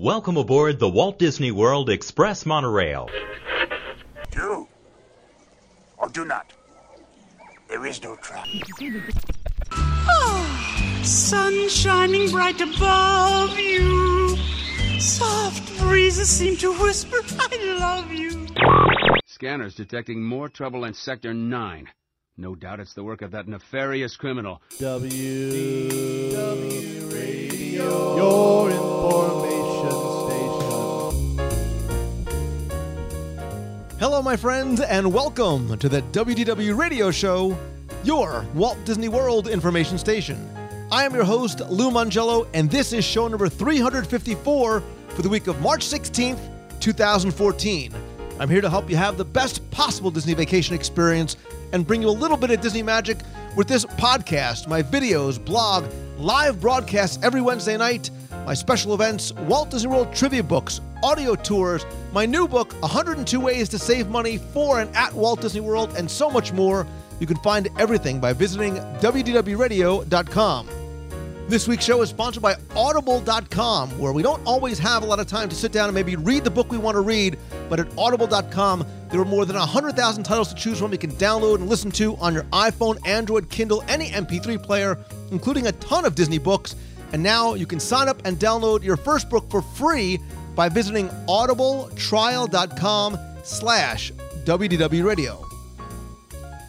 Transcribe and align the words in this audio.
Welcome 0.00 0.36
aboard 0.36 0.78
the 0.78 0.88
Walt 0.88 1.18
Disney 1.18 1.50
World 1.50 1.90
Express 1.90 2.46
Monorail. 2.46 3.08
Do 4.30 4.68
or 5.96 6.08
do 6.08 6.24
not. 6.24 6.52
There 7.68 7.84
is 7.86 8.02
no 8.02 8.16
trap. 8.16 8.46
Ah, 9.72 11.00
sun 11.02 11.68
shining 11.68 12.30
bright 12.30 12.60
above 12.60 13.58
you. 13.58 14.36
Soft 14.98 15.78
breezes 15.78 16.28
seem 16.28 16.56
to 16.58 16.72
whisper, 16.80 17.18
I 17.38 17.76
love 17.78 18.12
you. 18.12 18.46
Scanners 19.26 19.74
detecting 19.74 20.22
more 20.22 20.48
trouble 20.48 20.84
in 20.84 20.94
Sector 20.94 21.34
9. 21.34 21.88
No 22.36 22.54
doubt 22.54 22.80
it's 22.80 22.94
the 22.94 23.04
work 23.04 23.22
of 23.22 23.32
that 23.32 23.48
nefarious 23.48 24.16
criminal. 24.16 24.62
W 24.78 26.30
W 26.30 27.06
Radio, 27.06 27.17
your 27.78 28.70
information 28.70 29.92
station. 30.26 31.58
Hello, 34.00 34.20
my 34.20 34.36
friends, 34.36 34.80
and 34.80 35.12
welcome 35.12 35.78
to 35.78 35.88
the 35.88 36.02
WDW 36.02 36.76
Radio 36.76 37.12
Show, 37.12 37.56
your 38.02 38.44
Walt 38.54 38.84
Disney 38.84 39.08
World 39.08 39.46
information 39.46 39.96
station. 39.96 40.50
I 40.90 41.04
am 41.04 41.14
your 41.14 41.22
host, 41.22 41.60
Lou 41.70 41.92
Mongello, 41.92 42.48
and 42.52 42.68
this 42.68 42.92
is 42.92 43.04
show 43.04 43.28
number 43.28 43.48
354 43.48 44.82
for 45.10 45.22
the 45.22 45.28
week 45.28 45.46
of 45.46 45.60
March 45.60 45.86
16th, 45.86 46.40
2014. 46.80 47.94
I'm 48.40 48.50
here 48.50 48.60
to 48.60 48.70
help 48.70 48.90
you 48.90 48.96
have 48.96 49.16
the 49.16 49.24
best 49.24 49.70
possible 49.70 50.10
Disney 50.10 50.34
vacation 50.34 50.74
experience 50.74 51.36
and 51.72 51.86
bring 51.86 52.02
you 52.02 52.08
a 52.08 52.10
little 52.10 52.36
bit 52.36 52.50
of 52.50 52.60
Disney 52.60 52.82
magic 52.82 53.18
with 53.56 53.68
this 53.68 53.84
podcast, 53.84 54.66
my 54.66 54.82
videos, 54.82 55.44
blog, 55.44 55.84
live 56.18 56.60
broadcasts 56.60 57.18
every 57.22 57.40
Wednesday 57.40 57.76
night, 57.76 58.10
my 58.44 58.54
special 58.54 58.94
events, 58.94 59.32
Walt 59.32 59.70
Disney 59.70 59.90
World 59.90 60.12
trivia 60.14 60.42
books, 60.42 60.80
audio 61.02 61.34
tours, 61.34 61.86
my 62.12 62.26
new 62.26 62.48
book, 62.48 62.72
102 62.82 63.40
Ways 63.40 63.68
to 63.70 63.78
Save 63.78 64.08
Money 64.08 64.38
for 64.38 64.80
and 64.80 64.94
at 64.96 65.12
Walt 65.14 65.40
Disney 65.40 65.60
World, 65.60 65.94
and 65.96 66.10
so 66.10 66.28
much 66.28 66.52
more. 66.52 66.86
You 67.20 67.26
can 67.26 67.36
find 67.38 67.68
everything 67.78 68.20
by 68.20 68.32
visiting 68.32 68.74
WDWRadio.com. 69.00 70.68
This 71.48 71.66
week's 71.66 71.86
show 71.86 72.02
is 72.02 72.10
sponsored 72.10 72.42
by 72.42 72.56
Audible.com, 72.76 73.98
where 73.98 74.12
we 74.12 74.22
don't 74.22 74.46
always 74.46 74.78
have 74.80 75.02
a 75.02 75.06
lot 75.06 75.18
of 75.18 75.26
time 75.26 75.48
to 75.48 75.56
sit 75.56 75.72
down 75.72 75.88
and 75.88 75.94
maybe 75.94 76.14
read 76.14 76.44
the 76.44 76.50
book 76.50 76.70
we 76.70 76.76
want 76.76 76.94
to 76.96 77.00
read, 77.00 77.38
but 77.70 77.80
at 77.80 77.88
Audible.com, 77.96 78.86
there 79.10 79.18
are 79.18 79.24
more 79.24 79.46
than 79.46 79.56
100,000 79.56 80.24
titles 80.24 80.52
to 80.52 80.54
choose 80.54 80.78
from 80.78 80.92
you 80.92 80.98
can 80.98 81.12
download 81.12 81.54
and 81.54 81.66
listen 81.70 81.90
to 81.92 82.16
on 82.16 82.34
your 82.34 82.42
iPhone, 82.52 82.98
Android, 83.08 83.48
Kindle, 83.48 83.82
any 83.88 84.10
MP3 84.10 84.62
player, 84.62 84.98
including 85.30 85.68
a 85.68 85.72
ton 85.72 86.04
of 86.04 86.14
Disney 86.14 86.36
books. 86.36 86.76
And 87.14 87.22
now 87.22 87.54
you 87.54 87.64
can 87.64 87.80
sign 87.80 88.08
up 88.08 88.20
and 88.26 88.36
download 88.36 88.82
your 88.82 88.98
first 88.98 89.30
book 89.30 89.50
for 89.50 89.62
free 89.62 90.18
by 90.54 90.68
visiting 90.68 91.08
audibletrial.com 91.28 93.18
slash 93.42 94.12
WDW 94.44 95.02
Radio. 95.02 95.47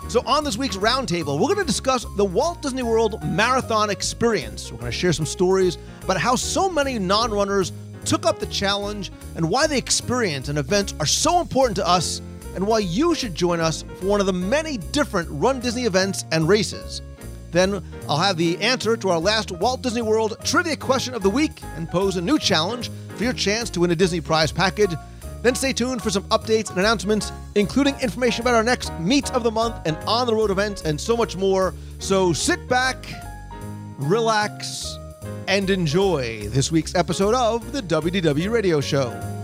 So, 0.10 0.24
on 0.26 0.44
this 0.44 0.58
week's 0.58 0.76
roundtable, 0.76 1.38
we're 1.38 1.54
going 1.54 1.58
to 1.58 1.64
discuss 1.64 2.04
the 2.18 2.26
Walt 2.26 2.64
Disney 2.64 2.82
World 2.82 3.24
Marathon 3.24 3.92
Experience. 3.92 4.72
We're 4.72 4.80
going 4.80 4.92
to 4.92 4.98
share 4.98 5.14
some 5.14 5.28
stories 5.28 5.78
about 6.04 6.18
how 6.18 6.36
so 6.36 6.68
many 6.68 6.98
non 6.98 7.30
runners 7.30 7.72
took 8.06 8.26
up 8.26 8.40
the 8.40 8.48
challenge 8.48 9.12
and 9.36 9.48
why 9.48 9.68
the 9.68 9.78
experience 9.78 10.50
and 10.50 10.58
events 10.58 10.96
are 11.00 11.06
so 11.06 11.40
important 11.42 11.76
to 11.76 11.88
us, 11.88 12.24
and 12.56 12.66
why 12.66 12.80
you 12.80 13.14
should 13.14 13.36
join 13.36 13.60
us 13.60 13.84
for 14.00 14.08
one 14.08 14.20
of 14.20 14.26
the 14.26 14.34
many 14.34 14.78
different 14.78 15.30
Run 15.30 15.60
Disney 15.60 15.84
events 15.84 16.26
and 16.32 16.50
races. 16.50 17.04
Then 17.52 17.84
I'll 18.08 18.18
have 18.18 18.36
the 18.36 18.58
answer 18.62 18.98
to 18.98 19.10
our 19.10 19.20
last 19.20 19.52
Walt 19.52 19.84
Disney 19.84 20.02
World 20.02 20.38
trivia 20.44 20.76
question 20.76 21.14
of 21.14 21.22
the 21.22 21.30
week 21.30 21.62
and 21.76 21.88
pose 21.88 22.16
a 22.16 22.22
new 22.22 22.40
challenge 22.40 22.90
for 23.16 23.26
your 23.26 23.34
chance 23.34 23.70
to 23.70 23.82
win 23.82 23.92
a 23.92 23.96
Disney 23.96 24.22
prize 24.22 24.52
package. 24.52 24.96
Then 25.42 25.56
stay 25.56 25.74
tuned 25.74 26.02
for 26.02 26.10
some 26.10 26.24
updates 26.24 26.70
and 26.70 26.80
announcements, 26.80 27.32
including 27.56 28.00
information 28.02 28.42
about 28.42 28.56
our 28.56 28.64
next 28.64 28.92
Meet 29.00 29.32
of 29.32 29.44
the 29.44 29.52
Month 29.52 29.76
and 29.86 29.98
on 30.08 30.28
the 30.28 30.36
road 30.36 30.52
events 30.52 30.82
and 30.84 31.00
so 31.00 31.16
much 31.16 31.36
more. 31.36 31.74
So 32.00 32.34
sit 32.34 32.68
back, 32.68 32.98
relax, 33.98 34.98
and 35.48 35.70
enjoy 35.70 36.48
this 36.50 36.72
week's 36.72 36.96
episode 36.96 37.36
of 37.36 37.72
the 37.72 37.82
WDW 37.82 38.52
Radio 38.52 38.82
Show. 38.82 39.39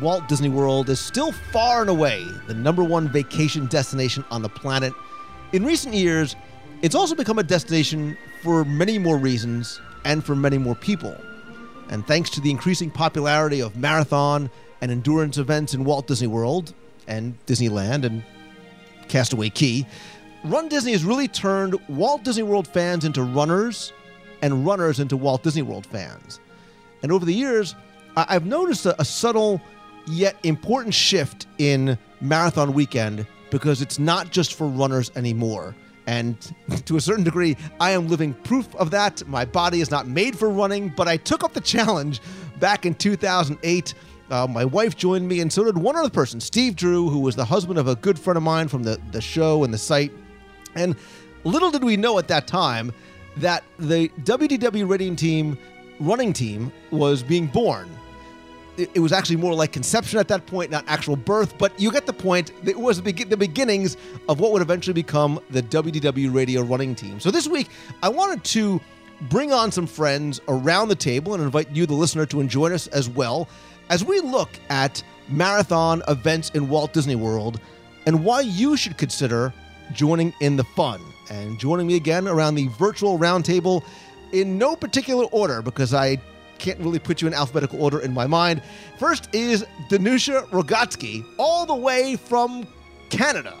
Walt 0.00 0.26
Disney 0.28 0.48
World 0.48 0.88
is 0.88 1.00
still 1.00 1.32
far 1.32 1.82
and 1.82 1.90
away 1.90 2.26
the 2.46 2.54
number 2.54 2.82
one 2.82 3.08
vacation 3.08 3.66
destination 3.66 4.24
on 4.30 4.42
the 4.42 4.48
planet, 4.48 4.92
in 5.52 5.64
recent 5.64 5.94
years, 5.94 6.34
it's 6.80 6.94
also 6.94 7.14
become 7.14 7.38
a 7.38 7.42
destination 7.42 8.16
for 8.42 8.64
many 8.64 8.98
more 8.98 9.18
reasons 9.18 9.80
and 10.04 10.24
for 10.24 10.34
many 10.34 10.58
more 10.58 10.74
people. 10.74 11.16
And 11.90 12.06
thanks 12.06 12.30
to 12.30 12.40
the 12.40 12.50
increasing 12.50 12.90
popularity 12.90 13.60
of 13.60 13.76
marathon 13.76 14.50
and 14.80 14.90
endurance 14.90 15.36
events 15.38 15.74
in 15.74 15.84
Walt 15.84 16.06
Disney 16.06 16.26
World 16.26 16.72
and 17.06 17.34
Disneyland 17.46 18.04
and 18.04 18.24
Castaway 19.08 19.50
Cay, 19.50 19.86
Run 20.44 20.68
Disney 20.68 20.92
has 20.92 21.04
really 21.04 21.28
turned 21.28 21.78
Walt 21.88 22.24
Disney 22.24 22.42
World 22.42 22.66
fans 22.66 23.04
into 23.04 23.22
runners 23.22 23.92
and 24.40 24.66
runners 24.66 24.98
into 24.98 25.16
Walt 25.16 25.42
Disney 25.42 25.62
World 25.62 25.86
fans. 25.86 26.40
And 27.02 27.12
over 27.12 27.24
the 27.24 27.34
years, 27.34 27.74
I've 28.16 28.46
noticed 28.46 28.86
a, 28.86 29.00
a 29.00 29.04
subtle 29.04 29.60
yet 30.06 30.36
important 30.42 30.94
shift 30.94 31.46
in 31.58 31.98
Marathon 32.20 32.72
Weekend 32.72 33.26
because 33.50 33.82
it's 33.82 33.98
not 33.98 34.30
just 34.30 34.54
for 34.54 34.66
runners 34.66 35.10
anymore. 35.14 35.74
And 36.06 36.36
to 36.86 36.96
a 36.96 37.00
certain 37.00 37.24
degree, 37.24 37.56
I 37.80 37.90
am 37.90 38.08
living 38.08 38.34
proof 38.34 38.74
of 38.76 38.90
that. 38.90 39.26
My 39.28 39.44
body 39.44 39.80
is 39.80 39.90
not 39.90 40.06
made 40.06 40.36
for 40.38 40.50
running, 40.50 40.88
but 40.88 41.08
I 41.08 41.16
took 41.16 41.44
up 41.44 41.52
the 41.52 41.60
challenge 41.60 42.20
back 42.58 42.86
in 42.86 42.94
2008. 42.94 43.94
Uh, 44.30 44.46
my 44.46 44.64
wife 44.64 44.96
joined 44.96 45.28
me, 45.28 45.40
and 45.40 45.52
so 45.52 45.64
did 45.64 45.76
one 45.76 45.94
other 45.94 46.08
person, 46.08 46.40
Steve 46.40 46.74
Drew, 46.74 47.08
who 47.10 47.20
was 47.20 47.36
the 47.36 47.44
husband 47.44 47.78
of 47.78 47.88
a 47.88 47.96
good 47.96 48.18
friend 48.18 48.36
of 48.36 48.42
mine 48.42 48.68
from 48.68 48.82
the, 48.82 48.98
the 49.10 49.20
show 49.20 49.64
and 49.64 49.74
the 49.74 49.78
site. 49.78 50.12
And 50.74 50.96
little 51.44 51.70
did 51.70 51.84
we 51.84 51.96
know 51.98 52.18
at 52.18 52.28
that 52.28 52.46
time 52.46 52.92
that 53.36 53.62
the 53.78 54.08
WDW 54.20 54.88
running 54.88 55.16
team, 55.16 55.58
running 56.00 56.32
team 56.32 56.72
was 56.90 57.22
being 57.22 57.46
born 57.46 57.90
it, 58.76 59.00
was 59.00 59.12
actually 59.12 59.36
more 59.36 59.54
like 59.54 59.72
conception 59.72 60.18
at 60.18 60.28
that 60.28 60.46
point, 60.46 60.70
not 60.70 60.84
actual 60.86 61.16
birth. 61.16 61.56
But 61.58 61.78
you 61.78 61.90
get 61.90 62.06
the 62.06 62.12
point. 62.12 62.52
It 62.64 62.78
was 62.78 63.02
the 63.02 63.36
beginnings 63.36 63.96
of 64.28 64.40
what 64.40 64.52
would 64.52 64.62
eventually 64.62 64.94
become 64.94 65.40
the 65.50 65.62
WDW 65.62 66.34
Radio 66.34 66.62
running 66.62 66.94
team. 66.94 67.20
So 67.20 67.30
this 67.30 67.46
week, 67.46 67.68
I 68.02 68.08
wanted 68.08 68.44
to 68.44 68.80
bring 69.22 69.52
on 69.52 69.70
some 69.70 69.86
friends 69.86 70.40
around 70.48 70.88
the 70.88 70.96
table 70.96 71.34
and 71.34 71.42
invite 71.42 71.70
you, 71.70 71.86
the 71.86 71.94
listener, 71.94 72.26
to 72.26 72.42
join 72.44 72.72
us 72.72 72.86
as 72.88 73.08
well 73.08 73.48
as 73.90 74.04
we 74.04 74.20
look 74.20 74.50
at 74.68 75.02
marathon 75.28 76.02
events 76.08 76.50
in 76.50 76.68
Walt 76.68 76.92
Disney 76.92 77.16
World 77.16 77.60
and 78.06 78.24
why 78.24 78.40
you 78.40 78.76
should 78.76 78.96
consider 78.98 79.52
joining 79.92 80.32
in 80.40 80.56
the 80.56 80.64
fun. 80.64 81.00
And 81.30 81.58
joining 81.58 81.86
me 81.86 81.96
again 81.96 82.26
around 82.26 82.56
the 82.56 82.66
virtual 82.68 83.18
roundtable 83.18 83.84
in 84.32 84.58
no 84.58 84.74
particular 84.74 85.24
order 85.26 85.62
because 85.62 85.94
I 85.94 86.20
can't 86.62 86.78
really 86.78 87.00
put 87.00 87.20
you 87.20 87.26
in 87.26 87.34
alphabetical 87.34 87.82
order 87.82 88.00
in 88.00 88.14
my 88.14 88.26
mind. 88.26 88.62
First 88.98 89.28
is 89.34 89.66
Danusha 89.90 90.46
Rogatsky, 90.50 91.26
all 91.36 91.66
the 91.66 91.74
way 91.74 92.16
from 92.16 92.66
Canada. 93.10 93.54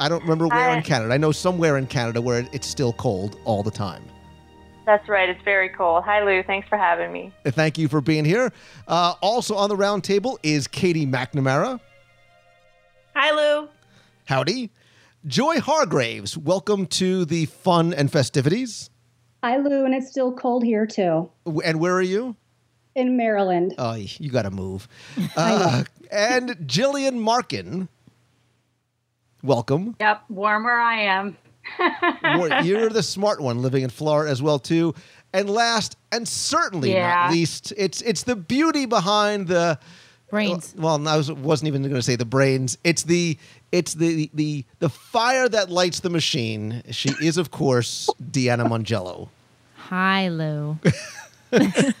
I 0.00 0.08
don't 0.08 0.22
remember 0.22 0.48
where 0.48 0.76
in 0.76 0.82
Canada. 0.82 1.12
I 1.12 1.18
know 1.18 1.30
somewhere 1.30 1.76
in 1.76 1.86
Canada 1.86 2.22
where 2.22 2.48
it's 2.52 2.66
still 2.66 2.92
cold 2.94 3.38
all 3.44 3.62
the 3.62 3.70
time. 3.70 4.02
That's 4.86 5.06
right. 5.08 5.28
It's 5.28 5.42
very 5.44 5.68
cold. 5.68 6.04
Hi, 6.04 6.24
Lou. 6.24 6.42
Thanks 6.42 6.66
for 6.68 6.78
having 6.78 7.12
me. 7.12 7.30
Thank 7.44 7.76
you 7.76 7.88
for 7.88 8.00
being 8.00 8.24
here. 8.24 8.50
Uh, 8.86 9.14
also 9.20 9.54
on 9.54 9.68
the 9.68 9.76
round 9.76 10.02
table 10.02 10.38
is 10.42 10.66
Katie 10.66 11.06
McNamara. 11.06 11.78
Hi, 13.14 13.30
Lou. 13.32 13.68
Howdy. 14.24 14.70
Joy 15.26 15.60
Hargraves, 15.60 16.38
welcome 16.38 16.86
to 16.86 17.26
the 17.26 17.46
fun 17.46 17.92
and 17.92 18.10
festivities. 18.10 18.88
Hi, 19.42 19.56
Lou, 19.56 19.84
and 19.84 19.94
it's 19.94 20.08
still 20.08 20.32
cold 20.32 20.64
here 20.64 20.86
too 20.86 21.30
And 21.64 21.80
where 21.80 21.94
are 21.94 22.02
you? 22.02 22.36
In 22.98 23.16
Maryland. 23.16 23.74
Oh, 23.78 23.94
you 23.94 24.30
got 24.30 24.42
to 24.42 24.50
move. 24.50 24.88
Uh, 25.36 25.84
and 26.10 26.50
Jillian 26.66 27.18
Markin, 27.20 27.88
welcome. 29.42 29.94
Yep, 30.00 30.22
warm 30.28 30.64
where 30.64 30.80
I 30.80 31.00
am. 31.02 31.36
You're 32.64 32.88
the 32.88 33.02
smart 33.16 33.40
one 33.40 33.60
living 33.62 33.82
in 33.82 33.90
Florida 33.90 34.30
as 34.30 34.42
well 34.42 34.58
too. 34.58 34.94
And 35.32 35.50
last, 35.50 35.96
and 36.10 36.26
certainly 36.26 36.92
Yeah. 36.92 37.14
not 37.26 37.32
least, 37.32 37.72
it's 37.76 38.00
it's 38.02 38.22
the 38.22 38.34
beauty 38.36 38.86
behind 38.86 39.48
the 39.48 39.78
Brains. 40.30 40.74
Well, 40.76 41.06
I 41.08 41.16
was, 41.16 41.32
wasn't 41.32 41.68
even 41.68 41.82
going 41.82 41.94
to 41.94 42.02
say 42.02 42.16
the 42.16 42.24
brains. 42.26 42.76
It's 42.84 43.02
the 43.02 43.38
it's 43.72 43.94
the 43.94 44.30
the 44.34 44.64
the 44.78 44.88
fire 44.88 45.48
that 45.48 45.70
lights 45.70 46.00
the 46.00 46.10
machine. 46.10 46.82
She 46.90 47.10
is, 47.22 47.36
of 47.38 47.50
course, 47.50 48.10
Deanna 48.30 48.66
Mongello. 48.68 49.28
Hi, 49.76 50.28
Lou. 50.28 50.78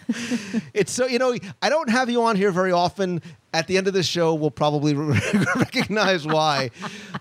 It's 0.74 0.92
so 0.92 1.06
you 1.06 1.18
know 1.18 1.34
I 1.62 1.68
don't 1.68 1.90
have 1.90 2.08
you 2.10 2.22
on 2.24 2.36
here 2.36 2.50
very 2.50 2.72
often. 2.72 3.22
At 3.54 3.66
the 3.66 3.78
end 3.78 3.88
of 3.88 3.94
the 3.94 4.02
show, 4.02 4.34
we'll 4.34 4.50
probably 4.50 4.94
recognize 5.56 6.26
why. 6.26 6.70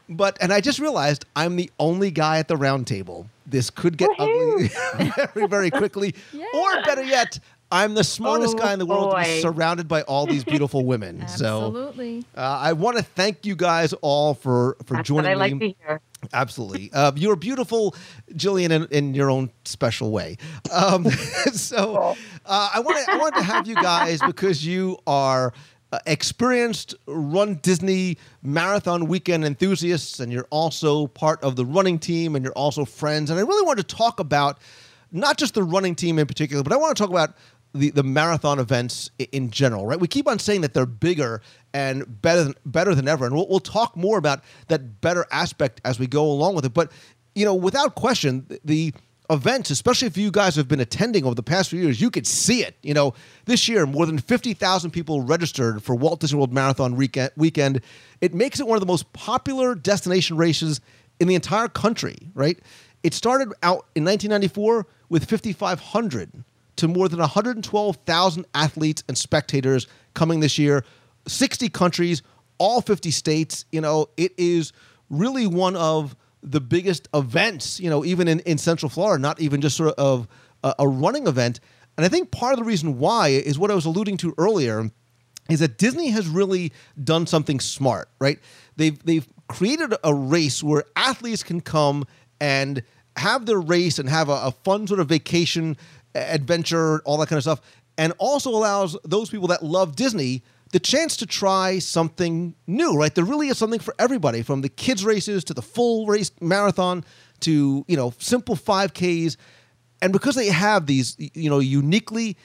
But 0.09 0.37
and 0.41 0.51
I 0.51 0.59
just 0.59 0.77
realized 0.79 1.25
I'm 1.37 1.55
the 1.55 1.71
only 1.79 2.11
guy 2.11 2.39
at 2.39 2.47
the 2.49 2.57
round 2.57 2.85
table. 2.85 3.27
This 3.45 3.69
could 3.69 3.97
get 3.97 4.09
ugly 4.19 4.69
very 5.25 5.47
very 5.47 5.71
quickly. 5.71 6.13
Or 6.53 6.81
better 6.83 7.03
yet, 7.03 7.39
I'm 7.71 7.93
the 7.93 8.03
smartest 8.03 8.55
Oh, 8.55 8.59
guy 8.59 8.73
in 8.73 8.79
the 8.79 8.85
world 8.85 9.15
surrounded 9.41 9.87
by 9.87 10.01
all 10.03 10.25
these 10.25 10.43
beautiful 10.43 10.85
women. 10.85 11.25
so 11.29 11.67
Absolutely. 11.67 12.25
uh, 12.35 12.41
I 12.41 12.73
want 12.73 12.97
to 12.97 13.03
thank 13.03 13.45
you 13.45 13.55
guys 13.55 13.93
all 14.01 14.33
for 14.33 14.75
for 14.85 14.95
That's 14.95 15.07
joining 15.07 15.31
what 15.31 15.41
I 15.41 15.47
me. 15.53 15.57
like 15.57 15.59
to 15.59 15.85
hear. 15.87 16.01
Absolutely. 16.33 16.89
Uh, 16.93 17.11
you're 17.15 17.35
beautiful, 17.35 17.95
Jillian, 18.33 18.71
in, 18.71 18.85
in 18.91 19.13
your 19.13 19.29
own 19.29 19.51
special 19.65 20.11
way. 20.11 20.37
Um, 20.71 21.09
so 21.51 22.15
uh, 22.45 22.69
I 22.73 22.79
want 22.79 23.05
to 23.05 23.11
I 23.11 23.17
wanted 23.17 23.37
to 23.37 23.43
have 23.43 23.67
you 23.67 23.75
guys 23.75 24.19
because 24.25 24.65
you 24.65 24.97
are 25.05 25.53
uh, 25.91 25.99
experienced 26.05 26.95
Run 27.05 27.55
Disney 27.61 28.17
marathon 28.41 29.07
weekend 29.07 29.45
enthusiasts, 29.45 30.19
and 30.19 30.31
you're 30.31 30.47
also 30.49 31.07
part 31.07 31.41
of 31.43 31.55
the 31.55 31.65
running 31.65 31.99
team, 31.99 32.35
and 32.35 32.43
you're 32.43 32.53
also 32.53 32.83
friends. 32.83 33.29
And 33.29 33.39
I 33.39 33.43
really 33.43 33.65
wanted 33.65 33.87
to 33.87 33.95
talk 33.95 34.19
about 34.19 34.59
not 35.11 35.37
just 35.37 35.53
the 35.53 35.63
running 35.63 35.95
team 35.95 36.19
in 36.19 36.27
particular, 36.27 36.63
but 36.63 36.73
I 36.73 36.77
want 36.77 36.95
to 36.97 37.01
talk 37.01 37.09
about 37.09 37.35
the, 37.77 37.91
the 37.91 38.03
marathon 38.03 38.59
events 38.59 39.11
in 39.31 39.51
general, 39.51 39.85
right? 39.85 39.99
We 39.99 40.07
keep 40.07 40.27
on 40.27 40.39
saying 40.39 40.61
that 40.61 40.73
they're 40.73 40.85
bigger 40.85 41.41
and 41.73 42.21
better 42.21 42.43
than, 42.43 42.55
better 42.65 42.95
than 42.95 43.07
ever, 43.07 43.25
and 43.25 43.35
we'll, 43.35 43.47
we'll 43.47 43.59
talk 43.59 43.95
more 43.95 44.17
about 44.17 44.43
that 44.67 45.01
better 45.01 45.25
aspect 45.31 45.81
as 45.85 45.99
we 45.99 46.07
go 46.07 46.25
along 46.25 46.55
with 46.55 46.65
it. 46.65 46.73
But 46.73 46.91
you 47.35 47.45
know, 47.45 47.53
without 47.53 47.95
question, 47.95 48.47
the 48.65 48.93
events, 49.29 49.69
especially 49.69 50.07
if 50.07 50.17
you 50.17 50.31
guys 50.31 50.55
have 50.55 50.67
been 50.67 50.79
attending 50.79 51.23
over 51.25 51.35
the 51.35 51.43
past 51.43 51.69
few 51.69 51.79
years, 51.79 52.01
you 52.01 52.09
could 52.09 52.25
see 52.25 52.63
it. 52.63 52.75
You 52.81 52.93
know, 52.93 53.13
this 53.45 53.67
year 53.67 53.85
more 53.85 54.05
than 54.05 54.17
fifty 54.17 54.53
thousand 54.53 54.91
people 54.91 55.21
registered 55.21 55.83
for 55.83 55.95
Walt 55.95 56.19
Disney 56.19 56.37
World 56.37 56.53
Marathon. 56.53 56.95
Weekend, 56.95 57.81
it 58.21 58.33
makes 58.33 58.59
it 58.59 58.67
one 58.67 58.75
of 58.75 58.81
the 58.81 58.87
most 58.87 59.11
popular 59.13 59.75
destination 59.75 60.37
races 60.37 60.81
in 61.19 61.27
the 61.27 61.35
entire 61.35 61.67
country. 61.67 62.17
Right? 62.33 62.59
It 63.03 63.13
started 63.13 63.53
out 63.61 63.85
in 63.95 64.03
1994 64.03 64.87
with 65.09 65.29
5,500 65.29 66.43
to 66.77 66.87
more 66.87 67.09
than 67.09 67.19
112,000 67.19 68.45
athletes 68.53 69.03
and 69.07 69.17
spectators 69.17 69.87
coming 70.13 70.39
this 70.39 70.57
year, 70.57 70.83
60 71.27 71.69
countries, 71.69 72.21
all 72.57 72.81
50 72.81 73.11
states. 73.11 73.65
You 73.71 73.81
know, 73.81 74.07
it 74.17 74.33
is 74.37 74.73
really 75.09 75.47
one 75.47 75.75
of 75.75 76.15
the 76.41 76.61
biggest 76.61 77.07
events, 77.13 77.79
you 77.79 77.89
know, 77.89 78.05
even 78.05 78.27
in, 78.27 78.39
in 78.41 78.57
Central 78.57 78.89
Florida, 78.89 79.21
not 79.21 79.41
even 79.41 79.61
just 79.61 79.75
sort 79.75 79.93
of 79.97 80.27
a, 80.63 80.75
a 80.79 80.87
running 80.87 81.27
event. 81.27 81.59
And 81.97 82.05
I 82.05 82.09
think 82.09 82.31
part 82.31 82.53
of 82.53 82.59
the 82.59 82.65
reason 82.65 82.99
why 82.99 83.29
is 83.29 83.57
what 83.57 83.71
I 83.71 83.75
was 83.75 83.85
alluding 83.85 84.17
to 84.17 84.33
earlier 84.37 84.89
is 85.49 85.59
that 85.61 85.77
Disney 85.77 86.09
has 86.09 86.27
really 86.27 86.73
done 87.03 87.25
something 87.25 87.59
smart, 87.59 88.09
right? 88.19 88.39
They've 88.75 89.01
they've 89.03 89.27
created 89.47 89.95
a 90.03 90.13
race 90.13 90.61
where 90.61 90.83
athletes 90.95 91.41
can 91.41 91.61
come 91.61 92.05
and 92.39 92.83
have 93.15 93.45
their 93.45 93.59
race 93.59 93.97
and 93.97 94.09
have 94.09 94.29
a, 94.29 94.33
a 94.33 94.51
fun 94.63 94.87
sort 94.87 94.99
of 94.99 95.07
vacation, 95.09 95.77
adventure, 96.15 96.99
all 97.05 97.17
that 97.17 97.29
kind 97.29 97.37
of 97.37 97.43
stuff, 97.43 97.61
and 97.97 98.13
also 98.17 98.49
allows 98.51 98.97
those 99.03 99.29
people 99.29 99.47
that 99.47 99.63
love 99.63 99.95
Disney 99.95 100.43
the 100.73 100.79
chance 100.79 101.15
to 101.17 101.25
try 101.25 101.79
something 101.79 102.53
new, 102.67 102.93
right? 102.93 103.15
There 103.15 103.23
really 103.23 103.47
is 103.47 103.57
something 103.57 103.79
for 103.79 103.95
everybody, 103.97 104.41
from 104.41 104.59
the 104.61 104.67
kids 104.67 105.05
races 105.05 105.45
to 105.45 105.53
the 105.53 105.61
full 105.61 106.07
race 106.07 106.29
marathon 106.41 107.05
to 107.41 107.85
you 107.87 107.95
know 107.95 108.13
simple 108.17 108.55
5Ks 108.55 109.37
and 110.01 110.13
because 110.13 110.35
they 110.35 110.47
have 110.47 110.85
these 110.85 111.15
you 111.17 111.49
know 111.49 111.59
uniquely 111.59 112.37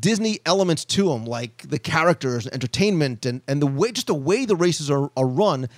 disney 0.00 0.38
elements 0.44 0.84
to 0.84 1.08
them 1.08 1.24
like 1.24 1.64
the 1.68 1.78
characters 1.78 2.46
entertainment 2.46 3.24
and, 3.24 3.40
and 3.48 3.62
the 3.62 3.66
way 3.66 3.90
just 3.92 4.06
the 4.06 4.14
way 4.14 4.44
the 4.44 4.56
races 4.56 4.90
are, 4.90 5.10
are 5.16 5.26
run 5.26 5.68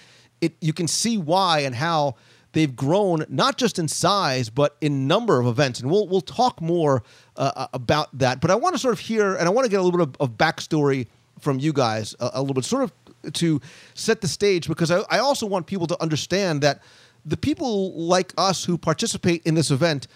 it 0.41 0.57
you 0.61 0.73
can 0.73 0.89
see 0.89 1.17
why 1.17 1.61
and 1.61 1.75
how 1.75 2.15
they've 2.53 2.75
grown 2.75 3.25
not 3.29 3.57
just 3.57 3.79
in 3.79 3.89
size 3.89 4.51
but 4.51 4.77
in 4.81 5.07
number 5.07 5.41
of 5.41 5.47
events. 5.47 5.81
And 5.81 5.91
we'll 5.91 6.07
we'll 6.09 6.21
talk 6.21 6.61
more 6.61 7.03
uh, 7.37 7.69
about 7.73 8.17
that. 8.19 8.41
But 8.41 8.51
i 8.51 8.55
want 8.55 8.75
to 8.75 8.79
sort 8.79 8.95
of 8.95 9.01
hear 9.01 9.35
and 9.35 9.47
i 9.47 9.51
want 9.51 9.65
to 9.65 9.71
get 9.71 9.81
a 9.81 9.83
little 9.83 10.07
bit 10.07 10.21
of, 10.21 10.31
of 10.31 10.37
backstory 10.37 11.07
from 11.41 11.59
you 11.59 11.73
guys 11.73 12.15
a, 12.21 12.31
a 12.35 12.41
little 12.41 12.55
bit 12.55 12.65
sort 12.65 12.85
of 12.85 12.93
to 13.33 13.61
set 13.95 14.21
the 14.21 14.29
stage 14.29 14.67
because 14.67 14.91
I, 14.91 15.01
I 15.11 15.19
also 15.19 15.47
want 15.47 15.67
people 15.67 15.87
to 15.89 16.03
understand 16.03 16.63
that 16.63 16.83
the 17.25 17.37
people 17.37 17.93
like 17.93 18.33
us 18.39 18.65
who 18.65 18.79
participate 18.79 19.43
in 19.45 19.55
this 19.55 19.71
event 19.71 20.07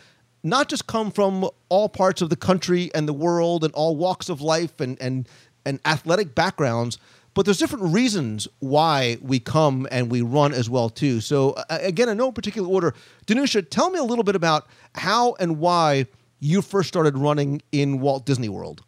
not 0.42 0.68
just 0.68 0.86
come 0.86 1.10
from 1.10 1.48
all 1.68 1.88
parts 1.88 2.22
of 2.22 2.30
the 2.30 2.36
country 2.36 2.90
and 2.94 3.08
the 3.08 3.12
world 3.12 3.64
and 3.64 3.72
all 3.74 3.96
walks 3.96 4.28
of 4.28 4.40
life 4.40 4.80
and 4.80 5.00
and 5.00 5.28
and 5.66 5.80
athletic 5.84 6.34
backgrounds 6.34 6.98
but 7.34 7.44
there's 7.44 7.58
different 7.58 7.92
reasons 7.92 8.48
why 8.60 9.18
we 9.20 9.38
come 9.38 9.86
and 9.90 10.10
we 10.10 10.22
run 10.22 10.52
as 10.52 10.70
well 10.70 10.88
too 10.88 11.20
so 11.20 11.50
uh, 11.52 11.78
again 11.82 12.08
in 12.08 12.16
no 12.16 12.32
particular 12.32 12.68
order 12.68 12.94
danusha 13.26 13.68
tell 13.68 13.90
me 13.90 13.98
a 13.98 14.04
little 14.04 14.24
bit 14.24 14.36
about 14.36 14.66
how 14.94 15.34
and 15.38 15.58
why 15.58 16.06
you 16.40 16.62
first 16.62 16.88
started 16.88 17.18
running 17.18 17.60
in 17.72 18.00
walt 18.00 18.24
disney 18.24 18.48
world 18.48 18.82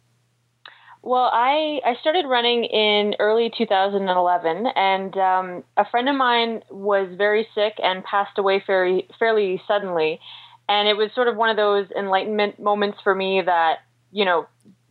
Well, 1.03 1.29
I, 1.31 1.79
I 1.85 1.95
started 2.01 2.25
running 2.27 2.65
in 2.65 3.15
early 3.19 3.49
2011, 3.57 4.67
and 4.75 5.17
um, 5.17 5.63
a 5.77 5.85
friend 5.89 6.09
of 6.09 6.17
mine 6.17 6.63
was 6.69 7.07
very 7.17 7.47
sick 7.55 7.75
and 7.81 8.03
passed 8.03 8.37
away 8.37 8.61
fairly, 8.67 9.07
fairly 9.17 9.61
suddenly. 9.69 10.19
And 10.67 10.89
it 10.89 10.97
was 10.97 11.11
sort 11.15 11.29
of 11.29 11.37
one 11.37 11.49
of 11.49 11.55
those 11.55 11.87
enlightenment 11.97 12.59
moments 12.59 12.97
for 13.05 13.15
me 13.15 13.41
that, 13.45 13.77
you 14.11 14.25
know, 14.25 14.47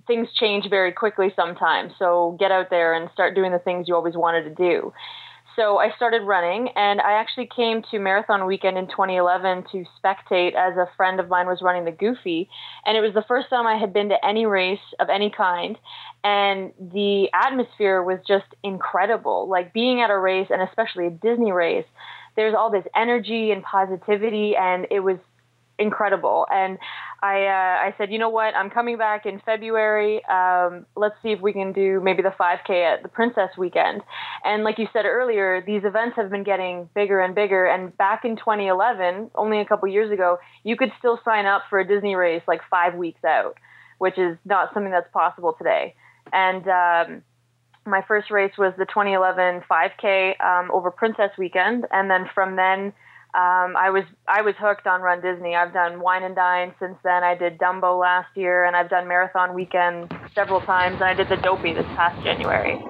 things 0.07 0.29
change 0.39 0.69
very 0.69 0.93
quickly 0.93 1.33
sometimes. 1.37 1.93
So 1.99 2.37
get 2.39 2.51
out 2.51 2.71
there 2.71 2.95
and 2.95 3.11
start 3.13 3.35
doing 3.35 3.53
the 3.53 3.59
things 3.59 3.89
you 3.89 3.95
always 3.95 4.17
wanted 4.17 4.45
to 4.45 4.55
do. 4.55 4.93
So 5.57 5.79
I 5.79 5.91
started 5.97 6.21
running, 6.21 6.69
and 6.77 7.01
I 7.01 7.13
actually 7.13 7.49
came 7.55 7.83
to 7.91 7.99
Marathon 7.99 8.45
Weekend 8.45 8.77
in 8.77 8.89
2011 8.89 9.65
to 9.73 9.87
spectate 9.99 10.55
as 10.55 10.77
a 10.77 10.87
friend 10.99 11.19
of 11.19 11.31
mine 11.31 11.47
was 11.47 11.63
running 11.63 11.87
the 11.87 11.93
Goofy, 11.93 12.51
and 12.85 12.95
it 12.95 13.01
was 13.01 13.15
the 13.15 13.25
first 13.27 13.49
time 13.49 13.67
I 13.67 13.79
had 13.79 13.95
been 13.95 14.11
to 14.11 14.23
any 14.23 14.45
race 14.45 14.79
of 15.01 15.09
any 15.09 15.31
kind, 15.31 15.79
and 16.23 16.75
the 16.79 17.31
atmosphere 17.33 18.03
was 18.03 18.19
just 18.29 18.45
incredible. 18.63 19.49
Like 19.49 19.73
being 19.73 20.03
at 20.03 20.11
a 20.11 20.19
race, 20.19 20.49
and 20.51 20.61
especially 20.61 21.07
a 21.07 21.11
Disney 21.11 21.53
race, 21.53 21.87
there's 22.37 22.55
all 22.55 22.71
this 22.71 22.85
energy 22.95 23.51
and 23.51 23.63
positivity, 23.63 24.55
and 24.57 24.87
it 24.91 25.01
was 25.01 25.17
incredible. 25.79 26.47
And 26.53 26.79
I 27.23 27.47
uh, 27.47 27.89
I 27.89 27.95
said, 27.97 28.13
you 28.13 28.19
know 28.19 28.29
what? 28.29 28.55
I'm 28.55 28.69
coming 28.71 28.99
back 28.99 29.25
in 29.25 29.41
February. 29.45 30.25
Um, 30.27 30.87
let's 30.97 31.15
see 31.23 31.31
if 31.31 31.41
we 31.41 31.53
can 31.53 31.73
do 31.73 32.01
maybe 32.03 32.23
the 32.23 32.35
5K 32.39 32.95
at 32.95 33.03
the 33.03 33.09
Princess 33.09 33.51
Weekend. 33.57 34.03
And 34.45 34.65
like 34.65 34.79
you 34.79 34.87
said 34.93 35.07
earlier, 35.07 35.63
these 35.67 35.83
events 35.85 36.17
have 36.17 36.31
been 36.31 36.45
getting 36.45 36.89
bigger 36.95 37.21
and 37.21 37.35
bigger. 37.35 37.65
And 37.67 37.97
back 37.97 38.25
in 38.25 38.37
2011, 38.37 39.31
only 39.35 39.61
a 39.61 39.65
couple 39.65 39.89
years 39.89 40.11
ago, 40.11 40.39
you 40.63 40.77
could 40.77 40.93
still 40.99 41.19
sign 41.25 41.47
up 41.47 41.63
for 41.71 41.79
a 41.79 41.87
Disney 41.87 42.15
race 42.15 42.43
like 42.47 42.61
five 42.71 42.95
weeks 42.95 43.25
out, 43.25 43.57
which 43.99 44.19
is 44.19 44.37
not 44.45 44.75
something 44.75 44.93
that's 44.93 45.11
possible 45.13 45.55
today. 45.57 45.95
And 46.33 46.69
um, 46.69 47.23
my 47.87 48.03
first 48.07 48.31
race 48.31 48.53
was 48.59 48.75
the 48.77 48.85
2011 48.85 49.63
5K 49.71 50.41
um, 50.41 50.71
over 50.71 50.91
Princess 50.91 51.31
Weekend, 51.39 51.87
and 51.91 52.11
then 52.11 52.29
from 52.35 52.57
then 52.57 52.93
um, 53.37 53.77
I 53.77 53.91
was 53.91 54.05
I 54.27 54.41
was 54.41 54.55
hooked 54.59 54.87
on 54.87 55.03
Run 55.03 55.21
Disney. 55.21 55.55
I've 55.55 55.75
done 55.75 56.01
Wine 56.01 56.23
and 56.23 56.35
Dine 56.35 56.73
since 56.81 56.97
then. 57.05 57.23
I 57.23 57.35
did 57.35 57.59
Dumbo 57.59 58.01
last 58.01 58.35
year, 58.35 58.65
and 58.65 58.75
I've 58.75 58.89
done 58.89 59.07
Marathon 59.07 59.53
Weekend 59.53 60.11
several 60.35 60.63
times. 60.63 60.95
And 60.95 61.05
I 61.05 61.13
did 61.13 61.29
the 61.29 61.37
Dopey 61.37 61.75
this 61.75 61.85
past 61.97 62.25
January. 62.25 62.83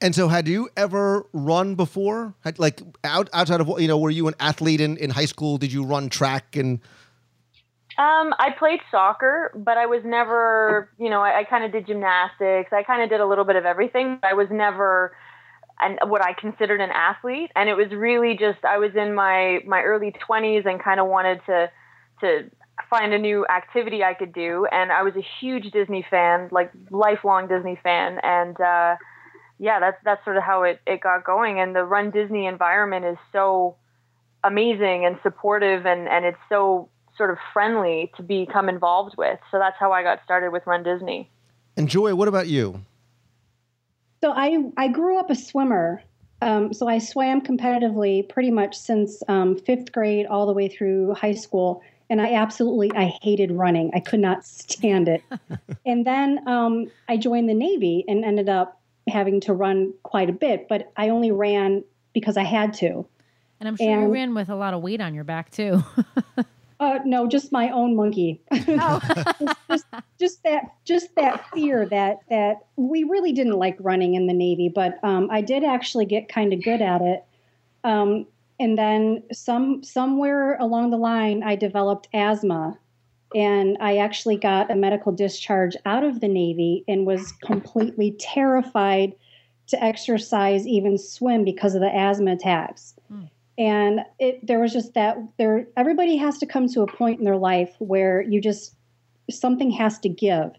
And 0.00 0.14
so, 0.14 0.28
had 0.28 0.46
you 0.46 0.68
ever 0.76 1.26
run 1.32 1.74
before? 1.74 2.34
Had, 2.44 2.60
like 2.60 2.80
out, 3.02 3.28
outside 3.32 3.60
of 3.60 3.68
you 3.80 3.88
know, 3.88 3.98
were 3.98 4.10
you 4.10 4.28
an 4.28 4.34
athlete 4.38 4.80
in, 4.80 4.96
in 4.98 5.10
high 5.10 5.24
school? 5.24 5.58
Did 5.58 5.72
you 5.72 5.84
run 5.84 6.08
track 6.08 6.54
and? 6.54 6.78
Um, 7.98 8.32
I 8.38 8.50
played 8.56 8.78
soccer, 8.92 9.50
but 9.56 9.76
I 9.76 9.86
was 9.86 10.02
never, 10.04 10.90
you 10.96 11.10
know, 11.10 11.22
I, 11.22 11.40
I 11.40 11.44
kind 11.44 11.64
of 11.64 11.72
did 11.72 11.88
gymnastics. 11.88 12.72
I 12.72 12.84
kind 12.84 13.02
of 13.02 13.10
did 13.10 13.18
a 13.18 13.26
little 13.26 13.44
bit 13.44 13.56
of 13.56 13.64
everything. 13.64 14.20
I 14.22 14.34
was 14.34 14.46
never 14.52 15.16
an, 15.80 15.98
what 16.08 16.22
I 16.22 16.32
considered 16.32 16.80
an 16.80 16.90
athlete, 16.90 17.50
and 17.56 17.68
it 17.68 17.74
was 17.74 17.90
really 17.90 18.36
just 18.36 18.64
I 18.64 18.78
was 18.78 18.92
in 18.94 19.14
my 19.14 19.60
my 19.66 19.82
early 19.82 20.12
20s 20.28 20.66
and 20.66 20.82
kind 20.82 21.00
of 21.00 21.06
wanted 21.06 21.40
to 21.46 21.70
to 22.20 22.50
find 22.88 23.12
a 23.12 23.18
new 23.18 23.46
activity 23.46 24.02
I 24.02 24.14
could 24.14 24.32
do. 24.32 24.66
And 24.70 24.92
I 24.92 25.02
was 25.02 25.14
a 25.16 25.24
huge 25.40 25.70
Disney 25.72 26.04
fan, 26.08 26.48
like 26.50 26.70
lifelong 26.90 27.48
Disney 27.48 27.78
fan, 27.82 28.18
and 28.22 28.60
uh, 28.60 28.96
yeah, 29.58 29.80
that's 29.80 29.98
that's 30.04 30.24
sort 30.24 30.36
of 30.36 30.42
how 30.42 30.62
it 30.62 30.80
it 30.86 31.00
got 31.00 31.24
going. 31.24 31.60
And 31.60 31.74
the 31.74 31.84
Run 31.84 32.10
Disney 32.10 32.46
environment 32.46 33.04
is 33.04 33.16
so 33.32 33.76
amazing 34.44 35.04
and 35.04 35.18
supportive, 35.22 35.86
and 35.86 36.08
and 36.08 36.24
it's 36.24 36.38
so 36.48 36.88
sort 37.16 37.30
of 37.30 37.38
friendly 37.52 38.12
to 38.16 38.22
become 38.22 38.68
involved 38.68 39.16
with. 39.18 39.40
So 39.50 39.58
that's 39.58 39.76
how 39.78 39.92
I 39.92 40.02
got 40.02 40.20
started 40.24 40.52
with 40.52 40.66
Run 40.66 40.82
Disney. 40.82 41.28
And 41.76 41.88
Joy, 41.88 42.14
what 42.14 42.28
about 42.28 42.48
you? 42.48 42.84
So 44.20 44.32
I 44.32 44.58
I 44.76 44.88
grew 44.88 45.18
up 45.18 45.30
a 45.30 45.34
swimmer. 45.34 46.02
Um, 46.40 46.72
so 46.72 46.86
I 46.86 46.98
swam 46.98 47.40
competitively 47.40 48.28
pretty 48.28 48.52
much 48.52 48.76
since 48.76 49.24
um, 49.26 49.56
fifth 49.56 49.90
grade 49.90 50.26
all 50.26 50.46
the 50.46 50.52
way 50.52 50.68
through 50.68 51.14
high 51.14 51.34
school, 51.34 51.82
and 52.10 52.20
I 52.20 52.34
absolutely 52.34 52.92
I 52.94 53.06
hated 53.22 53.50
running. 53.50 53.90
I 53.92 54.00
could 54.00 54.20
not 54.20 54.44
stand 54.44 55.08
it. 55.08 55.22
and 55.86 56.06
then 56.06 56.46
um, 56.46 56.90
I 57.08 57.16
joined 57.16 57.48
the 57.48 57.54
Navy 57.54 58.04
and 58.06 58.24
ended 58.24 58.48
up 58.48 58.80
having 59.08 59.40
to 59.40 59.52
run 59.52 59.92
quite 60.04 60.30
a 60.30 60.32
bit, 60.32 60.68
but 60.68 60.92
I 60.96 61.08
only 61.08 61.32
ran 61.32 61.82
because 62.12 62.36
I 62.36 62.44
had 62.44 62.74
to. 62.74 63.04
And 63.60 63.68
I'm 63.68 63.76
sure 63.76 64.02
you 64.02 64.12
ran 64.12 64.34
with 64.34 64.48
a 64.48 64.54
lot 64.54 64.74
of 64.74 64.82
weight 64.82 65.00
on 65.00 65.14
your 65.14 65.24
back 65.24 65.50
too. 65.50 65.82
Uh, 66.80 67.00
no, 67.04 67.26
just 67.26 67.50
my 67.50 67.70
own 67.70 67.96
monkey. 67.96 68.40
just, 68.52 69.86
just 70.20 70.42
that, 70.44 70.62
just 70.84 71.14
that 71.16 71.44
fear 71.50 71.84
that 71.86 72.20
that 72.30 72.66
we 72.76 73.02
really 73.02 73.32
didn't 73.32 73.58
like 73.58 73.76
running 73.80 74.14
in 74.14 74.28
the 74.28 74.32
Navy, 74.32 74.68
but 74.72 75.02
um, 75.02 75.28
I 75.30 75.40
did 75.40 75.64
actually 75.64 76.04
get 76.06 76.28
kind 76.28 76.52
of 76.52 76.62
good 76.62 76.80
at 76.80 77.02
it. 77.02 77.24
Um, 77.82 78.26
and 78.60 78.78
then 78.78 79.24
some 79.32 79.82
somewhere 79.82 80.56
along 80.58 80.90
the 80.90 80.98
line, 80.98 81.42
I 81.42 81.56
developed 81.56 82.08
asthma, 82.14 82.78
and 83.34 83.76
I 83.80 83.96
actually 83.96 84.36
got 84.36 84.70
a 84.70 84.76
medical 84.76 85.10
discharge 85.10 85.76
out 85.84 86.04
of 86.04 86.20
the 86.20 86.28
Navy 86.28 86.84
and 86.86 87.06
was 87.06 87.32
completely 87.42 88.16
terrified 88.20 89.14
to 89.66 89.82
exercise, 89.82 90.66
even 90.66 90.96
swim, 90.96 91.44
because 91.44 91.74
of 91.74 91.80
the 91.80 91.94
asthma 91.94 92.32
attacks 92.32 92.94
and 93.58 94.00
it 94.20 94.46
there 94.46 94.60
was 94.60 94.72
just 94.72 94.94
that 94.94 95.18
there 95.36 95.66
everybody 95.76 96.16
has 96.16 96.38
to 96.38 96.46
come 96.46 96.68
to 96.68 96.82
a 96.82 96.86
point 96.86 97.18
in 97.18 97.24
their 97.24 97.36
life 97.36 97.74
where 97.80 98.22
you 98.22 98.40
just 98.40 98.74
something 99.30 99.70
has 99.72 99.98
to 99.98 100.08
give. 100.08 100.52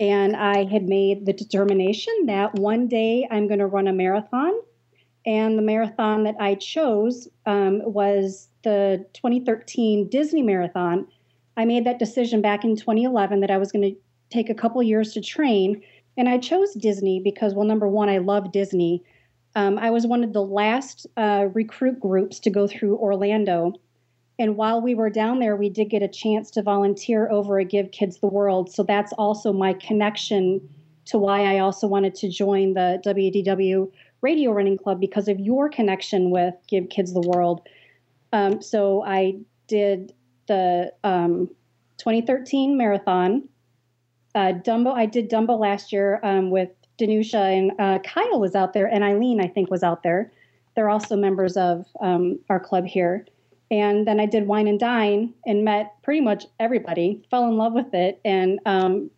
And 0.00 0.36
i 0.36 0.64
had 0.64 0.88
made 0.88 1.24
the 1.24 1.32
determination 1.32 2.12
that 2.26 2.54
one 2.56 2.88
day 2.88 3.26
i'm 3.30 3.46
going 3.46 3.60
to 3.60 3.66
run 3.66 3.86
a 3.86 3.92
marathon. 3.92 4.52
And 5.24 5.56
the 5.56 5.62
marathon 5.62 6.24
that 6.24 6.34
i 6.40 6.56
chose 6.56 7.28
um, 7.46 7.80
was 7.84 8.48
the 8.64 9.06
2013 9.14 10.08
disney 10.08 10.42
marathon. 10.42 11.06
I 11.56 11.64
made 11.64 11.86
that 11.86 12.00
decision 12.00 12.42
back 12.42 12.64
in 12.64 12.74
2011 12.74 13.40
that 13.40 13.50
i 13.52 13.58
was 13.58 13.70
going 13.70 13.94
to 13.94 13.96
take 14.30 14.50
a 14.50 14.54
couple 14.54 14.82
years 14.82 15.12
to 15.12 15.20
train. 15.20 15.80
And 16.16 16.28
i 16.28 16.38
chose 16.38 16.74
disney 16.74 17.20
because 17.20 17.54
well 17.54 17.66
number 17.66 17.88
one 17.88 18.08
i 18.08 18.18
love 18.18 18.50
disney 18.50 19.04
um, 19.54 19.78
I 19.78 19.90
was 19.90 20.06
one 20.06 20.24
of 20.24 20.32
the 20.32 20.42
last 20.42 21.06
uh, 21.16 21.46
recruit 21.52 22.00
groups 22.00 22.40
to 22.40 22.50
go 22.50 22.66
through 22.66 22.96
Orlando. 22.96 23.72
And 24.38 24.56
while 24.56 24.80
we 24.80 24.94
were 24.94 25.10
down 25.10 25.38
there, 25.38 25.54
we 25.54 25.68
did 25.68 25.90
get 25.90 26.02
a 26.02 26.08
chance 26.08 26.50
to 26.52 26.62
volunteer 26.62 27.30
over 27.30 27.60
at 27.60 27.68
Give 27.68 27.90
Kids 27.92 28.18
the 28.18 28.26
World. 28.26 28.72
So 28.72 28.82
that's 28.82 29.12
also 29.12 29.52
my 29.52 29.74
connection 29.74 30.68
to 31.06 31.18
why 31.18 31.54
I 31.54 31.58
also 31.60 31.86
wanted 31.86 32.14
to 32.16 32.28
join 32.28 32.74
the 32.74 33.00
WDW 33.04 33.90
Radio 34.22 34.52
Running 34.52 34.78
Club 34.78 35.00
because 35.00 35.28
of 35.28 35.38
your 35.38 35.68
connection 35.68 36.30
with 36.30 36.54
Give 36.66 36.88
Kids 36.88 37.12
the 37.12 37.20
World. 37.20 37.60
Um, 38.32 38.60
so 38.60 39.04
I 39.04 39.36
did 39.68 40.12
the 40.48 40.92
um, 41.04 41.48
2013 41.98 42.76
marathon. 42.76 43.48
Uh, 44.34 44.52
Dumbo, 44.52 44.92
I 44.92 45.06
did 45.06 45.30
Dumbo 45.30 45.56
last 45.58 45.92
year 45.92 46.18
um, 46.24 46.50
with 46.50 46.70
Danusha 46.98 47.58
and 47.58 47.72
uh, 47.78 47.98
Kyle 48.00 48.40
was 48.40 48.54
out 48.54 48.72
there, 48.72 48.86
and 48.86 49.02
Eileen, 49.02 49.40
I 49.40 49.48
think, 49.48 49.70
was 49.70 49.82
out 49.82 50.02
there. 50.02 50.30
They're 50.74 50.90
also 50.90 51.16
members 51.16 51.56
of 51.56 51.86
um, 52.00 52.38
our 52.48 52.60
club 52.60 52.84
here. 52.84 53.26
And 53.70 54.06
then 54.06 54.20
I 54.20 54.26
did 54.26 54.46
Wine 54.46 54.68
and 54.68 54.78
Dine 54.78 55.32
and 55.46 55.64
met 55.64 55.94
pretty 56.02 56.20
much 56.20 56.44
everybody, 56.60 57.22
fell 57.30 57.46
in 57.46 57.56
love 57.56 57.72
with 57.72 57.92
it, 57.94 58.20
and 58.24 58.60
um, 58.66 59.10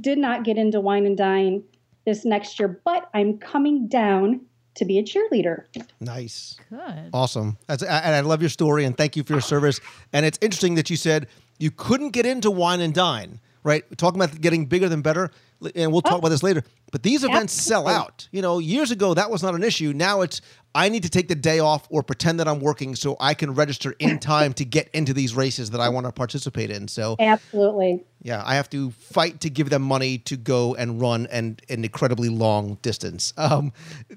did 0.00 0.18
not 0.18 0.44
get 0.44 0.56
into 0.56 0.80
Wine 0.80 1.06
and 1.06 1.16
Dine 1.16 1.64
this 2.04 2.24
next 2.24 2.58
year, 2.58 2.80
but 2.84 3.08
I'm 3.14 3.38
coming 3.38 3.88
down 3.88 4.40
to 4.74 4.84
be 4.84 4.98
a 4.98 5.02
cheerleader. 5.02 5.64
Nice. 6.00 6.56
Good. 6.68 7.10
Awesome. 7.12 7.56
That's, 7.66 7.82
and 7.82 8.14
I 8.14 8.20
love 8.20 8.42
your 8.42 8.50
story 8.50 8.84
and 8.84 8.96
thank 8.96 9.16
you 9.16 9.22
for 9.22 9.32
your 9.32 9.40
service. 9.40 9.80
And 10.12 10.26
it's 10.26 10.38
interesting 10.42 10.74
that 10.74 10.90
you 10.90 10.96
said 10.96 11.28
you 11.58 11.70
couldn't 11.70 12.10
get 12.10 12.26
into 12.26 12.50
wine 12.50 12.80
and 12.80 12.92
dine, 12.92 13.40
right? 13.64 13.82
Talking 13.98 14.20
about 14.20 14.40
getting 14.40 14.66
bigger 14.66 14.88
than 14.88 15.02
better, 15.02 15.30
and 15.74 15.90
we'll 15.90 16.02
talk 16.02 16.18
about 16.18 16.28
this 16.28 16.42
later. 16.42 16.62
But 16.92 17.02
these 17.02 17.24
events 17.24 17.52
sell 17.52 17.88
out. 17.88 18.28
You 18.30 18.42
know, 18.42 18.60
years 18.60 18.90
ago 18.90 19.14
that 19.14 19.30
was 19.30 19.42
not 19.42 19.54
an 19.54 19.64
issue. 19.64 19.92
Now 19.92 20.20
it's 20.20 20.40
I 20.74 20.88
need 20.88 21.04
to 21.04 21.08
take 21.08 21.28
the 21.28 21.34
day 21.34 21.60
off 21.60 21.86
or 21.88 22.02
pretend 22.02 22.40
that 22.40 22.48
I'm 22.48 22.60
working 22.60 22.94
so 22.94 23.16
I 23.18 23.34
can 23.34 23.54
register 23.54 23.94
in 23.98 24.18
time 24.20 24.52
to 24.54 24.64
get 24.64 24.88
into 24.92 25.14
these 25.14 25.34
races 25.34 25.70
that 25.70 25.80
I 25.80 25.88
want 25.88 26.06
to 26.06 26.12
participate 26.12 26.70
in. 26.70 26.86
So 26.88 27.16
Absolutely. 27.18 28.04
yeah, 28.22 28.42
I 28.44 28.56
have 28.56 28.68
to 28.70 28.90
fight 28.90 29.40
to 29.40 29.50
give 29.50 29.70
them 29.70 29.82
money 29.82 30.18
to 30.18 30.36
go 30.36 30.74
and 30.74 31.00
run 31.00 31.26
an, 31.26 31.58
an 31.68 31.84
incredibly 31.84 32.28
long 32.28 32.78
distance. 32.82 33.32
Um, 33.36 33.72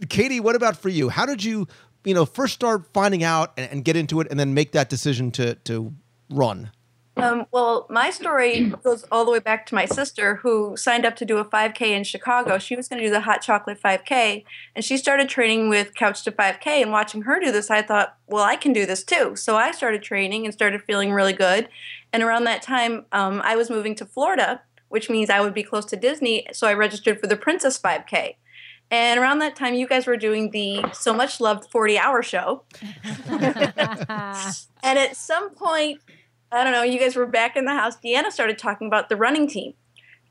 Katie, 0.10 0.39
what 0.39 0.56
about 0.56 0.77
for 0.77 0.89
you? 0.89 1.10
How 1.10 1.25
did 1.25 1.44
you, 1.44 1.68
you 2.04 2.13
know, 2.13 2.25
first 2.25 2.54
start 2.54 2.92
finding 2.94 3.24
out 3.24 3.54
and, 3.58 3.72
and 3.72 3.86
get 3.86 3.96
into 3.96 4.20
it, 4.20 4.27
and 4.30 4.39
then 4.39 4.54
make 4.54 4.74
that 4.74 4.89
decision 4.89 5.32
to 5.32 5.56
to 5.56 5.94
run? 6.30 6.72
Um, 7.18 7.48
well, 7.52 7.88
my 7.90 8.10
story 8.12 8.66
goes 8.84 9.04
all 9.12 9.26
the 9.26 9.32
way 9.32 9.40
back 9.40 9.66
to 9.68 9.76
my 9.76 9.86
sister 9.86 10.36
who 10.36 10.78
signed 10.78 11.06
up 11.06 11.16
to 11.18 11.26
do 11.26 11.38
a 11.38 11.46
5K 11.46 11.82
in 11.82 12.04
Chicago. 12.04 12.58
She 12.60 12.76
was 12.76 12.88
going 12.88 13.02
to 13.02 13.08
do 13.08 13.12
the 13.12 13.22
hot 13.22 13.42
chocolate 13.42 13.82
5K, 13.82 14.44
and 14.76 14.86
she 14.86 14.98
started 14.98 15.28
training 15.28 15.70
with 15.70 15.96
Couch 15.96 16.24
to 16.24 16.32
5K. 16.32 16.68
And 16.68 16.92
watching 16.92 17.24
her 17.24 17.40
do 17.40 17.52
this, 17.52 17.72
I 17.72 17.82
thought, 17.82 18.18
well, 18.28 18.44
I 18.44 18.56
can 18.56 18.72
do 18.72 18.86
this 18.86 19.04
too. 19.04 19.36
So 19.36 19.56
I 19.56 19.72
started 19.72 20.04
training 20.04 20.46
and 20.46 20.54
started 20.54 20.84
feeling 20.84 21.12
really 21.12 21.34
good. 21.34 21.70
And 22.14 22.22
around 22.22 22.44
that 22.46 22.62
time, 22.62 23.06
um, 23.12 23.42
I 23.44 23.56
was 23.56 23.70
moving 23.70 23.96
to 23.96 24.06
Florida, 24.06 24.62
which 24.90 25.10
means 25.10 25.30
I 25.30 25.42
would 25.42 25.54
be 25.54 25.64
close 25.64 25.86
to 25.86 25.96
Disney. 25.96 26.48
So 26.54 26.68
I 26.68 26.74
registered 26.74 27.20
for 27.20 27.28
the 27.28 27.38
Princess 27.38 27.80
5K. 27.80 28.36
And 28.90 29.20
around 29.20 29.40
that 29.40 29.56
time, 29.56 29.74
you 29.74 29.86
guys 29.86 30.08
were 30.08 30.16
doing 30.16 30.52
the 30.52 30.86
so 30.94 31.14
much 31.14 31.42
loved 31.42 31.70
40 31.72 31.98
hour 31.98 32.22
show. 32.24 32.64
And 34.84 34.98
at 34.98 35.18
some 35.18 35.50
point, 35.50 36.00
I 36.51 36.63
don't 36.63 36.74
know, 36.74 36.84
you 36.84 37.00
guys 37.00 37.16
were 37.16 37.25
back 37.25 37.56
in 37.56 37.66
the 37.66 37.74
house. 37.74 37.98
Deanna 37.98 38.32
started 38.32 38.58
talking 38.58 38.88
about 38.88 39.10
the 39.10 39.16
running 39.16 39.48
team. 39.48 39.74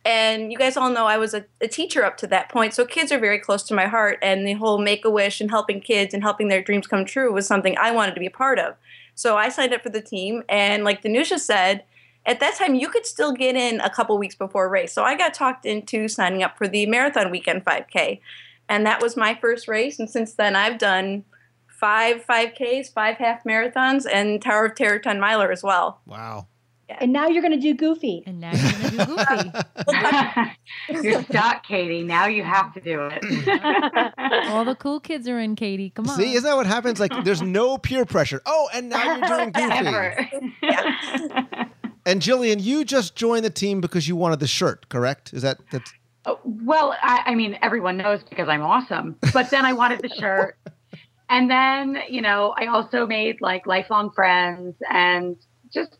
And 0.05 0.53
you 0.53 0.59
guys 0.59 0.77
all 0.77 0.89
know 0.91 1.07
I 1.07 1.19
was 1.19 1.35
a, 1.35 1.45
a 1.61 1.67
teacher 1.67 2.05
up 2.05 2.17
to 2.19 2.29
that 2.29 2.49
point. 2.49 2.75
So 2.75 2.85
kids 2.87 3.11
are 3.11 3.19
very 3.19 3.41
close 3.41 3.65
to 3.65 3.75
my 3.75 3.87
heart. 3.87 4.19
And 4.23 4.47
the 4.47 4.53
whole 4.55 4.79
make 4.79 5.05
a 5.05 5.11
wish 5.11 5.41
and 5.41 5.51
helping 5.51 5.81
kids 5.81 6.15
and 6.15 6.23
helping 6.23 6.47
their 6.47 6.63
dreams 6.63 6.87
come 6.87 7.05
true 7.05 7.33
was 7.33 7.47
something 7.47 7.77
I 7.77 7.91
wanted 7.91 8.15
to 8.15 8.21
be 8.21 8.27
a 8.27 8.31
part 8.31 8.59
of. 8.59 8.77
So 9.17 9.37
I 9.37 9.49
signed 9.49 9.75
up 9.75 9.83
for 9.83 9.91
the 9.91 10.01
team. 10.01 10.45
And 10.49 10.85
like 10.85 11.03
Danusha 11.03 11.41
said, 11.41 11.83
at 12.25 12.39
that 12.39 12.55
time 12.55 12.77
you 12.77 12.89
could 12.89 13.05
still 13.05 13.33
get 13.33 13.57
in 13.57 13.81
a 13.81 13.91
couple 13.91 14.17
weeks 14.17 14.37
before 14.37 14.69
race. 14.69 14.93
So 14.93 15.03
I 15.03 15.17
got 15.17 15.35
talked 15.35 15.67
into 15.67 16.07
signing 16.07 16.43
up 16.43 16.57
for 16.57 16.69
the 16.69 16.87
Marathon 16.87 17.33
Weekend 17.33 17.65
5K. 17.65 18.21
And 18.69 18.87
that 18.87 19.03
was 19.03 19.17
my 19.17 19.35
first 19.35 19.67
race. 19.67 19.99
And 19.99 20.09
since 20.09 20.35
then, 20.35 20.55
I've 20.55 20.79
done 20.79 21.25
five 21.79 22.25
5Ks, 22.27 22.93
five 22.93 23.17
half 23.17 23.45
marathons, 23.45 24.07
and 24.11 24.41
Tower 24.41 24.67
of 24.67 24.75
Terror 24.75 24.99
10 24.99 25.21
miler 25.21 25.53
as 25.53 25.63
well. 25.63 26.01
Wow. 26.07 26.47
And 26.89 27.13
now 27.13 27.27
you're 27.27 27.43
going 27.43 27.53
to 27.55 27.61
do 27.61 27.75
Goofy. 27.75 28.23
And 28.27 28.39
now 28.41 28.53
you're 28.53 28.73
going 28.73 28.83
to 28.83 28.91
do 28.91 29.07
Goofy. 29.07 31.03
You're 31.09 31.23
stuck, 31.25 31.67
Katie. 31.67 32.05
Now 32.05 32.27
you 32.27 32.45
have 32.45 32.73
to 32.75 32.81
do 32.81 33.09
it. 33.11 34.13
All 34.51 34.65
the 34.65 34.77
cool 34.77 35.01
kids 35.01 35.27
are 35.27 35.39
in, 35.41 35.57
Katie. 35.57 35.91
Come 35.91 36.09
on. 36.09 36.17
See, 36.17 36.35
isn't 36.35 36.45
that 36.49 36.55
what 36.55 36.67
happens? 36.67 37.01
Like, 37.01 37.13
there's 37.25 37.43
no 37.43 37.77
peer 37.77 38.05
pressure. 38.05 38.41
Oh, 38.47 38.69
and 38.73 38.89
now 38.89 39.17
you're 39.17 39.27
doing 39.27 39.51
Goofy. 39.53 39.75
Ever. 39.75 40.29
And 42.07 42.23
Jillian, 42.23 42.63
you 42.63 42.85
just 42.85 43.17
joined 43.17 43.45
the 43.45 43.51
team 43.51 43.81
because 43.81 44.07
you 44.07 44.15
wanted 44.15 44.39
the 44.39 44.47
shirt, 44.47 44.89
correct? 44.89 45.33
Is 45.35 45.43
that 45.43 45.59
that's 45.73 45.93
Oh, 46.25 46.41
well, 46.45 46.97
I, 47.03 47.23
I 47.27 47.35
mean, 47.37 47.57
everyone 47.63 47.97
knows 47.97 48.23
because 48.29 48.49
I'm 48.49 48.63
awesome. 48.63 49.17
But 49.33 49.51
then 49.51 49.65
I 49.65 49.73
wanted 49.73 50.01
the 50.03 50.09
shirt. 50.09 50.57
And 51.29 51.51
then, 51.51 51.99
you 52.09 52.23
know, 52.23 52.55
I 52.57 52.67
also 52.67 53.07
made 53.07 53.41
like 53.41 53.67
lifelong 53.67 54.11
friends 54.13 54.77
and 54.89 55.37
just 55.73 55.97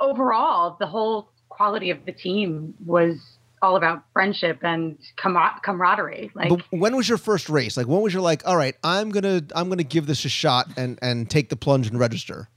overall, 0.00 0.76
the 0.78 0.86
whole 0.86 1.30
quality 1.48 1.90
of 1.90 2.04
the 2.04 2.12
team 2.12 2.74
was 2.84 3.38
all 3.60 3.76
about 3.76 4.04
friendship 4.12 4.60
and 4.62 4.96
camar- 5.16 5.58
camaraderie. 5.62 6.30
Like, 6.34 6.50
But 6.50 6.62
when 6.70 6.94
was 6.96 7.08
your 7.08 7.18
first 7.18 7.48
race? 7.48 7.76
Like 7.76 7.86
when 7.86 8.00
was 8.00 8.12
your 8.12 8.22
like, 8.22 8.46
all 8.46 8.56
right, 8.56 8.76
I'm 8.84 9.10
gonna 9.10 9.42
I'm 9.54 9.68
gonna 9.68 9.82
give 9.82 10.06
this 10.06 10.24
a 10.24 10.28
shot 10.28 10.68
and 10.76 10.98
and 11.02 11.28
take 11.28 11.48
the 11.48 11.56
plunge 11.56 11.88
and 11.88 11.98
register? 11.98 12.48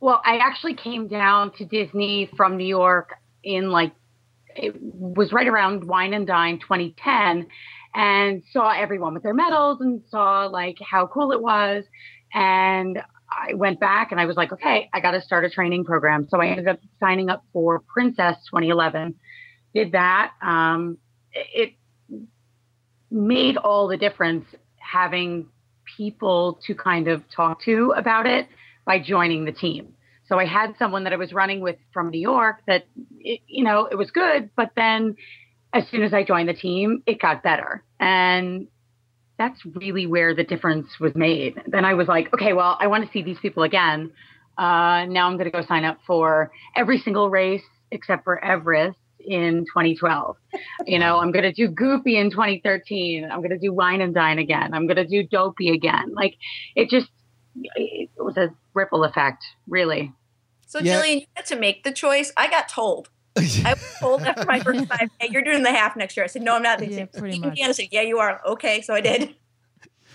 Well, 0.00 0.20
I 0.24 0.38
actually 0.38 0.74
came 0.74 1.08
down 1.08 1.52
to 1.58 1.64
Disney 1.64 2.30
from 2.36 2.56
New 2.56 2.66
York 2.66 3.14
in 3.44 3.70
like 3.70 3.92
it 4.56 4.74
was 4.80 5.32
right 5.32 5.46
around 5.46 5.84
Wine 5.84 6.12
and 6.14 6.26
Dine 6.26 6.58
2010 6.58 7.46
and 7.94 8.42
saw 8.52 8.70
everyone 8.70 9.14
with 9.14 9.22
their 9.22 9.34
medals 9.34 9.80
and 9.80 10.02
saw 10.08 10.46
like 10.46 10.76
how 10.80 11.06
cool 11.06 11.32
it 11.32 11.42
was 11.42 11.84
and 12.32 13.00
I 13.30 13.54
went 13.54 13.80
back 13.80 14.10
and 14.10 14.20
I 14.20 14.26
was 14.26 14.36
like, 14.36 14.52
okay, 14.52 14.88
I 14.92 15.00
got 15.00 15.12
to 15.12 15.20
start 15.20 15.44
a 15.44 15.50
training 15.50 15.84
program. 15.84 16.26
So 16.28 16.40
I 16.40 16.48
ended 16.48 16.68
up 16.68 16.80
signing 16.98 17.30
up 17.30 17.44
for 17.52 17.80
Princess 17.80 18.36
2011. 18.50 19.14
Did 19.74 19.92
that. 19.92 20.32
Um, 20.42 20.98
it 21.32 21.74
made 23.10 23.56
all 23.56 23.88
the 23.88 23.96
difference 23.96 24.46
having 24.78 25.46
people 25.96 26.60
to 26.66 26.74
kind 26.74 27.08
of 27.08 27.22
talk 27.34 27.62
to 27.62 27.92
about 27.96 28.26
it 28.26 28.48
by 28.84 29.00
joining 29.00 29.44
the 29.44 29.52
team. 29.52 29.94
So 30.26 30.38
I 30.38 30.46
had 30.46 30.74
someone 30.78 31.04
that 31.04 31.12
I 31.12 31.16
was 31.16 31.32
running 31.32 31.60
with 31.60 31.76
from 31.92 32.10
New 32.10 32.20
York 32.20 32.58
that, 32.66 32.84
it, 33.18 33.40
you 33.46 33.64
know, 33.64 33.86
it 33.86 33.96
was 33.96 34.10
good. 34.12 34.50
But 34.56 34.70
then 34.76 35.16
as 35.72 35.88
soon 35.88 36.02
as 36.02 36.12
I 36.12 36.24
joined 36.24 36.48
the 36.48 36.54
team, 36.54 37.02
it 37.06 37.20
got 37.20 37.42
better. 37.42 37.84
And 37.98 38.66
that's 39.38 39.64
really 39.64 40.06
where 40.06 40.34
the 40.34 40.44
difference 40.44 40.88
was 41.00 41.14
made. 41.14 41.60
Then 41.66 41.84
I 41.84 41.94
was 41.94 42.08
like, 42.08 42.32
okay, 42.34 42.52
well, 42.52 42.76
I 42.78 42.88
want 42.88 43.06
to 43.06 43.12
see 43.12 43.22
these 43.22 43.38
people 43.38 43.62
again. 43.62 44.12
Uh, 44.58 45.06
now 45.06 45.26
I'm 45.26 45.36
going 45.38 45.46
to 45.46 45.50
go 45.50 45.62
sign 45.62 45.84
up 45.84 45.98
for 46.06 46.50
every 46.76 46.98
single 46.98 47.30
race 47.30 47.62
except 47.90 48.24
for 48.24 48.42
Everest 48.44 48.98
in 49.18 49.64
2012. 49.64 50.36
You 50.86 50.98
know, 50.98 51.18
I'm 51.18 51.32
going 51.32 51.44
to 51.44 51.52
do 51.52 51.68
Goofy 51.68 52.18
in 52.18 52.30
2013. 52.30 53.28
I'm 53.30 53.38
going 53.38 53.50
to 53.50 53.58
do 53.58 53.72
Wine 53.72 54.00
and 54.00 54.14
Dine 54.14 54.38
again. 54.38 54.74
I'm 54.74 54.86
going 54.86 54.96
to 54.96 55.06
do 55.06 55.22
Dopey 55.22 55.70
again. 55.70 56.12
Like 56.14 56.36
it 56.74 56.90
just, 56.90 57.08
it 57.74 58.10
was 58.18 58.36
a 58.36 58.50
ripple 58.74 59.04
effect, 59.04 59.44
really. 59.68 60.12
So, 60.66 60.78
yeah. 60.78 61.00
Jillian, 61.00 61.20
you 61.20 61.26
had 61.34 61.46
to 61.46 61.56
make 61.56 61.82
the 61.82 61.92
choice. 61.92 62.32
I 62.36 62.48
got 62.48 62.68
told. 62.68 63.08
I 63.64 63.74
was 63.74 63.96
told 64.00 64.22
after 64.22 64.44
my 64.44 64.60
first 64.60 64.86
five, 64.86 65.08
hey, 65.18 65.28
you're 65.30 65.42
doing 65.42 65.62
the 65.62 65.70
half 65.70 65.96
next 65.96 66.16
year. 66.16 66.24
I 66.24 66.26
said, 66.26 66.42
no, 66.42 66.56
I'm 66.56 66.62
not. 66.62 66.86
Yeah, 66.86 67.06
pretty 67.06 67.38
much. 67.38 67.60
I 67.60 67.72
said, 67.72 67.88
yeah, 67.90 68.02
you 68.02 68.18
are. 68.18 68.40
Okay, 68.44 68.82
so 68.82 68.94
I 68.94 69.00
did. 69.00 69.34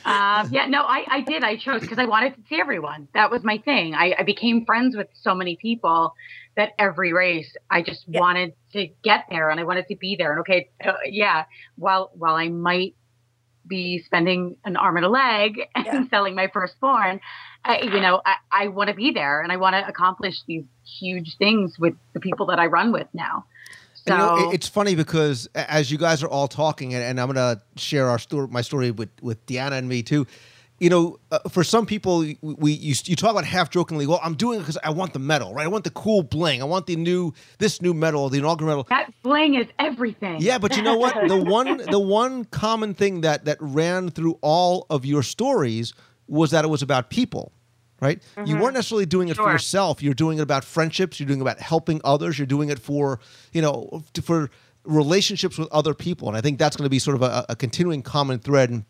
Um, 0.05 0.49
yeah, 0.51 0.67
no, 0.67 0.83
I, 0.83 1.03
I 1.09 1.21
did. 1.21 1.43
I 1.43 1.55
chose 1.55 1.81
because 1.81 1.97
I 1.97 2.05
wanted 2.05 2.35
to 2.35 2.41
see 2.47 2.59
everyone. 2.61 3.07
That 3.15 3.31
was 3.31 3.43
my 3.43 3.57
thing. 3.57 3.95
I, 3.95 4.13
I 4.19 4.21
became 4.21 4.63
friends 4.63 4.95
with 4.95 5.07
so 5.13 5.33
many 5.33 5.55
people 5.55 6.13
that 6.55 6.73
every 6.77 7.11
race 7.11 7.55
I 7.71 7.81
just 7.81 8.05
yeah. 8.07 8.19
wanted 8.19 8.53
to 8.73 8.87
get 9.03 9.25
there 9.31 9.49
and 9.49 9.59
I 9.59 9.63
wanted 9.63 9.87
to 9.87 9.95
be 9.95 10.15
there. 10.15 10.31
And 10.31 10.41
okay, 10.41 10.69
uh, 10.85 10.93
yeah, 11.05 11.45
while 11.75 12.11
while 12.13 12.35
I 12.35 12.49
might 12.49 12.93
be 13.67 13.99
spending 13.99 14.57
an 14.65 14.77
arm 14.77 14.97
and 14.97 15.05
a 15.05 15.09
leg 15.09 15.61
and 15.75 15.85
yeah. 15.85 16.07
selling 16.09 16.35
my 16.35 16.47
firstborn, 16.47 17.19
I, 17.63 17.81
you 17.81 17.99
know, 17.99 18.21
I, 18.25 18.35
I 18.51 18.67
want 18.67 18.89
to 18.89 18.95
be 18.95 19.11
there 19.11 19.41
and 19.41 19.51
I 19.51 19.57
want 19.57 19.75
to 19.75 19.87
accomplish 19.87 20.35
these 20.47 20.63
huge 20.85 21.37
things 21.37 21.77
with 21.79 21.95
the 22.13 22.19
people 22.19 22.45
that 22.47 22.59
I 22.59 22.67
run 22.67 22.91
with 22.91 23.07
now. 23.13 23.45
So, 24.07 24.13
you 24.13 24.17
know, 24.17 24.51
it's 24.51 24.67
funny 24.67 24.93
because 24.93 25.49
as 25.55 25.91
you 25.91 25.97
guys 25.97 26.21
are 26.21 26.27
all 26.27 26.47
talking, 26.47 26.93
and, 26.93 27.03
and 27.03 27.19
I'm 27.19 27.31
going 27.31 27.35
to 27.57 27.61
share 27.75 28.07
our 28.07 28.19
story, 28.19 28.47
my 28.49 28.61
story 28.61 28.91
with 28.91 29.09
with 29.21 29.43
Deanna 29.47 29.79
and 29.79 29.89
me 29.89 30.03
too. 30.03 30.27
You 30.79 30.89
know, 30.89 31.19
uh, 31.31 31.39
for 31.49 31.63
some 31.63 31.85
people, 31.85 32.19
we 32.41 32.73
you, 32.73 32.95
you 33.05 33.15
talk 33.15 33.31
about 33.31 33.45
half 33.45 33.69
jokingly. 33.69 34.07
Well, 34.07 34.19
I'm 34.21 34.35
doing 34.35 34.59
it 34.59 34.63
because 34.63 34.77
I 34.83 34.89
want 34.89 35.13
the 35.13 35.19
medal, 35.19 35.53
right? 35.53 35.63
I 35.63 35.69
want 35.69 35.85
the 35.85 35.89
cool 35.89 36.21
bling. 36.21 36.61
I 36.61 36.65
want 36.65 36.85
the 36.85 36.97
new 36.97 37.33
this 37.59 37.81
new 37.81 37.93
medal, 37.93 38.27
the 38.27 38.39
inaugural 38.39 38.69
medal. 38.69 38.87
That 38.89 39.13
bling 39.23 39.55
is 39.55 39.67
everything. 39.79 40.41
Yeah, 40.41 40.57
but 40.57 40.75
you 40.75 40.83
know 40.83 40.97
what? 40.97 41.29
the 41.29 41.37
one 41.41 41.77
the 41.77 41.99
one 41.99 42.43
common 42.45 42.93
thing 42.93 43.21
that 43.21 43.45
that 43.45 43.57
ran 43.61 44.09
through 44.09 44.37
all 44.41 44.85
of 44.89 45.05
your 45.05 45.23
stories 45.23 45.93
was 46.27 46.51
that 46.51 46.65
it 46.65 46.69
was 46.69 46.81
about 46.81 47.09
people 47.09 47.51
right? 48.01 48.21
Mm-hmm. 48.35 48.45
You 48.45 48.57
weren't 48.57 48.73
necessarily 48.73 49.05
doing 49.05 49.29
it 49.29 49.35
sure. 49.35 49.45
for 49.45 49.51
yourself. 49.51 50.03
You're 50.03 50.13
doing 50.13 50.37
it 50.37 50.41
about 50.41 50.65
friendships. 50.65 51.19
You're 51.19 51.27
doing 51.27 51.39
it 51.39 51.43
about 51.43 51.59
helping 51.59 52.01
others. 52.03 52.37
You're 52.37 52.45
doing 52.45 52.69
it 52.69 52.77
for, 52.77 53.19
you 53.53 53.61
know, 53.61 54.03
for 54.21 54.49
relationships 54.83 55.57
with 55.57 55.69
other 55.71 55.93
people. 55.93 56.27
And 56.27 56.37
I 56.37 56.41
think 56.41 56.59
that's 56.59 56.75
going 56.75 56.85
to 56.85 56.89
be 56.89 56.99
sort 56.99 57.15
of 57.15 57.21
a, 57.21 57.45
a 57.49 57.55
continuing 57.55 58.01
common 58.01 58.39
thread 58.39 58.85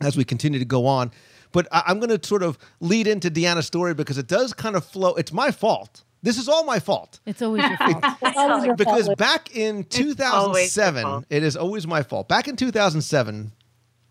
as 0.00 0.16
we 0.16 0.24
continue 0.24 0.58
to 0.58 0.64
go 0.64 0.86
on. 0.86 1.10
But 1.52 1.68
I, 1.72 1.82
I'm 1.86 1.98
going 1.98 2.16
to 2.16 2.26
sort 2.26 2.42
of 2.42 2.58
lead 2.80 3.06
into 3.06 3.30
Deanna's 3.30 3.66
story 3.66 3.94
because 3.94 4.18
it 4.18 4.26
does 4.26 4.52
kind 4.52 4.76
of 4.76 4.84
flow. 4.84 5.14
It's 5.14 5.32
my 5.32 5.50
fault. 5.50 6.02
This 6.22 6.36
is 6.36 6.48
all 6.48 6.64
my 6.64 6.80
fault. 6.80 7.20
It's 7.24 7.40
always 7.40 7.64
your 7.64 7.78
fault. 7.78 8.76
because 8.76 9.08
back 9.16 9.56
in 9.56 9.84
2007, 9.84 11.24
it 11.30 11.42
is 11.42 11.56
always 11.56 11.86
my 11.86 12.02
fault. 12.02 12.28
Back 12.28 12.46
in 12.46 12.56
2007, 12.56 13.52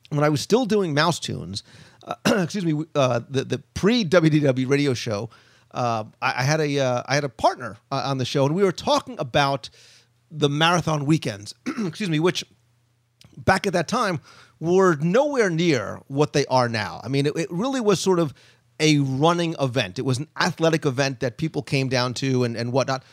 when 0.09 0.23
I 0.23 0.29
was 0.29 0.41
still 0.41 0.65
doing 0.65 0.93
mouse 0.93 1.19
tunes, 1.19 1.63
uh, 2.05 2.15
excuse 2.25 2.65
me, 2.65 2.83
uh, 2.95 3.21
the 3.29 3.43
the 3.43 3.59
pre 3.75 4.03
WDW 4.03 4.67
radio 4.67 4.95
show, 4.95 5.29
uh, 5.71 6.05
I, 6.21 6.33
I, 6.37 6.43
had 6.43 6.59
a 6.59 6.79
uh, 6.79 7.03
I 7.05 7.13
had 7.13 7.23
a 7.23 7.29
partner 7.29 7.77
uh, 7.91 8.01
on 8.05 8.17
the 8.17 8.25
show, 8.25 8.45
and 8.45 8.55
we 8.55 8.63
were 8.63 8.71
talking 8.71 9.15
about 9.19 9.69
the 10.31 10.49
marathon 10.49 11.05
weekends. 11.05 11.53
excuse 11.85 12.09
me, 12.09 12.19
which 12.19 12.43
back 13.37 13.67
at 13.67 13.73
that 13.73 13.87
time 13.87 14.19
were 14.59 14.95
nowhere 14.95 15.49
near 15.49 16.01
what 16.07 16.33
they 16.33 16.45
are 16.47 16.67
now. 16.67 17.01
I 17.03 17.07
mean, 17.07 17.25
it, 17.25 17.35
it 17.35 17.51
really 17.51 17.79
was 17.81 17.99
sort 17.99 18.19
of 18.19 18.33
a 18.79 18.99
running 18.99 19.55
event. 19.59 19.99
It 19.99 20.03
was 20.03 20.19
an 20.19 20.27
athletic 20.39 20.85
event 20.85 21.19
that 21.21 21.37
people 21.37 21.61
came 21.61 21.89
down 21.89 22.13
to 22.15 22.43
and, 22.43 22.55
and 22.55 22.71
whatnot. 22.71 23.03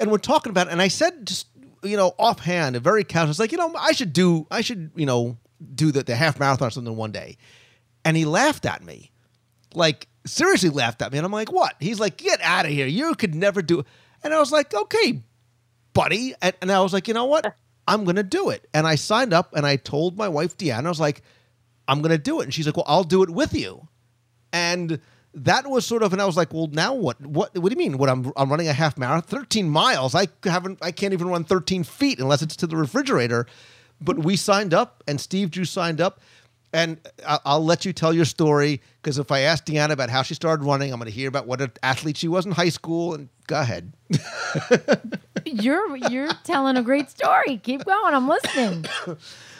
And 0.00 0.10
we're 0.10 0.18
talking 0.18 0.50
about 0.50 0.68
it, 0.68 0.72
and 0.72 0.82
I 0.82 0.88
said 0.88 1.26
just 1.26 1.48
you 1.82 1.96
know 1.96 2.14
offhand, 2.18 2.76
a 2.76 2.80
very 2.80 3.04
casual, 3.04 3.30
it's 3.30 3.38
like 3.38 3.52
you 3.52 3.58
know 3.58 3.74
I 3.78 3.92
should 3.92 4.12
do 4.12 4.46
I 4.50 4.60
should 4.60 4.90
you 4.94 5.06
know 5.06 5.36
do 5.74 5.90
the, 5.92 6.02
the 6.02 6.16
half 6.16 6.38
marathon 6.38 6.68
or 6.68 6.70
something 6.70 6.96
one 6.96 7.12
day. 7.12 7.36
And 8.04 8.16
he 8.16 8.24
laughed 8.24 8.64
at 8.66 8.82
me. 8.82 9.10
Like, 9.74 10.08
seriously 10.24 10.70
laughed 10.70 11.02
at 11.02 11.12
me. 11.12 11.18
And 11.18 11.26
I'm 11.26 11.32
like, 11.32 11.52
what? 11.52 11.74
He's 11.80 12.00
like, 12.00 12.16
get 12.16 12.40
out 12.42 12.64
of 12.64 12.70
here. 12.70 12.86
You 12.86 13.14
could 13.14 13.34
never 13.34 13.62
do 13.62 13.80
it. 13.80 13.86
And 14.22 14.32
I 14.32 14.38
was 14.38 14.52
like, 14.52 14.74
okay, 14.74 15.22
buddy. 15.92 16.34
And, 16.40 16.54
and 16.62 16.72
I 16.72 16.80
was 16.80 16.92
like, 16.92 17.08
you 17.08 17.14
know 17.14 17.26
what? 17.26 17.54
I'm 17.88 18.04
going 18.04 18.16
to 18.16 18.22
do 18.22 18.50
it. 18.50 18.68
And 18.74 18.86
I 18.86 18.94
signed 18.94 19.32
up 19.32 19.54
and 19.54 19.66
I 19.66 19.76
told 19.76 20.16
my 20.16 20.28
wife, 20.28 20.56
Deanna, 20.56 20.86
I 20.86 20.88
was 20.88 21.00
like, 21.00 21.22
I'm 21.88 22.02
going 22.02 22.12
to 22.12 22.18
do 22.18 22.40
it. 22.40 22.44
And 22.44 22.54
she's 22.54 22.66
like, 22.66 22.76
well, 22.76 22.84
I'll 22.86 23.02
do 23.02 23.22
it 23.22 23.30
with 23.30 23.54
you. 23.54 23.88
And 24.52 25.00
that 25.34 25.68
was 25.68 25.86
sort 25.86 26.02
of, 26.02 26.12
and 26.12 26.20
I 26.20 26.26
was 26.26 26.36
like, 26.36 26.52
well, 26.52 26.68
now 26.70 26.94
what? 26.94 27.20
What? 27.20 27.56
What 27.56 27.70
do 27.70 27.74
you 27.74 27.90
mean? 27.90 27.98
What? 27.98 28.08
I'm 28.08 28.32
I'm 28.36 28.50
running 28.50 28.68
a 28.68 28.72
half 28.72 28.98
marathon, 28.98 29.22
13 29.22 29.68
miles. 29.68 30.14
I 30.14 30.28
haven't, 30.44 30.78
I 30.82 30.90
can't 30.90 31.12
even 31.12 31.28
run 31.28 31.44
13 31.44 31.84
feet 31.84 32.18
unless 32.18 32.42
it's 32.42 32.56
to 32.56 32.66
the 32.66 32.76
refrigerator. 32.76 33.46
But 34.00 34.18
we 34.18 34.36
signed 34.36 34.72
up, 34.74 35.02
and 35.08 35.20
Steve 35.20 35.50
Drew 35.50 35.64
signed 35.64 36.00
up, 36.00 36.20
and 36.72 36.98
I'll 37.26 37.64
let 37.64 37.84
you 37.84 37.92
tell 37.92 38.12
your 38.12 38.24
story 38.24 38.82
because 39.00 39.18
if 39.18 39.32
I 39.32 39.40
ask 39.40 39.64
Deanna 39.64 39.90
about 39.90 40.10
how 40.10 40.22
she 40.22 40.34
started 40.34 40.64
running, 40.64 40.92
I'm 40.92 40.98
going 40.98 41.10
to 41.10 41.14
hear 41.14 41.28
about 41.28 41.46
what 41.46 41.60
an 41.60 41.72
athlete 41.82 42.16
she 42.16 42.28
was 42.28 42.44
in 42.44 42.52
high 42.52 42.68
school. 42.68 43.14
And 43.14 43.28
go 43.46 43.60
ahead. 43.60 43.92
you're 45.46 45.96
you're 45.96 46.28
telling 46.44 46.76
a 46.76 46.82
great 46.82 47.10
story. 47.10 47.56
Keep 47.58 47.84
going. 47.84 48.14
I'm 48.14 48.28
listening. 48.28 48.84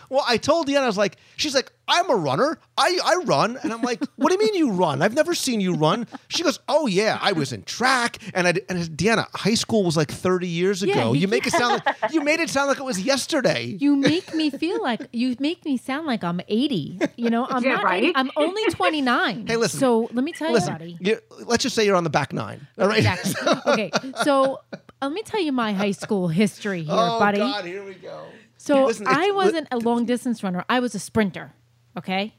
Well, 0.09 0.25
I 0.27 0.37
told 0.37 0.69
Deanna, 0.69 0.83
I 0.83 0.87
was 0.87 0.97
like, 0.97 1.17
she's 1.37 1.55
like, 1.55 1.71
I'm 1.87 2.11
a 2.11 2.17
runner. 2.17 2.59
I, 2.77 2.99
I 3.05 3.23
run. 3.25 3.59
And 3.63 3.73
I'm 3.73 3.83
like, 3.83 4.03
what 4.17 4.29
do 4.29 4.35
you 4.35 4.39
mean 4.39 4.55
you 4.55 4.73
run? 4.73 5.03
I've 5.03 5.15
never 5.15 5.35
seen 5.35 5.61
you 5.61 5.75
run. 5.75 6.07
She 6.29 6.43
goes, 6.43 6.61
oh, 6.69 6.87
yeah, 6.87 7.19
I 7.21 7.33
was 7.33 7.53
in 7.53 7.63
track. 7.63 8.19
And 8.35 8.47
I, 8.47 8.55
and 8.69 8.79
Deanna, 8.91 9.27
high 9.35 9.55
school 9.55 9.85
was 9.85 9.97
like 9.97 10.11
30 10.11 10.47
years 10.47 10.83
ago. 10.83 11.13
Yeah, 11.13 11.13
you 11.13 11.29
make 11.29 11.47
it 11.47 11.53
sound 11.53 11.83
like, 11.85 12.13
you 12.13 12.23
made 12.23 12.41
it 12.41 12.51
sound 12.51 12.69
like 12.69 12.79
it 12.79 12.85
was 12.85 13.01
yesterday. 13.01 13.77
You 13.79 13.97
make 13.97 14.35
me 14.35 14.51
feel 14.51 14.83
like, 14.83 15.01
you 15.13 15.35
make 15.41 15.65
me 15.65 15.77
sound 15.77 16.07
like 16.07 16.23
I'm 16.23 16.41
80. 16.47 17.01
You 17.17 17.31
know, 17.31 17.47
I'm 17.47 17.65
yeah, 17.65 17.77
not 17.77 17.85
right? 17.85 18.05
80, 18.05 18.17
I'm 18.17 18.31
only 18.37 18.65
29. 18.71 19.47
Hey, 19.47 19.57
listen. 19.57 19.81
So 19.81 20.09
let 20.13 20.25
me 20.25 20.33
tell 20.33 20.53
listen, 20.53 20.75
you, 21.01 21.17
buddy. 21.17 21.45
let's 21.47 21.63
just 21.63 21.75
say 21.75 21.85
you're 21.85 21.97
on 21.97 22.05
the 22.05 22.11
back 22.11 22.33
nine. 22.33 22.67
All 22.79 22.87
right. 22.87 22.99
Exactly. 22.99 23.73
okay. 23.73 23.91
So 24.25 24.61
let 25.01 25.13
me 25.13 25.23
tell 25.23 25.41
you 25.41 25.53
my 25.53 25.73
high 25.73 25.93
school 25.93 26.29
history 26.29 26.83
here, 26.83 26.89
oh, 26.97 27.19
buddy. 27.19 27.41
Oh, 27.41 27.49
God, 27.49 27.65
here 27.65 27.85
we 27.85 27.95
go. 27.95 28.27
So 28.69 28.85
Listen, 28.85 29.07
I 29.09 29.31
wasn't 29.31 29.67
a 29.71 29.79
long 29.79 30.05
distance 30.05 30.43
runner. 30.43 30.63
I 30.69 30.79
was 30.81 30.95
a 30.95 30.99
sprinter. 30.99 31.55
Okay. 31.97 32.35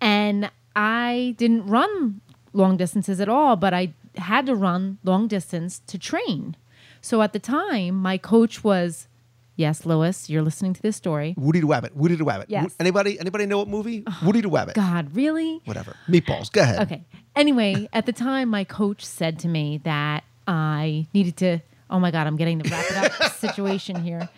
And 0.00 0.48
I 0.76 1.34
didn't 1.38 1.66
run 1.66 2.20
long 2.52 2.76
distances 2.76 3.20
at 3.20 3.28
all, 3.28 3.56
but 3.56 3.74
I 3.74 3.92
had 4.16 4.46
to 4.46 4.54
run 4.54 4.98
long 5.02 5.26
distance 5.26 5.80
to 5.88 5.98
train. 5.98 6.56
So 7.00 7.20
at 7.20 7.32
the 7.32 7.40
time, 7.40 7.96
my 7.96 8.16
coach 8.16 8.62
was, 8.62 9.08
yes, 9.56 9.84
Lois, 9.84 10.30
you're 10.30 10.42
listening 10.42 10.72
to 10.74 10.82
this 10.82 10.94
story. 10.94 11.34
Woody 11.36 11.58
the 11.58 11.66
Wabbit. 11.66 11.96
Woody 11.96 12.14
the 12.14 12.24
Wabbit. 12.24 12.44
Yes. 12.46 12.76
Anybody? 12.78 13.18
Anybody 13.18 13.46
know 13.46 13.58
what 13.58 13.66
movie? 13.66 14.04
Woody 14.24 14.40
the 14.40 14.50
Wabbit. 14.50 14.74
God, 14.74 15.16
really? 15.16 15.62
Whatever. 15.64 15.96
Meatballs. 16.08 16.52
Go 16.52 16.60
ahead. 16.60 16.82
Okay. 16.82 17.04
Anyway, 17.34 17.88
at 17.92 18.06
the 18.06 18.12
time, 18.12 18.50
my 18.50 18.62
coach 18.62 19.04
said 19.04 19.40
to 19.40 19.48
me 19.48 19.80
that 19.82 20.22
I 20.46 21.08
needed 21.12 21.36
to. 21.38 21.58
Oh 21.90 21.98
my 21.98 22.12
God, 22.12 22.28
I'm 22.28 22.36
getting 22.36 22.58
the 22.58 22.68
wrap 22.70 22.84
it 22.88 23.20
up 23.20 23.32
situation 23.46 23.96
here. 23.96 24.28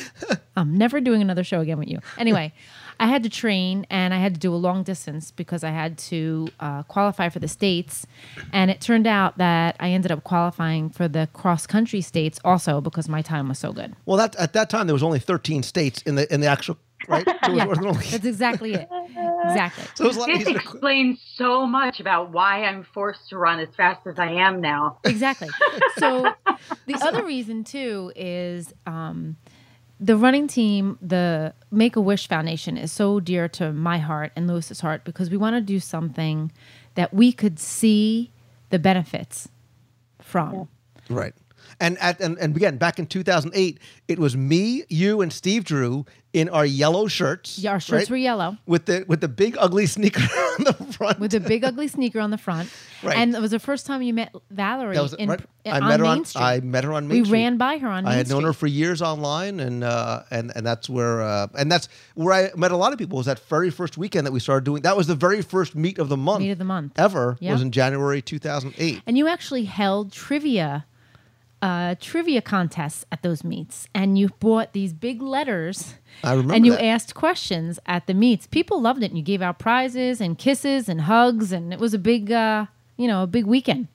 I'm 0.56 0.76
never 0.76 1.00
doing 1.00 1.22
another 1.22 1.44
show 1.44 1.60
again 1.60 1.78
with 1.78 1.88
you. 1.88 1.98
Anyway, 2.18 2.52
I 3.00 3.06
had 3.06 3.22
to 3.24 3.28
train 3.28 3.86
and 3.90 4.12
I 4.14 4.18
had 4.18 4.34
to 4.34 4.40
do 4.40 4.54
a 4.54 4.56
long 4.56 4.82
distance 4.82 5.30
because 5.30 5.64
I 5.64 5.70
had 5.70 5.98
to 5.98 6.48
uh, 6.60 6.82
qualify 6.84 7.28
for 7.30 7.38
the 7.38 7.48
states. 7.48 8.06
And 8.52 8.70
it 8.70 8.80
turned 8.80 9.06
out 9.06 9.38
that 9.38 9.76
I 9.80 9.90
ended 9.90 10.12
up 10.12 10.24
qualifying 10.24 10.90
for 10.90 11.08
the 11.08 11.28
cross 11.32 11.66
country 11.66 12.00
states 12.00 12.38
also 12.44 12.80
because 12.80 13.08
my 13.08 13.22
time 13.22 13.48
was 13.48 13.58
so 13.58 13.72
good. 13.72 13.94
Well, 14.06 14.18
that 14.18 14.36
at 14.36 14.52
that 14.52 14.70
time 14.70 14.86
there 14.86 14.94
was 14.94 15.02
only 15.02 15.18
13 15.18 15.62
states 15.62 16.02
in 16.02 16.14
the 16.14 16.32
in 16.32 16.40
the 16.40 16.46
actual 16.46 16.76
right. 17.08 17.26
So 17.44 17.52
yeah, 17.52 17.66
that's 17.66 18.24
exactly 18.24 18.74
it. 18.74 18.88
Exactly. 19.44 19.84
So 19.96 20.04
it 20.04 20.08
was 20.08 20.16
a 20.16 20.20
lot 20.20 20.28
this 20.28 20.40
easier. 20.42 20.56
explains 20.56 21.20
so 21.34 21.66
much 21.66 21.98
about 21.98 22.30
why 22.30 22.64
I'm 22.64 22.84
forced 22.84 23.28
to 23.30 23.38
run 23.38 23.58
as 23.58 23.68
fast 23.76 24.06
as 24.06 24.18
I 24.18 24.30
am 24.30 24.60
now. 24.60 24.98
Exactly. 25.04 25.48
So 25.98 26.32
the 26.86 26.94
other 27.02 27.24
reason 27.24 27.64
too 27.64 28.12
is. 28.14 28.72
Um, 28.86 29.36
the 30.02 30.16
running 30.16 30.48
team, 30.48 30.98
the 31.00 31.54
Make 31.70 31.94
a 31.94 32.00
Wish 32.00 32.26
Foundation, 32.26 32.76
is 32.76 32.90
so 32.90 33.20
dear 33.20 33.48
to 33.50 33.72
my 33.72 33.98
heart 33.98 34.32
and 34.34 34.48
Lewis's 34.48 34.80
heart 34.80 35.04
because 35.04 35.30
we 35.30 35.36
want 35.36 35.54
to 35.54 35.60
do 35.60 35.78
something 35.78 36.50
that 36.96 37.14
we 37.14 37.32
could 37.32 37.60
see 37.60 38.32
the 38.70 38.80
benefits 38.80 39.48
from. 40.20 40.68
Right. 41.08 41.34
And 41.82 41.98
at 41.98 42.20
and, 42.20 42.38
and 42.38 42.56
again, 42.56 42.76
back 42.78 42.98
in 43.00 43.06
2008, 43.06 43.78
it 44.06 44.18
was 44.18 44.36
me, 44.36 44.84
you, 44.88 45.20
and 45.20 45.32
Steve 45.32 45.64
Drew 45.64 46.06
in 46.32 46.48
our 46.48 46.64
yellow 46.64 47.08
shirts. 47.08 47.58
Yeah, 47.58 47.72
our 47.72 47.80
shirts 47.80 48.04
right? 48.04 48.10
were 48.10 48.16
yellow 48.16 48.56
with 48.66 48.86
the 48.86 49.04
with 49.08 49.20
the 49.20 49.28
big 49.28 49.56
ugly 49.58 49.86
sneaker 49.86 50.22
on 50.58 50.64
the 50.64 50.74
front. 50.96 51.18
with 51.18 51.34
a 51.34 51.40
big 51.40 51.64
ugly 51.64 51.88
sneaker 51.88 52.20
on 52.20 52.30
the 52.30 52.38
front. 52.38 52.70
Right. 53.02 53.16
And 53.16 53.34
it 53.34 53.40
was 53.40 53.50
the 53.50 53.58
first 53.58 53.84
time 53.84 54.00
you 54.02 54.14
met 54.14 54.32
Valerie 54.50 54.94
That 54.94 55.02
was- 55.02 55.14
in, 55.14 55.28
right. 55.28 55.40
on 55.66 55.82
I 55.82 55.88
met 55.88 55.98
her 55.98 56.04
Main 56.04 56.18
on 56.18 56.24
Street. 56.24 56.42
I 56.42 56.60
met 56.60 56.84
her 56.84 56.92
on 56.92 57.08
Main 57.08 57.18
we 57.18 57.24
Street. 57.24 57.38
ran 57.40 57.56
by 57.58 57.78
her 57.78 57.88
on 57.88 58.04
Main 58.04 58.12
I 58.12 58.16
had 58.16 58.28
known 58.28 58.42
Street. 58.42 58.46
her 58.46 58.52
for 58.52 58.66
years 58.68 59.02
online, 59.02 59.58
and 59.58 59.82
uh, 59.82 60.22
and 60.30 60.52
and 60.54 60.64
that's 60.64 60.88
where 60.88 61.20
uh, 61.20 61.48
and 61.58 61.70
that's 61.72 61.88
where 62.14 62.32
I 62.32 62.50
met 62.56 62.70
a 62.70 62.76
lot 62.76 62.92
of 62.92 62.98
people. 63.00 63.16
Was 63.16 63.26
that 63.26 63.40
very 63.48 63.70
first 63.70 63.98
weekend 63.98 64.24
that 64.26 64.32
we 64.32 64.38
started 64.40 64.64
doing? 64.64 64.82
That 64.82 64.96
was 64.96 65.08
the 65.08 65.16
very 65.16 65.42
first 65.42 65.74
meet 65.74 65.98
of 65.98 66.08
the 66.08 66.16
month. 66.16 66.40
Meet 66.42 66.50
of 66.52 66.58
the 66.58 66.64
month. 66.64 66.92
ever 66.96 67.36
Yeah. 67.40 67.52
was 67.52 67.60
in 67.62 67.72
January 67.72 68.22
2008. 68.22 69.02
And 69.06 69.18
you 69.18 69.26
actually 69.26 69.64
held 69.64 70.12
trivia 70.12 70.86
uh, 71.62 71.94
trivia 72.00 72.42
contests 72.42 73.06
at 73.12 73.22
those 73.22 73.44
meets, 73.44 73.88
and 73.94 74.18
you 74.18 74.28
bought 74.40 74.72
these 74.72 74.92
big 74.92 75.22
letters. 75.22 75.94
I 76.24 76.32
remember 76.32 76.54
And 76.54 76.66
you 76.66 76.72
that. 76.72 76.84
asked 76.84 77.14
questions 77.14 77.78
at 77.86 78.06
the 78.06 78.14
meets. 78.14 78.46
People 78.48 78.80
loved 78.82 79.02
it, 79.02 79.06
and 79.06 79.16
you 79.16 79.22
gave 79.24 79.40
out 79.40 79.58
prizes 79.58 80.20
and 80.20 80.36
kisses 80.36 80.88
and 80.88 81.02
hugs, 81.02 81.52
and 81.52 81.72
it 81.72 81.78
was 81.78 81.94
a 81.94 81.98
big, 81.98 82.32
uh, 82.32 82.66
you 82.96 83.06
know, 83.08 83.22
a 83.22 83.26
big 83.26 83.46
weekend. 83.46 83.88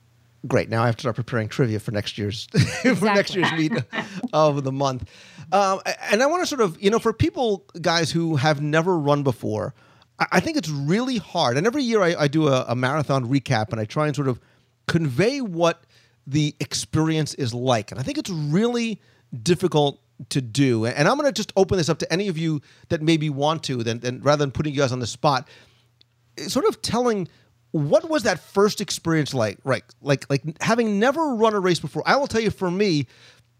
Great. 0.46 0.70
Now 0.70 0.82
I 0.82 0.86
have 0.86 0.96
to 0.96 1.00
start 1.00 1.16
preparing 1.16 1.48
trivia 1.48 1.78
for 1.80 1.90
next 1.90 2.16
year's 2.16 2.46
for 2.96 3.04
next 3.04 3.34
year's 3.34 3.52
meet 3.52 3.72
of 4.32 4.64
the 4.64 4.72
month. 4.72 5.10
Um, 5.52 5.80
and 6.10 6.22
I 6.22 6.26
want 6.26 6.42
to 6.42 6.46
sort 6.46 6.60
of 6.60 6.80
you 6.82 6.90
know 6.90 6.98
for 7.00 7.12
people 7.12 7.64
guys 7.82 8.10
who 8.12 8.36
have 8.36 8.60
never 8.62 8.96
run 8.98 9.24
before, 9.24 9.74
I, 10.20 10.26
I 10.32 10.40
think 10.40 10.56
it's 10.56 10.70
really 10.70 11.16
hard. 11.18 11.58
And 11.58 11.66
every 11.66 11.82
year 11.82 12.02
I, 12.02 12.14
I 12.16 12.28
do 12.28 12.46
a, 12.48 12.64
a 12.68 12.76
marathon 12.76 13.26
recap 13.28 13.72
and 13.72 13.80
I 13.80 13.84
try 13.84 14.06
and 14.06 14.14
sort 14.14 14.28
of 14.28 14.40
convey 14.86 15.40
what 15.40 15.82
the 16.28 16.54
experience 16.60 17.34
is 17.34 17.54
like. 17.54 17.90
And 17.90 17.98
I 17.98 18.02
think 18.02 18.18
it's 18.18 18.30
really 18.30 19.00
difficult 19.42 20.00
to 20.28 20.40
do. 20.40 20.84
And 20.84 21.08
I'm 21.08 21.16
going 21.16 21.26
to 21.26 21.32
just 21.32 21.52
open 21.56 21.78
this 21.78 21.88
up 21.88 21.98
to 22.00 22.12
any 22.12 22.28
of 22.28 22.36
you 22.36 22.60
that 22.90 23.00
maybe 23.00 23.30
want 23.30 23.62
to, 23.64 23.82
then, 23.82 24.00
then 24.00 24.20
rather 24.20 24.40
than 24.40 24.50
putting 24.50 24.74
you 24.74 24.80
guys 24.80 24.92
on 24.92 24.98
the 24.98 25.06
spot 25.06 25.48
eh, 26.36 26.48
sort 26.48 26.66
of 26.66 26.82
telling 26.82 27.28
what 27.70 28.08
was 28.08 28.24
that 28.24 28.40
first 28.40 28.80
experience 28.80 29.34
like 29.34 29.58
right 29.62 29.84
like 30.00 30.28
like 30.30 30.42
having 30.62 30.98
never 30.98 31.34
run 31.34 31.52
a 31.52 31.60
race 31.60 31.78
before 31.78 32.02
i 32.06 32.16
will 32.16 32.26
tell 32.26 32.40
you 32.40 32.50
for 32.50 32.70
me 32.70 33.06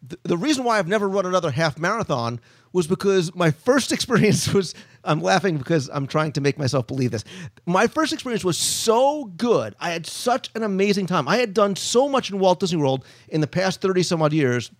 th- 0.08 0.18
the 0.22 0.36
reason 0.36 0.64
why 0.64 0.78
i've 0.78 0.88
never 0.88 1.06
run 1.06 1.26
another 1.26 1.50
half 1.50 1.78
marathon 1.78 2.40
was 2.72 2.86
because 2.86 3.34
my 3.34 3.50
first 3.50 3.92
experience 3.96 4.52
was 4.52 4.74
i'm 5.04 5.20
laughing 5.20 5.56
because 5.56 5.88
i'm 5.92 6.06
trying 6.06 6.32
to 6.32 6.40
make 6.40 6.58
myself 6.58 6.86
believe 6.86 7.10
this. 7.10 7.24
My 7.66 7.86
first 7.86 8.12
experience 8.12 8.44
was 8.44 8.58
so 8.58 9.24
good. 9.36 9.74
I 9.80 9.90
had 9.90 10.06
such 10.06 10.50
an 10.54 10.62
amazing 10.62 11.06
time. 11.06 11.28
I 11.28 11.36
had 11.38 11.54
done 11.54 11.76
so 11.76 12.08
much 12.08 12.30
in 12.30 12.38
walt 12.38 12.60
disney 12.60 12.78
world 12.78 13.04
in 13.28 13.40
the 13.40 13.46
past 13.46 13.80
30 13.80 14.02
some 14.02 14.22
odd 14.22 14.32
years. 14.32 14.70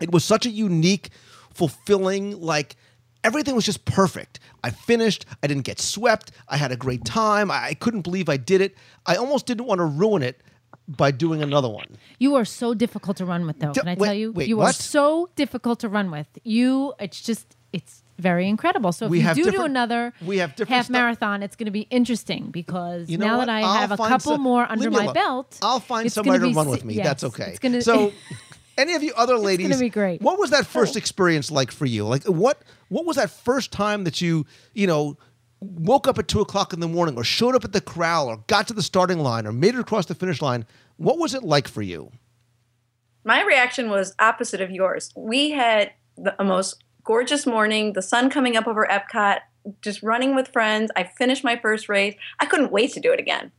It 0.00 0.10
was 0.12 0.24
such 0.24 0.46
a 0.46 0.50
unique 0.50 1.10
fulfilling 1.54 2.40
like 2.40 2.76
everything 3.24 3.54
was 3.54 3.64
just 3.64 3.84
perfect. 3.84 4.40
I 4.64 4.70
finished 4.70 5.26
i 5.42 5.46
didn't 5.46 5.64
get 5.64 5.80
swept 5.80 6.32
i 6.48 6.56
had 6.56 6.72
a 6.72 6.76
great 6.76 7.04
time 7.04 7.50
i, 7.50 7.66
I 7.66 7.74
couldn't 7.74 8.02
believe 8.02 8.28
i 8.28 8.36
did 8.36 8.60
it. 8.60 8.76
I 9.06 9.16
almost 9.16 9.46
didn't 9.46 9.66
want 9.66 9.78
to 9.78 9.84
ruin 9.84 10.22
it 10.22 10.42
by 10.96 11.10
doing 11.10 11.42
another 11.42 11.68
one 11.68 11.86
You 12.18 12.34
are 12.36 12.44
so 12.44 12.74
difficult 12.74 13.16
to 13.18 13.24
run 13.24 13.46
with, 13.46 13.58
though. 13.58 13.72
D- 13.72 13.80
Can 13.80 13.88
I 13.88 13.94
wait- 13.94 14.06
tell 14.06 14.14
you? 14.14 14.32
wait, 14.32 14.48
you 14.48 14.60
are 14.60 14.72
so 14.72 15.28
difficult 15.36 15.80
to 15.80 15.88
run 15.88 16.10
with. 16.10 16.26
You, 16.44 16.92
it's 17.00 17.20
just, 17.20 17.56
it's 17.72 18.02
very 18.18 18.48
incredible. 18.48 18.92
So 18.92 19.06
if 19.06 19.10
We 19.10 19.20
you 19.22 19.34
do 19.34 19.50
do 19.50 19.62
another 19.64 20.12
we 20.24 20.38
have 20.38 20.56
half 20.68 20.84
stu- 20.86 20.92
marathon, 20.92 21.42
it's 21.42 21.56
going 21.56 21.66
to 21.66 21.72
be 21.72 21.86
interesting 21.90 22.50
because 22.50 23.08
You 23.10 23.18
know 23.18 23.26
now 23.26 23.38
what? 23.38 23.46
that 23.46 23.52
I 23.52 23.60
I'll 23.62 23.74
have 23.74 23.92
a 23.92 23.96
couple 23.96 24.38
more 24.38 24.64
under 24.70 24.90
my 24.90 25.04
alone. 25.04 25.14
belt, 25.14 25.58
i'll 25.62 25.80
find 25.80 26.12
somebody 26.12 26.38
gonna 26.38 26.54
run 26.54 26.68
with 26.68 26.84
me 26.84 26.94
yes, 26.94 27.06
that's 27.06 27.24
okay 27.24 27.50
It's 27.50 27.58
gonna, 27.58 27.82
so 27.82 28.12
any 28.78 28.94
of 28.94 29.02
you 29.02 29.12
other 29.16 29.36
ladies 29.38 29.66
It's 29.66 29.76
gonna 29.76 29.86
be 29.86 29.90
great. 29.90 30.20
what 30.22 30.38
was 30.38 30.50
that 30.50 30.66
first 30.66 30.94
oh. 30.96 30.98
experience 30.98 31.50
like 31.50 31.70
for 31.72 31.86
you 31.86 32.06
like 32.06 32.24
what 32.24 32.62
what 32.88 33.04
was 33.06 33.16
that 33.16 33.30
first 33.30 33.72
time 33.72 34.04
that 34.04 34.20
you 34.20 34.46
you 34.74 34.86
know 34.86 35.16
woke 35.60 36.06
up 36.08 36.18
at 36.18 36.26
two 36.28 36.40
o'clock 36.40 36.72
in 36.72 36.80
the 36.80 36.88
morning 36.88 37.16
or 37.16 37.24
showed 37.24 37.54
up 37.54 37.64
at 37.64 37.72
the 37.72 37.80
corral 37.80 38.28
or 38.28 38.36
got 38.46 38.66
to 38.68 38.74
the 38.74 38.82
starting 38.82 39.18
line 39.20 39.46
or 39.46 39.52
made 39.52 39.74
it 39.74 39.80
across 39.80 40.06
the 40.06 40.14
finish 40.14 40.40
line 40.42 40.64
what 41.02 41.18
was 41.18 41.34
it 41.34 41.42
like 41.42 41.68
for 41.68 41.82
you 41.82 42.10
My 43.24 43.42
reaction 43.42 43.90
was 43.90 44.14
opposite 44.18 44.60
of 44.60 44.70
yours. 44.70 45.12
We 45.16 45.50
had 45.50 45.92
the 46.16 46.34
most 46.42 46.82
gorgeous 47.04 47.46
morning, 47.46 47.92
the 47.92 48.02
sun 48.02 48.30
coming 48.30 48.56
up 48.56 48.66
over 48.66 48.86
Epcot, 48.90 49.40
just 49.80 50.02
running 50.02 50.34
with 50.34 50.48
friends. 50.48 50.90
I 50.96 51.04
finished 51.04 51.44
my 51.44 51.56
first 51.56 51.88
race. 51.88 52.14
I 52.40 52.46
couldn't 52.46 52.72
wait 52.72 52.92
to 52.94 53.00
do 53.00 53.12
it 53.12 53.20
again. 53.20 53.52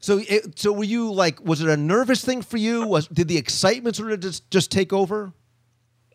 So, 0.00 0.20
it, 0.28 0.58
so 0.58 0.72
were 0.72 0.84
you 0.84 1.10
like? 1.12 1.42
Was 1.44 1.62
it 1.62 1.68
a 1.68 1.76
nervous 1.76 2.22
thing 2.22 2.42
for 2.42 2.58
you? 2.58 2.86
Was 2.86 3.08
did 3.08 3.26
the 3.26 3.38
excitement 3.38 3.96
sort 3.96 4.12
of 4.12 4.20
just 4.20 4.50
just 4.50 4.70
take 4.70 4.92
over? 4.92 5.32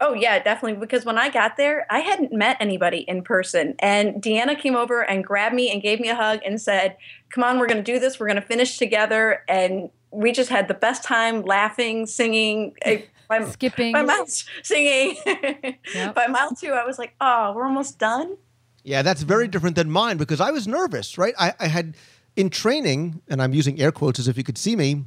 Oh 0.02 0.14
yeah, 0.14 0.42
definitely. 0.42 0.80
Because 0.80 1.04
when 1.04 1.18
I 1.18 1.30
got 1.30 1.58
there, 1.58 1.86
I 1.90 2.00
hadn't 2.00 2.32
met 2.32 2.58
anybody 2.60 3.00
in 3.00 3.22
person, 3.22 3.76
and 3.80 4.22
Deanna 4.22 4.58
came 4.58 4.76
over 4.76 5.02
and 5.02 5.24
grabbed 5.24 5.54
me 5.54 5.72
and 5.72 5.82
gave 5.82 6.00
me 6.00 6.10
a 6.10 6.16
hug 6.16 6.40
and 6.46 6.62
said, 6.62 6.96
"Come 7.32 7.44
on, 7.44 7.60
we're 7.60 7.68
going 7.68 7.84
to 7.84 7.92
do 7.92 8.00
this. 8.00 8.20
We're 8.20 8.28
going 8.28 8.42
to 8.42 8.48
finish 8.48 8.78
together." 8.78 9.44
And 9.50 9.90
we 10.12 10.32
just 10.32 10.50
had 10.50 10.68
the 10.68 10.74
best 10.74 11.04
time, 11.04 11.42
laughing, 11.42 12.06
singing, 12.06 12.76
eh, 12.84 13.02
by, 13.28 13.44
skipping, 13.46 13.92
by 13.92 14.04
mile 14.04 14.26
singing. 14.64 15.18
by 16.16 16.28
mile 16.28 16.52
two, 16.56 16.72
I 16.72 16.86
was 16.86 16.98
like, 16.98 17.14
"Oh, 17.20 17.52
we're 17.54 17.66
almost 17.66 18.00
done." 18.00 18.38
Yeah, 18.84 19.02
that's 19.02 19.24
very 19.24 19.48
different 19.50 19.76
than 19.76 19.92
mine 19.92 20.18
because 20.18 20.40
I 20.40 20.52
was 20.52 20.68
nervous, 20.68 21.18
right? 21.18 21.34
I, 21.38 21.54
I 21.60 21.68
had 21.68 21.98
in 22.38 22.50
training, 22.50 23.22
and 23.28 23.42
I'm 23.42 23.54
using 23.54 23.80
air 23.82 23.92
quotes 23.92 24.18
as 24.18 24.28
if 24.30 24.38
you 24.38 24.44
could 24.44 24.58
see 24.58 24.76
me. 24.76 25.06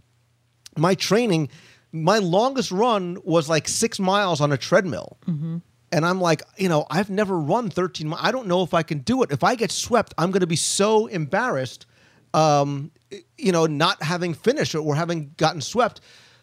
My 0.77 0.95
training, 0.95 1.49
my 1.93 2.19
longest 2.19 2.73
run 2.73 3.19
was 3.23 3.49
like 3.49 3.69
six 3.69 4.01
miles 4.01 4.41
on 4.41 4.51
a 4.51 4.57
treadmill. 4.57 5.19
And 5.95 6.07
I'm 6.07 6.21
like, 6.23 6.43
you 6.57 6.71
know, 6.71 6.87
I've 6.91 7.11
never 7.11 7.39
run 7.39 7.69
13 7.69 8.09
miles. 8.09 8.23
I 8.25 8.33
don't 8.33 8.47
know 8.47 8.63
if 8.63 8.73
I 8.73 8.83
can 8.83 9.01
do 9.01 9.23
it. 9.23 9.31
If 9.31 9.45
I 9.45 9.55
get 9.55 9.71
swept, 9.71 10.15
I'm 10.17 10.31
going 10.31 10.41
to 10.41 10.47
be 10.47 10.57
so 10.57 11.07
embarrassed, 11.07 11.85
um, 12.33 12.91
you 13.37 13.53
know, 13.53 13.67
not 13.67 14.03
having 14.03 14.33
finished 14.33 14.75
or 14.75 14.95
having 14.95 15.35
gotten 15.37 15.61
swept. 15.61 16.01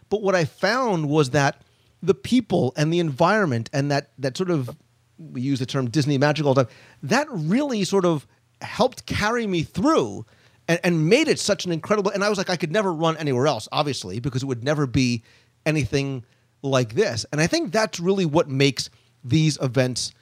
But 0.09 0.21
what 0.21 0.35
I 0.35 0.45
found 0.45 1.09
was 1.09 1.31
that 1.31 1.63
the 2.03 2.13
people 2.13 2.73
and 2.77 2.93
the 2.93 2.99
environment 2.99 3.71
and 3.73 3.89
that 3.89 4.11
that 4.19 4.37
sort 4.37 4.51
of 4.51 4.69
we 5.17 5.41
use 5.41 5.59
the 5.59 5.65
term 5.65 5.89
Disney 5.89 6.17
magic 6.17 6.45
all 6.45 6.53
the 6.53 6.65
time. 6.65 6.73
That 7.03 7.27
really 7.31 7.83
sort 7.83 8.05
of 8.05 8.27
helped 8.61 9.05
carry 9.05 9.47
me 9.47 9.63
through 9.63 10.25
and, 10.69 10.79
and 10.83 11.09
made 11.09 11.27
it 11.27 11.39
such 11.39 11.65
an 11.65 11.73
incredible. 11.73 12.11
And 12.11 12.23
I 12.23 12.29
was 12.29 12.37
like, 12.37 12.49
I 12.49 12.55
could 12.55 12.71
never 12.71 12.93
run 12.93 13.17
anywhere 13.17 13.47
else, 13.47 13.67
obviously, 13.71 14.19
because 14.19 14.43
it 14.43 14.45
would 14.45 14.63
never 14.63 14.87
be 14.87 15.23
anything 15.65 16.23
like 16.61 16.93
this. 16.93 17.25
And 17.33 17.41
I 17.41 17.47
think 17.47 17.73
that's 17.73 17.99
really 17.99 18.25
what 18.25 18.47
makes 18.47 18.89
these 19.23 19.57
events 19.61 20.13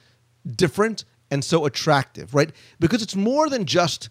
different 0.56 1.04
and 1.30 1.44
so 1.44 1.66
attractive, 1.66 2.34
right? 2.34 2.50
Because 2.80 3.02
it's 3.02 3.14
more 3.14 3.50
than 3.50 3.66
just 3.66 4.08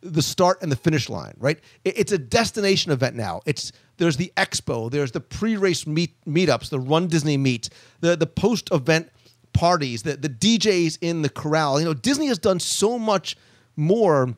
the 0.00 0.22
start 0.22 0.62
and 0.62 0.70
the 0.70 0.76
finish 0.76 1.10
line, 1.10 1.34
right? 1.38 1.58
It's 1.84 2.12
a 2.12 2.18
destination 2.18 2.92
event 2.92 3.16
now. 3.16 3.42
It's 3.44 3.72
there's 3.98 4.16
the 4.16 4.32
expo, 4.36 4.90
there's 4.90 5.12
the 5.12 5.20
pre-race 5.20 5.86
meet 5.86 6.14
meetups, 6.24 6.70
the 6.70 6.80
Run 6.80 7.08
Disney 7.08 7.36
meet, 7.36 7.68
the 8.00 8.16
the 8.16 8.26
post-event 8.26 9.10
parties, 9.52 10.04
the 10.04 10.16
the 10.16 10.28
DJs 10.28 10.98
in 11.02 11.20
the 11.22 11.28
corral. 11.28 11.78
You 11.80 11.84
know, 11.84 11.94
Disney 11.94 12.28
has 12.28 12.38
done 12.38 12.60
so 12.60 12.98
much 12.98 13.36
more 13.76 14.36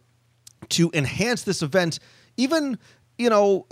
to 0.71 0.91
enhance 0.95 1.43
this 1.43 1.63
event, 1.63 1.99
even 2.37 2.79
you 3.19 3.31
know, 3.31 3.67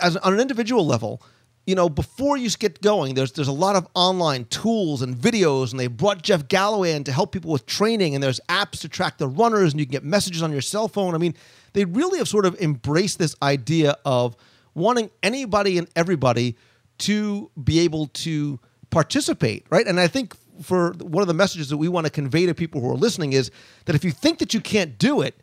as 0.00 0.16
on 0.18 0.34
an 0.34 0.40
individual 0.40 0.86
level. 0.86 1.22
You 1.66 1.74
know, 1.76 1.88
before 1.88 2.36
you 2.36 2.48
get 2.50 2.80
going, 2.80 3.14
there's 3.14 3.32
there's 3.32 3.46
a 3.48 3.52
lot 3.52 3.76
of 3.76 3.86
online 3.94 4.46
tools 4.46 5.02
and 5.02 5.14
videos, 5.14 5.70
and 5.70 5.78
they 5.78 5.86
brought 5.86 6.22
Jeff 6.22 6.48
Galloway 6.48 6.92
in 6.92 7.04
to 7.04 7.12
help 7.12 7.32
people 7.32 7.52
with 7.52 7.66
training, 7.66 8.14
and 8.14 8.24
there's 8.24 8.40
apps 8.48 8.80
to 8.80 8.88
track 8.88 9.18
the 9.18 9.28
runners, 9.28 9.72
and 9.72 9.78
you 9.78 9.86
can 9.86 9.92
get 9.92 10.02
messages 10.02 10.42
on 10.42 10.50
your 10.50 10.62
cell 10.62 10.88
phone. 10.88 11.14
I 11.14 11.18
mean, 11.18 11.34
they 11.74 11.84
really 11.84 12.18
have 12.18 12.28
sort 12.28 12.46
of 12.46 12.60
embraced 12.60 13.18
this 13.18 13.36
idea 13.42 13.96
of 14.04 14.36
wanting 14.74 15.10
anybody 15.22 15.78
and 15.78 15.88
everybody 15.94 16.56
to 16.98 17.50
be 17.62 17.80
able 17.80 18.06
to 18.08 18.58
participate, 18.90 19.64
right? 19.70 19.86
And 19.86 20.00
I 20.00 20.08
think 20.08 20.34
for 20.62 20.92
one 20.94 21.22
of 21.22 21.28
the 21.28 21.34
messages 21.34 21.68
that 21.68 21.76
we 21.76 21.88
want 21.88 22.06
to 22.06 22.10
convey 22.10 22.46
to 22.46 22.54
people 22.54 22.80
who 22.80 22.90
are 22.90 22.96
listening 22.96 23.32
is 23.32 23.50
that 23.84 23.94
if 23.94 24.04
you 24.04 24.10
think 24.10 24.38
that 24.38 24.52
you 24.52 24.60
can't 24.60 24.98
do 24.98 25.20
it, 25.20 25.40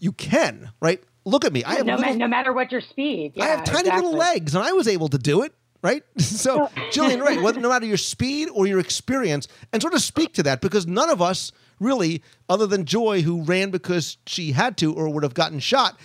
you 0.00 0.12
can, 0.12 0.70
right? 0.80 1.02
Look 1.24 1.44
at 1.44 1.52
me. 1.52 1.64
I 1.64 1.74
have 1.74 1.86
no, 1.86 1.98
ma- 1.98 2.12
no 2.12 2.28
matter 2.28 2.52
what 2.52 2.72
your 2.72 2.80
speed. 2.80 3.34
I 3.40 3.46
have 3.46 3.60
Yeah, 3.60 3.64
tiny 3.64 3.90
little 3.90 4.16
legs, 4.16 4.54
and 4.54 4.64
I 4.64 4.72
was 4.72 4.88
able 4.88 5.08
to 5.08 5.18
do 5.18 5.42
it. 5.42 5.54
Right, 5.82 6.02
so 6.18 6.68
Jillian, 6.90 7.22
right? 7.22 7.40
Whether 7.40 7.58
no 7.60 7.70
matter 7.70 7.86
your 7.86 7.96
speed 7.96 8.50
or 8.52 8.66
your 8.66 8.78
experience, 8.78 9.48
and 9.72 9.80
sort 9.80 9.94
of 9.94 10.02
speak 10.02 10.34
to 10.34 10.42
that 10.42 10.60
because 10.60 10.86
none 10.86 11.08
of 11.08 11.22
us 11.22 11.52
really, 11.78 12.22
other 12.50 12.66
than 12.66 12.84
Joy, 12.84 13.22
who 13.22 13.42
ran 13.42 13.70
because 13.70 14.18
she 14.26 14.52
had 14.52 14.76
to 14.78 14.92
or 14.92 15.08
would 15.08 15.22
have 15.22 15.32
gotten 15.32 15.58
shot, 15.58 15.98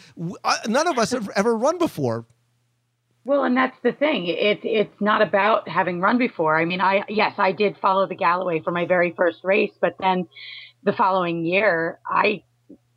uh, 0.45 0.56
none 0.67 0.88
of 0.88 0.98
us 0.98 1.12
have 1.12 1.30
ever 1.36 1.58
run 1.58 1.78
before. 1.78 2.26
Well, 3.26 3.43
and 3.43 3.58
that's 3.58 3.76
the 3.84 3.91
thing. 3.91 4.28
It's 4.28 4.62
it's 4.63 5.02
not 5.02 5.21
about 5.21 5.67
having 5.67 6.00
run 6.00 6.19
before. 6.19 6.56
I 6.58 6.63
mean, 6.63 6.80
I 6.80 7.04
yes, 7.10 7.34
I 7.38 7.52
did 7.52 7.76
follow 7.82 8.08
the 8.08 8.15
Galloway 8.15 8.62
for 8.62 8.71
my 8.71 8.86
very 8.86 9.13
first 9.17 9.39
race, 9.43 9.71
but 9.82 9.95
then 10.00 10.28
the 10.84 10.93
following 10.93 11.43
year, 11.43 12.00
I 12.08 12.43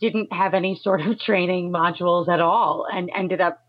didn't 0.00 0.32
have 0.32 0.54
any 0.54 0.78
sort 0.82 1.00
of 1.00 1.18
training 1.26 1.72
modules 1.72 2.28
at 2.28 2.40
all, 2.40 2.86
and 2.90 3.10
ended 3.14 3.40
up 3.40 3.60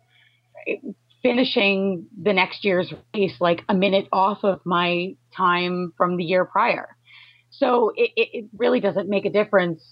finishing 1.21 2.07
the 2.21 2.33
next 2.33 2.63
year's 2.63 2.93
race 3.13 3.35
like 3.39 3.63
a 3.67 3.73
minute 3.73 4.07
off 4.11 4.43
of 4.43 4.61
my 4.65 5.15
time 5.35 5.93
from 5.97 6.17
the 6.17 6.23
year 6.23 6.45
prior. 6.45 6.95
So 7.51 7.91
it, 7.95 8.11
it, 8.15 8.45
really 8.57 8.79
doesn't 8.79 9.09
make 9.09 9.25
a 9.25 9.29
difference 9.29 9.83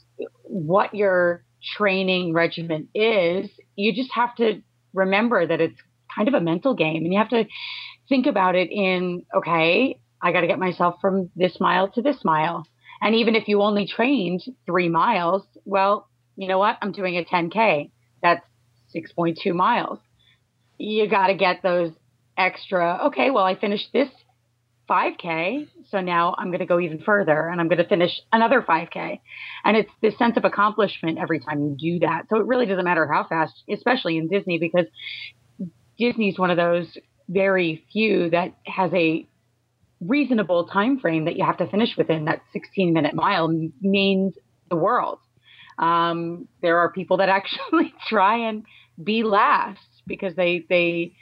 what 0.43 0.93
your 0.93 1.43
training 1.75 2.33
regimen 2.33 2.87
is. 2.93 3.49
You 3.75 3.93
just 3.93 4.11
have 4.13 4.35
to 4.35 4.61
remember 4.93 5.45
that 5.45 5.59
it's 5.59 5.79
kind 6.15 6.27
of 6.27 6.33
a 6.33 6.39
mental 6.39 6.75
game 6.75 7.03
and 7.03 7.11
you 7.11 7.19
have 7.19 7.29
to 7.29 7.45
think 8.07 8.25
about 8.25 8.55
it 8.55 8.69
in 8.71 9.25
okay, 9.35 9.99
I 10.21 10.31
got 10.31 10.41
to 10.41 10.47
get 10.47 10.59
myself 10.59 10.95
from 11.01 11.29
this 11.35 11.59
mile 11.59 11.89
to 11.89 12.01
this 12.01 12.23
mile. 12.23 12.65
And 13.01 13.15
even 13.15 13.35
if 13.35 13.47
you 13.47 13.61
only 13.61 13.87
trained 13.87 14.43
three 14.65 14.89
miles, 14.89 15.43
well, 15.65 16.07
you 16.37 16.47
know 16.47 16.59
what? 16.59 16.77
I'm 16.81 16.93
doing 16.93 17.17
a 17.17 17.25
10K. 17.25 17.91
That's 18.21 18.45
6.2 18.95 19.53
miles. 19.53 19.99
You 20.77 21.09
got 21.09 21.27
to 21.27 21.33
get 21.33 21.61
those 21.61 21.91
extra. 22.37 23.07
Okay, 23.07 23.31
well, 23.31 23.43
I 23.43 23.55
finished 23.55 23.89
this 23.91 24.09
5K. 24.89 25.67
So 25.89 25.99
now 25.99 26.35
I'm 26.37 26.47
going 26.47 26.59
to 26.59 26.65
go 26.65 26.79
even 26.79 26.99
further 26.99 27.47
and 27.47 27.59
I'm 27.59 27.67
going 27.67 27.79
to 27.79 27.87
finish 27.87 28.11
another 28.31 28.61
5K. 28.61 29.19
And 29.65 29.75
it's 29.75 29.89
this 30.01 30.17
sense 30.17 30.37
of 30.37 30.45
accomplishment 30.45 31.17
every 31.17 31.39
time 31.39 31.61
you 31.63 31.75
do 31.75 31.99
that. 32.05 32.25
So 32.29 32.37
it 32.37 32.45
really 32.45 32.67
doesn't 32.67 32.85
matter 32.85 33.07
how 33.11 33.25
fast, 33.27 33.63
especially 33.69 34.17
in 34.17 34.27
Disney, 34.27 34.59
because 34.59 34.85
Disney's 35.97 36.37
one 36.37 36.51
of 36.51 36.57
those 36.57 36.97
very 37.27 37.83
few 37.91 38.29
that 38.29 38.53
has 38.65 38.91
a 38.93 39.27
reasonable 39.99 40.67
time 40.67 40.99
frame 40.99 41.25
that 41.25 41.35
you 41.35 41.43
have 41.43 41.57
to 41.57 41.67
finish 41.67 41.97
within. 41.97 42.25
That 42.25 42.41
16 42.53 42.93
minute 42.93 43.15
mile 43.15 43.51
means 43.81 44.35
the 44.69 44.75
world. 44.75 45.19
Um, 45.77 46.47
there 46.61 46.79
are 46.79 46.91
people 46.91 47.17
that 47.17 47.29
actually 47.37 47.93
try 48.07 48.49
and 48.49 48.63
be 49.01 49.23
last 49.23 49.79
because 50.05 50.35
they 50.35 50.65
they 50.69 51.13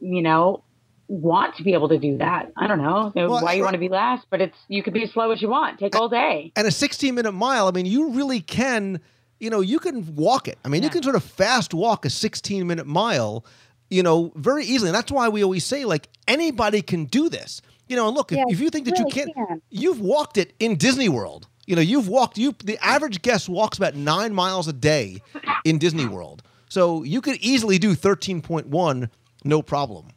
you 0.00 0.22
know 0.22 0.62
want 1.10 1.56
to 1.56 1.64
be 1.64 1.72
able 1.72 1.88
to 1.88 1.98
do 1.98 2.18
that. 2.18 2.52
I 2.56 2.68
don't 2.68 2.78
know 2.78 3.12
well, 3.14 3.42
why 3.42 3.54
you 3.54 3.64
want 3.64 3.74
to 3.74 3.80
be 3.80 3.88
last, 3.88 4.26
but 4.30 4.40
it's 4.40 4.56
you 4.68 4.82
could 4.82 4.94
be 4.94 5.02
as 5.02 5.10
slow 5.10 5.32
as 5.32 5.42
you 5.42 5.48
want. 5.48 5.80
Take 5.80 5.96
all 5.96 6.08
day. 6.08 6.52
And 6.54 6.66
a 6.66 6.70
16 6.70 7.14
minute 7.14 7.32
mile, 7.32 7.66
I 7.66 7.72
mean, 7.72 7.84
you 7.84 8.12
really 8.12 8.40
can, 8.40 9.00
you 9.40 9.50
know, 9.50 9.60
you 9.60 9.80
can 9.80 10.14
walk 10.14 10.46
it. 10.46 10.58
I 10.64 10.68
mean, 10.68 10.82
yeah. 10.82 10.86
you 10.86 10.90
can 10.90 11.02
sort 11.02 11.16
of 11.16 11.24
fast 11.24 11.74
walk 11.74 12.04
a 12.04 12.10
16 12.10 12.64
minute 12.64 12.86
mile, 12.86 13.44
you 13.90 14.04
know, 14.04 14.32
very 14.36 14.64
easily. 14.64 14.90
And 14.90 14.96
that's 14.96 15.10
why 15.10 15.28
we 15.28 15.42
always 15.42 15.64
say 15.64 15.84
like 15.84 16.08
anybody 16.28 16.80
can 16.80 17.06
do 17.06 17.28
this. 17.28 17.60
You 17.88 17.96
know, 17.96 18.06
and 18.06 18.16
look, 18.16 18.30
yeah, 18.30 18.44
if, 18.46 18.54
if, 18.54 18.60
you 18.60 18.70
think 18.70 18.84
that 18.84 18.92
really 18.92 19.10
you 19.10 19.12
can't, 19.12 19.34
can. 19.34 19.62
you've 19.68 20.00
walked 20.00 20.38
it 20.38 20.52
in 20.60 20.76
Disney 20.76 21.08
World. 21.08 21.48
You 21.70 21.76
know, 21.76 21.82
you've 21.82 22.08
walked 22.08 22.36
you 22.36 22.52
the 22.64 22.84
average 22.84 23.22
guest 23.22 23.48
walks 23.48 23.78
about 23.78 23.94
9 23.94 24.34
miles 24.34 24.66
a 24.66 24.72
day 24.72 25.22
in 25.64 25.78
Disney 25.78 26.04
World. 26.04 26.42
So 26.68 27.04
you 27.04 27.20
could 27.20 27.36
easily 27.36 27.78
do 27.78 27.94
13.1 27.94 29.08
no 29.44 29.62
problem. 29.62 30.08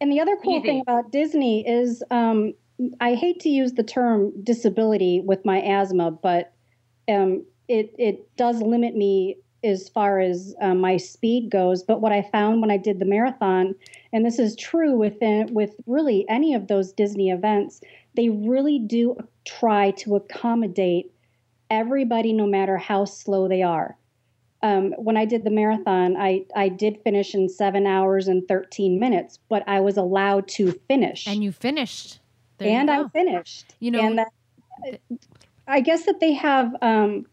And 0.00 0.10
the 0.10 0.18
other 0.18 0.34
cool 0.42 0.60
Easy. 0.60 0.66
thing 0.66 0.80
about 0.80 1.12
Disney 1.12 1.68
is 1.68 2.02
um, 2.10 2.54
I 3.02 3.16
hate 3.16 3.38
to 3.40 3.50
use 3.50 3.74
the 3.74 3.82
term 3.82 4.32
disability 4.42 5.20
with 5.20 5.44
my 5.44 5.60
asthma, 5.60 6.10
but 6.10 6.54
um, 7.06 7.44
it, 7.68 7.94
it 7.98 8.34
does 8.38 8.62
limit 8.62 8.96
me 8.96 9.36
as 9.62 9.90
far 9.90 10.20
as 10.20 10.54
uh, 10.62 10.74
my 10.74 10.96
speed 10.96 11.50
goes. 11.50 11.82
But 11.82 12.00
what 12.00 12.12
I 12.12 12.22
found 12.32 12.62
when 12.62 12.70
I 12.70 12.78
did 12.78 12.98
the 12.98 13.04
marathon, 13.04 13.74
and 14.14 14.24
this 14.24 14.38
is 14.38 14.56
true 14.56 14.96
within 14.96 15.52
with 15.52 15.72
really 15.86 16.24
any 16.30 16.54
of 16.54 16.68
those 16.68 16.92
Disney 16.92 17.30
events, 17.30 17.82
they 18.16 18.30
really 18.30 18.78
do 18.78 19.18
try 19.44 19.90
to 19.92 20.16
accommodate 20.16 21.12
everybody, 21.70 22.32
no 22.32 22.46
matter 22.46 22.76
how 22.76 23.04
slow 23.04 23.48
they 23.48 23.62
are 23.62 23.96
um, 24.64 24.92
when 24.96 25.18
I 25.18 25.26
did 25.26 25.44
the 25.44 25.50
marathon, 25.50 26.16
I, 26.16 26.46
I 26.56 26.70
did 26.70 26.98
finish 27.04 27.34
in 27.34 27.50
seven 27.50 27.86
hours 27.86 28.28
and 28.28 28.48
13 28.48 28.98
minutes, 28.98 29.38
but 29.50 29.62
I 29.68 29.80
was 29.80 29.98
allowed 29.98 30.48
to 30.48 30.72
finish. 30.88 31.26
And 31.26 31.44
you 31.44 31.52
finished. 31.52 32.18
There 32.56 32.68
and 32.70 32.88
you 32.88 33.04
I 33.04 33.08
finished. 33.08 33.74
You 33.78 33.90
know, 33.90 34.00
and 34.00 34.18
that, 34.18 35.00
I 35.68 35.80
guess 35.80 36.06
that 36.06 36.18
they 36.18 36.32
have, 36.32 36.74
um, 36.80 37.26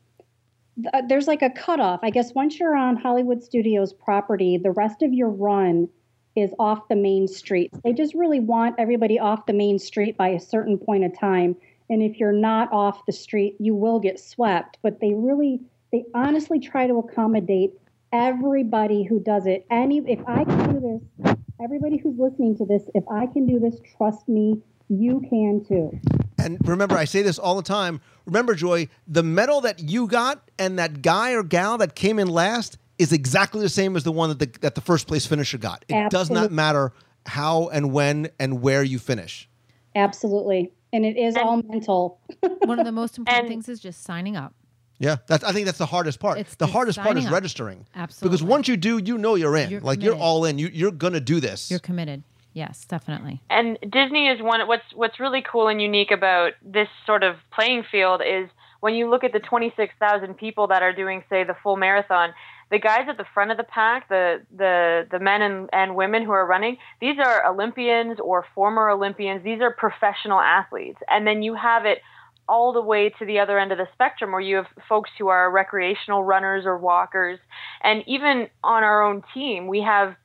th- 0.76 1.06
there's 1.08 1.28
like 1.30 1.41
a 1.41 1.50
cutoff. 1.50 2.02
I 2.04 2.10
guess 2.10 2.34
once 2.34 2.60
you're 2.60 2.76
on 2.76 2.97
Hollywood 2.97 3.41
Studios 3.41 3.93
property, 3.93 4.58
the 4.58 4.71
rest 4.71 5.02
of 5.02 5.13
your 5.13 5.30
run 5.30 5.88
is 6.36 6.52
off 6.60 6.89
the 6.89 6.97
main 6.97 7.30
street. 7.30 7.71
They 7.86 7.93
just 7.93 8.13
really 8.13 8.41
want 8.41 8.76
everybody 8.78 9.17
off 9.19 9.45
the 9.45 9.54
main 9.54 9.80
street 9.80 10.17
by 10.17 10.28
a 10.28 10.39
certain 10.39 10.78
point 10.78 11.06
of 11.06 11.17
time. 11.17 11.56
And 11.92 12.02
if 12.02 12.18
you're 12.18 12.32
not 12.32 12.72
off 12.72 13.06
the 13.06 13.12
street, 13.12 13.58
you 13.60 13.76
will 13.76 14.00
get 14.00 14.18
swept. 14.18 14.78
But 14.82 15.02
they 15.02 15.14
really, 15.14 15.60
they 15.92 16.06
honestly 16.16 16.58
try 16.58 16.88
to 16.88 17.00
accommodate 17.00 17.74
everybody 18.14 19.04
who 19.04 19.20
does 19.20 19.46
it. 19.46 19.66
Any 19.70 19.98
if 20.08 20.20
I 20.26 20.46
can 20.46 20.74
do 20.74 20.80
this, 20.80 21.36
everybody 21.62 21.98
who's 21.98 22.18
listening 22.18 22.56
to 22.60 22.66
this, 22.66 22.84
if 22.96 23.04
I 23.12 23.28
can 23.28 23.46
do 23.46 23.60
this, 23.60 23.76
trust 23.98 24.30
me, 24.30 24.62
you 24.88 25.22
can 25.30 25.66
too. 25.66 26.00
And 26.40 26.58
remember, 26.66 26.98
I 26.98 27.04
say 27.04 27.24
this 27.24 27.38
all 27.38 27.58
the 27.58 27.62
time. 27.62 28.00
Remember, 28.26 28.56
Joy, 28.56 28.88
the 29.06 29.22
medal 29.22 29.60
that 29.62 29.82
you 29.82 30.08
got 30.08 30.50
and 30.58 30.80
that 30.80 31.02
guy 31.02 31.34
or 31.34 31.44
gal 31.44 31.78
that 31.80 31.94
came 31.94 32.20
in 32.20 32.30
last 32.30 32.78
is 33.00 33.12
exactly 33.12 33.60
the 33.60 33.70
same 33.70 33.98
as 33.98 34.06
the 34.06 34.14
one 34.14 34.30
that 34.30 34.40
the, 34.40 34.60
that 34.62 34.76
the 34.76 34.82
first 34.82 35.08
place 35.08 35.26
finisher 35.26 35.58
got. 35.58 35.84
It 35.90 35.96
Absolutely. 35.96 36.10
does 36.10 36.30
not 36.30 36.52
matter 36.54 36.94
how 37.26 37.68
and 37.68 37.92
when 37.92 38.30
and 38.40 38.62
where 38.62 38.82
you 38.82 38.98
finish. 38.98 39.50
Absolutely. 39.94 40.72
And 40.94 41.06
it 41.06 41.18
is 41.18 41.36
and 41.36 41.44
all 41.44 41.62
mental. 41.62 42.20
one 42.66 42.80
of 42.80 42.86
the 42.86 42.92
most 42.92 43.18
important 43.18 43.48
things 43.48 43.70
is 43.70 43.80
just 43.80 44.04
signing 44.04 44.36
up. 44.36 44.54
Yeah, 45.00 45.18
that's. 45.26 45.44
I 45.44 45.52
think 45.52 45.66
that's 45.66 45.80
the 45.80 45.86
hardest 45.88 46.20
part. 46.20 46.38
It's 46.38 46.56
the 46.56 46.68
hardest 46.68 47.00
part 47.00 47.18
is 47.18 47.26
up. 47.26 47.32
registering. 47.32 47.88
Absolutely. 47.96 48.38
Because 48.38 48.44
once 48.44 48.68
you 48.68 48.78
do, 48.78 49.00
you 49.00 49.18
know 49.18 49.34
you're 49.36 49.58
in. 49.58 49.72
You're 49.72 49.82
like 49.82 50.00
committed. 50.00 50.18
you're 50.18 50.24
all 50.24 50.46
in. 50.46 50.60
You, 50.60 50.70
you're 50.72 50.92
gonna 50.92 51.20
do 51.20 51.40
this. 51.40 51.72
You're 51.72 51.80
committed. 51.80 52.24
Yes, 52.54 52.86
definitely. 52.86 53.42
And 53.50 53.80
Disney 53.90 54.28
is 54.28 54.42
one. 54.42 54.68
What's 54.68 54.84
what's 54.94 55.20
really 55.20 55.42
cool 55.50 55.70
and 55.70 55.82
unique 55.82 56.12
about 56.12 56.54
this 56.62 56.90
sort 57.08 57.24
of 57.24 57.38
playing 57.52 57.84
field 57.90 58.22
is 58.22 58.50
when 58.82 58.94
you 58.94 59.10
look 59.10 59.24
at 59.24 59.32
the 59.32 59.40
26,000 59.40 60.36
people 60.36 60.68
that 60.68 60.82
are 60.82 60.92
doing, 60.92 61.24
say, 61.30 61.44
the 61.44 61.56
full 61.64 61.78
marathon. 61.78 62.34
The 62.72 62.80
guys 62.80 63.06
at 63.10 63.18
the 63.18 63.26
front 63.34 63.52
of 63.52 63.58
the 63.58 63.64
pack, 63.64 64.10
the 64.10 64.42
the 64.56 65.08
the 65.12 65.20
men 65.20 65.42
and, 65.42 65.70
and 65.74 65.96
women 65.96 66.24
who 66.24 66.32
are 66.32 66.48
running, 66.48 66.78
these 67.00 67.18
are 67.20 67.46
Olympians 67.46 68.18
or 68.20 68.46
former 68.56 68.90
Olympians. 68.90 69.44
These 69.44 69.62
are 69.62 69.72
professional 69.72 70.40
athletes, 70.40 71.00
and 71.10 71.28
then 71.28 71.44
you 71.44 71.56
have 71.56 71.86
it 71.86 72.00
all 72.48 72.74
the 72.74 72.82
way 72.82 73.10
to 73.20 73.26
the 73.26 73.40
other 73.40 73.60
end 73.60 73.72
of 73.72 73.78
the 73.78 73.88
spectrum 73.94 74.32
where 74.32 74.42
you 74.42 74.56
have 74.58 74.66
folks 74.90 75.10
who 75.18 75.28
are 75.28 75.52
recreational 75.52 76.24
runners 76.24 76.66
or 76.66 76.78
walkers. 76.78 77.40
And 77.84 78.04
even 78.08 78.48
on 78.64 78.84
our 78.84 79.04
own 79.04 79.24
team, 79.34 79.68
we 79.68 79.82
have 79.82 80.16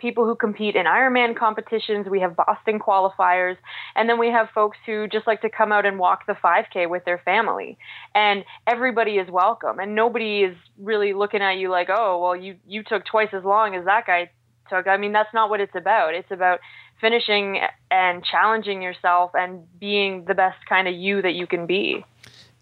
people 0.00 0.24
who 0.24 0.34
compete 0.34 0.74
in 0.74 0.86
Ironman 0.86 1.36
competitions, 1.36 2.06
we 2.08 2.20
have 2.20 2.34
Boston 2.34 2.78
qualifiers, 2.78 3.56
and 3.94 4.08
then 4.08 4.18
we 4.18 4.28
have 4.28 4.48
folks 4.54 4.78
who 4.86 5.06
just 5.06 5.26
like 5.26 5.42
to 5.42 5.50
come 5.50 5.70
out 5.70 5.86
and 5.86 5.98
walk 5.98 6.26
the 6.26 6.32
5K 6.32 6.88
with 6.88 7.04
their 7.04 7.18
family. 7.18 7.78
And 8.14 8.44
everybody 8.66 9.12
is 9.12 9.30
welcome, 9.30 9.78
and 9.78 9.94
nobody 9.94 10.40
is 10.40 10.56
really 10.78 11.12
looking 11.12 11.42
at 11.42 11.58
you 11.58 11.70
like, 11.70 11.88
oh, 11.90 12.18
well, 12.20 12.36
you 12.36 12.56
you 12.66 12.82
took 12.82 13.04
twice 13.04 13.30
as 13.32 13.44
long 13.44 13.76
as 13.76 13.84
that 13.84 14.06
guy 14.06 14.30
took. 14.68 14.86
I 14.86 14.96
mean, 14.96 15.12
that's 15.12 15.32
not 15.34 15.50
what 15.50 15.60
it's 15.60 15.74
about. 15.74 16.14
It's 16.14 16.30
about 16.30 16.60
finishing 17.00 17.60
and 17.90 18.24
challenging 18.24 18.82
yourself 18.82 19.32
and 19.34 19.66
being 19.78 20.24
the 20.26 20.34
best 20.34 20.58
kind 20.68 20.88
of 20.88 20.94
you 20.94 21.22
that 21.22 21.34
you 21.34 21.46
can 21.46 21.66
be. 21.66 22.04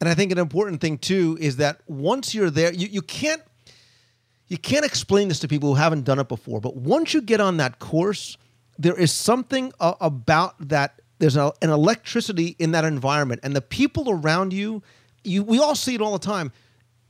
And 0.01 0.09
I 0.09 0.14
think 0.14 0.31
an 0.31 0.38
important 0.38 0.81
thing 0.81 0.98
too 0.98 1.37
is 1.40 1.57
that 1.57 1.81
once 1.87 2.35
you're 2.35 2.51
there, 2.51 2.72
you, 2.72 2.87
you 2.87 3.03
can't 3.03 3.42
you 4.48 4.58
can't 4.58 4.84
explain 4.84 5.28
this 5.28 5.38
to 5.40 5.48
people 5.48 5.68
who 5.70 5.74
haven't 5.74 6.04
done 6.04 6.18
it 6.18 6.28
before. 6.28 6.61
But 6.61 6.76
once 6.76 7.14
you 7.14 7.20
get 7.20 7.40
on 7.40 7.58
that 7.58 7.78
course, 7.78 8.37
there 8.78 8.98
is 8.98 9.12
something 9.12 9.72
uh, 9.80 9.94
about 10.00 10.68
that. 10.68 11.00
There's 11.18 11.37
an 11.37 11.52
electricity 11.62 12.56
in 12.58 12.72
that 12.72 12.84
environment, 12.84 13.40
and 13.42 13.54
the 13.54 13.61
people 13.61 14.11
around 14.11 14.52
you. 14.52 14.82
You 15.24 15.42
we 15.42 15.58
all 15.58 15.74
see 15.74 15.94
it 15.94 16.00
all 16.00 16.12
the 16.12 16.18
time. 16.18 16.52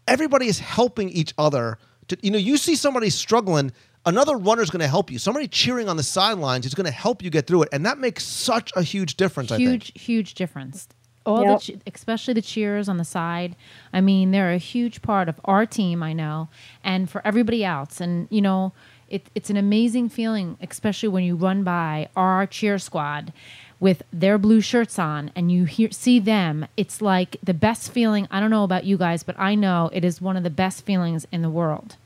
Everybody 0.07 0.47
is 0.47 0.59
helping 0.59 1.11
each 1.11 1.35
other. 1.37 1.79
To, 2.09 2.17
you 2.23 2.31
know, 2.31 2.39
you 2.39 2.57
see 2.57 2.75
somebody 2.75 3.11
struggling, 3.11 3.71
another 4.07 4.37
runner 4.37 4.63
is 4.63 4.71
going 4.71 4.81
to 4.81 4.89
help 4.89 5.11
you. 5.11 5.19
Somebody 5.19 5.47
cheering 5.47 5.91
on 5.91 5.99
the 5.99 6.03
sidelines 6.03 6.65
is 6.65 6.75
going 6.75 6.87
to 6.87 6.91
help 6.91 7.23
you 7.23 7.29
get 7.29 7.47
through 7.47 7.65
it, 7.65 7.69
and 7.71 7.85
that 7.85 7.99
makes 7.99 8.25
such 8.25 8.73
a 8.75 8.83
huge 8.83 9.17
difference. 9.17 9.51
Huge, 9.51 9.93
huge 9.95 10.35
difference. 10.35 10.89
All 11.29 11.43
Yep. 11.45 11.59
the, 11.59 11.63
che- 11.65 11.79
especially 11.95 12.35
the 12.35 12.43
cheers 12.43 12.89
on 12.89 12.97
the 12.97 13.05
side. 13.05 13.55
I 13.93 14.01
mean, 14.01 14.31
they're 14.31 14.53
a 14.53 14.59
huge 14.59 15.03
part 15.03 15.29
of 15.29 15.41
our 15.45 15.67
team. 15.67 16.03
I 16.03 16.13
know, 16.15 16.49
and 16.83 17.09
for 17.11 17.21
everybody 17.25 17.65
else. 17.65 18.01
And 18.01 18.27
you 18.31 18.41
know, 18.41 18.73
it, 19.09 19.27
it's 19.35 19.51
an 19.51 19.57
amazing 19.57 20.09
feeling, 20.09 20.57
especially 20.63 21.09
when 21.11 21.25
you 21.25 21.37
run 21.37 21.65
by 21.65 22.09
our 22.17 22.47
cheer 22.47 22.79
squad 22.79 23.33
with 23.81 24.03
their 24.13 24.39
blue 24.39 24.61
shirts 24.61 24.99
on 24.99 25.31
and 25.37 25.53
you 25.53 25.65
hear, 25.65 25.91
see 25.93 26.19
them. 26.19 26.67
It's 26.77 27.01
like 27.01 27.37
the 27.43 27.55
best 27.55 27.93
feeling. 27.93 28.27
I 28.31 28.41
don't 28.41 28.51
know 28.51 28.65
about 28.65 28.85
you 28.85 28.97
guys, 28.99 29.23
but 29.23 29.39
I 29.39 29.55
know 29.55 29.91
it 29.93 30.05
is 30.05 30.21
one 30.21 30.37
of 30.37 30.43
the 30.43 30.51
best 30.51 30.85
feelings 30.85 31.27
in 31.31 31.43
the 31.43 31.51
world. 31.51 31.97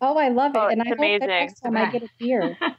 Oh, 0.00 0.16
I 0.18 0.28
love 0.30 0.54
it, 0.54 0.58
Oh, 0.58 0.68
and 0.68 0.80
I 0.80 0.84
it's 0.86 0.90
hope 0.90 1.20
that 1.20 1.26
next 1.26 1.60
time 1.60 1.76
I 1.76 1.90
get 1.90 2.02
a 2.02 2.08
beer. 2.18 2.56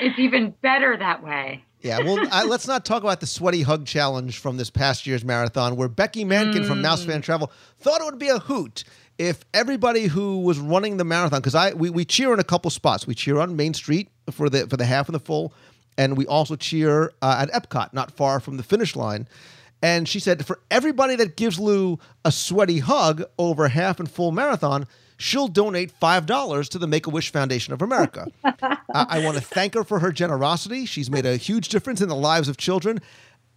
It's 0.00 0.18
even 0.18 0.50
better 0.60 0.96
that 0.96 1.22
way. 1.22 1.64
Yeah, 1.82 1.98
well, 1.98 2.24
I, 2.30 2.44
let's 2.44 2.68
not 2.68 2.84
talk 2.84 3.02
about 3.02 3.20
the 3.20 3.26
sweaty 3.26 3.62
hug 3.62 3.86
challenge 3.86 4.38
from 4.38 4.56
this 4.56 4.70
past 4.70 5.04
year's 5.04 5.24
marathon, 5.24 5.74
where 5.74 5.88
Becky 5.88 6.24
Mankin 6.24 6.64
from 6.64 6.80
Mouse 6.80 7.04
Fan 7.04 7.22
Travel 7.22 7.50
thought 7.80 8.00
it 8.00 8.04
would 8.04 8.20
be 8.20 8.28
a 8.28 8.38
hoot 8.38 8.84
if 9.18 9.44
everybody 9.52 10.04
who 10.06 10.38
was 10.40 10.58
running 10.58 10.96
the 10.96 11.04
marathon, 11.04 11.40
because 11.40 11.56
I 11.56 11.72
we, 11.72 11.90
we 11.90 12.04
cheer 12.04 12.32
in 12.32 12.38
a 12.38 12.44
couple 12.44 12.70
spots. 12.70 13.06
We 13.06 13.14
cheer 13.14 13.38
on 13.38 13.56
Main 13.56 13.74
Street 13.74 14.08
for 14.30 14.48
the 14.48 14.68
for 14.68 14.76
the 14.76 14.84
half 14.84 15.08
and 15.08 15.14
the 15.14 15.20
full, 15.20 15.52
and 15.98 16.16
we 16.16 16.24
also 16.26 16.54
cheer 16.54 17.12
uh, 17.20 17.46
at 17.46 17.50
Epcot, 17.50 17.92
not 17.92 18.12
far 18.12 18.38
from 18.38 18.56
the 18.58 18.62
finish 18.62 18.94
line. 18.94 19.26
And 19.82 20.08
she 20.08 20.20
said, 20.20 20.46
for 20.46 20.60
everybody 20.70 21.16
that 21.16 21.36
gives 21.36 21.58
Lou 21.58 21.98
a 22.24 22.30
sweaty 22.30 22.78
hug 22.78 23.24
over 23.36 23.66
half 23.66 23.98
and 23.98 24.08
full 24.08 24.30
marathon, 24.30 24.86
she'll 25.18 25.48
donate 25.48 25.92
$5 26.00 26.68
to 26.68 26.78
the 26.78 26.86
Make 26.86 27.06
a 27.06 27.10
Wish 27.10 27.30
Foundation 27.32 27.72
of 27.72 27.82
America. 27.82 28.26
I, 28.44 28.76
I 28.92 29.24
want 29.24 29.36
to 29.36 29.42
thank 29.42 29.74
her 29.74 29.84
for 29.84 29.98
her 30.00 30.12
generosity. 30.12 30.86
She's 30.86 31.10
made 31.10 31.26
a 31.26 31.36
huge 31.36 31.68
difference 31.68 32.00
in 32.00 32.08
the 32.08 32.16
lives 32.16 32.48
of 32.48 32.56
children. 32.56 33.00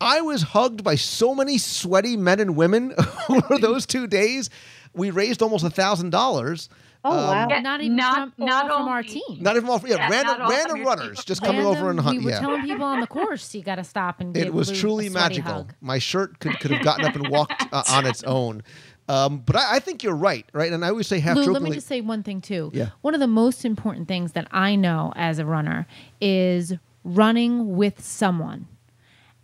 I 0.02 0.22
was 0.22 0.42
hugged 0.42 0.84
by 0.84 0.96
so 0.96 1.34
many 1.34 1.58
sweaty 1.58 2.18
men 2.18 2.40
and 2.40 2.56
women 2.56 2.94
over 3.30 3.58
those 3.60 3.86
two 3.86 4.08
days. 4.08 4.50
We 4.94 5.10
raised 5.12 5.42
almost 5.42 5.64
a 5.64 5.70
thousand 5.70 6.10
dollars. 6.12 6.70
Oh 7.08 7.12
wow! 7.16 7.48
But 7.48 7.60
not 7.60 7.82
even 7.82 7.98
Not- 7.98 8.16
from, 8.16 8.34
all 8.40 8.48
not 8.48 8.66
from 8.68 8.88
our 8.88 9.04
team. 9.04 9.22
Not 9.40 9.56
even 9.58 9.70
all, 9.70 9.80
yeah, 9.86 9.98
Yeah, 9.98 10.10
random, 10.10 10.42
all 10.42 10.50
random 10.50 10.78
from 10.78 10.86
runners 10.88 11.18
team. 11.20 11.24
just 11.28 11.44
coming 11.44 11.64
over 11.64 11.92
and 11.92 12.00
Random, 12.00 12.04
hunt. 12.06 12.18
We 12.18 12.26
were 12.26 12.32
Yeah, 12.32 12.40
telling 12.40 12.62
people 12.64 12.84
on 12.86 13.00
the 13.00 13.06
course 13.08 13.54
you 13.54 13.62
got 13.62 13.76
to 13.76 13.84
stop 13.84 14.20
and 14.22 14.34
give 14.34 14.48
it 14.48 14.54
was 14.54 14.72
Lou 14.72 14.76
truly 14.76 15.08
a 15.08 15.12
magical. 15.12 15.54
hug. 15.54 15.74
My 15.82 16.00
shirt 16.00 16.40
could, 16.40 16.60
could 16.60 16.72
have 16.72 16.84
gotten 16.84 17.06
up 17.06 17.16
and 17.16 17.28
walked 17.30 17.62
uh, 17.72 17.84
on 17.92 18.08
its 18.08 18.24
own. 18.26 18.64
Um, 19.08 19.38
but 19.46 19.56
I, 19.56 19.76
I 19.76 19.80
think 19.80 20.04
you're 20.04 20.16
right, 20.16 20.46
right? 20.52 20.72
And 20.72 20.84
I 20.84 20.90
always 20.90 21.08
say 21.08 21.20
half 21.20 21.38
Lou, 21.38 21.52
let 21.52 21.62
me 21.62 21.72
just 21.72 21.88
say 21.88 22.02
one 22.02 22.24
thing 22.24 22.42
too. 22.42 22.72
Yeah. 22.74 22.90
One 23.02 23.14
of 23.14 23.20
the 23.20 23.28
most 23.28 23.64
important 23.66 24.08
things 24.08 24.32
that 24.32 24.48
I 24.52 24.76
know 24.76 25.14
as 25.16 25.38
a 25.38 25.46
runner 25.46 25.86
is 26.20 26.74
running 27.04 27.76
with 27.76 28.04
someone. 28.04 28.68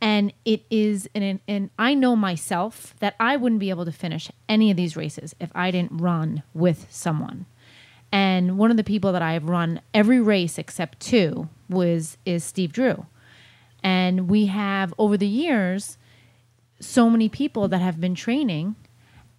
And 0.04 0.34
it 0.46 0.64
is, 0.72 1.08
and, 1.14 1.40
and 1.48 1.70
I 1.78 1.94
know 1.94 2.16
myself 2.16 2.96
that 3.00 3.16
I 3.20 3.38
wouldn't 3.38 3.60
be 3.60 3.70
able 3.70 3.86
to 3.86 3.92
finish 3.92 4.32
any 4.50 4.72
of 4.72 4.78
these 4.78 4.98
races 4.98 5.36
if 5.40 5.52
I 5.54 5.70
didn't 5.70 6.02
run 6.02 6.42
with 6.56 6.88
someone. 6.90 7.46
And 8.12 8.58
one 8.58 8.72
of 8.72 8.78
the 8.78 8.84
people 8.84 9.12
that 9.12 9.22
I 9.22 9.34
have 9.34 9.48
run 9.48 9.80
every 9.94 10.20
race 10.20 10.58
except 10.58 11.00
two 11.00 11.50
was 11.70 12.18
is 12.26 12.44
Steve 12.44 12.74
Drew. 12.74 13.06
And 13.84 14.28
we 14.28 14.48
have 14.48 14.92
over 14.98 15.18
the 15.18 15.28
years 15.28 15.98
so 16.80 17.10
many 17.10 17.30
people 17.30 17.68
that 17.68 17.80
have 17.80 18.02
been 18.02 18.16
training 18.16 18.76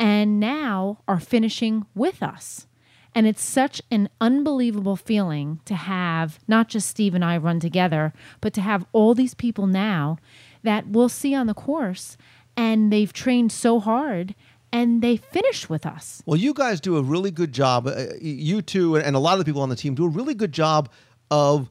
and 0.02 0.40
now 0.40 0.98
are 1.06 1.20
finishing 1.20 1.86
with 1.94 2.24
us. 2.24 2.66
And 3.14 3.24
it's 3.24 3.42
such 3.42 3.80
an 3.88 4.08
unbelievable 4.20 4.96
feeling 4.96 5.60
to 5.64 5.76
have 5.76 6.40
not 6.48 6.68
just 6.68 6.88
Steve 6.88 7.14
and 7.14 7.24
I 7.24 7.36
run 7.36 7.60
together, 7.60 8.12
but 8.40 8.52
to 8.54 8.60
have 8.62 8.84
all 8.92 9.14
these 9.14 9.34
people 9.34 9.68
now 9.68 10.18
that 10.64 10.88
we'll 10.88 11.08
see 11.08 11.36
on 11.36 11.46
the 11.46 11.54
course 11.54 12.16
and 12.56 12.92
they've 12.92 13.12
trained 13.12 13.52
so 13.52 13.78
hard 13.78 14.34
and 14.72 15.02
they 15.02 15.16
finish 15.16 15.68
with 15.68 15.86
us. 15.86 16.20
Well, 16.26 16.38
you 16.38 16.52
guys 16.52 16.80
do 16.80 16.96
a 16.96 17.02
really 17.02 17.30
good 17.30 17.52
job. 17.52 17.86
Uh, 17.86 18.06
you 18.20 18.60
two 18.60 18.96
and 18.96 19.14
a 19.14 19.20
lot 19.20 19.34
of 19.34 19.38
the 19.38 19.44
people 19.44 19.62
on 19.62 19.68
the 19.68 19.76
team 19.76 19.94
do 19.94 20.06
a 20.06 20.08
really 20.08 20.34
good 20.34 20.52
job 20.52 20.90
of 21.30 21.70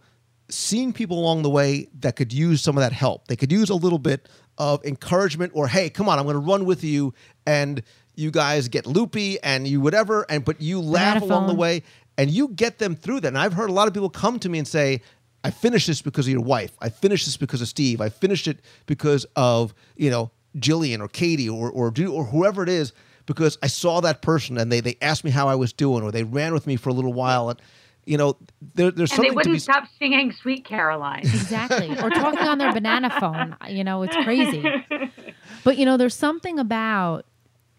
seeing 0.49 0.93
people 0.93 1.19
along 1.19 1.41
the 1.41 1.49
way 1.49 1.89
that 1.99 2.15
could 2.15 2.31
use 2.31 2.61
some 2.61 2.77
of 2.77 2.81
that 2.81 2.93
help. 2.93 3.27
They 3.27 3.35
could 3.35 3.51
use 3.51 3.69
a 3.69 3.75
little 3.75 3.99
bit 3.99 4.29
of 4.57 4.83
encouragement 4.85 5.51
or, 5.55 5.67
hey, 5.67 5.89
come 5.89 6.07
on, 6.07 6.19
I'm 6.19 6.25
going 6.25 6.35
to 6.35 6.39
run 6.39 6.65
with 6.65 6.83
you. 6.83 7.13
And 7.45 7.81
you 8.21 8.31
guys 8.31 8.67
get 8.67 8.85
loopy 8.85 9.41
and 9.41 9.67
you 9.67 9.81
whatever, 9.81 10.25
and 10.29 10.45
but 10.45 10.61
you 10.61 10.79
laugh 10.79 11.21
along 11.21 11.47
the 11.47 11.55
way 11.55 11.83
and 12.17 12.29
you 12.29 12.49
get 12.49 12.77
them 12.77 12.95
through 12.95 13.21
that. 13.21 13.29
And 13.29 13.37
I've 13.37 13.53
heard 13.53 13.69
a 13.69 13.73
lot 13.73 13.87
of 13.87 13.93
people 13.93 14.09
come 14.09 14.39
to 14.39 14.49
me 14.49 14.59
and 14.59 14.67
say, 14.67 15.01
I 15.43 15.49
finished 15.49 15.87
this 15.87 16.01
because 16.01 16.27
of 16.27 16.31
your 16.31 16.41
wife. 16.41 16.71
I 16.79 16.89
finished 16.89 17.25
this 17.25 17.35
because 17.35 17.61
of 17.61 17.67
Steve. 17.67 17.99
I 17.99 18.09
finished 18.09 18.47
it 18.47 18.59
because 18.85 19.25
of, 19.35 19.73
you 19.95 20.11
know, 20.11 20.31
Jillian 20.57 20.99
or 20.99 21.07
Katie 21.07 21.49
or 21.49 21.69
or 21.71 21.93
or 22.09 22.25
whoever 22.25 22.61
it 22.61 22.69
is 22.69 22.93
because 23.25 23.57
I 23.63 23.67
saw 23.67 24.01
that 24.01 24.21
person 24.21 24.57
and 24.57 24.71
they 24.71 24.81
they 24.81 24.97
asked 25.01 25.23
me 25.23 25.31
how 25.31 25.47
I 25.47 25.55
was 25.55 25.73
doing 25.73 26.03
or 26.03 26.11
they 26.11 26.23
ran 26.23 26.53
with 26.53 26.67
me 26.67 26.75
for 26.75 26.89
a 26.89 26.93
little 26.93 27.13
while 27.13 27.49
and 27.49 27.61
you 28.05 28.17
know 28.17 28.35
there, 28.75 28.91
there's 28.91 29.11
And 29.13 29.23
they 29.23 29.29
something 29.29 29.31
to 29.31 29.35
wouldn't 29.35 29.55
be 29.55 29.59
stop 29.59 29.85
singing 29.97 30.33
Sweet 30.33 30.65
Caroline. 30.65 31.21
Exactly. 31.21 31.89
or 32.03 32.09
talking 32.09 32.47
on 32.47 32.57
their 32.57 32.73
banana 32.73 33.09
phone. 33.19 33.55
You 33.69 33.83
know, 33.83 34.03
it's 34.03 34.15
crazy. 34.17 34.65
But 35.63 35.77
you 35.77 35.85
know, 35.85 35.97
there's 35.97 36.15
something 36.15 36.59
about 36.59 37.25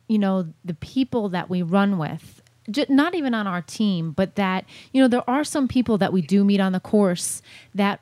you 0.08 0.18
know 0.18 0.52
the 0.64 0.74
people 0.74 1.28
that 1.30 1.50
we 1.50 1.62
run 1.62 1.98
with. 1.98 2.42
Not 2.88 3.16
even 3.16 3.34
on 3.34 3.48
our 3.48 3.60
team, 3.60 4.12
but 4.12 4.36
that 4.36 4.66
you 4.92 5.02
know 5.02 5.08
there 5.08 5.28
are 5.28 5.44
some 5.44 5.66
people 5.66 5.98
that 5.98 6.12
we 6.12 6.22
do 6.22 6.44
meet 6.44 6.60
on 6.60 6.72
the 6.72 6.80
course 6.80 7.42
that 7.74 8.00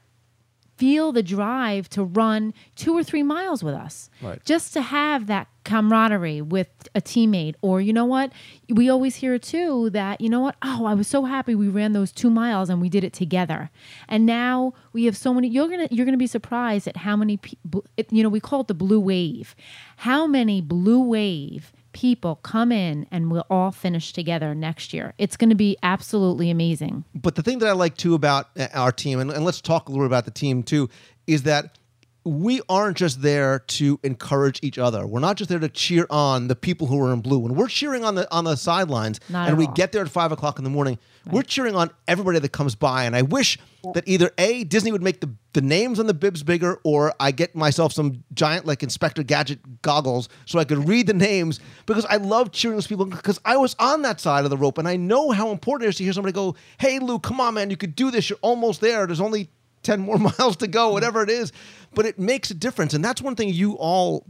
feel 0.80 1.12
the 1.12 1.22
drive 1.22 1.90
to 1.90 2.02
run 2.02 2.54
two 2.74 2.96
or 2.96 3.04
three 3.04 3.22
miles 3.22 3.62
with 3.62 3.74
us. 3.74 4.08
Right. 4.22 4.42
Just 4.46 4.72
to 4.72 4.80
have 4.80 5.26
that 5.26 5.46
camaraderie 5.62 6.40
with 6.40 6.68
a 6.94 7.02
teammate. 7.02 7.54
Or, 7.60 7.82
you 7.82 7.92
know 7.92 8.06
what? 8.06 8.32
We 8.66 8.88
always 8.88 9.16
hear 9.16 9.38
too 9.38 9.90
that, 9.90 10.22
you 10.22 10.30
know 10.30 10.40
what? 10.40 10.56
Oh, 10.62 10.86
I 10.86 10.94
was 10.94 11.06
so 11.06 11.26
happy 11.26 11.54
we 11.54 11.68
ran 11.68 11.92
those 11.92 12.12
two 12.12 12.30
miles 12.30 12.70
and 12.70 12.80
we 12.80 12.88
did 12.88 13.04
it 13.04 13.12
together. 13.12 13.70
And 14.08 14.24
now 14.24 14.72
we 14.94 15.04
have 15.04 15.18
so 15.18 15.34
many, 15.34 15.48
you're 15.48 15.68
going 15.68 15.86
to, 15.86 15.94
you're 15.94 16.06
going 16.06 16.14
to 16.14 16.18
be 16.18 16.26
surprised 16.26 16.88
at 16.88 16.96
how 16.96 17.14
many 17.14 17.36
people, 17.36 17.84
you 18.10 18.22
know, 18.22 18.30
we 18.30 18.40
call 18.40 18.62
it 18.62 18.68
the 18.68 18.74
blue 18.74 19.00
wave. 19.00 19.54
How 19.98 20.26
many 20.26 20.62
blue 20.62 21.02
wave 21.02 21.74
people 22.00 22.36
come 22.36 22.72
in 22.72 23.06
and 23.10 23.30
we'll 23.30 23.44
all 23.50 23.70
finish 23.70 24.14
together 24.14 24.54
next 24.54 24.94
year. 24.94 25.12
It's 25.18 25.36
going 25.36 25.50
to 25.50 25.54
be 25.54 25.76
absolutely 25.82 26.48
amazing. 26.50 27.04
but 27.14 27.34
the 27.34 27.42
thing 27.42 27.58
that 27.58 27.68
I 27.68 27.72
like 27.72 27.94
too 27.98 28.14
about 28.14 28.48
uh, 28.58 28.68
our 28.72 28.90
team, 28.90 29.20
and, 29.20 29.30
and 29.30 29.44
let's 29.44 29.60
talk 29.60 29.86
a 29.86 29.92
little 29.92 30.04
bit 30.04 30.06
about 30.06 30.24
the 30.24 30.30
team 30.30 30.62
too, 30.62 30.88
is 31.26 31.42
that 31.42 31.76
we 32.24 32.62
aren't 32.70 32.96
just 32.96 33.20
there 33.20 33.58
to 33.58 34.00
encourage 34.02 34.60
each 34.62 34.78
other. 34.78 35.06
We're 35.06 35.20
not 35.20 35.36
just 35.36 35.50
there 35.50 35.58
to 35.58 35.68
cheer 35.68 36.06
on 36.08 36.48
the 36.48 36.56
people 36.56 36.86
who 36.86 36.98
are 37.02 37.12
in 37.12 37.20
blue. 37.20 37.38
When 37.38 37.54
we're 37.54 37.68
cheering 37.68 38.02
on 38.02 38.14
the 38.14 38.30
on 38.34 38.44
the 38.44 38.56
sidelines, 38.56 39.20
Not 39.28 39.48
and 39.48 39.58
we 39.58 39.66
all. 39.66 39.72
get 39.72 39.92
there 39.92 40.02
at 40.02 40.08
five 40.08 40.32
o'clock 40.32 40.56
in 40.58 40.64
the 40.64 40.70
morning, 40.70 40.98
we're 41.30 41.42
cheering 41.42 41.76
on 41.76 41.90
everybody 42.08 42.38
that 42.38 42.52
comes 42.52 42.74
by. 42.74 43.04
And 43.04 43.14
I 43.14 43.22
wish 43.22 43.58
that 43.94 44.04
either 44.06 44.30
a 44.38 44.64
Disney 44.64 44.92
would 44.92 45.02
make 45.02 45.20
the 45.20 45.30
the 45.52 45.60
names 45.60 45.98
on 45.98 46.06
the 46.06 46.14
bibs 46.14 46.42
bigger, 46.44 46.78
or 46.84 47.12
I 47.18 47.32
get 47.32 47.56
myself 47.56 47.92
some 47.92 48.22
giant 48.34 48.66
like 48.66 48.82
Inspector 48.82 49.22
Gadget 49.24 49.82
goggles 49.82 50.28
so 50.46 50.58
I 50.58 50.64
could 50.64 50.88
read 50.88 51.08
the 51.08 51.14
names 51.14 51.58
because 51.86 52.04
I 52.06 52.16
love 52.16 52.52
cheering 52.52 52.76
those 52.76 52.86
people 52.86 53.06
because 53.06 53.40
I 53.44 53.56
was 53.56 53.74
on 53.78 54.02
that 54.02 54.20
side 54.20 54.44
of 54.44 54.50
the 54.50 54.56
rope 54.56 54.78
and 54.78 54.86
I 54.86 54.96
know 54.96 55.30
how 55.32 55.50
important 55.50 55.86
it 55.86 55.88
is 55.90 55.96
to 55.96 56.04
hear 56.04 56.12
somebody 56.12 56.32
go, 56.32 56.54
"Hey, 56.78 56.98
Lou, 56.98 57.18
come 57.18 57.40
on, 57.40 57.54
man, 57.54 57.70
you 57.70 57.76
could 57.76 57.96
do 57.96 58.10
this. 58.10 58.30
You're 58.30 58.38
almost 58.42 58.80
there. 58.80 59.06
There's 59.06 59.20
only 59.20 59.48
10 59.82 60.00
more 60.00 60.18
miles 60.38 60.56
to 60.58 60.66
go, 60.66 60.90
whatever 60.90 61.22
it 61.22 61.30
is. 61.30 61.52
But 61.94 62.06
it 62.06 62.18
makes 62.18 62.50
a 62.50 62.54
difference. 62.54 62.94
And 62.94 63.04
that's 63.04 63.22
one 63.22 63.36
thing 63.36 63.48
you 63.48 63.74
all 63.74 64.26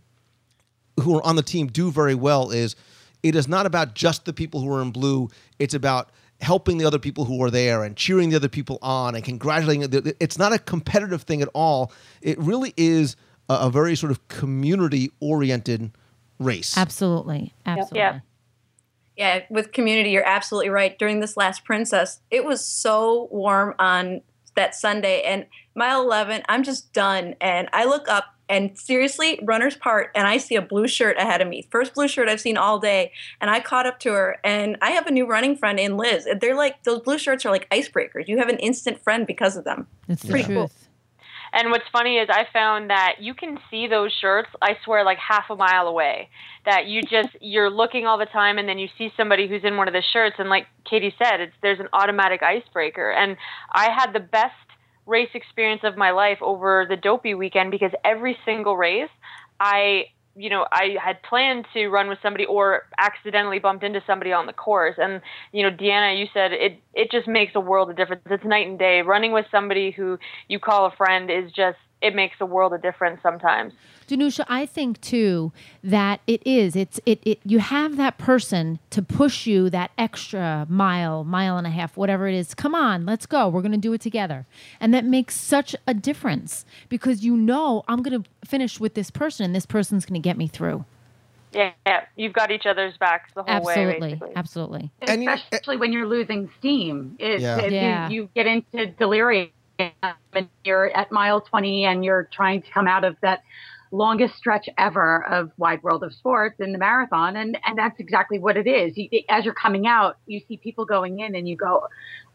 who 1.00 1.16
are 1.16 1.26
on 1.26 1.36
the 1.36 1.42
team 1.42 1.66
do 1.68 1.90
very 1.90 2.14
well 2.14 2.50
is 2.50 2.76
it 3.22 3.34
is 3.34 3.48
not 3.48 3.66
about 3.66 3.94
just 3.94 4.24
the 4.24 4.32
people 4.32 4.60
who 4.60 4.72
are 4.72 4.82
in 4.82 4.90
blue. 4.90 5.28
It's 5.58 5.74
about 5.74 6.10
helping 6.40 6.78
the 6.78 6.84
other 6.84 6.98
people 6.98 7.24
who 7.24 7.42
are 7.42 7.50
there 7.50 7.84
and 7.84 7.96
cheering 7.96 8.30
the 8.30 8.36
other 8.36 8.48
people 8.48 8.78
on 8.82 9.14
and 9.14 9.24
congratulating. 9.24 10.14
It's 10.20 10.38
not 10.38 10.52
a 10.52 10.58
competitive 10.58 11.22
thing 11.22 11.42
at 11.42 11.48
all. 11.54 11.92
It 12.22 12.38
really 12.38 12.72
is 12.76 13.16
a, 13.48 13.54
a 13.54 13.70
very 13.70 13.94
sort 13.96 14.10
of 14.10 14.26
community 14.28 15.10
oriented 15.20 15.92
race. 16.38 16.76
Absolutely. 16.76 17.54
Absolutely. 17.66 17.98
Yeah. 17.98 18.20
Yeah, 19.16 19.40
with 19.50 19.72
community, 19.72 20.12
you're 20.12 20.26
absolutely 20.26 20.70
right. 20.70 20.98
During 20.98 21.20
this 21.20 21.36
last 21.36 21.62
Princess, 21.66 22.20
it 22.30 22.42
was 22.42 22.64
so 22.64 23.28
warm 23.30 23.74
on 23.78 24.22
that 24.54 24.74
Sunday, 24.74 25.22
and 25.22 25.44
mile 25.74 26.00
11, 26.00 26.42
I'm 26.48 26.62
just 26.62 26.94
done. 26.94 27.34
And 27.38 27.68
I 27.74 27.84
look 27.84 28.08
up, 28.08 28.34
and 28.50 28.76
seriously, 28.76 29.38
runner's 29.44 29.76
part, 29.76 30.10
and 30.14 30.26
I 30.26 30.36
see 30.36 30.56
a 30.56 30.62
blue 30.62 30.88
shirt 30.88 31.16
ahead 31.16 31.40
of 31.40 31.48
me. 31.48 31.66
First 31.70 31.94
blue 31.94 32.08
shirt 32.08 32.28
I've 32.28 32.40
seen 32.40 32.56
all 32.56 32.80
day. 32.80 33.12
And 33.40 33.48
I 33.48 33.60
caught 33.60 33.86
up 33.86 34.00
to 34.00 34.12
her, 34.12 34.38
and 34.42 34.76
I 34.82 34.90
have 34.90 35.06
a 35.06 35.10
new 35.12 35.26
running 35.26 35.56
friend 35.56 35.78
in 35.78 35.96
Liz. 35.96 36.28
They're 36.40 36.56
like, 36.56 36.82
those 36.82 37.00
blue 37.00 37.16
shirts 37.16 37.46
are 37.46 37.50
like 37.50 37.70
icebreakers. 37.70 38.26
You 38.26 38.38
have 38.38 38.48
an 38.48 38.58
instant 38.58 39.02
friend 39.02 39.26
because 39.26 39.56
of 39.56 39.64
them. 39.64 39.86
It's 40.08 40.22
the 40.22 40.30
Pretty 40.30 40.52
cool. 40.52 40.68
truth. 40.68 40.88
And 41.52 41.70
what's 41.70 41.84
funny 41.92 42.18
is 42.18 42.28
I 42.30 42.46
found 42.52 42.90
that 42.90 43.16
you 43.20 43.34
can 43.34 43.58
see 43.70 43.86
those 43.88 44.12
shirts, 44.20 44.48
I 44.62 44.76
swear, 44.84 45.04
like 45.04 45.18
half 45.18 45.44
a 45.50 45.56
mile 45.56 45.88
away. 45.88 46.28
That 46.64 46.86
you 46.86 47.02
just 47.02 47.30
you're 47.40 47.70
looking 47.70 48.06
all 48.06 48.18
the 48.18 48.26
time, 48.26 48.58
and 48.58 48.68
then 48.68 48.78
you 48.78 48.88
see 48.98 49.12
somebody 49.16 49.48
who's 49.48 49.64
in 49.64 49.76
one 49.76 49.88
of 49.88 49.94
the 49.94 50.02
shirts, 50.12 50.36
and 50.38 50.48
like 50.48 50.66
Katie 50.88 51.14
said, 51.18 51.40
it's 51.40 51.54
there's 51.62 51.80
an 51.80 51.88
automatic 51.92 52.42
icebreaker. 52.42 53.10
And 53.10 53.36
I 53.72 53.90
had 53.90 54.12
the 54.12 54.20
best 54.20 54.54
race 55.06 55.30
experience 55.34 55.82
of 55.84 55.96
my 55.96 56.10
life 56.10 56.38
over 56.42 56.86
the 56.88 56.96
Dopey 56.96 57.34
weekend 57.34 57.70
because 57.70 57.92
every 58.04 58.36
single 58.44 58.76
race, 58.76 59.10
I 59.60 60.06
you 60.36 60.48
know 60.50 60.66
I 60.72 60.96
had 61.02 61.22
planned 61.22 61.66
to 61.74 61.88
run 61.88 62.08
with 62.08 62.18
somebody 62.22 62.46
or 62.46 62.84
accidentally 62.98 63.58
bumped 63.58 63.84
into 63.84 64.02
somebody 64.06 64.32
on 64.32 64.46
the 64.46 64.52
course. 64.52 64.96
And 64.98 65.20
you 65.52 65.62
know, 65.62 65.70
Deanna, 65.74 66.18
you 66.18 66.26
said 66.32 66.52
it 66.52 66.80
it 66.94 67.10
just 67.10 67.28
makes 67.28 67.54
a 67.54 67.60
world 67.60 67.90
of 67.90 67.96
difference. 67.96 68.22
It's 68.30 68.44
night 68.44 68.66
and 68.68 68.78
day. 68.78 69.02
Running 69.02 69.32
with 69.32 69.46
somebody 69.50 69.90
who 69.90 70.18
you 70.48 70.58
call 70.58 70.86
a 70.86 70.90
friend 70.96 71.30
is 71.30 71.50
just 71.52 71.78
it 72.02 72.14
makes 72.14 72.36
a 72.40 72.46
world 72.46 72.72
of 72.72 72.82
difference 72.82 73.20
sometimes. 73.22 73.72
Danusha, 74.08 74.44
I 74.48 74.66
think 74.66 75.00
too 75.00 75.52
that 75.84 76.20
it 76.26 76.42
is. 76.46 76.74
It's 76.74 76.98
it, 77.06 77.20
it 77.24 77.38
you 77.44 77.60
have 77.60 77.96
that 77.96 78.18
person 78.18 78.78
to 78.90 79.02
push 79.02 79.46
you 79.46 79.70
that 79.70 79.92
extra 79.98 80.66
mile, 80.68 81.22
mile 81.24 81.56
and 81.56 81.66
a 81.66 81.70
half, 81.70 81.96
whatever 81.96 82.26
it 82.26 82.34
is. 82.34 82.54
Come 82.54 82.74
on, 82.74 83.06
let's 83.06 83.26
go. 83.26 83.48
We're 83.48 83.62
gonna 83.62 83.76
do 83.76 83.92
it 83.92 84.00
together. 84.00 84.46
And 84.80 84.92
that 84.94 85.04
makes 85.04 85.36
such 85.36 85.76
a 85.86 85.94
difference 85.94 86.64
because 86.88 87.24
you 87.24 87.36
know 87.36 87.84
I'm 87.86 88.02
gonna 88.02 88.24
finish 88.44 88.80
with 88.80 88.94
this 88.94 89.10
person 89.10 89.44
and 89.44 89.54
this 89.54 89.66
person's 89.66 90.04
gonna 90.06 90.18
get 90.18 90.36
me 90.36 90.48
through. 90.48 90.84
Yeah, 91.52 91.72
yeah. 91.84 92.04
you've 92.16 92.32
got 92.32 92.52
each 92.52 92.64
other's 92.66 92.96
backs 92.96 93.32
the 93.34 93.42
whole 93.42 93.50
Absolutely. 93.52 94.00
way. 94.00 94.14
basically. 94.14 94.32
Absolutely. 94.36 94.90
especially 95.02 95.76
when 95.78 95.92
you're 95.92 96.06
losing 96.06 96.48
steam. 96.58 97.16
It, 97.18 97.40
Yeah. 97.40 97.58
it- 97.58 98.10
you- 98.10 98.22
You, 98.22 98.28
get 98.36 98.46
into 98.46 98.86
delirium 98.86 99.48
and 100.32 100.48
you're 100.64 100.94
at 100.96 101.10
mile 101.10 101.40
20 101.40 101.84
and 101.84 102.04
you're 102.04 102.28
trying 102.32 102.62
to 102.62 102.70
come 102.70 102.86
out 102.86 103.04
of 103.04 103.16
that 103.22 103.42
longest 103.92 104.36
stretch 104.36 104.68
ever 104.78 105.26
of 105.26 105.50
wide 105.56 105.82
world 105.82 106.04
of 106.04 106.12
sports 106.14 106.56
in 106.60 106.72
the 106.72 106.78
marathon. 106.78 107.36
And 107.36 107.58
and 107.64 107.76
that's 107.76 107.98
exactly 107.98 108.38
what 108.38 108.56
it 108.56 108.66
is. 108.66 108.96
You, 108.96 109.08
as 109.28 109.44
you're 109.44 109.54
coming 109.54 109.86
out 109.86 110.18
you 110.26 110.40
see 110.46 110.56
people 110.56 110.84
going 110.84 111.20
in 111.20 111.34
and 111.34 111.48
you 111.48 111.56
go 111.56 111.86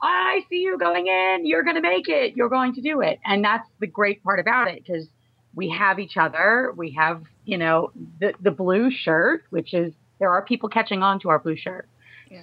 i 0.02 0.42
see 0.50 0.58
you 0.58 0.78
going 0.78 1.08
in. 1.08 1.46
You're 1.46 1.64
going 1.64 1.76
to 1.76 1.82
make 1.82 2.10
it. 2.10 2.36
You're 2.36 2.50
going 2.50 2.74
to 2.76 2.82
do 2.82 3.02
it. 3.02 3.20
And 3.26 3.44
that's 3.44 3.68
the 3.80 3.88
great 3.88 4.24
part 4.24 4.40
about 4.40 4.68
it 4.68 4.84
because 4.86 5.08
we 5.54 5.70
have 5.70 6.00
each 6.00 6.18
other. 6.18 6.74
We 6.76 6.92
have 6.92 7.24
you 7.46 7.58
know 7.58 7.92
the 8.20 8.34
the 8.42 8.52
blue 8.52 8.92
shirt 8.92 9.44
which 9.50 9.74
is 9.74 9.94
there 10.20 10.30
are 10.30 10.44
people 10.44 10.70
catching 10.70 11.04
on 11.04 11.20
to 11.22 11.30
our 11.30 11.40
blue 11.40 11.56
shirt 11.56 11.88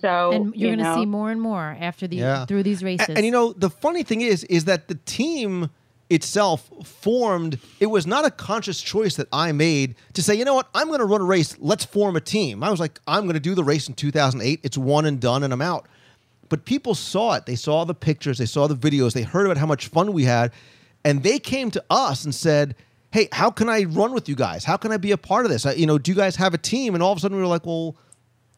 so 0.00 0.32
and 0.32 0.54
you're 0.54 0.70
you 0.70 0.76
gonna 0.76 0.94
see 0.94 1.06
more 1.06 1.30
and 1.30 1.40
more 1.40 1.76
after 1.80 2.06
the 2.06 2.16
Yeah. 2.16 2.46
through 2.46 2.62
these 2.62 2.82
races. 2.82 3.08
And, 3.08 3.18
and 3.18 3.26
you 3.26 3.32
know, 3.32 3.52
the 3.52 3.70
funny 3.70 4.02
thing 4.02 4.20
is, 4.20 4.44
is 4.44 4.64
that 4.66 4.88
the 4.88 4.94
team 5.06 5.70
itself 6.10 6.70
formed. 6.84 7.58
It 7.80 7.86
was 7.86 8.06
not 8.06 8.24
a 8.26 8.30
conscious 8.30 8.80
choice 8.82 9.16
that 9.16 9.28
I 9.32 9.52
made 9.52 9.94
to 10.12 10.22
say, 10.22 10.34
you 10.34 10.44
know 10.44 10.54
what, 10.54 10.68
I'm 10.74 10.88
going 10.88 10.98
to 10.98 11.06
run 11.06 11.22
a 11.22 11.24
race. 11.24 11.56
Let's 11.58 11.84
form 11.86 12.16
a 12.16 12.20
team. 12.20 12.62
I 12.62 12.70
was 12.70 12.80
like, 12.80 13.00
I'm 13.06 13.22
going 13.22 13.34
to 13.34 13.40
do 13.40 13.54
the 13.54 13.64
race 13.64 13.88
in 13.88 13.94
2008. 13.94 14.60
It's 14.62 14.76
one 14.76 15.06
and 15.06 15.18
done, 15.20 15.42
and 15.42 15.52
I'm 15.54 15.62
out. 15.62 15.88
But 16.50 16.66
people 16.66 16.94
saw 16.94 17.32
it. 17.34 17.46
They 17.46 17.56
saw 17.56 17.84
the 17.84 17.94
pictures. 17.94 18.36
They 18.36 18.44
saw 18.46 18.66
the 18.66 18.74
videos. 18.76 19.14
They 19.14 19.22
heard 19.22 19.46
about 19.46 19.56
how 19.56 19.64
much 19.64 19.86
fun 19.88 20.12
we 20.12 20.24
had, 20.24 20.52
and 21.02 21.22
they 21.22 21.38
came 21.38 21.70
to 21.72 21.82
us 21.90 22.24
and 22.24 22.34
said. 22.34 22.74
Hey, 23.10 23.28
how 23.30 23.50
can 23.50 23.68
I 23.68 23.84
run 23.84 24.14
with 24.14 24.26
you 24.26 24.34
guys? 24.34 24.64
How 24.64 24.78
can 24.78 24.90
I 24.90 24.96
be 24.96 25.12
a 25.12 25.18
part 25.18 25.44
of 25.44 25.50
this? 25.52 25.66
I, 25.66 25.72
you 25.74 25.84
know, 25.84 25.98
do 25.98 26.10
you 26.10 26.16
guys 26.16 26.36
have 26.36 26.54
a 26.54 26.58
team? 26.58 26.94
And 26.94 27.02
all 27.02 27.12
of 27.12 27.18
a 27.18 27.20
sudden, 27.20 27.36
we 27.36 27.42
were 27.42 27.46
like, 27.46 27.66
well, 27.66 27.94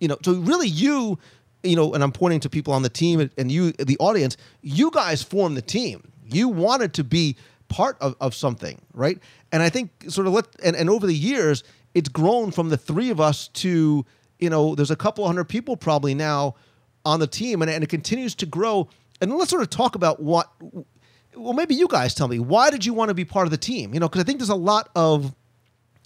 you 0.05 0.09
know, 0.09 0.19
so 0.23 0.35
really 0.35 0.69
you, 0.69 1.19
you 1.63 1.77
know, 1.77 1.95
and 1.95 2.05
I'm 2.05 2.13
pointing 2.13 2.41
to 2.41 2.51
people 2.51 2.75
on 2.75 2.83
the 2.83 2.91
team 2.91 3.31
and- 3.39 3.51
you, 3.51 3.73
the 3.73 3.97
audience, 3.97 4.37
you 4.61 4.91
guys 4.91 5.23
formed 5.23 5.57
the 5.57 5.63
team. 5.63 6.13
You 6.27 6.49
wanted 6.49 6.93
to 6.95 7.05
be 7.05 7.39
part 7.69 7.97
of, 8.03 8.15
of 8.21 8.35
something, 8.35 8.83
right? 8.93 9.19
And 9.51 9.63
I 9.63 9.71
think 9.71 9.91
sort 10.09 10.27
of 10.27 10.35
let, 10.35 10.45
and, 10.63 10.77
and 10.77 10.91
over 10.91 11.07
the 11.07 11.15
years, 11.15 11.65
it's 11.95 12.11
grown 12.11 12.51
from 12.51 12.69
the 12.69 12.77
three 12.77 13.09
of 13.09 13.19
us 13.19 13.49
to, 13.49 14.05
you 14.39 14.51
know, 14.51 14.75
there's 14.75 14.91
a 14.91 14.97
couple 14.97 15.27
hundred 15.27 15.45
people 15.45 15.75
probably 15.75 16.15
now 16.15 16.55
on 17.07 17.19
the 17.19 17.27
team 17.27 17.63
and, 17.63 17.71
and 17.71 17.83
it 17.83 17.89
continues 17.89 18.35
to 18.35 18.45
grow. 18.45 18.91
And 19.23 19.35
let's 19.39 19.49
sort 19.49 19.63
of 19.63 19.71
talk 19.71 19.95
about 19.95 20.21
what, 20.21 20.53
well, 21.35 21.55
maybe 21.55 21.75
you 21.75 21.89
guys 21.89 22.15
tell 22.15 22.29
me, 22.29 22.39
why 22.41 22.69
did 22.69 22.85
you 22.85 22.93
want 22.93 23.09
to 23.09 23.15
be 23.15 23.25
part 23.25 23.47
of 23.47 23.53
the 23.53 23.57
team? 23.57 23.95
You 23.95 24.01
know, 24.01 24.09
because 24.11 24.21
I 24.21 24.25
think 24.27 24.39
there's 24.39 24.51
a 24.51 24.55
lot 24.55 24.91
of, 24.95 25.35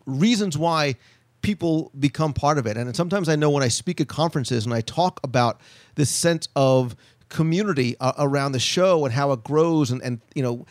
reasons 0.09 0.57
why 0.57 0.97
people 1.43 1.91
become 1.99 2.33
part 2.33 2.59
of 2.59 2.67
it. 2.67 2.77
And 2.77 2.95
sometimes 2.95 3.29
I 3.29 3.37
know 3.37 3.51
when 3.51 3.63
I 3.63 3.69
speak 3.69 4.01
at 4.01 4.09
conferences 4.09 4.65
and 4.65 4.75
I 4.75 4.81
talk 4.81 5.21
about 5.23 5.61
this 5.95 6.11
sense 6.11 6.49
of 6.57 6.97
community 7.29 7.97
uh, 8.01 8.13
around 8.19 8.53
the 8.53 8.59
show 8.59 9.05
and 9.05 9.15
how 9.15 9.33
it 9.33 9.45
grows 9.45 9.91
and, 9.91 10.03
and 10.03 10.21
you 10.35 10.43
know, 10.43 10.67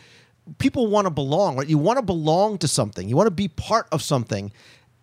people 0.58 0.86
want 0.86 1.06
to 1.06 1.10
belong, 1.10 1.56
right? 1.56 1.68
You 1.68 1.78
want 1.78 1.98
to 1.98 2.04
belong 2.04 2.58
to 2.58 2.68
something. 2.68 3.08
You 3.08 3.16
want 3.16 3.26
to 3.26 3.32
be 3.32 3.48
part 3.48 3.86
of 3.92 4.02
something. 4.02 4.52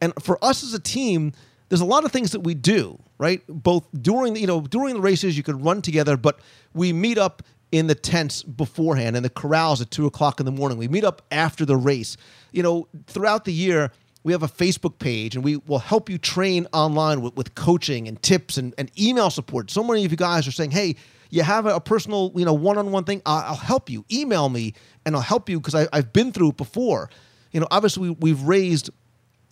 And 0.02 0.14
for 0.22 0.44
us 0.44 0.64
as 0.64 0.74
a 0.74 0.80
team, 0.80 1.34
there's 1.70 1.82
a 1.82 1.86
lot 1.86 2.06
of 2.06 2.12
things 2.12 2.32
that 2.32 2.42
we 2.42 2.54
do, 2.54 3.00
right? 3.18 3.42
Both 3.48 3.88
during 4.00 4.34
the, 4.34 4.42
you 4.42 4.48
know, 4.48 4.62
during 4.62 4.96
the 4.96 5.02
races, 5.02 5.38
you 5.38 5.44
could 5.44 5.64
run 5.64 5.82
together, 5.82 6.18
but 6.18 6.40
we 6.74 6.94
meet 6.94 7.18
up 7.18 7.44
in 7.72 7.88
the 7.88 7.96
tents 7.96 8.44
beforehand 8.44 9.16
and 9.16 9.26
the 9.26 9.30
corrals 9.30 9.82
at 9.82 9.92
two 9.92 10.06
o'clock 10.06 10.40
in 10.40 10.46
the 10.46 10.52
morning. 10.52 10.78
We 10.78 10.88
meet 10.88 11.04
up 11.04 11.24
after 11.32 11.66
the 11.66 11.76
race. 11.76 12.18
You 12.52 12.64
know, 12.64 12.88
throughout 13.08 13.46
the 13.46 13.54
year, 13.54 13.92
we 14.26 14.32
have 14.32 14.42
a 14.42 14.48
Facebook 14.48 14.98
page 14.98 15.36
and 15.36 15.46
we 15.46 15.58
will 15.58 15.78
help 15.78 16.10
you 16.10 16.18
train 16.18 16.66
online 16.74 17.22
with, 17.22 17.36
with 17.36 17.54
coaching 17.54 18.08
and 18.08 18.20
tips 18.24 18.58
and, 18.58 18.74
and 18.76 18.90
email 19.00 19.30
support. 19.30 19.70
So 19.70 19.84
many 19.84 20.04
of 20.04 20.10
you 20.10 20.18
guys 20.18 20.48
are 20.48 20.52
saying, 20.52 20.72
hey, 20.72 20.96
you 21.30 21.44
have 21.44 21.68
a, 21.68 21.76
a 21.76 21.80
personal, 21.80 22.32
you 22.36 22.44
know, 22.44 22.54
one-on-one 22.54 23.04
thing. 23.04 23.22
I'll, 23.28 23.52
I'll 23.52 23.56
help 23.56 23.88
you. 23.88 24.04
Email 24.12 24.50
me 24.50 24.74
and 25.06 25.16
I'll 25.16 25.22
help 25.22 25.48
you 25.48 25.60
because 25.60 25.76
I've 25.76 26.12
been 26.12 26.32
through 26.32 26.50
it 26.50 26.58
before. 26.58 27.12
You 27.52 27.60
know, 27.60 27.68
obviously 27.70 28.10
we, 28.10 28.16
we've 28.20 28.42
raised 28.42 28.90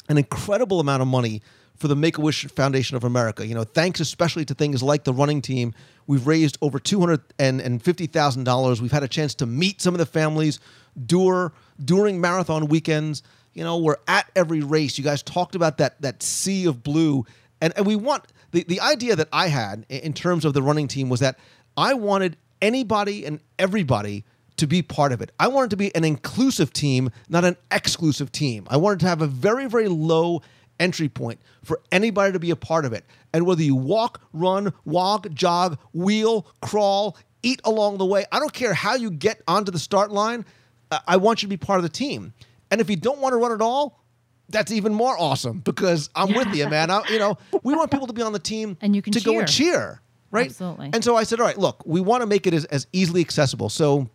an 0.09 0.17
incredible 0.17 0.79
amount 0.79 1.03
of 1.03 1.07
money 1.07 1.43
for 1.75 1.87
the 1.87 1.95
Make 1.95 2.17
a 2.17 2.21
Wish 2.21 2.43
Foundation 2.47 2.97
of 2.97 3.03
America. 3.03 3.45
You 3.45 3.53
know, 3.53 3.65
thanks 3.65 3.99
especially 3.99 4.45
to 4.45 4.55
things 4.55 4.81
like 4.81 5.03
the 5.03 5.13
running 5.13 5.43
team, 5.43 5.75
we've 6.07 6.25
raised 6.25 6.57
over 6.61 6.79
two 6.79 6.99
hundred 6.99 7.21
and 7.37 7.79
fifty 7.83 8.07
thousand 8.07 8.45
dollars. 8.45 8.81
We've 8.81 8.91
had 8.91 9.03
a 9.03 9.07
chance 9.07 9.35
to 9.35 9.45
meet 9.45 9.81
some 9.81 9.93
of 9.93 9.99
the 9.99 10.05
families 10.07 10.59
dur- 11.05 11.51
during 11.83 12.19
marathon 12.19 12.67
weekends. 12.67 13.21
You 13.53 13.63
know, 13.63 13.77
we're 13.77 13.97
at 14.07 14.29
every 14.35 14.61
race. 14.61 14.97
You 14.97 15.03
guys 15.03 15.21
talked 15.21 15.55
about 15.55 15.77
that 15.77 16.01
that 16.01 16.23
sea 16.23 16.65
of 16.65 16.83
blue, 16.83 17.25
and 17.61 17.73
and 17.75 17.85
we 17.85 17.95
want 17.95 18.25
the 18.51 18.63
the 18.67 18.81
idea 18.81 19.15
that 19.15 19.29
I 19.31 19.47
had 19.47 19.85
in 19.89 20.13
terms 20.13 20.45
of 20.45 20.53
the 20.53 20.61
running 20.61 20.87
team 20.87 21.09
was 21.09 21.19
that 21.19 21.37
I 21.77 21.93
wanted 21.93 22.37
anybody 22.61 23.25
and 23.25 23.39
everybody 23.59 24.23
to 24.57 24.67
be 24.67 24.81
part 24.81 25.11
of 25.11 25.21
it. 25.21 25.31
I 25.39 25.47
wanted 25.47 25.71
to 25.71 25.77
be 25.77 25.93
an 25.95 26.03
inclusive 26.03 26.71
team, 26.73 27.09
not 27.29 27.43
an 27.43 27.57
exclusive 27.71 28.31
team. 28.31 28.67
I 28.69 28.77
wanted 28.77 28.99
to 29.01 29.07
have 29.07 29.21
a 29.21 29.27
very, 29.27 29.67
very 29.67 29.87
low 29.87 30.41
entry 30.79 31.09
point 31.09 31.39
for 31.63 31.81
anybody 31.91 32.33
to 32.33 32.39
be 32.39 32.51
a 32.51 32.55
part 32.55 32.85
of 32.85 32.93
it. 32.93 33.05
And 33.33 33.45
whether 33.45 33.63
you 33.63 33.75
walk, 33.75 34.21
run, 34.31 34.73
walk, 34.85 35.27
jog, 35.33 35.79
wheel, 35.93 36.45
crawl, 36.61 37.17
eat 37.41 37.61
along 37.63 37.97
the 37.97 38.05
way, 38.05 38.25
I 38.31 38.39
don't 38.39 38.53
care 38.53 38.73
how 38.73 38.95
you 38.95 39.09
get 39.11 39.41
onto 39.47 39.71
the 39.71 39.79
start 39.79 40.11
line. 40.11 40.45
I- 40.91 41.01
I 41.07 41.17
want 41.17 41.41
you 41.41 41.47
to 41.47 41.49
be 41.49 41.57
part 41.57 41.79
of 41.79 41.83
the 41.83 41.89
team. 41.89 42.33
And 42.73 42.81
if 42.81 42.89
you 42.89 42.95
don't 42.95 43.19
want 43.19 43.33
to 43.33 43.37
run 43.37 43.51
at 43.51 43.61
all, 43.61 44.03
that's 44.49 44.71
even 44.71 44.95
more 44.95 45.15
awesome 45.19 45.59
because 45.59 46.09
I'm 46.15 46.33
with 46.33 46.55
you, 46.55 46.67
man. 46.67 46.89
I, 46.89 47.03
you 47.07 47.19
know, 47.19 47.37
we 47.61 47.75
want 47.75 47.91
people 47.91 48.07
to 48.07 48.13
be 48.13 48.23
on 48.23 48.33
the 48.33 48.39
team 48.39 48.77
And 48.81 48.95
you 48.95 49.01
can 49.03 49.13
to 49.13 49.21
go 49.21 49.37
and 49.37 49.47
cheer. 49.47 49.71
cheer, 49.73 50.01
right? 50.31 50.47
Absolutely. 50.47 50.89
And 50.91 51.03
so 51.03 51.15
I 51.15 51.21
said, 51.23 51.39
all 51.39 51.45
right, 51.45 51.57
look, 51.57 51.83
we 51.85 52.01
want 52.01 52.21
to 52.21 52.27
make 52.27 52.47
it 52.47 52.53
as, 52.55 52.65
as 52.65 52.87
easily 52.91 53.21
accessible. 53.21 53.69
So 53.69 54.09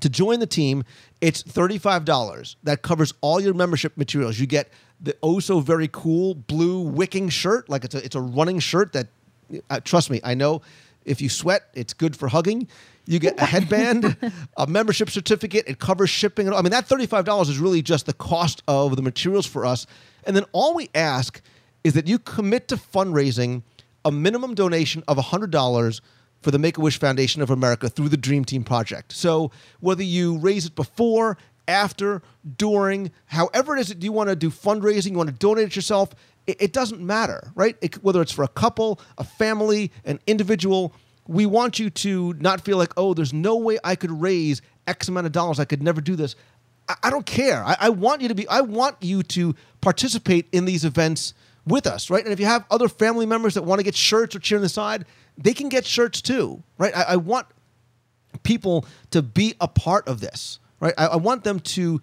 to 0.00 0.08
join 0.08 0.40
the 0.40 0.46
team, 0.46 0.82
it's 1.20 1.42
$35. 1.42 2.56
That 2.62 2.80
covers 2.80 3.12
all 3.20 3.38
your 3.38 3.52
membership 3.52 3.98
materials. 3.98 4.38
You 4.40 4.46
get 4.46 4.70
the 4.98 5.14
oh 5.22 5.38
so 5.40 5.60
very 5.60 5.88
cool 5.92 6.34
blue 6.34 6.80
wicking 6.80 7.28
shirt, 7.28 7.68
like 7.68 7.84
it's 7.84 7.94
a 7.94 8.02
it's 8.04 8.16
a 8.16 8.20
running 8.20 8.60
shirt 8.60 8.94
that 8.94 9.08
uh, 9.68 9.80
trust 9.80 10.08
me, 10.10 10.20
I 10.24 10.34
know 10.34 10.62
if 11.04 11.20
you 11.20 11.28
sweat, 11.28 11.64
it's 11.74 11.92
good 11.92 12.16
for 12.16 12.28
hugging. 12.28 12.66
You 13.10 13.18
get 13.18 13.40
a 13.40 13.44
headband, 13.44 14.16
a 14.56 14.68
membership 14.68 15.10
certificate, 15.10 15.64
it 15.66 15.80
covers 15.80 16.08
shipping. 16.10 16.52
I 16.52 16.62
mean, 16.62 16.70
that 16.70 16.88
$35 16.88 17.48
is 17.48 17.58
really 17.58 17.82
just 17.82 18.06
the 18.06 18.12
cost 18.12 18.62
of 18.68 18.94
the 18.94 19.02
materials 19.02 19.46
for 19.46 19.66
us. 19.66 19.84
And 20.22 20.36
then 20.36 20.44
all 20.52 20.76
we 20.76 20.90
ask 20.94 21.42
is 21.82 21.94
that 21.94 22.06
you 22.06 22.20
commit 22.20 22.68
to 22.68 22.76
fundraising 22.76 23.64
a 24.04 24.12
minimum 24.12 24.54
donation 24.54 25.02
of 25.08 25.16
$100 25.16 26.00
for 26.40 26.50
the 26.52 26.58
Make 26.60 26.78
a 26.78 26.80
Wish 26.80 27.00
Foundation 27.00 27.42
of 27.42 27.50
America 27.50 27.88
through 27.88 28.10
the 28.10 28.16
Dream 28.16 28.44
Team 28.44 28.62
Project. 28.62 29.10
So 29.10 29.50
whether 29.80 30.04
you 30.04 30.38
raise 30.38 30.64
it 30.64 30.76
before, 30.76 31.36
after, 31.66 32.22
during, 32.58 33.10
however 33.26 33.76
it 33.76 33.80
is 33.80 33.88
that 33.88 34.04
you 34.04 34.12
want 34.12 34.30
to 34.30 34.36
do 34.36 34.50
fundraising, 34.50 35.10
you 35.10 35.16
want 35.16 35.30
to 35.30 35.34
donate 35.34 35.66
it 35.66 35.74
yourself, 35.74 36.10
it, 36.46 36.62
it 36.62 36.72
doesn't 36.72 37.00
matter, 37.00 37.50
right? 37.56 37.76
It, 37.80 38.04
whether 38.04 38.22
it's 38.22 38.30
for 38.30 38.44
a 38.44 38.48
couple, 38.48 39.00
a 39.18 39.24
family, 39.24 39.90
an 40.04 40.20
individual, 40.28 40.94
we 41.26 41.46
want 41.46 41.78
you 41.78 41.90
to 41.90 42.34
not 42.34 42.60
feel 42.60 42.76
like, 42.76 42.92
oh, 42.96 43.14
there's 43.14 43.32
no 43.32 43.56
way 43.56 43.78
I 43.84 43.94
could 43.94 44.10
raise 44.10 44.62
X 44.86 45.08
amount 45.08 45.26
of 45.26 45.32
dollars. 45.32 45.60
I 45.60 45.64
could 45.64 45.82
never 45.82 46.00
do 46.00 46.16
this. 46.16 46.34
I, 46.88 46.96
I 47.04 47.10
don't 47.10 47.26
care. 47.26 47.62
I, 47.64 47.76
I 47.80 47.88
want 47.90 48.20
you 48.22 48.28
to 48.28 48.34
be. 48.34 48.48
I 48.48 48.60
want 48.62 48.96
you 49.00 49.22
to 49.22 49.54
participate 49.80 50.46
in 50.52 50.64
these 50.64 50.84
events 50.84 51.34
with 51.66 51.86
us, 51.86 52.10
right? 52.10 52.24
And 52.24 52.32
if 52.32 52.40
you 52.40 52.46
have 52.46 52.64
other 52.70 52.88
family 52.88 53.26
members 53.26 53.54
that 53.54 53.62
want 53.62 53.78
to 53.78 53.84
get 53.84 53.94
shirts 53.94 54.34
or 54.34 54.38
cheer 54.38 54.58
on 54.58 54.62
the 54.62 54.68
side, 54.68 55.04
they 55.38 55.54
can 55.54 55.68
get 55.68 55.86
shirts 55.86 56.20
too, 56.20 56.62
right? 56.78 56.96
I, 56.96 57.02
I 57.02 57.16
want 57.16 57.46
people 58.42 58.86
to 59.10 59.22
be 59.22 59.54
a 59.60 59.68
part 59.68 60.08
of 60.08 60.20
this, 60.20 60.58
right? 60.80 60.94
I, 60.96 61.06
I 61.06 61.16
want 61.16 61.44
them 61.44 61.60
to 61.60 62.00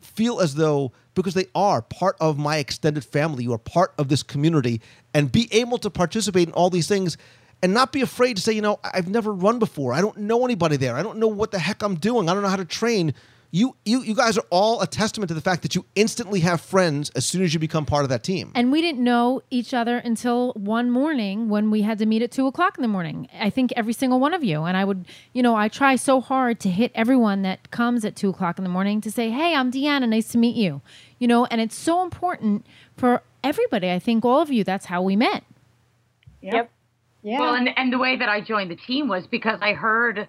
feel 0.00 0.40
as 0.40 0.54
though 0.54 0.92
because 1.14 1.34
they 1.34 1.46
are 1.54 1.82
part 1.82 2.16
of 2.20 2.38
my 2.38 2.56
extended 2.56 3.04
family, 3.04 3.44
you 3.44 3.52
are 3.52 3.58
part 3.58 3.92
of 3.98 4.08
this 4.08 4.22
community, 4.22 4.80
and 5.12 5.30
be 5.30 5.48
able 5.52 5.78
to 5.78 5.90
participate 5.90 6.48
in 6.48 6.54
all 6.54 6.70
these 6.70 6.88
things 6.88 7.18
and 7.62 7.72
not 7.72 7.92
be 7.92 8.00
afraid 8.00 8.36
to 8.36 8.42
say, 8.42 8.52
you 8.52 8.62
know, 8.62 8.80
I've 8.82 9.08
never 9.08 9.32
run 9.32 9.58
before. 9.58 9.92
I 9.92 10.00
don't 10.00 10.16
know 10.16 10.44
anybody 10.44 10.76
there. 10.76 10.96
I 10.96 11.02
don't 11.02 11.18
know 11.18 11.28
what 11.28 11.50
the 11.52 11.58
heck 11.58 11.82
I'm 11.82 11.94
doing. 11.94 12.28
I 12.28 12.34
don't 12.34 12.42
know 12.42 12.48
how 12.48 12.56
to 12.56 12.64
train. 12.64 13.14
you 13.54 13.76
you 13.84 14.00
you 14.02 14.14
guys 14.14 14.38
are 14.38 14.44
all 14.48 14.80
a 14.80 14.86
testament 14.86 15.28
to 15.28 15.34
the 15.34 15.40
fact 15.42 15.60
that 15.62 15.74
you 15.74 15.84
instantly 15.94 16.40
have 16.40 16.58
friends 16.60 17.10
as 17.10 17.26
soon 17.26 17.42
as 17.44 17.52
you 17.52 17.60
become 17.60 17.84
part 17.84 18.02
of 18.02 18.08
that 18.08 18.22
team. 18.22 18.50
And 18.54 18.72
we 18.72 18.80
didn't 18.80 19.04
know 19.04 19.42
each 19.50 19.74
other 19.74 19.98
until 19.98 20.52
one 20.54 20.90
morning 20.90 21.50
when 21.50 21.70
we 21.70 21.82
had 21.82 21.98
to 21.98 22.06
meet 22.06 22.22
at 22.22 22.30
two 22.32 22.46
o'clock 22.46 22.78
in 22.78 22.82
the 22.82 22.88
morning. 22.88 23.28
I 23.38 23.50
think 23.50 23.72
every 23.76 23.92
single 23.92 24.18
one 24.18 24.32
of 24.32 24.42
you. 24.42 24.62
And 24.64 24.74
I 24.76 24.84
would, 24.84 25.04
you 25.34 25.42
know, 25.42 25.54
I 25.54 25.68
try 25.68 25.96
so 25.96 26.20
hard 26.20 26.58
to 26.60 26.70
hit 26.70 26.90
everyone 26.94 27.42
that 27.42 27.70
comes 27.70 28.04
at 28.06 28.16
two 28.16 28.30
o'clock 28.30 28.56
in 28.58 28.64
the 28.64 28.70
morning 28.70 29.02
to 29.02 29.10
say, 29.10 29.30
hey, 29.30 29.54
I'm 29.54 29.70
Deanna. 29.70 30.08
Nice 30.08 30.28
to 30.28 30.38
meet 30.38 30.56
you. 30.56 30.80
You 31.18 31.28
know, 31.28 31.44
and 31.46 31.60
it's 31.60 31.76
so 31.76 32.02
important 32.02 32.66
for 32.96 33.22
everybody. 33.44 33.90
I 33.90 33.98
think 33.98 34.24
all 34.24 34.40
of 34.40 34.50
you, 34.50 34.64
that's 34.64 34.86
how 34.86 35.02
we 35.02 35.14
met. 35.14 35.44
Yep. 36.40 36.70
Yeah. 37.22 37.38
Well, 37.40 37.54
and, 37.54 37.68
and 37.76 37.92
the 37.92 37.98
way 37.98 38.16
that 38.16 38.28
I 38.28 38.40
joined 38.40 38.70
the 38.70 38.76
team 38.76 39.08
was 39.08 39.26
because 39.26 39.58
I 39.62 39.72
heard 39.74 40.28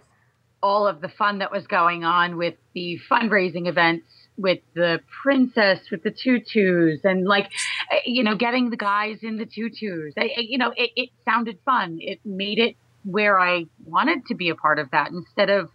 all 0.62 0.88
of 0.88 1.02
the 1.02 1.10
fun 1.10 1.40
that 1.40 1.52
was 1.52 1.68
going 1.68 2.04
on 2.04 2.38
with 2.38 2.56
the 2.74 3.00
fundraising 3.12 3.68
events 3.68 4.06
with 4.38 4.60
the 4.74 5.00
princess 5.22 5.80
with 5.92 6.02
the 6.04 6.10
tutus 6.10 7.02
and 7.04 7.28
like 7.28 7.52
eh, 7.92 7.98
you 8.06 8.24
know 8.24 8.36
getting 8.36 8.70
the 8.72 8.78
guys 8.78 9.18
in 9.22 9.38
the 9.38 9.46
tutus. 9.46 10.14
I, 10.18 10.22
I- 10.38 10.42
you 10.42 10.58
know 10.58 10.74
it, 10.76 10.92
it 10.96 11.10
sounded 11.26 11.60
fun. 11.66 11.98
It 12.02 12.20
made 12.26 12.60
it 12.60 12.76
where 13.06 13.38
i 13.38 13.66
wanted 13.86 14.26
to 14.28 14.34
be 14.34 14.48
a 14.48 14.56
part 14.56 14.80
of 14.80 14.90
that 14.92 15.12
instead 15.12 15.50
of 15.50 15.70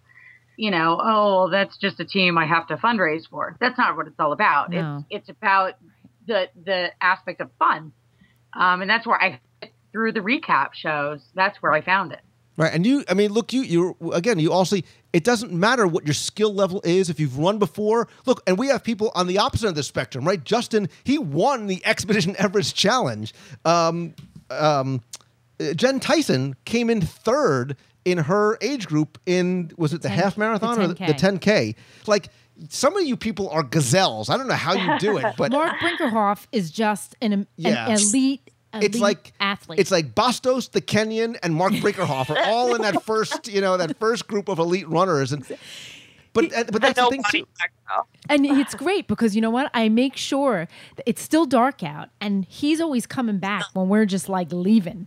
you 0.57 0.71
know 0.71 0.99
oh 0.99 1.51
that's 1.51 1.77
just 1.77 2.01
a 2.01 2.05
team 2.07 2.39
i 2.39 2.47
have 2.47 2.66
to 2.69 2.77
fundraise 2.77 3.29
for. 3.29 3.55
That's 3.61 3.77
not 3.79 3.97
what 3.97 4.07
it's 4.07 4.19
all 4.19 4.33
about. 4.33 4.71
No. 4.71 5.05
it's 5.11 5.29
it's 5.29 5.39
about 5.39 5.75
the 6.27 6.47
the 6.64 6.89
aspect 7.01 7.41
of 7.43 7.51
fun. 7.59 7.93
Um, 8.55 8.81
and 8.81 8.89
that's 8.91 9.07
where 9.07 9.23
i 9.23 9.41
through 9.93 10.12
the 10.12 10.20
recap 10.20 10.74
shows 10.74 11.20
that's 11.34 11.62
where 11.62 11.72
i 11.72 11.80
found 11.80 12.12
it 12.12 12.20
Right, 12.57 12.74
and 12.74 12.84
you, 12.84 13.05
I 13.09 13.14
mean, 13.14 13.30
look, 13.32 13.53
you, 13.53 13.62
you 13.62 13.97
again, 14.12 14.41
you 14.41 14.51
also, 14.53 14.78
it 15.12 15.22
doesn't 15.22 15.53
matter 15.53 15.86
what 15.86 16.05
your 16.09 16.14
skill 16.14 16.53
level 16.53 16.80
is 16.82 17.09
if 17.09 17.20
you've 17.20 17.39
run 17.39 17.61
before. 17.61 18.09
Look, 18.26 18.43
and 18.49 18.59
we 18.59 18.66
have 18.66 18.82
people 18.82 19.12
on 19.14 19.28
the 19.28 19.39
opposite 19.39 19.68
of 19.68 19.76
the 19.76 19.84
spectrum, 19.84 20.26
right? 20.26 20.43
Justin, 20.43 20.89
he 21.05 21.18
won 21.18 21.68
the 21.68 21.80
Expedition 21.86 22.34
Everest 22.39 22.74
Challenge. 22.74 23.32
Um, 23.64 24.12
um, 24.51 25.03
uh, 25.61 25.72
Jen 25.74 26.01
Tyson 26.01 26.57
came 26.64 26.91
in 26.91 27.01
third 27.01 27.76
in 28.05 28.18
her 28.18 28.59
age 28.61 28.89
group 28.89 29.20
in 29.24 29.70
was 29.76 29.93
it 29.93 30.03
the 30.03 30.09
10 30.09 30.18
half 30.18 30.36
marathon 30.36 30.78
the 30.80 30.84
or 30.84 30.89
the, 30.89 30.95
10K. 30.97 31.07
the 31.07 31.14
10k? 31.14 31.74
Like 32.09 32.28
some 32.70 32.97
of 32.97 33.05
you 33.05 33.16
people 33.16 33.49
are 33.51 33.62
gazelles. 33.62 34.30
I 34.30 34.36
don't 34.36 34.49
know 34.49 34.55
how 34.55 34.72
you 34.72 34.99
do 34.99 35.16
it, 35.18 35.26
but 35.36 35.53
Mark 35.53 35.78
Brinkerhoff 35.78 36.47
is 36.51 36.72
just 36.72 37.14
an, 37.22 37.32
an 37.32 37.47
Yeah. 37.57 37.86
elite, 37.86 38.03
elite 38.14 38.51
it's 38.75 38.99
like 38.99 39.33
athlete. 39.41 39.79
It's 39.79 39.91
like 39.91 40.14
Bastos, 40.14 40.71
the 40.71 40.81
Kenyan, 40.81 41.39
and 41.43 41.55
Mark 41.55 41.73
Brinkerhoff 41.85 42.31
are 42.31 42.43
all 42.45 42.75
in 42.75 42.83
that 42.83 43.03
first, 43.03 43.49
you 43.49 43.61
know, 43.61 43.77
that 43.77 43.99
first 43.99 44.27
group 44.29 44.49
of 44.49 44.59
elite 44.59 44.89
runners. 44.89 45.33
And 45.33 45.45
but 46.33 46.53
uh, 46.55 46.64
but 46.71 46.83
that's 46.83 47.01
the 47.01 47.09
thing 47.09 47.23
too. 47.31 47.47
and 48.29 48.47
it's 48.47 48.75
great 48.75 49.09
because 49.09 49.35
you 49.35 49.41
know 49.41 49.51
what? 49.51 49.71
I 49.75 49.89
make 49.89 50.16
sure 50.16 50.69
that 50.97 51.03
it's 51.07 51.23
still 51.23 51.47
dark 51.47 51.83
out, 51.83 52.11
and 52.21 52.45
he's 52.45 52.81
always 52.81 53.07
coming 53.07 53.39
back 53.39 53.64
when 53.73 53.89
we're 53.89 54.07
just 54.07 54.29
like 54.29 54.53
leaving. 54.53 55.07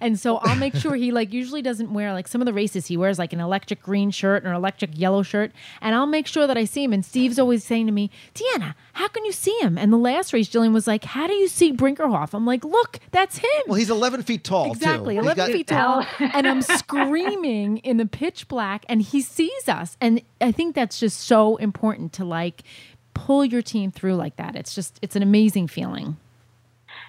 And 0.00 0.18
so 0.18 0.38
I'll 0.38 0.56
make 0.56 0.74
sure 0.74 0.94
he 0.94 1.12
like 1.12 1.32
usually 1.32 1.62
doesn't 1.62 1.92
wear 1.92 2.12
like 2.12 2.26
some 2.28 2.40
of 2.40 2.46
the 2.46 2.52
races 2.52 2.86
he 2.86 2.96
wears 2.96 3.18
like 3.18 3.32
an 3.32 3.40
electric 3.40 3.82
green 3.82 4.10
shirt 4.10 4.44
or 4.44 4.52
electric 4.52 4.98
yellow 4.98 5.22
shirt, 5.22 5.52
and 5.80 5.94
I'll 5.94 6.06
make 6.06 6.26
sure 6.26 6.46
that 6.46 6.56
I 6.58 6.64
see 6.64 6.82
him. 6.84 6.92
And 6.92 7.04
Steve's 7.04 7.38
always 7.38 7.62
saying 7.64 7.86
to 7.86 7.92
me, 7.92 8.10
"Deanna, 8.34 8.74
how 8.94 9.08
can 9.08 9.24
you 9.24 9.32
see 9.32 9.56
him?" 9.60 9.78
And 9.78 9.92
the 9.92 9.96
last 9.98 10.32
race, 10.32 10.48
Jillian 10.48 10.72
was 10.72 10.86
like, 10.86 11.04
"How 11.04 11.26
do 11.26 11.34
you 11.34 11.48
see 11.48 11.72
Brinkerhoff?" 11.72 12.34
I'm 12.34 12.46
like, 12.46 12.64
"Look, 12.64 12.98
that's 13.10 13.38
him." 13.38 13.50
Well, 13.66 13.76
he's 13.76 13.90
11 13.90 14.22
feet 14.22 14.44
tall 14.44 14.72
Exactly, 14.72 15.14
too. 15.14 15.20
11 15.20 15.36
got- 15.36 15.52
feet 15.52 15.66
tall, 15.68 16.04
and 16.18 16.46
I'm 16.48 16.62
screaming 16.62 17.78
in 17.78 17.96
the 17.96 18.06
pitch 18.06 18.48
black, 18.48 18.84
and 18.88 19.02
he 19.02 19.20
sees 19.20 19.68
us, 19.68 19.96
and 20.00 20.20
I 20.40 20.52
think 20.52 20.74
that's 20.74 20.98
just 20.98 21.20
so 21.20 21.56
important 21.56 22.12
to 22.14 22.24
like 22.24 22.62
pull 23.14 23.44
your 23.44 23.62
team 23.62 23.90
through 23.90 24.14
like 24.16 24.36
that. 24.36 24.56
It's 24.56 24.74
just 24.74 24.98
it's 25.02 25.16
an 25.16 25.22
amazing 25.22 25.68
feeling. 25.68 26.16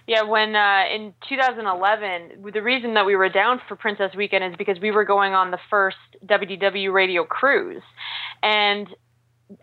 Yeah, 0.08 0.24
when 0.24 0.56
uh, 0.56 0.84
in 0.94 1.14
2011, 1.30 2.44
the 2.54 2.62
reason 2.62 2.96
that 2.96 3.06
we 3.06 3.16
were 3.16 3.30
down 3.30 3.62
for 3.68 3.76
Princess 3.76 4.12
Weekend 4.16 4.44
is 4.44 4.56
because 4.58 4.80
we 4.82 4.92
were 4.92 5.06
going 5.06 5.34
on 5.34 5.52
the 5.52 5.60
first 5.70 5.98
WDW 6.26 6.92
radio 6.92 7.24
cruise, 7.24 7.84
and 8.42 8.88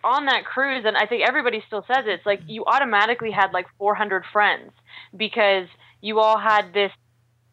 on 0.04 0.26
that 0.26 0.44
cruise, 0.44 0.84
and 0.86 0.96
I 0.96 1.06
think 1.06 1.26
everybody 1.26 1.62
still 1.66 1.84
says 1.86 2.04
it, 2.06 2.10
it's 2.10 2.26
like 2.26 2.40
you 2.46 2.64
automatically 2.66 3.30
had 3.30 3.52
like 3.52 3.66
400 3.78 4.24
friends 4.32 4.70
because 5.16 5.66
you 6.00 6.20
all 6.20 6.38
had 6.38 6.72
this 6.72 6.92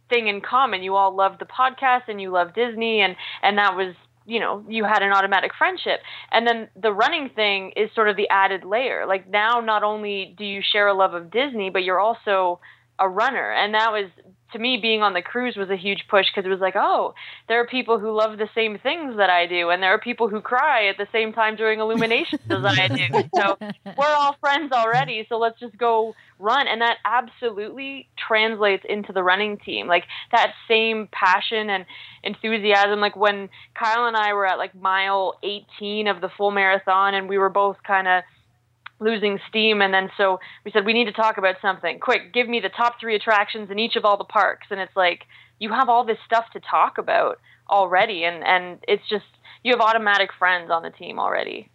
thing 0.09 0.27
in 0.27 0.41
common. 0.41 0.83
You 0.83 0.95
all 0.95 1.15
loved 1.15 1.39
the 1.39 1.45
podcast 1.45 2.03
and 2.07 2.21
you 2.21 2.31
loved 2.31 2.55
Disney, 2.55 3.01
and 3.01 3.15
and 3.41 3.57
that 3.57 3.75
was 3.75 3.95
you 4.25 4.39
know 4.39 4.63
you 4.67 4.83
had 4.83 5.01
an 5.01 5.11
automatic 5.11 5.51
friendship. 5.57 5.99
And 6.31 6.47
then 6.47 6.69
the 6.75 6.91
running 6.91 7.29
thing 7.29 7.73
is 7.75 7.89
sort 7.93 8.09
of 8.09 8.15
the 8.15 8.29
added 8.29 8.63
layer. 8.63 9.05
Like 9.07 9.29
now, 9.29 9.59
not 9.61 9.83
only 9.83 10.35
do 10.37 10.45
you 10.45 10.61
share 10.61 10.87
a 10.87 10.93
love 10.93 11.13
of 11.13 11.31
Disney, 11.31 11.69
but 11.69 11.83
you're 11.83 11.99
also 11.99 12.59
a 12.97 13.09
runner, 13.09 13.51
and 13.51 13.73
that 13.73 13.91
was 13.91 14.09
to 14.53 14.59
me 14.59 14.77
being 14.77 15.01
on 15.01 15.13
the 15.13 15.21
cruise 15.21 15.55
was 15.55 15.69
a 15.69 15.75
huge 15.75 16.05
push 16.09 16.27
because 16.27 16.45
it 16.45 16.49
was 16.49 16.59
like, 16.59 16.75
oh, 16.75 17.13
there 17.47 17.59
are 17.59 17.67
people 17.67 17.99
who 17.99 18.11
love 18.11 18.37
the 18.37 18.49
same 18.53 18.77
things 18.77 19.17
that 19.17 19.29
I 19.29 19.45
do, 19.47 19.69
and 19.69 19.81
there 19.81 19.91
are 19.91 19.99
people 19.99 20.29
who 20.29 20.41
cry 20.41 20.87
at 20.87 20.97
the 20.97 21.07
same 21.11 21.33
time 21.33 21.55
during 21.55 21.79
illuminations 21.79 22.41
as 22.49 22.63
I 22.63 22.87
do. 22.87 23.29
So 23.35 23.57
we're 23.97 24.15
all 24.15 24.35
friends 24.39 24.71
already, 24.71 25.25
so 25.27 25.37
let's 25.37 25.59
just 25.59 25.77
go 25.77 26.13
run. 26.39 26.67
And 26.67 26.81
that 26.81 26.97
absolutely 27.05 28.07
translates 28.17 28.85
into 28.87 29.11
the 29.13 29.23
running 29.23 29.57
team. 29.57 29.87
Like 29.87 30.05
that 30.31 30.53
same 30.67 31.09
passion 31.11 31.69
and 31.69 31.85
enthusiasm. 32.23 32.99
Like 32.99 33.15
when 33.15 33.49
Kyle 33.73 34.05
and 34.05 34.15
I 34.15 34.33
were 34.33 34.45
at 34.45 34.57
like 34.57 34.75
mile 34.75 35.35
18 35.43 36.07
of 36.07 36.21
the 36.21 36.29
full 36.29 36.51
marathon, 36.51 37.13
and 37.13 37.27
we 37.27 37.37
were 37.37 37.49
both 37.49 37.77
kind 37.85 38.07
of 38.07 38.23
losing 38.99 39.39
steam 39.49 39.81
and 39.81 39.93
then 39.93 40.09
so 40.17 40.39
we 40.63 40.71
said 40.71 40.85
we 40.85 40.93
need 40.93 41.05
to 41.05 41.11
talk 41.11 41.37
about 41.37 41.55
something 41.61 41.99
quick 41.99 42.33
give 42.33 42.47
me 42.47 42.59
the 42.59 42.69
top 42.69 42.99
three 42.99 43.15
attractions 43.15 43.69
in 43.69 43.77
each 43.77 43.95
of 43.95 44.05
all 44.05 44.17
the 44.17 44.23
parks 44.23 44.67
and 44.71 44.79
it's 44.79 44.95
like 44.95 45.25
you 45.59 45.69
have 45.69 45.89
all 45.89 46.05
this 46.05 46.17
stuff 46.25 46.45
to 46.53 46.59
talk 46.61 46.97
about 46.97 47.39
already 47.69 48.23
and 48.23 48.43
and 48.45 48.79
it's 48.87 49.03
just 49.09 49.25
you 49.63 49.71
have 49.73 49.81
automatic 49.81 50.29
friends 50.39 50.71
on 50.71 50.81
the 50.83 50.91
team 50.91 51.19
already 51.19 51.69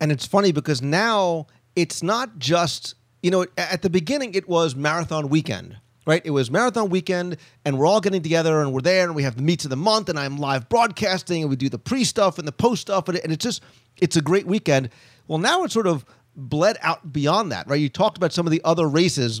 And 0.00 0.12
it's 0.12 0.26
funny 0.26 0.52
because 0.52 0.82
now 0.82 1.46
it's 1.76 2.02
not 2.02 2.38
just, 2.38 2.94
you 3.22 3.30
know, 3.30 3.46
at 3.56 3.82
the 3.82 3.90
beginning 3.90 4.34
it 4.34 4.48
was 4.48 4.76
marathon 4.76 5.28
weekend, 5.28 5.76
right? 6.06 6.20
It 6.24 6.30
was 6.30 6.50
marathon 6.50 6.90
weekend 6.90 7.36
and 7.64 7.78
we're 7.78 7.86
all 7.86 8.00
getting 8.00 8.22
together 8.22 8.60
and 8.60 8.72
we're 8.72 8.80
there 8.80 9.04
and 9.04 9.14
we 9.14 9.22
have 9.22 9.36
the 9.36 9.42
meets 9.42 9.64
of 9.64 9.70
the 9.70 9.76
month 9.76 10.08
and 10.08 10.18
I'm 10.18 10.36
live 10.36 10.68
broadcasting 10.68 11.42
and 11.42 11.50
we 11.50 11.56
do 11.56 11.68
the 11.68 11.78
pre 11.78 12.04
stuff 12.04 12.38
and 12.38 12.46
the 12.46 12.52
post 12.52 12.82
stuff 12.82 13.08
and, 13.08 13.16
it, 13.18 13.24
and 13.24 13.32
it's 13.32 13.42
just, 13.42 13.62
it's 13.96 14.16
a 14.16 14.20
great 14.20 14.46
weekend. 14.46 14.90
Well, 15.26 15.38
now 15.38 15.64
it's 15.64 15.72
sort 15.72 15.86
of 15.86 16.04
bled 16.36 16.76
out 16.82 17.12
beyond 17.12 17.52
that, 17.52 17.68
right? 17.68 17.80
You 17.80 17.88
talked 17.88 18.16
about 18.16 18.32
some 18.32 18.46
of 18.46 18.50
the 18.50 18.60
other 18.64 18.88
races 18.88 19.40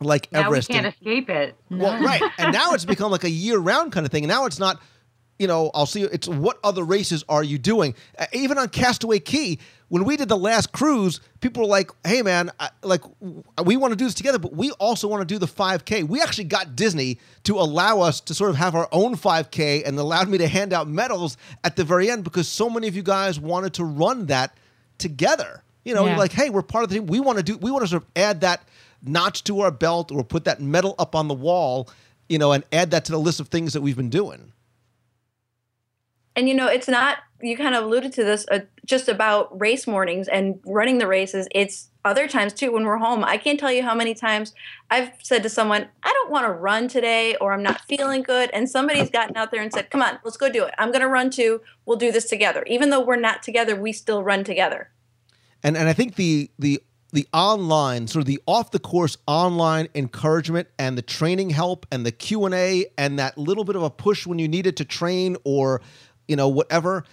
like 0.00 0.30
now 0.32 0.46
Everest. 0.46 0.68
we 0.68 0.74
can't 0.74 0.86
and- 0.86 0.94
escape 0.94 1.30
it 1.30 1.56
well, 1.70 2.02
right. 2.02 2.22
And 2.38 2.52
now 2.52 2.72
it's 2.72 2.84
become 2.84 3.10
like 3.12 3.24
a 3.24 3.30
year 3.30 3.58
round 3.58 3.92
kind 3.92 4.04
of 4.06 4.10
thing. 4.12 4.24
And 4.24 4.28
now 4.30 4.46
it's 4.46 4.58
not, 4.58 4.80
you 5.38 5.46
know, 5.46 5.70
I'll 5.74 5.86
see 5.86 6.00
you. 6.00 6.08
It's 6.12 6.26
what 6.28 6.58
other 6.64 6.82
races 6.84 7.24
are 7.28 7.42
you 7.44 7.56
doing? 7.58 7.94
Uh, 8.18 8.26
even 8.32 8.58
on 8.58 8.68
Castaway 8.68 9.18
Cay, 9.20 9.58
when 9.88 10.04
we 10.04 10.16
did 10.16 10.28
the 10.28 10.36
last 10.36 10.72
cruise, 10.72 11.20
people 11.40 11.62
were 11.62 11.68
like, 11.68 11.90
hey, 12.04 12.22
man, 12.22 12.50
I, 12.58 12.70
like, 12.82 13.02
w- 13.20 13.42
we 13.64 13.76
want 13.76 13.92
to 13.92 13.96
do 13.96 14.04
this 14.04 14.14
together, 14.14 14.38
but 14.38 14.54
we 14.54 14.70
also 14.72 15.06
want 15.06 15.20
to 15.20 15.24
do 15.26 15.38
the 15.38 15.46
5K. 15.46 16.04
We 16.08 16.20
actually 16.22 16.44
got 16.44 16.74
Disney 16.76 17.18
to 17.44 17.58
allow 17.58 18.00
us 18.00 18.20
to 18.22 18.34
sort 18.34 18.50
of 18.50 18.56
have 18.56 18.74
our 18.74 18.88
own 18.90 19.16
5K 19.16 19.86
and 19.86 19.98
allowed 19.98 20.28
me 20.28 20.38
to 20.38 20.48
hand 20.48 20.72
out 20.72 20.88
medals 20.88 21.36
at 21.62 21.76
the 21.76 21.84
very 21.84 22.10
end 22.10 22.24
because 22.24 22.48
so 22.48 22.70
many 22.70 22.88
of 22.88 22.96
you 22.96 23.02
guys 23.02 23.38
wanted 23.38 23.74
to 23.74 23.84
run 23.84 24.26
that 24.26 24.56
together. 24.98 25.62
You 25.84 25.94
know, 25.94 26.04
Yeah. 26.04 26.10
you're 26.10 26.18
like, 26.18 26.32
hey, 26.32 26.50
we're 26.50 26.62
part 26.62 26.84
of 26.84 26.90
the 26.90 26.96
team. 26.96 27.06
We 27.06 27.20
want 27.20 27.38
to 27.38 27.42
do, 27.44 27.56
we 27.58 27.70
want 27.70 27.82
to 27.84 27.88
sort 27.88 28.02
of 28.02 28.08
add 28.14 28.40
that 28.42 28.62
notch 29.02 29.44
to 29.44 29.60
our 29.60 29.70
belt 29.70 30.12
or 30.12 30.22
put 30.22 30.44
that 30.44 30.60
medal 30.60 30.94
up 30.98 31.14
on 31.14 31.28
the 31.28 31.34
wall, 31.34 31.88
you 32.28 32.38
know, 32.38 32.52
and 32.52 32.64
add 32.72 32.90
that 32.92 33.04
to 33.06 33.12
the 33.12 33.18
list 33.18 33.40
of 33.40 33.48
things 33.48 33.72
that 33.72 33.80
we've 33.80 33.96
been 33.96 34.10
doing. 34.10 34.52
And 36.34 36.48
you 36.48 36.54
know, 36.54 36.66
it's 36.66 36.88
not, 36.88 37.18
you 37.42 37.56
kind 37.56 37.74
of 37.74 37.84
alluded 37.84 38.12
to 38.14 38.24
this, 38.24 38.46
uh, 38.50 38.60
just 38.86 39.08
about 39.08 39.60
race 39.60 39.86
mornings 39.86 40.28
and 40.28 40.60
running 40.64 40.98
the 40.98 41.06
races. 41.06 41.46
It's 41.50 41.90
other 42.04 42.26
times 42.26 42.52
too 42.54 42.72
when 42.72 42.84
we're 42.84 42.96
home. 42.96 43.22
I 43.22 43.36
can't 43.36 43.60
tell 43.60 43.70
you 43.70 43.82
how 43.82 43.94
many 43.94 44.14
times 44.14 44.54
I've 44.90 45.10
said 45.22 45.42
to 45.42 45.50
someone, 45.50 45.88
I 46.02 46.10
don't 46.12 46.30
want 46.30 46.46
to 46.46 46.52
run 46.52 46.88
today 46.88 47.36
or 47.36 47.52
I'm 47.52 47.62
not 47.62 47.82
feeling 47.82 48.22
good. 48.22 48.48
And 48.54 48.68
somebody's 48.68 49.10
gotten 49.10 49.36
out 49.36 49.50
there 49.50 49.60
and 49.60 49.72
said, 49.72 49.90
Come 49.90 50.00
on, 50.02 50.18
let's 50.24 50.36
go 50.38 50.50
do 50.50 50.64
it. 50.64 50.74
I'm 50.78 50.88
going 50.88 51.02
to 51.02 51.08
run 51.08 51.30
too. 51.30 51.60
We'll 51.84 51.98
do 51.98 52.10
this 52.12 52.28
together. 52.28 52.64
Even 52.66 52.90
though 52.90 53.00
we're 53.04 53.16
not 53.16 53.42
together, 53.42 53.76
we 53.76 53.92
still 53.92 54.22
run 54.24 54.42
together. 54.42 54.88
And 55.62 55.76
and 55.76 55.88
I 55.88 55.92
think 55.92 56.16
the 56.16 56.50
the 56.58 56.80
the 57.12 57.28
online 57.32 58.06
sort 58.06 58.22
of 58.22 58.26
the 58.26 58.40
off 58.46 58.70
the 58.70 58.78
course 58.78 59.16
online 59.26 59.88
encouragement 59.94 60.68
and 60.78 60.96
the 60.96 61.02
training 61.02 61.50
help 61.50 61.86
and 61.92 62.06
the 62.06 62.12
Q 62.12 62.46
and 62.46 63.18
that 63.18 63.36
little 63.36 63.64
bit 63.64 63.76
of 63.76 63.82
a 63.82 63.90
push 63.90 64.26
when 64.26 64.38
you 64.38 64.48
needed 64.48 64.76
to 64.78 64.84
train 64.84 65.36
or 65.44 65.80
you 66.26 66.36
know 66.36 66.48
whatever 66.48 67.04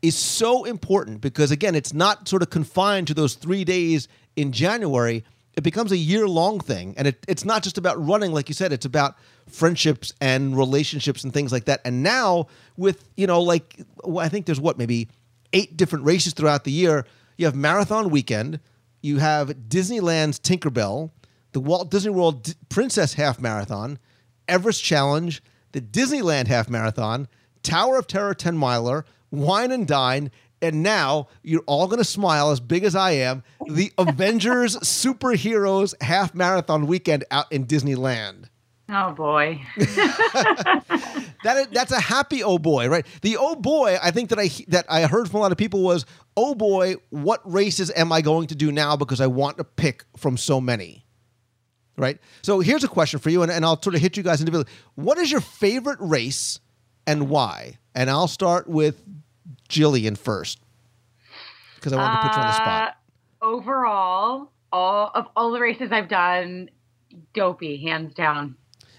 is 0.00 0.16
so 0.16 0.64
important 0.64 1.20
because 1.20 1.50
again 1.50 1.74
it's 1.74 1.92
not 1.92 2.28
sort 2.28 2.42
of 2.42 2.50
confined 2.50 3.08
to 3.08 3.14
those 3.14 3.34
three 3.34 3.64
days 3.64 4.08
in 4.36 4.52
January. 4.52 5.24
It 5.54 5.64
becomes 5.64 5.90
a 5.90 5.96
year 5.96 6.28
long 6.28 6.60
thing, 6.60 6.94
and 6.96 7.08
it, 7.08 7.24
it's 7.26 7.44
not 7.44 7.64
just 7.64 7.78
about 7.78 8.00
running, 8.06 8.30
like 8.30 8.48
you 8.48 8.54
said. 8.54 8.72
It's 8.72 8.86
about 8.86 9.16
friendships 9.48 10.12
and 10.20 10.56
relationships 10.56 11.24
and 11.24 11.32
things 11.32 11.50
like 11.50 11.64
that. 11.64 11.80
And 11.84 12.04
now 12.04 12.46
with 12.76 13.08
you 13.16 13.26
know 13.26 13.42
like 13.42 13.76
I 14.18 14.28
think 14.28 14.46
there's 14.46 14.60
what 14.60 14.78
maybe 14.78 15.08
eight 15.52 15.76
different 15.76 16.04
races 16.04 16.32
throughout 16.32 16.62
the 16.62 16.70
year 16.70 17.06
you 17.38 17.46
have 17.46 17.54
Marathon 17.54 18.10
Weekend, 18.10 18.60
you 19.00 19.18
have 19.18 19.48
Disneyland's 19.68 20.38
Tinkerbell, 20.38 21.10
the 21.52 21.60
Walt 21.60 21.90
Disney 21.90 22.10
World 22.10 22.42
D- 22.42 22.52
Princess 22.68 23.14
Half 23.14 23.40
Marathon, 23.40 23.98
Everest 24.46 24.84
Challenge, 24.84 25.42
the 25.72 25.80
Disneyland 25.80 26.48
Half 26.48 26.68
Marathon, 26.68 27.28
Tower 27.62 27.96
of 27.96 28.06
Terror 28.06 28.34
10 28.34 28.58
miler, 28.58 29.06
Wine 29.30 29.72
and 29.72 29.86
Dine, 29.86 30.30
and 30.60 30.82
now 30.82 31.28
you're 31.42 31.62
all 31.66 31.86
going 31.86 31.98
to 31.98 32.04
smile 32.04 32.50
as 32.50 32.58
big 32.60 32.82
as 32.82 32.96
I 32.96 33.12
am 33.12 33.44
the 33.66 33.92
Avengers 33.98 34.76
Superheroes 34.78 35.94
Half 36.02 36.34
Marathon 36.34 36.86
Weekend 36.86 37.24
out 37.30 37.50
in 37.52 37.66
Disneyland. 37.66 38.46
Oh 38.88 39.12
boy. 39.12 39.60
That 41.44 41.72
that's 41.72 41.92
a 41.92 42.00
happy 42.00 42.42
oh 42.42 42.58
boy, 42.58 42.88
right? 42.88 43.06
The 43.22 43.36
oh 43.36 43.54
boy, 43.54 43.96
I 44.02 44.10
think 44.10 44.30
that 44.30 44.38
I 44.38 44.50
that 44.68 44.86
I 44.88 45.02
heard 45.06 45.30
from 45.30 45.38
a 45.38 45.42
lot 45.42 45.52
of 45.52 45.58
people 45.58 45.82
was 45.82 46.04
oh 46.36 46.54
boy, 46.54 46.96
what 47.10 47.40
races 47.50 47.92
am 47.94 48.12
I 48.12 48.22
going 48.22 48.48
to 48.48 48.54
do 48.54 48.72
now 48.72 48.96
because 48.96 49.20
I 49.20 49.28
want 49.28 49.58
to 49.58 49.64
pick 49.64 50.04
from 50.16 50.36
so 50.36 50.60
many, 50.60 51.06
right? 51.96 52.18
So 52.42 52.60
here's 52.60 52.82
a 52.82 52.88
question 52.88 53.20
for 53.20 53.30
you, 53.30 53.42
and, 53.42 53.52
and 53.52 53.64
I'll 53.64 53.80
sort 53.80 53.94
of 53.94 54.00
hit 54.00 54.16
you 54.16 54.22
guys 54.22 54.40
individually. 54.40 54.70
What 54.96 55.18
is 55.18 55.30
your 55.30 55.40
favorite 55.40 55.98
race 56.00 56.58
and 57.06 57.28
why? 57.28 57.78
And 57.94 58.10
I'll 58.10 58.28
start 58.28 58.68
with 58.68 59.00
Jillian 59.68 60.18
first 60.18 60.58
because 61.76 61.92
I 61.92 61.96
want 61.96 62.20
to 62.20 62.28
put 62.28 62.36
you 62.36 62.42
on 62.42 62.48
the 62.48 62.52
spot. 62.54 62.96
Uh, 63.40 63.44
overall, 63.44 64.50
all 64.72 65.12
of 65.14 65.26
all 65.36 65.52
the 65.52 65.60
races 65.60 65.92
I've 65.92 66.08
done, 66.08 66.68
dopey, 67.32 67.76
hands 67.76 68.12
down. 68.14 68.56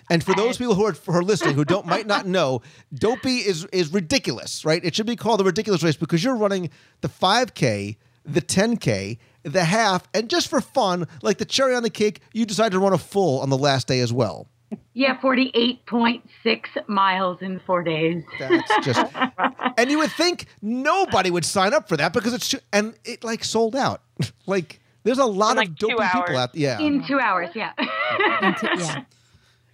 And 0.10 0.24
for 0.24 0.34
those 0.34 0.58
people 0.58 0.76
who 0.76 0.86
are, 0.86 0.94
who 0.94 1.12
are 1.12 1.24
listening 1.24 1.56
who 1.56 1.66
don't 1.66 1.86
might 1.86 2.08
not 2.08 2.26
know, 2.26 2.62
dopey 2.94 3.38
is 3.38 3.66
is 3.72 3.94
ridiculous, 3.94 4.66
right? 4.66 4.84
It 4.84 4.96
should 4.96 5.06
be 5.06 5.16
called 5.16 5.40
the 5.40 5.44
ridiculous 5.44 5.84
race 5.84 5.96
because 5.98 6.24
you're 6.24 6.36
running 6.36 6.70
the 7.02 7.10
5K, 7.10 7.98
the 8.26 8.42
10K, 8.42 9.18
the 9.44 9.64
half, 9.64 10.04
and 10.14 10.30
just 10.30 10.48
for 10.48 10.62
fun, 10.62 11.08
like 11.22 11.38
the 11.38 11.46
cherry 11.46 11.76
on 11.76 11.84
the 11.84 11.90
cake, 11.90 12.22
you 12.34 12.46
decide 12.46 12.72
to 12.72 12.80
run 12.80 12.94
a 12.94 12.98
full 12.98 13.40
on 13.40 13.50
the 13.50 13.58
last 13.58 13.88
day 13.88 14.00
as 14.00 14.12
well. 14.12 14.48
Yeah, 14.94 15.20
forty-eight 15.20 15.86
point 15.88 16.30
six 16.44 16.70
miles 16.88 17.40
in 17.42 17.60
four 17.66 17.82
days. 17.82 18.24
That's 18.38 18.86
just, 18.86 19.04
and 19.78 19.90
you 19.90 19.98
would 19.98 20.12
think 20.12 20.46
nobody 20.62 21.32
would 21.32 21.46
sign 21.46 21.74
up 21.74 21.90
for 21.90 21.98
that 21.98 22.14
because 22.14 22.34
it's 22.36 22.50
too, 22.50 22.60
and 22.72 22.94
it 23.04 23.24
like 23.24 23.44
sold 23.44 23.76
out. 23.76 24.04
like 24.46 24.80
there's 25.04 25.18
a 25.18 25.26
lot 25.26 25.58
like 25.58 25.70
of 25.70 25.76
dopey 25.76 25.94
people 25.96 26.04
hours. 26.22 26.38
out. 26.38 26.56
Yeah, 26.56 26.80
In 26.80 27.04
two 27.04 27.20
hours, 27.20 27.50
yeah. 27.56 27.72
yeah. 28.20 29.04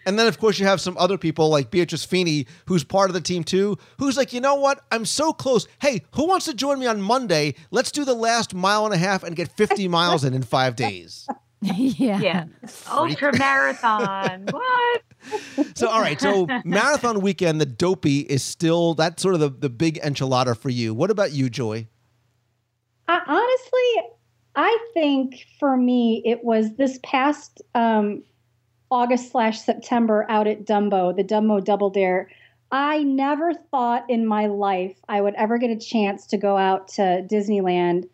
And 0.06 0.20
then, 0.20 0.28
of 0.28 0.40
course, 0.40 0.60
you 0.60 0.66
have 0.66 0.80
some 0.80 0.98
other 0.98 1.18
people 1.18 1.50
like 1.50 1.72
Beatrice 1.72 2.06
Feeney, 2.06 2.48
who's 2.66 2.84
part 2.84 3.10
of 3.10 3.14
the 3.14 3.22
team 3.22 3.44
too, 3.44 3.78
who's 3.98 4.18
like, 4.18 4.34
you 4.34 4.42
know 4.42 4.56
what? 4.56 4.82
I'm 4.92 5.06
so 5.06 5.34
close. 5.34 5.68
Hey, 5.82 6.04
who 6.12 6.28
wants 6.28 6.46
to 6.46 6.54
join 6.54 6.80
me 6.80 6.86
on 6.86 7.02
Monday? 7.02 7.56
Let's 7.72 7.92
do 7.92 8.06
the 8.06 8.14
last 8.14 8.54
mile 8.54 8.86
and 8.86 8.94
a 8.94 8.98
half 8.98 9.24
and 9.24 9.36
get 9.36 9.50
50 9.50 9.88
miles 9.88 10.24
in 10.24 10.34
in 10.34 10.44
five 10.44 10.76
days. 10.76 11.28
yeah. 11.62 12.20
Yeah. 12.20 12.46
Ultra 12.92 13.38
marathon. 13.38 14.46
what? 14.52 15.02
So, 15.76 15.88
all 15.88 16.02
right. 16.02 16.22
So, 16.22 16.48
marathon 16.64 17.22
weekend, 17.22 17.60
the 17.60 17.66
dopey 17.66 18.20
is 18.20 18.44
still 18.44 18.94
that's 18.94 19.24
sort 19.24 19.34
of 19.34 19.40
the, 19.40 19.50
the 19.50 19.70
big 19.70 20.00
enchilada 20.02 20.56
for 20.56 20.70
you. 20.70 20.94
What 20.94 21.10
about 21.10 21.32
you, 21.32 21.50
Joy? 21.50 21.88
I, 23.08 23.22
honestly, 23.26 24.12
I 24.56 24.78
think 24.94 25.46
for 25.60 25.76
me 25.76 26.22
it 26.26 26.44
was 26.44 26.76
this 26.76 27.00
past 27.04 27.62
um, 27.74 28.24
August 28.92 29.32
slash 29.32 29.62
September 29.62 30.26
out 30.30 30.48
at 30.48 30.66
Dumbo, 30.66 31.16
the 31.16 31.24
Dumbo 31.24 31.64
Double 31.64 31.90
Dare. 31.90 32.30
I 32.72 33.04
never 33.04 33.54
thought 33.54 34.10
in 34.10 34.26
my 34.26 34.48
life 34.48 34.98
I 35.08 35.22
would 35.22 35.36
ever 35.36 35.58
get 35.58 35.70
a 35.70 35.78
chance 35.78 36.26
to 36.28 36.38
go 36.38 36.58
out 36.58 36.88
to 36.90 37.26
Disneyland. 37.30 38.10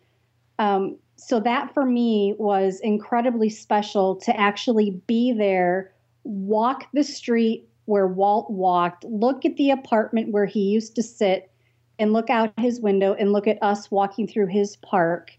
Um, 0.58 0.96
so 1.16 1.40
that 1.40 1.72
for 1.72 1.84
me 1.84 2.34
was 2.38 2.80
incredibly 2.80 3.48
special 3.48 4.16
to 4.16 4.38
actually 4.38 5.02
be 5.06 5.32
there, 5.32 5.92
walk 6.24 6.86
the 6.92 7.04
street 7.04 7.68
where 7.86 8.06
Walt 8.06 8.50
walked, 8.50 9.04
look 9.04 9.44
at 9.44 9.56
the 9.56 9.70
apartment 9.70 10.32
where 10.32 10.46
he 10.46 10.60
used 10.60 10.94
to 10.96 11.02
sit, 11.02 11.50
and 11.98 12.12
look 12.12 12.30
out 12.30 12.52
his 12.58 12.80
window 12.80 13.14
and 13.14 13.32
look 13.32 13.46
at 13.46 13.62
us 13.62 13.90
walking 13.90 14.26
through 14.26 14.46
his 14.46 14.76
park. 14.76 15.30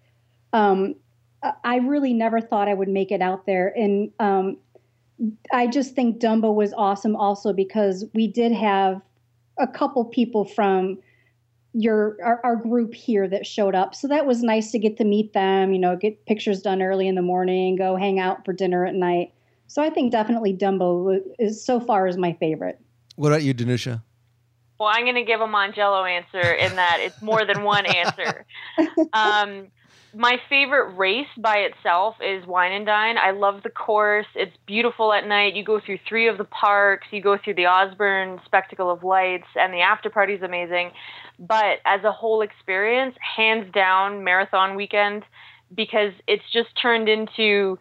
Um, 0.54 0.96
I- 1.64 1.78
really 1.78 2.14
never 2.14 2.40
thought 2.40 2.70
I 2.70 2.74
would 2.74 2.88
make 2.88 3.12
it 3.12 3.22
out 3.22 3.46
there, 3.46 3.74
and 3.78 4.12
um, 4.20 4.58
I 5.52 5.68
just 5.68 5.96
think 5.96 6.20
Dumbo 6.20 6.54
was 6.54 6.74
awesome 6.74 7.16
also 7.16 7.54
because 7.54 8.06
we 8.14 8.28
did 8.28 8.52
have 8.52 9.02
a 9.60 9.68
couple 9.68 10.04
people 10.06 10.46
from 10.46 11.00
your 11.74 12.18
our, 12.24 12.40
our 12.44 12.56
group 12.56 12.94
here 12.94 13.28
that 13.28 13.46
showed 13.46 13.76
up, 13.76 13.96
so 13.96 14.08
that 14.08 14.26
was 14.26 14.44
nice 14.44 14.72
to 14.72 14.80
get 14.80 14.98
to 14.98 15.04
meet 15.04 15.34
them. 15.34 15.74
You 15.74 15.80
know, 15.80 15.96
get 15.96 16.26
pictures 16.26 16.62
done 16.62 16.82
early 16.82 17.08
in 17.08 17.16
the 17.16 17.22
morning, 17.22 17.76
go 17.76 17.96
hang 17.96 18.20
out 18.20 18.46
for 18.46 18.54
dinner 18.54 18.86
at 18.86 18.96
night. 18.96 19.34
So 19.68 19.82
I 19.82 19.90
think 19.90 20.12
definitely 20.12 20.54
Dumbo 20.54 21.20
is 21.40 21.64
so 21.64 21.80
far 21.80 22.08
is 22.08 22.18
my 22.18 22.34
favorite. 22.34 22.80
What 23.16 23.30
about 23.30 23.44
you, 23.44 23.54
Danusha? 23.54 24.04
Well, 24.80 24.90
I'm 24.92 25.04
going 25.04 25.16
to 25.16 25.24
give 25.24 25.40
a 25.40 25.48
Mongello 25.48 26.10
answer 26.10 26.42
in 26.42 26.76
that 26.76 26.98
it's 27.00 27.22
more 27.22 27.46
than 27.46 27.64
one 27.64 27.86
answer. 27.96 28.46
Um, 29.14 29.68
my 30.16 30.38
favorite 30.48 30.96
race 30.96 31.28
by 31.38 31.58
itself 31.58 32.16
is 32.22 32.46
Wine 32.46 32.72
and 32.72 32.86
Dine. 32.86 33.18
I 33.18 33.32
love 33.32 33.64
the 33.64 33.70
course. 33.70 34.28
It's 34.36 34.56
beautiful 34.68 35.12
at 35.12 35.28
night. 35.28 35.56
You 35.56 35.64
go 35.64 35.80
through 35.80 36.00
three 36.08 36.28
of 36.28 36.38
the 36.38 36.44
parks. 36.46 37.08
You 37.12 37.22
go 37.22 37.38
through 37.44 37.56
the 37.56 37.66
Osborne 37.66 38.40
Spectacle 38.46 38.92
of 38.92 39.04
Lights, 39.04 39.48
and 39.56 39.74
the 39.74 39.82
after 39.82 40.10
party 40.10 40.34
is 40.34 40.44
amazing. 40.44 40.92
But 41.40 41.80
as 41.86 42.04
a 42.04 42.12
whole 42.12 42.42
experience, 42.42 43.16
hands 43.36 43.72
down, 43.74 44.24
marathon 44.24 44.76
weekend, 44.76 45.24
because 45.74 46.14
it's 46.28 46.44
just 46.52 46.70
turned 46.80 47.10
into 47.10 47.80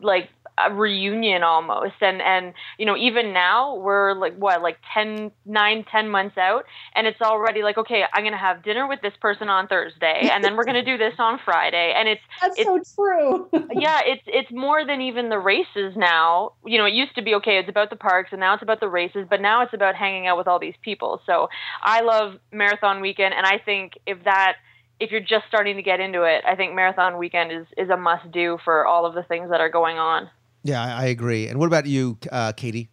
like 0.00 0.30
a 0.66 0.72
reunion 0.72 1.42
almost. 1.42 1.94
And 2.00 2.20
and 2.22 2.54
you 2.78 2.86
know 2.86 2.96
even 2.96 3.32
now 3.32 3.76
we're 3.76 4.14
like 4.14 4.36
what 4.36 4.62
like 4.62 4.78
10 4.94 5.30
9 5.46 5.84
10 5.90 6.08
months 6.08 6.38
out 6.38 6.64
and 6.94 7.06
it's 7.06 7.20
already 7.20 7.62
like 7.62 7.78
okay 7.78 8.04
i'm 8.12 8.24
gonna 8.24 8.36
have 8.36 8.62
dinner 8.62 8.86
with 8.86 9.00
this 9.02 9.14
person 9.20 9.48
on 9.48 9.66
thursday 9.68 10.28
and 10.32 10.42
then 10.42 10.56
we're 10.56 10.64
gonna 10.64 10.84
do 10.84 10.96
this 10.96 11.14
on 11.18 11.38
friday. 11.44 11.92
And 11.96 12.08
it's 12.08 12.22
That's 12.40 12.58
it's, 12.58 12.94
so 12.94 13.02
true. 13.02 13.48
yeah 13.72 14.00
it's 14.04 14.22
it's 14.26 14.50
more 14.50 14.84
than 14.84 15.00
even 15.00 15.28
the 15.28 15.38
races 15.38 15.94
now. 15.96 16.52
You 16.64 16.78
know 16.78 16.86
it 16.86 16.94
used 16.94 17.14
to 17.16 17.22
be 17.22 17.34
okay 17.36 17.58
it's 17.58 17.68
about 17.68 17.90
the 17.90 17.96
parks 17.96 18.30
and 18.32 18.40
now 18.40 18.54
it's 18.54 18.62
about 18.62 18.80
the 18.80 18.88
races 18.88 19.26
but 19.28 19.40
now 19.40 19.62
it's 19.62 19.74
about 19.74 19.94
hanging 19.94 20.26
out 20.26 20.38
with 20.38 20.46
all 20.46 20.58
these 20.58 20.76
people. 20.82 21.20
So 21.26 21.48
i 21.82 22.00
love 22.00 22.34
marathon 22.52 23.00
weekend 23.00 23.34
and 23.34 23.46
i 23.46 23.58
think 23.58 23.98
if 24.06 24.22
that 24.24 24.56
if 25.00 25.10
you're 25.10 25.20
just 25.20 25.46
starting 25.48 25.76
to 25.76 25.82
get 25.82 26.00
into 26.00 26.22
it 26.22 26.44
i 26.46 26.54
think 26.54 26.74
marathon 26.74 27.18
weekend 27.18 27.52
is 27.52 27.66
is 27.76 27.90
a 27.90 27.96
must 27.96 28.30
do 28.30 28.58
for 28.64 28.86
all 28.86 29.06
of 29.06 29.14
the 29.14 29.22
things 29.22 29.50
that 29.50 29.60
are 29.60 29.70
going 29.70 29.98
on 29.98 30.28
Yeah, 30.68 30.84
I, 30.84 31.02
I 31.02 31.06
agree. 31.06 31.48
And 31.48 31.58
what 31.58 31.66
about 31.66 31.86
you, 31.86 32.18
uh, 32.30 32.52
Katie? 32.52 32.90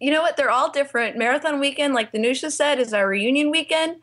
You 0.00 0.10
know 0.10 0.22
what? 0.22 0.36
They're 0.36 0.50
all 0.50 0.70
different. 0.70 1.16
Marathon 1.16 1.60
weekend, 1.60 1.94
like 1.94 2.12
Danusha 2.12 2.50
said, 2.50 2.78
is 2.78 2.92
our 2.92 3.06
reunion 3.06 3.50
weekend. 3.50 3.96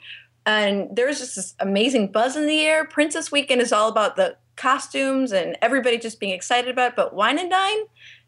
And 0.46 0.90
there's 0.96 1.20
just 1.20 1.36
this 1.36 1.56
amazing 1.60 2.12
buzz 2.12 2.36
in 2.36 2.46
the 2.46 2.62
air. 2.62 2.86
Princess 2.86 3.32
weekend 3.32 3.62
is 3.62 3.72
all 3.72 3.90
about 3.90 4.16
the 4.16 4.38
costumes 4.56 5.32
and 5.32 5.58
everybody 5.62 5.98
just 5.98 6.20
being 6.20 6.34
excited 6.34 6.70
about 6.70 6.92
it. 6.92 6.96
But 6.96 7.14
wine 7.14 7.40
and 7.40 7.50
dine, 7.50 7.80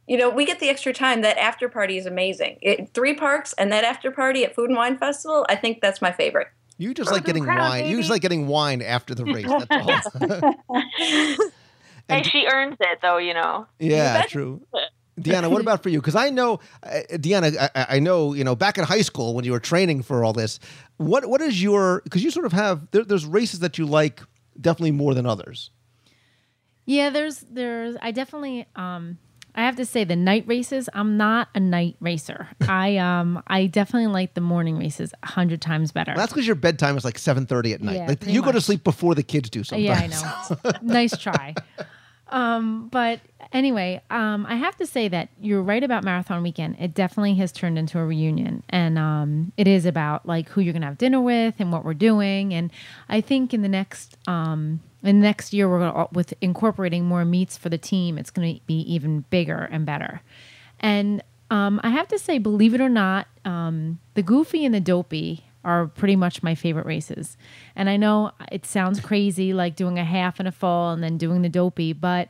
you 0.08 0.18
know, 0.18 0.30
we 0.30 0.46
get 0.46 0.60
the 0.60 0.70
extra 0.70 0.94
time. 0.94 1.22
That 1.22 1.38
after 1.38 1.68
party 1.68 1.98
is 1.98 2.06
amazing. 2.06 2.58
It, 2.62 2.94
three 2.94 3.14
parks 3.14 3.54
and 3.54 3.72
that 3.72 3.84
after 3.84 4.12
party 4.12 4.46
at 4.46 4.56
Food 4.56 4.70
and 4.70 4.78
Wine 4.78 4.98
Festival, 4.98 5.46
I 5.50 5.56
think 5.56 5.82
that's 5.82 6.02
my 6.02 6.12
favorite. 6.12 6.48
You 6.78 6.94
just 6.94 7.12
like 7.12 7.24
getting 7.24 7.44
crowd, 7.44 7.70
wine. 7.70 7.86
You 7.88 7.98
just 7.98 8.10
like 8.10 8.22
getting 8.22 8.48
wine 8.48 8.82
after 8.82 9.16
the 9.16 9.24
race. 9.26 9.48
That's 9.48 10.08
all. 10.16 11.50
hey 12.10 12.24
she 12.24 12.46
earns 12.46 12.76
it 12.80 13.00
though 13.02 13.18
you 13.18 13.34
know 13.34 13.68
Yeah, 13.80 14.24
true. 14.28 14.62
Deanna, 15.20 15.50
what 15.50 15.62
about 15.62 15.82
for 15.82 15.88
you? 15.88 16.02
Because 16.02 16.16
I 16.18 16.30
know, 16.30 16.60
uh, 16.84 17.00
Deanna, 17.12 17.58
I- 17.58 17.70
I, 17.74 17.86
I 17.96 18.00
know, 18.00 18.34
you 18.34 18.44
know, 18.44 18.54
back 18.54 18.78
in 18.78 18.84
high 18.84 19.02
school 19.02 19.34
when 19.34 19.46
you 19.46 19.54
were 19.54 19.62
training 19.62 20.02
for 20.04 20.26
all 20.26 20.34
this, 20.34 20.60
what 20.98 21.28
what 21.28 21.40
is 21.42 21.64
your? 21.64 22.02
Because 22.04 22.22
you 22.22 22.32
sort 22.32 22.46
of 22.46 22.52
have 22.52 22.92
there, 22.92 23.06
there's 23.06 23.26
races 23.26 23.62
that 23.62 23.78
you 23.78 23.86
like 23.86 24.22
definitely 24.60 24.92
more 24.92 25.14
than 25.14 25.26
others. 25.26 25.72
Yeah, 26.86 27.12
there's 27.12 27.40
there's 27.50 27.96
I 28.02 28.12
definitely 28.12 28.68
um 28.76 29.18
I 29.58 29.64
have 29.64 29.78
to 29.78 29.86
say 29.86 30.04
the 30.04 30.18
night 30.18 30.44
races, 30.48 30.90
I'm 30.94 31.16
not 31.16 31.48
a 31.56 31.62
night 31.62 31.96
racer. 32.02 32.50
I 32.68 32.98
um 32.98 33.42
I 33.48 33.68
definitely 33.68 34.08
like 34.08 34.34
the 34.34 34.42
morning 34.42 34.78
races 34.78 35.14
a 35.24 35.28
hundred 35.28 35.62
times 35.62 35.94
better. 35.94 36.12
Well, 36.12 36.18
that's 36.24 36.34
because 36.34 36.46
your 36.46 36.58
bedtime 36.58 36.98
is 36.98 37.06
like 37.06 37.18
seven 37.18 37.46
thirty 37.46 37.72
at 37.72 37.82
night. 37.82 37.96
Yeah, 37.96 38.08
like 38.08 38.20
pretty 38.20 38.34
you 38.34 38.42
go 38.44 38.52
to 38.52 38.60
sleep 38.60 38.84
before 38.84 39.16
the 39.16 39.24
kids 39.24 39.50
do. 39.50 39.64
Sometimes. 39.64 39.86
Yeah, 39.86 40.44
I 40.60 40.62
know. 40.66 40.72
nice 40.82 41.18
try. 41.18 41.56
Um, 42.30 42.90
but 42.92 43.20
anyway, 43.54 44.02
um, 44.10 44.46
I 44.48 44.56
have 44.56 44.76
to 44.78 44.88
say 44.88 45.08
that 45.10 45.30
you're 45.40 45.62
right 45.62 45.84
about 45.84 46.04
Marathon 46.04 46.42
Weekend. 46.42 46.78
It 46.80 46.94
definitely 46.94 47.36
has 47.36 47.52
turned 47.52 47.78
into 47.78 48.00
a 48.00 48.06
reunion, 48.06 48.64
and 48.70 48.98
um, 48.98 49.52
it 49.58 49.68
is 49.68 49.86
about 49.86 50.26
like 50.26 50.50
who 50.50 50.62
you're 50.62 50.74
gonna 50.74 50.88
have 50.88 50.98
dinner 50.98 51.22
with 51.22 51.56
and 51.60 51.72
what 51.72 51.86
we're 51.86 51.94
doing. 51.94 52.54
And 52.54 52.72
I 53.10 53.22
think 53.22 53.54
in 53.54 53.62
the 53.62 53.70
next 53.70 54.18
um, 54.28 54.80
in 55.04 55.20
the 55.20 55.28
next 55.28 55.54
year, 55.54 55.70
we're 55.70 55.80
gonna 55.80 56.08
with 56.12 56.34
incorporating 56.42 57.06
more 57.06 57.26
meets 57.26 57.58
for 57.58 57.70
the 57.70 57.78
team. 57.78 58.18
It's 58.18 58.32
gonna 58.32 58.60
be 58.66 58.80
even 58.92 59.22
bigger 59.30 59.70
and 59.72 59.86
better. 59.86 60.22
And 60.80 61.24
um, 61.52 61.80
I 61.84 61.90
have 61.90 62.08
to 62.10 62.20
say, 62.20 62.40
believe 62.40 62.74
it 62.74 62.82
or 62.82 62.90
not, 62.90 63.28
um, 63.46 64.00
the 64.16 64.24
Goofy 64.24 64.66
and 64.66 64.74
the 64.74 64.80
Dopey 64.80 65.45
are 65.66 65.88
pretty 65.88 66.16
much 66.16 66.42
my 66.44 66.56
favorite 66.56 66.86
races. 66.86 67.36
And 67.76 67.90
I 67.90 67.98
know 67.98 68.32
it 68.52 68.66
sounds 68.66 69.00
crazy, 69.02 69.54
like 69.54 69.76
doing 69.76 70.00
a 70.00 70.06
half 70.06 70.40
and 70.40 70.48
a 70.48 70.52
full 70.52 70.92
and 70.92 71.04
then 71.04 71.18
doing 71.18 71.42
the 71.42 71.50
dopey, 71.50 71.92
but 71.92 72.30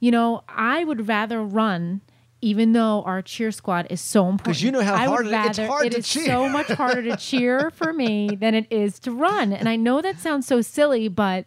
you 0.00 0.10
know, 0.10 0.42
I 0.48 0.84
would 0.84 1.08
rather 1.08 1.42
run. 1.42 2.00
Even 2.40 2.72
though 2.74 3.02
our 3.04 3.22
cheer 3.22 3.50
squad 3.50 3.86
is 3.88 4.02
so 4.02 4.28
important, 4.28 4.44
because 4.44 4.62
you 4.62 4.70
know 4.70 4.82
how 4.82 4.94
I 4.94 5.06
hard 5.06 5.26
it- 5.28 5.32
it's 5.32 5.58
hard 5.58 5.86
it 5.86 5.92
to 5.92 5.98
is 6.00 6.08
cheer. 6.08 6.26
so 6.26 6.46
much 6.46 6.66
harder 6.66 7.02
to 7.04 7.16
cheer 7.16 7.70
for 7.70 7.90
me 7.90 8.36
than 8.38 8.54
it 8.54 8.66
is 8.70 8.98
to 9.00 9.12
run. 9.12 9.50
And 9.50 9.66
I 9.66 9.76
know 9.76 10.02
that 10.02 10.18
sounds 10.20 10.46
so 10.46 10.60
silly, 10.60 11.08
but 11.08 11.46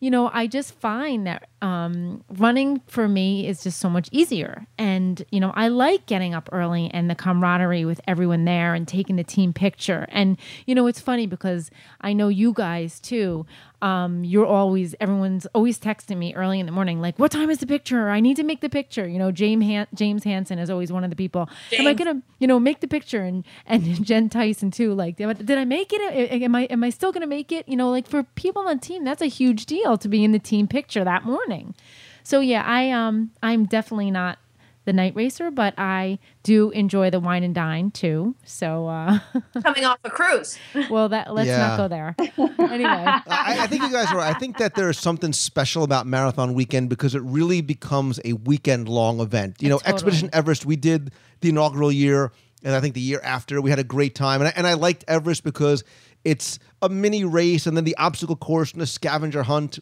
you 0.00 0.10
know, 0.10 0.30
I 0.32 0.46
just 0.46 0.72
find 0.74 1.26
that 1.26 1.48
um, 1.60 2.24
running 2.30 2.80
for 2.86 3.06
me 3.06 3.46
is 3.46 3.62
just 3.62 3.78
so 3.78 3.90
much 3.90 4.08
easier. 4.10 4.66
And, 4.78 5.22
you 5.30 5.40
know, 5.40 5.52
I 5.54 5.68
like 5.68 6.06
getting 6.06 6.34
up 6.34 6.48
early 6.52 6.90
and 6.92 7.10
the 7.10 7.14
camaraderie 7.14 7.84
with 7.84 8.00
everyone 8.08 8.46
there 8.46 8.74
and 8.74 8.88
taking 8.88 9.16
the 9.16 9.24
team 9.24 9.52
picture. 9.52 10.06
And, 10.08 10.38
you 10.64 10.74
know, 10.74 10.86
it's 10.86 11.00
funny 11.00 11.26
because 11.26 11.70
I 12.00 12.14
know 12.14 12.28
you 12.28 12.54
guys 12.54 12.98
too. 12.98 13.44
Um, 13.82 14.24
you're 14.24 14.46
always, 14.46 14.94
everyone's 15.00 15.46
always 15.54 15.78
texting 15.78 16.18
me 16.18 16.34
early 16.34 16.60
in 16.60 16.66
the 16.66 16.72
morning, 16.72 17.00
like, 17.00 17.18
what 17.18 17.30
time 17.32 17.48
is 17.48 17.58
the 17.58 17.66
picture? 17.66 18.10
I 18.10 18.20
need 18.20 18.36
to 18.36 18.42
make 18.42 18.60
the 18.60 18.68
picture. 18.68 19.08
You 19.08 19.18
know, 19.18 19.32
James, 19.32 19.64
Han- 19.64 19.86
James 19.94 20.24
Hansen 20.24 20.58
is 20.58 20.68
always 20.68 20.92
one 20.92 21.02
of 21.02 21.10
the 21.10 21.16
people. 21.16 21.48
Am 21.78 21.86
I 21.86 21.94
going 21.94 22.20
to, 22.20 22.26
you 22.38 22.46
know, 22.46 22.60
make 22.60 22.80
the 22.80 22.88
picture? 22.88 23.22
And, 23.22 23.44
and 23.66 24.04
Jen 24.04 24.28
Tyson 24.28 24.70
too. 24.70 24.92
Like, 24.92 25.16
did 25.16 25.50
I 25.50 25.64
make 25.64 25.92
it? 25.92 26.00
Am 26.42 26.54
I, 26.54 26.64
am 26.64 26.84
I 26.84 26.90
still 26.90 27.10
going 27.10 27.22
to 27.22 27.26
make 27.26 27.52
it? 27.52 27.66
You 27.68 27.76
know, 27.76 27.90
like 27.90 28.06
for 28.06 28.22
people 28.22 28.62
on 28.68 28.76
the 28.76 28.82
team, 28.82 29.04
that's 29.04 29.22
a 29.22 29.26
huge 29.26 29.64
deal 29.66 29.96
to 29.96 30.08
be 30.08 30.24
in 30.24 30.32
the 30.32 30.38
team 30.38 30.68
picture 30.68 31.04
that 31.04 31.24
morning. 31.24 31.74
So 32.22 32.40
yeah, 32.40 32.62
I 32.64 32.90
um 32.90 33.30
I'm 33.42 33.64
definitely 33.64 34.10
not 34.10 34.38
the 34.86 34.92
night 34.94 35.14
racer, 35.14 35.50
but 35.50 35.74
I 35.78 36.18
do 36.42 36.70
enjoy 36.70 37.10
the 37.10 37.20
wine 37.20 37.42
and 37.44 37.54
dine 37.54 37.90
too. 37.90 38.34
So 38.44 38.88
uh 38.88 39.18
Coming 39.62 39.84
off 39.84 39.98
a 40.04 40.10
cruise. 40.10 40.58
well 40.90 41.08
that 41.10 41.34
let's 41.34 41.48
Yeah. 41.48 41.58
not 41.58 41.76
go 41.76 41.88
there. 41.88 42.14
anyway. 42.58 42.88
I, 42.88 43.56
I 43.60 43.66
think 43.66 43.82
you 43.82 43.90
guys 43.92 44.10
are 44.10 44.16
right. 44.16 44.34
I 44.34 44.38
think 44.38 44.56
that 44.58 44.74
there 44.74 44.88
is 44.88 44.98
something 44.98 45.32
special 45.32 45.82
about 45.84 46.06
Marathon 46.06 46.54
Weekend 46.54 46.88
because 46.88 47.14
it 47.14 47.22
really 47.22 47.60
becomes 47.60 48.18
a 48.24 48.32
weekend 48.34 48.88
long 48.88 49.20
event. 49.20 49.56
You 49.60 49.68
know, 49.68 49.78
Totally. 49.78 49.92
Expedition 49.94 50.30
Everest, 50.32 50.64
we 50.66 50.76
did 50.76 51.12
the 51.40 51.50
inaugural 51.50 51.92
year, 51.92 52.32
and 52.62 52.74
I 52.74 52.80
think 52.80 52.94
the 52.94 53.00
year 53.00 53.20
after, 53.22 53.60
we 53.60 53.70
had 53.70 53.78
a 53.78 53.84
great 53.84 54.14
time. 54.14 54.40
And 54.40 54.48
I, 54.48 54.52
and 54.56 54.66
I 54.66 54.74
liked 54.74 55.04
Everest 55.08 55.44
because 55.44 55.84
it's 56.24 56.58
a 56.82 56.88
mini 56.88 57.24
race 57.24 57.66
and 57.66 57.76
then 57.76 57.84
the 57.84 57.96
obstacle 57.96 58.36
course 58.36 58.72
and 58.72 58.80
the 58.80 58.86
scavenger 58.86 59.42
hunt. 59.42 59.78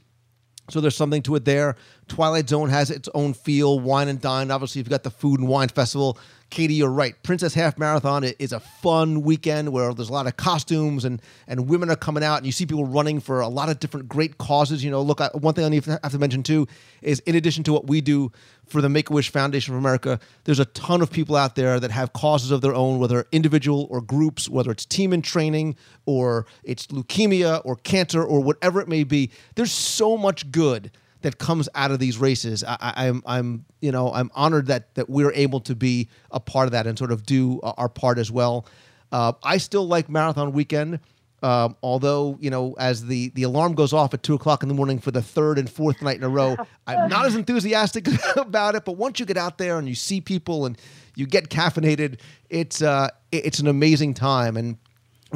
So 0.71 0.81
there's 0.81 0.97
something 0.97 1.23
to 1.23 1.35
it 1.35 1.45
there. 1.47 1.77
Twilight 2.09 2.49
Zone 2.49 2.69
has 2.71 2.91
its 2.91 3.09
own 3.15 3.35
feel. 3.35 3.79
Wine 3.79 4.09
and 4.09 4.21
Dine, 4.21 4.51
obviously, 4.51 4.81
you've 4.81 4.89
got 4.89 5.03
the 5.03 5.11
food 5.11 5.41
and 5.41 5.49
wine 5.49 5.69
festival. 5.69 6.19
Katie, 6.51 6.75
you're 6.75 6.89
right. 6.89 7.15
Princess 7.23 7.53
Half 7.53 7.77
Marathon 7.77 8.25
is 8.25 8.53
a 8.53 8.61
fun 8.61 9.21
weekend 9.21 9.71
where 9.71 9.93
there's 9.93 10.09
a 10.09 10.13
lot 10.13 10.27
of 10.27 10.39
costumes 10.39 11.05
and 11.05 11.21
and 11.47 11.69
women 11.69 11.91
are 11.91 11.97
coming 11.97 12.25
out, 12.25 12.39
and 12.39 12.47
you 12.47 12.53
see 12.53 12.65
people 12.65 12.87
running 12.87 13.21
for 13.21 13.41
a 13.41 13.49
lot 13.49 13.69
of 13.69 13.81
different 13.81 14.09
great 14.09 14.39
causes. 14.39 14.83
You 14.83 14.91
know, 14.91 15.03
look, 15.03 15.21
one 15.35 15.53
thing 15.53 15.67
I 15.67 15.69
need 15.69 15.85
to 15.85 16.01
have 16.03 16.13
to 16.13 16.19
mention 16.19 16.43
too 16.43 16.67
is 17.03 17.21
in 17.21 17.35
addition 17.35 17.65
to 17.65 17.73
what 17.73 17.87
we 17.87 18.01
do 18.01 18.33
for 18.67 18.81
the 18.81 18.89
Make 18.89 19.11
a 19.11 19.13
Wish 19.13 19.31
Foundation 19.31 19.75
of 19.75 19.79
America, 19.79 20.21
there's 20.45 20.59
a 20.59 20.65
ton 20.67 21.03
of 21.03 21.11
people 21.11 21.37
out 21.37 21.55
there 21.55 21.81
that 21.81 21.91
have 21.91 22.13
causes 22.13 22.51
of 22.51 22.61
their 22.61 22.75
own, 22.75 22.99
whether 22.99 23.27
individual 23.33 23.87
or 23.91 24.01
groups, 24.01 24.49
whether 24.49 24.71
it's 24.71 24.85
team 24.85 25.13
in 25.13 25.23
training 25.23 25.77
or 26.07 26.47
it's 26.65 26.87
leukemia 26.89 27.63
or 27.65 27.77
cancer 27.77 28.23
or 28.23 28.43
whatever 28.43 28.81
it 28.81 28.89
may 28.89 29.05
be. 29.05 29.31
There's 29.55 29.73
so 29.73 30.17
much 30.17 30.51
good 30.51 30.91
that 31.23 31.39
comes 31.39 31.69
out 31.75 31.91
of 31.91 31.99
these 31.99 32.19
races. 32.19 32.63
I, 32.65 32.77
I, 32.81 33.09
I'm, 33.09 33.23
I'm, 33.27 33.65
you 33.81 33.93
know, 33.93 34.13
I'm 34.13 34.31
honored 34.35 34.67
that 34.67 34.95
that 34.95 35.09
we're 35.11 35.33
able 35.33 35.61
to 35.61 35.75
be 35.75 36.09
a 36.31 36.41
part 36.41 36.67
of 36.67 36.73
that 36.73 36.87
and 36.87 36.97
sort 36.99 37.13
of 37.13 37.25
do 37.25 37.61
our 37.63 37.89
part 37.89 38.19
as 38.19 38.31
well. 38.31 38.67
Uh, 39.11 39.33
I 39.43 39.59
still 39.59 39.87
like 39.87 40.09
marathon 40.09 40.53
weekend. 40.53 41.01
Um, 41.41 41.77
although 41.85 42.37
you 42.41 42.51
know, 42.51 42.75
as 42.79 43.07
the 43.07 43.29
the 43.31 43.45
alarm 43.45 43.75
goes 43.75 43.93
off 43.93 44.13
at 44.13 44.25
two 44.25 44.35
o'clock 44.35 44.65
in 44.65 44.69
the 44.69 44.75
morning 44.75 44.99
for 44.99 45.13
the 45.13 45.23
third 45.23 45.57
and 45.59 45.71
fourth 45.71 46.03
night 46.03 46.17
in 46.17 46.25
a 46.25 46.29
row, 46.29 46.57
I'm 46.87 47.09
not 47.09 47.27
as 47.27 47.37
enthusiastic 47.37 48.09
about 48.37 48.75
it. 48.75 48.85
But 48.85 48.97
once 48.97 49.21
you 49.21 49.27
get 49.27 49.37
out 49.37 49.59
there 49.59 49.79
and 49.79 49.89
you 49.89 49.95
see 49.95 50.21
people 50.21 50.67
and 50.67 50.77
you 51.15 51.27
get 51.27 51.49
caffeinated, 51.49 52.19
it's 52.51 52.83
uh, 52.83 53.09
it's 53.31 53.61
an 53.61 53.69
amazing 53.69 54.15
time. 54.15 54.57
And 54.57 54.79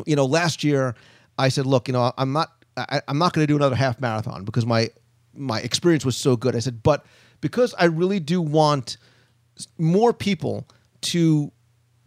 you 0.04 0.16
know, 0.16 0.24
last 0.26 0.64
year 0.64 0.96
I 1.38 1.48
said, 1.48 1.66
look, 1.66 1.86
you 1.86 1.92
know, 1.92 2.12
I'm 2.18 2.32
not 2.32 2.50
I, 2.76 3.00
I'm 3.06 3.18
not 3.18 3.32
going 3.32 3.46
to 3.46 3.50
do 3.50 3.56
another 3.56 3.76
half 3.76 4.00
marathon 4.00 4.44
because 4.44 4.66
my 4.66 4.90
my 5.34 5.60
experience 5.60 6.04
was 6.04 6.16
so 6.16 6.36
good. 6.36 6.56
I 6.56 6.60
said, 6.60 6.82
but 6.82 7.04
because 7.40 7.74
I 7.78 7.84
really 7.84 8.20
do 8.20 8.40
want 8.40 8.96
more 9.78 10.12
people 10.12 10.68
to 11.02 11.52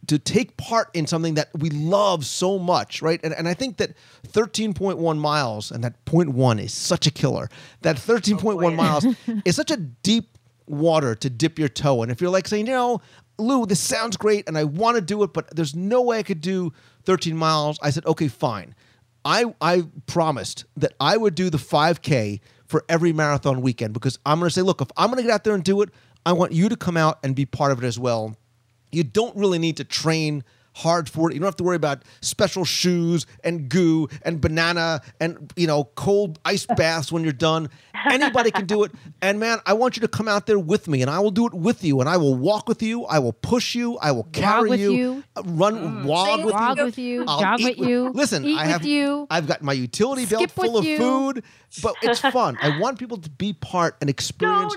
to 0.07 0.19
take 0.19 0.55
part 0.57 0.89
in 0.93 1.07
something 1.07 1.33
that 1.33 1.49
we 1.57 1.69
love 1.71 2.27
so 2.27 2.59
much, 2.59 3.01
right? 3.01 3.19
And, 3.23 3.33
and 3.33 3.47
I 3.47 3.55
think 3.55 3.77
that 3.77 3.93
13.1 4.27 5.17
miles, 5.17 5.71
and 5.71 5.83
that 5.83 6.05
point 6.05 6.29
one 6.29 6.59
is 6.59 6.73
such 6.73 7.07
a 7.07 7.11
killer. 7.11 7.49
That 7.81 7.95
13.1 7.95 8.75
miles 8.75 9.05
is 9.45 9.55
such 9.55 9.71
a 9.71 9.77
deep 9.77 10.37
water 10.67 11.15
to 11.15 11.29
dip 11.29 11.57
your 11.57 11.69
toe 11.69 12.03
in. 12.03 12.11
If 12.11 12.21
you're 12.21 12.29
like 12.29 12.47
saying, 12.47 12.67
you 12.67 12.73
know, 12.73 13.01
Lou, 13.37 13.65
this 13.65 13.79
sounds 13.79 14.15
great 14.15 14.47
and 14.47 14.57
I 14.57 14.63
want 14.63 14.95
to 14.95 15.01
do 15.01 15.23
it, 15.23 15.33
but 15.33 15.53
there's 15.55 15.75
no 15.75 16.01
way 16.01 16.19
I 16.19 16.23
could 16.23 16.41
do 16.41 16.71
13 17.05 17.35
miles. 17.35 17.79
I 17.81 17.89
said, 17.89 18.05
okay, 18.05 18.27
fine. 18.27 18.75
I 19.23 19.55
I 19.59 19.83
promised 20.05 20.65
that 20.77 20.93
I 20.99 21.17
would 21.17 21.33
do 21.33 21.49
the 21.49 21.57
5K 21.57 22.39
for 22.67 22.83
every 22.89 23.13
marathon 23.13 23.61
weekend 23.61 23.93
because 23.93 24.19
I'm 24.25 24.39
going 24.39 24.49
to 24.49 24.53
say, 24.53 24.61
look, 24.61 24.81
if 24.81 24.89
I'm 24.97 25.07
going 25.07 25.17
to 25.17 25.23
get 25.23 25.31
out 25.31 25.43
there 25.43 25.53
and 25.53 25.63
do 25.63 25.81
it, 25.81 25.89
I 26.25 26.33
want 26.33 26.51
you 26.51 26.69
to 26.69 26.75
come 26.75 26.97
out 26.97 27.19
and 27.23 27.35
be 27.35 27.45
part 27.45 27.71
of 27.71 27.83
it 27.83 27.87
as 27.87 27.99
well. 27.99 28.35
You 28.91 29.03
don't 29.03 29.35
really 29.35 29.59
need 29.59 29.77
to 29.77 29.83
train 29.83 30.43
hard 30.75 31.09
for 31.09 31.29
it. 31.29 31.33
You 31.33 31.39
don't 31.39 31.47
have 31.47 31.55
to 31.57 31.63
worry 31.63 31.75
about 31.75 32.03
special 32.21 32.65
shoes 32.65 33.25
and 33.43 33.69
goo 33.69 34.09
and 34.23 34.41
banana 34.41 35.01
and 35.19 35.51
you 35.55 35.67
know 35.67 35.85
cold 35.95 36.39
ice 36.45 36.65
baths 36.65 37.11
when 37.11 37.23
you're 37.23 37.33
done. 37.33 37.69
Anybody 38.05 38.51
can 38.51 38.65
do 38.65 38.83
it. 38.83 38.91
And 39.21 39.39
man, 39.39 39.59
I 39.65 39.73
want 39.73 39.97
you 39.97 40.01
to 40.01 40.07
come 40.07 40.27
out 40.27 40.45
there 40.45 40.59
with 40.59 40.87
me 40.87 41.01
and 41.01 41.09
I 41.11 41.19
will 41.19 41.31
do 41.31 41.47
it 41.47 41.53
with 41.53 41.83
you 41.83 41.99
and 41.99 42.09
I 42.09 42.17
will 42.17 42.35
walk 42.35 42.67
with 42.67 42.81
you. 42.83 43.05
I 43.05 43.19
will 43.19 43.33
push 43.33 43.75
you. 43.75 43.97
I 43.97 44.11
will 44.11 44.23
carry 44.25 44.77
you. 44.79 44.91
you. 44.93 45.23
uh, 45.35 45.41
Run 45.45 45.97
with 45.97 46.05
Walk 46.05 46.39
you. 46.39 46.45
with 46.85 46.97
you, 46.97 47.25
I'll 47.27 47.39
jog 47.39 47.63
with 47.63 47.77
you, 47.77 48.09
Listen, 48.13 48.45
eat 48.45 48.57
I 48.57 48.63
with 48.63 48.71
have 48.71 48.85
you, 48.85 49.27
I've 49.29 49.47
got 49.47 49.61
my 49.61 49.73
utility 49.73 50.25
belt 50.25 50.51
full 50.51 50.77
of 50.77 50.85
food, 50.85 51.43
but 51.81 51.95
it's 52.01 52.19
fun. 52.31 52.57
I 52.61 52.79
want 52.79 52.99
people 52.99 53.17
to 53.17 53.29
be 53.29 53.53
part 53.53 53.95
and 54.01 54.09
experience 54.09 54.75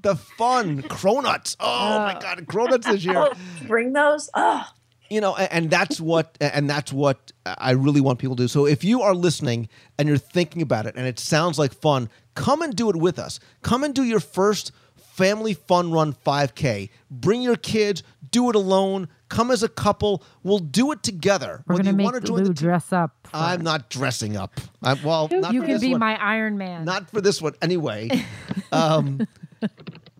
the 0.00 0.16
fun. 0.16 0.82
Cronuts. 0.82 1.56
Oh 1.60 1.98
my 2.00 2.18
god, 2.20 2.44
cronuts 2.46 2.84
this 2.84 3.04
year 3.04 3.14
Oh, 3.16 3.32
bring 3.66 3.92
those. 3.92 4.28
Oh, 4.34 4.64
you 5.10 5.20
know 5.20 5.34
and, 5.36 5.52
and 5.52 5.70
that's 5.70 6.00
what 6.00 6.36
and 6.40 6.68
that's 6.68 6.92
what 6.92 7.32
i 7.44 7.70
really 7.72 8.00
want 8.00 8.18
people 8.18 8.36
to 8.36 8.42
do 8.44 8.48
so 8.48 8.66
if 8.66 8.84
you 8.84 9.02
are 9.02 9.14
listening 9.14 9.68
and 9.98 10.08
you're 10.08 10.18
thinking 10.18 10.62
about 10.62 10.86
it 10.86 10.94
and 10.96 11.06
it 11.06 11.18
sounds 11.18 11.58
like 11.58 11.72
fun 11.72 12.08
come 12.34 12.62
and 12.62 12.74
do 12.76 12.90
it 12.90 12.96
with 12.96 13.18
us 13.18 13.38
come 13.62 13.84
and 13.84 13.94
do 13.94 14.02
your 14.04 14.20
first 14.20 14.72
family 14.96 15.54
fun 15.54 15.90
run 15.92 16.12
5k 16.12 16.90
bring 17.10 17.40
your 17.42 17.56
kids 17.56 18.02
do 18.30 18.50
it 18.50 18.56
alone 18.56 19.08
come 19.28 19.50
as 19.50 19.62
a 19.62 19.68
couple 19.68 20.22
we'll 20.42 20.58
do 20.58 20.92
it 20.92 21.02
together 21.02 21.62
We're 21.66 21.74
Whether 21.76 21.84
gonna 21.84 21.90
you 21.92 21.96
make 21.96 22.04
wanna 22.04 22.20
join 22.20 22.38
Lou 22.38 22.44
the 22.48 22.54
team- 22.54 22.68
dress 22.68 22.92
up. 22.92 23.12
for 23.24 23.36
i'm 23.36 23.60
it. 23.60 23.64
not 23.64 23.88
dressing 23.90 24.36
up 24.36 24.60
I'm, 24.82 25.02
well 25.02 25.28
not 25.32 25.54
you 25.54 25.60
for 25.60 25.66
can 25.66 25.74
this 25.74 25.82
be 25.82 25.90
one. 25.92 26.00
my 26.00 26.16
Iron 26.22 26.58
Man. 26.58 26.84
Not 26.84 27.10
for 27.10 27.20
this 27.20 27.40
one, 27.40 27.54
anyway. 27.62 28.10
um, 28.72 29.26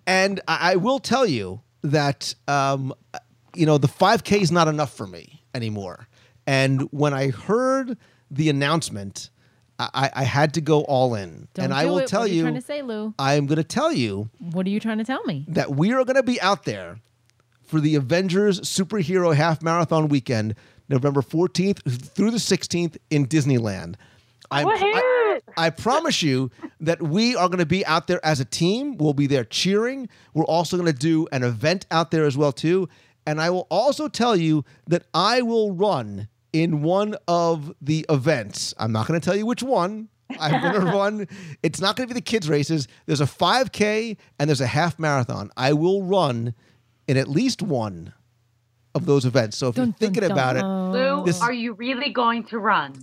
and 0.06 0.40
I, 0.48 0.72
I 0.72 0.76
will 0.76 0.98
tell 0.98 1.26
you 1.26 1.60
that 1.82 2.34
um, 2.48 2.92
you 3.56 3.66
know 3.66 3.78
the 3.78 3.88
5K 3.88 4.40
is 4.40 4.52
not 4.52 4.68
enough 4.68 4.94
for 4.96 5.06
me 5.06 5.42
anymore. 5.54 6.08
And 6.46 6.82
when 6.92 7.12
I 7.14 7.30
heard 7.30 7.96
the 8.30 8.48
announcement, 8.50 9.30
I, 9.78 10.10
I 10.14 10.24
had 10.24 10.54
to 10.54 10.60
go 10.60 10.82
all 10.82 11.14
in. 11.14 11.48
Don't 11.54 11.64
and 11.66 11.72
do 11.72 11.76
I 11.78 11.84
will 11.86 11.98
it. 11.98 12.06
tell 12.08 12.20
what 12.20 12.30
are 12.30 12.32
you 12.32 12.36
you, 12.36 12.42
trying 12.42 12.54
to 12.54 12.60
say, 12.62 12.82
Lou? 12.82 13.14
I'm 13.18 13.46
going 13.46 13.56
to 13.56 13.64
tell 13.64 13.92
you 13.92 14.30
What 14.38 14.64
are 14.66 14.70
you 14.70 14.80
trying 14.80 14.98
to 14.98 15.04
tell 15.04 15.22
me? 15.24 15.44
that 15.48 15.72
we 15.74 15.92
are 15.92 16.04
going 16.04 16.16
to 16.16 16.22
be 16.22 16.40
out 16.40 16.64
there 16.64 17.00
for 17.62 17.80
the 17.80 17.94
Avengers 17.96 18.60
Superhero 18.60 19.34
Half 19.34 19.60
Marathon 19.62 20.08
Weekend, 20.08 20.54
November 20.88 21.20
14th 21.20 21.82
through 22.14 22.30
the 22.30 22.38
16th 22.38 22.96
in 23.10 23.26
Disneyland. 23.26 23.96
I'm, 24.52 24.68
I, 24.68 25.40
I 25.56 25.70
promise 25.70 26.22
you 26.22 26.52
that 26.80 27.02
we 27.02 27.34
are 27.34 27.48
going 27.48 27.58
to 27.58 27.66
be 27.66 27.84
out 27.84 28.06
there 28.06 28.24
as 28.24 28.38
a 28.38 28.44
team. 28.44 28.96
We'll 28.96 29.12
be 29.12 29.26
there 29.26 29.42
cheering. 29.44 30.08
We're 30.34 30.44
also 30.44 30.76
going 30.76 30.86
to 30.86 30.96
do 30.96 31.26
an 31.32 31.42
event 31.42 31.84
out 31.90 32.12
there 32.12 32.24
as 32.24 32.36
well 32.36 32.52
too. 32.52 32.88
And 33.26 33.40
I 33.40 33.50
will 33.50 33.66
also 33.70 34.08
tell 34.08 34.36
you 34.36 34.64
that 34.86 35.04
I 35.12 35.42
will 35.42 35.72
run 35.72 36.28
in 36.52 36.82
one 36.82 37.16
of 37.26 37.74
the 37.80 38.06
events. 38.08 38.72
I'm 38.78 38.92
not 38.92 39.06
going 39.06 39.20
to 39.20 39.24
tell 39.24 39.36
you 39.36 39.44
which 39.46 39.62
one. 39.62 40.08
I'm 40.40 40.60
going 40.62 40.74
to 40.86 40.92
run. 40.92 41.28
It's 41.62 41.80
not 41.80 41.96
going 41.96 42.08
to 42.08 42.14
be 42.14 42.18
the 42.18 42.24
kids' 42.24 42.48
races. 42.48 42.88
There's 43.06 43.20
a 43.20 43.24
5K 43.26 44.16
and 44.38 44.48
there's 44.48 44.60
a 44.60 44.66
half 44.66 44.98
marathon. 44.98 45.50
I 45.56 45.72
will 45.72 46.02
run 46.02 46.54
in 47.08 47.16
at 47.16 47.28
least 47.28 47.62
one 47.62 48.12
of 48.94 49.06
those 49.06 49.24
events. 49.24 49.56
So 49.56 49.68
if 49.68 49.76
you're 49.76 49.92
thinking 49.92 50.24
about 50.24 50.56
it, 50.56 50.64
Lou, 50.64 51.24
this- 51.24 51.42
are 51.42 51.52
you 51.52 51.74
really 51.74 52.10
going 52.12 52.44
to 52.44 52.58
run? 52.58 52.94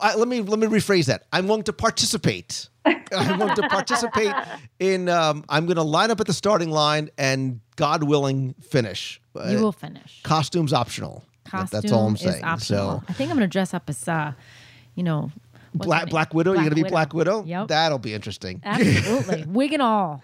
I, 0.00 0.16
let 0.16 0.26
me 0.26 0.40
let 0.40 0.58
me 0.58 0.66
rephrase 0.66 1.06
that. 1.06 1.24
I'm 1.32 1.46
going 1.46 1.62
to 1.64 1.72
participate. 1.72 2.68
I'm 3.12 3.38
going 3.38 3.54
to 3.56 3.68
participate 3.68 4.32
in. 4.78 5.08
Um, 5.08 5.44
I'm 5.48 5.66
going 5.66 5.76
to 5.76 5.82
line 5.82 6.10
up 6.10 6.20
at 6.20 6.26
the 6.26 6.32
starting 6.32 6.70
line 6.70 7.10
and, 7.18 7.60
God 7.76 8.02
willing, 8.04 8.54
finish. 8.60 9.20
You 9.34 9.40
Uh, 9.58 9.60
will 9.62 9.72
finish. 9.72 10.20
Costumes 10.22 10.72
optional. 10.72 11.22
Costume 11.44 11.80
That's 11.80 11.92
all 11.92 12.06
I'm 12.06 12.16
saying. 12.16 12.42
optional. 12.42 13.00
So 13.00 13.04
I 13.08 13.12
think 13.12 13.30
I'm 13.30 13.36
gonna 13.36 13.46
dress 13.46 13.72
up 13.74 13.88
as, 13.88 14.08
uh, 14.08 14.32
you 14.94 15.02
know, 15.04 15.30
Black? 15.74 16.08
Black 16.08 16.32
Widow, 16.34 16.54
you're 16.54 16.62
gonna 16.64 16.74
be 16.74 16.82
Black 16.84 17.12
Widow. 17.12 17.44
Yep. 17.44 17.68
That'll 17.68 17.98
be 17.98 18.14
interesting. 18.14 18.60
Absolutely, 18.64 19.44
wig 19.48 19.72
and 19.74 19.82
all. 19.82 20.22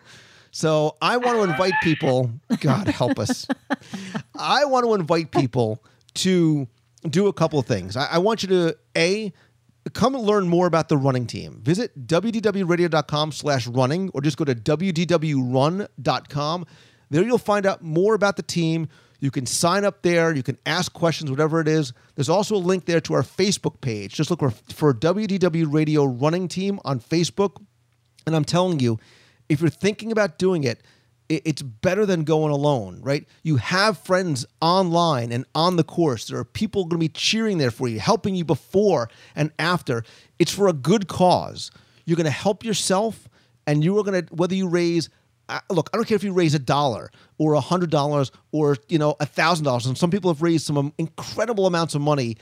So 0.51 0.97
I 1.01 1.17
want 1.19 1.37
to 1.39 1.43
invite 1.45 1.75
people. 1.83 2.31
God 2.61 2.89
help 2.89 3.19
us. 3.19 3.47
I 4.39 4.65
want 4.65 4.85
to 4.87 4.95
invite 4.95 5.31
people 5.31 5.83
to 6.15 6.67
do 7.09 7.27
a 7.27 7.33
couple 7.33 7.59
of 7.59 7.67
things. 7.67 7.97
I, 7.97 8.07
I 8.13 8.19
want 8.19 8.43
you 8.43 8.49
to 8.51 8.77
a 8.97 9.33
come 9.91 10.15
learn 10.15 10.49
more 10.49 10.67
about 10.67 10.89
the 10.89 10.97
running 10.97 11.27
team. 11.27 11.61
Visit 11.63 12.07
wdwradio.com 12.07 13.33
slash 13.33 13.67
running 13.67 14.11
or 14.15 14.21
just 14.21 14.37
go 14.37 14.45
to 14.45 14.55
wdwrun.com. 15.53 16.67
There 17.11 17.23
you'll 17.25 17.39
find 17.39 17.67
out 17.67 17.83
more 17.83 18.15
about 18.15 18.37
the 18.37 18.43
team. 18.43 18.89
You 19.21 19.31
can 19.31 19.47
sign 19.47 19.85
up 19.85 20.03
there. 20.03 20.35
You 20.35 20.43
can 20.43 20.59
ask 20.67 20.93
questions, 20.93 21.31
whatever 21.31 21.61
it 21.61 21.69
is. 21.69 21.93
There's 22.17 22.29
also 22.29 22.57
a 22.57 22.59
link 22.59 22.87
there 22.87 23.01
to 23.03 23.15
our 23.15 23.23
Facebook 23.23 23.81
page. 23.81 24.15
Just 24.15 24.31
look 24.31 24.41
for, 24.41 24.51
for 24.51 24.93
WDW 24.95 25.73
Radio 25.73 26.05
Running 26.05 26.49
Team 26.49 26.81
on 26.85 26.99
Facebook. 26.99 27.63
And 28.27 28.35
I'm 28.35 28.45
telling 28.45 28.81
you, 28.81 28.99
if 29.49 29.61
you're 29.61 29.71
thinking 29.71 30.11
about 30.11 30.39
doing 30.39 30.65
it, 30.65 30.79
it- 30.79 30.83
it's 31.45 31.63
better 31.63 32.05
than 32.07 32.25
going 32.25 32.53
alone, 32.53 33.01
right? 33.03 33.27
You 33.43 33.57
have 33.57 33.99
friends 33.99 34.47
online 34.61 35.33
and 35.33 35.45
on 35.55 35.77
the 35.77 35.85
course. 35.85 36.27
There 36.27 36.39
are 36.39 36.45
people 36.45 36.85
going 36.85 37.01
to 37.01 37.09
be 37.09 37.09
cheering 37.09 37.59
there 37.59 37.71
for 37.71 37.89
you, 37.89 38.01
helping 38.01 38.35
you 38.35 38.45
before 38.45 39.09
and 39.35 39.51
after. 39.59 40.05
It's 40.39 40.53
for 40.53 40.69
a 40.69 40.73
good 40.73 41.09
cause. 41.09 41.71
You're 42.05 42.17
going 42.17 42.25
to 42.25 42.31
help 42.31 42.65
yourself, 42.65 43.29
and 43.67 43.85
you 43.85 43.99
are 43.99 44.05
going 44.05 44.27
to, 44.27 44.35
whether 44.35 44.55
you 44.55 44.69
raise, 44.69 45.09
uh, 45.49 45.61
look, 45.71 45.89
I 45.93 45.97
don't 45.97 46.07
care 46.07 46.17
if 46.17 46.25
you 46.25 46.33
raise 46.33 46.55
a 46.55 46.59
dollar 46.59 47.11
or 47.39 47.55
a 47.55 47.61
hundred 47.61 47.91
dollars 47.91 48.33
or, 48.51 48.77
you 48.89 48.99
know, 48.99 49.15
a 49.21 49.27
thousand 49.27 49.65
dollars. 49.65 49.87
And 49.87 49.97
some 49.97 50.11
people 50.11 50.33
have 50.33 50.43
raised 50.43 50.67
some 50.67 50.77
um, 50.77 50.93
incredible 50.99 51.67
amounts 51.67 51.95
of 51.95 52.01
money 52.01 52.37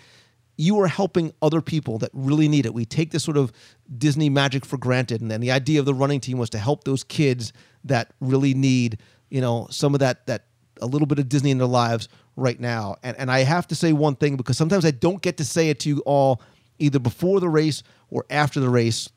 you 0.60 0.78
are 0.78 0.88
helping 0.88 1.32
other 1.40 1.62
people 1.62 1.96
that 1.98 2.10
really 2.12 2.46
need 2.46 2.66
it. 2.66 2.74
We 2.74 2.84
take 2.84 3.12
this 3.12 3.24
sort 3.24 3.38
of 3.38 3.50
Disney 3.96 4.28
magic 4.28 4.66
for 4.66 4.76
granted, 4.76 5.22
and 5.22 5.30
then 5.30 5.40
the 5.40 5.50
idea 5.50 5.80
of 5.80 5.86
the 5.86 5.94
running 5.94 6.20
team 6.20 6.36
was 6.36 6.50
to 6.50 6.58
help 6.58 6.84
those 6.84 7.02
kids 7.02 7.54
that 7.84 8.12
really 8.20 8.52
need, 8.52 8.98
you 9.30 9.40
know, 9.40 9.68
some 9.70 9.94
of 9.94 10.00
that 10.00 10.26
that 10.26 10.44
a 10.82 10.86
little 10.86 11.06
bit 11.06 11.18
of 11.18 11.30
Disney 11.30 11.50
in 11.50 11.56
their 11.56 11.66
lives 11.66 12.08
right 12.36 12.60
now. 12.60 12.96
And 13.02 13.16
and 13.16 13.30
I 13.30 13.40
have 13.40 13.66
to 13.68 13.74
say 13.74 13.94
one 13.94 14.16
thing 14.16 14.36
because 14.36 14.58
sometimes 14.58 14.84
I 14.84 14.90
don't 14.90 15.22
get 15.22 15.38
to 15.38 15.44
say 15.46 15.70
it 15.70 15.80
to 15.80 15.88
you 15.88 16.02
all 16.04 16.42
either 16.78 16.98
before 16.98 17.40
the 17.40 17.48
race 17.48 17.82
or 18.10 18.26
after 18.28 18.60
the 18.60 18.68
race, 18.68 19.08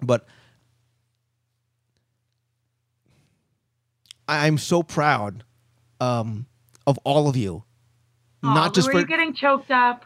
but 0.00 0.24
I'm 4.28 4.56
so 4.56 4.84
proud 4.84 5.42
um, 6.00 6.46
of 6.86 6.96
all 7.02 7.28
of 7.28 7.36
you. 7.36 7.64
Aw, 8.44 8.54
Not 8.54 8.74
just 8.74 8.90
for 8.90 9.02
getting 9.02 9.34
choked 9.34 9.72
up? 9.72 10.04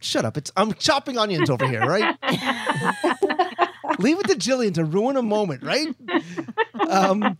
Shut 0.00 0.24
up. 0.24 0.36
It's 0.36 0.50
I'm 0.56 0.72
chopping 0.74 1.18
onions 1.18 1.50
over 1.50 1.66
here, 1.66 1.84
right? 1.84 2.10
Leave 3.98 4.18
it 4.18 4.26
to 4.28 4.34
Jillian 4.34 4.74
to 4.74 4.84
ruin 4.84 5.16
a 5.16 5.22
moment, 5.22 5.62
right? 5.62 5.88
Um, 6.88 7.36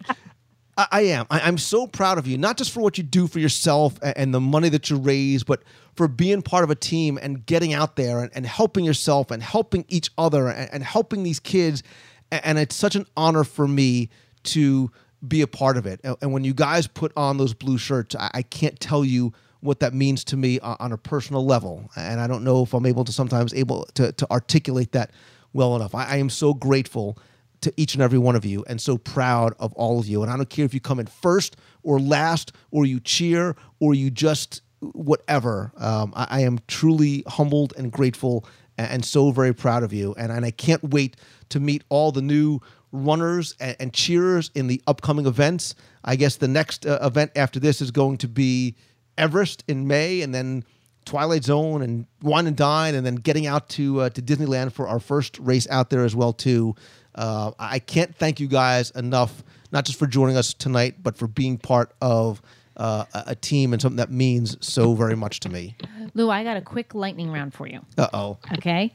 I, 0.76 0.86
I 0.92 1.00
am. 1.02 1.26
I, 1.30 1.40
I'm 1.40 1.58
so 1.58 1.86
proud 1.86 2.18
of 2.18 2.26
you, 2.26 2.36
not 2.36 2.56
just 2.58 2.70
for 2.72 2.80
what 2.80 2.98
you 2.98 3.04
do 3.04 3.26
for 3.26 3.38
yourself 3.38 3.98
and, 4.02 4.16
and 4.16 4.34
the 4.34 4.40
money 4.40 4.68
that 4.68 4.90
you 4.90 4.96
raise, 4.98 5.42
but 5.42 5.62
for 5.94 6.06
being 6.06 6.42
part 6.42 6.64
of 6.64 6.70
a 6.70 6.74
team 6.74 7.18
and 7.20 7.44
getting 7.46 7.72
out 7.72 7.96
there 7.96 8.20
and, 8.20 8.30
and 8.34 8.46
helping 8.46 8.84
yourself 8.84 9.30
and 9.30 9.42
helping 9.42 9.84
each 9.88 10.10
other 10.18 10.48
and, 10.48 10.68
and 10.72 10.84
helping 10.84 11.22
these 11.22 11.40
kids. 11.40 11.82
A- 12.30 12.46
And 12.46 12.58
it's 12.58 12.76
such 12.76 12.94
an 12.94 13.06
honor 13.16 13.44
for 13.44 13.66
me 13.66 14.10
to 14.44 14.90
be 15.26 15.40
a 15.42 15.46
part 15.46 15.76
of 15.76 15.86
it. 15.86 16.00
And, 16.04 16.16
and 16.20 16.32
when 16.32 16.44
you 16.44 16.52
guys 16.54 16.86
put 16.86 17.12
on 17.16 17.38
those 17.38 17.54
blue 17.54 17.78
shirts, 17.78 18.14
I, 18.14 18.30
I 18.34 18.42
can't 18.42 18.78
tell 18.80 19.04
you 19.04 19.32
what 19.60 19.80
that 19.80 19.94
means 19.94 20.24
to 20.24 20.36
me 20.36 20.58
on, 20.60 20.92
a 20.92 20.96
personal 20.96 21.44
level. 21.44 21.90
And 21.96 22.20
I 22.20 22.26
don't 22.26 22.44
know 22.44 22.62
if 22.62 22.72
I'm 22.72 22.86
able 22.86 23.04
to 23.04 23.12
sometimes 23.12 23.52
able 23.52 23.84
to, 23.94 24.12
to 24.12 24.30
articulate 24.30 24.92
that 24.92 25.10
well 25.52 25.76
enough. 25.76 25.94
I, 25.94 26.06
I 26.06 26.16
am 26.16 26.30
so 26.30 26.54
grateful 26.54 27.18
to 27.60 27.72
each 27.76 27.94
and 27.94 28.02
every 28.02 28.18
one 28.18 28.36
of 28.36 28.44
you 28.44 28.64
and 28.68 28.80
so 28.80 28.96
proud 28.96 29.54
of 29.58 29.72
all 29.74 29.98
of 29.98 30.06
you. 30.06 30.22
And 30.22 30.30
I 30.30 30.36
don't 30.36 30.48
care 30.48 30.64
if 30.64 30.72
you 30.72 30.80
come 30.80 30.98
in 30.98 31.06
first 31.06 31.56
or 31.82 32.00
last 32.00 32.52
or 32.70 32.86
you 32.86 33.00
cheer 33.00 33.54
or 33.80 33.94
you 33.94 34.10
just 34.10 34.62
whatever. 34.80 35.72
Um, 35.76 36.12
I, 36.16 36.26
I 36.30 36.40
am 36.40 36.60
truly 36.66 37.22
humbled 37.26 37.74
and 37.76 37.92
grateful 37.92 38.46
and, 38.78 38.90
and 38.90 39.04
so 39.04 39.30
very 39.30 39.54
proud 39.54 39.82
of 39.82 39.92
you. 39.92 40.14
And, 40.16 40.32
and 40.32 40.44
I 40.44 40.50
can't 40.50 40.82
wait 40.90 41.16
to 41.50 41.60
meet 41.60 41.84
all 41.90 42.12
the 42.12 42.22
new 42.22 42.60
runners 42.92 43.54
and, 43.60 43.76
and 43.78 43.92
cheerers 43.92 44.50
in 44.54 44.66
the 44.66 44.82
upcoming 44.86 45.26
events. 45.26 45.74
I 46.04 46.16
guess 46.16 46.36
the 46.36 46.48
next 46.48 46.86
uh, 46.86 46.98
event 47.02 47.32
after 47.36 47.60
this 47.60 47.80
is 47.80 47.90
going 47.90 48.16
to 48.18 48.28
be 48.28 48.76
Everest 49.18 49.64
in 49.68 49.86
May, 49.86 50.22
and 50.22 50.34
then 50.34 50.64
Twilight 51.04 51.44
Zone 51.44 51.82
and 51.82 52.06
Wine 52.22 52.46
and 52.46 52.56
Dine, 52.56 52.94
and 52.94 53.04
then 53.04 53.16
getting 53.16 53.46
out 53.46 53.68
to 53.70 54.02
uh, 54.02 54.10
to 54.10 54.22
Disneyland 54.22 54.72
for 54.72 54.88
our 54.88 55.00
first 55.00 55.38
race 55.38 55.66
out 55.70 55.90
there 55.90 56.04
as 56.04 56.14
well 56.14 56.32
too. 56.32 56.74
Uh, 57.14 57.52
I 57.58 57.78
can't 57.80 58.14
thank 58.14 58.38
you 58.40 58.46
guys 58.46 58.90
enough, 58.92 59.42
not 59.72 59.84
just 59.84 59.98
for 59.98 60.06
joining 60.06 60.36
us 60.36 60.54
tonight, 60.54 60.96
but 61.02 61.16
for 61.16 61.26
being 61.26 61.58
part 61.58 61.92
of 62.00 62.40
uh, 62.76 63.04
a 63.12 63.24
a 63.28 63.34
team 63.34 63.72
and 63.72 63.82
something 63.82 63.96
that 63.96 64.10
means 64.10 64.56
so 64.60 64.94
very 64.94 65.16
much 65.16 65.40
to 65.40 65.48
me. 65.48 65.76
Lou, 66.14 66.30
I 66.30 66.44
got 66.44 66.56
a 66.56 66.62
quick 66.62 66.94
lightning 66.94 67.30
round 67.30 67.52
for 67.54 67.66
you. 67.66 67.80
Uh 67.98 68.08
oh. 68.12 68.38
Okay. 68.54 68.92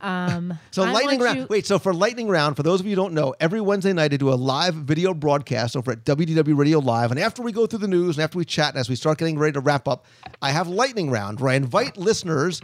Um, 0.00 0.58
So 0.70 0.82
I 0.84 0.92
lightning 0.92 1.20
round. 1.20 1.38
you- 1.38 1.46
Wait, 1.48 1.66
so 1.66 1.78
for 1.78 1.94
lightning 1.94 2.28
round, 2.28 2.56
for 2.56 2.62
those 2.62 2.80
of 2.80 2.86
you 2.86 2.90
who 2.92 2.96
don't 2.96 3.14
know, 3.14 3.34
every 3.40 3.60
Wednesday 3.60 3.92
night 3.92 4.12
I 4.12 4.16
do 4.16 4.32
a 4.32 4.34
live 4.34 4.74
video 4.74 5.14
broadcast 5.14 5.76
over 5.76 5.92
at 5.92 6.04
WDW 6.04 6.56
Radio 6.56 6.78
Live, 6.80 7.10
and 7.10 7.18
after 7.20 7.42
we 7.42 7.52
go 7.52 7.66
through 7.66 7.78
the 7.80 7.88
news 7.88 8.16
and 8.16 8.24
after 8.24 8.38
we 8.38 8.44
chat 8.44 8.70
and 8.74 8.78
as 8.78 8.88
we 8.88 8.96
start 8.96 9.18
getting 9.18 9.38
ready 9.38 9.52
to 9.54 9.60
wrap 9.60 9.88
up, 9.88 10.04
I 10.42 10.50
have 10.50 10.68
lightning 10.68 11.10
round 11.10 11.40
where 11.40 11.52
I 11.52 11.54
invite 11.56 11.96
listeners. 11.96 12.60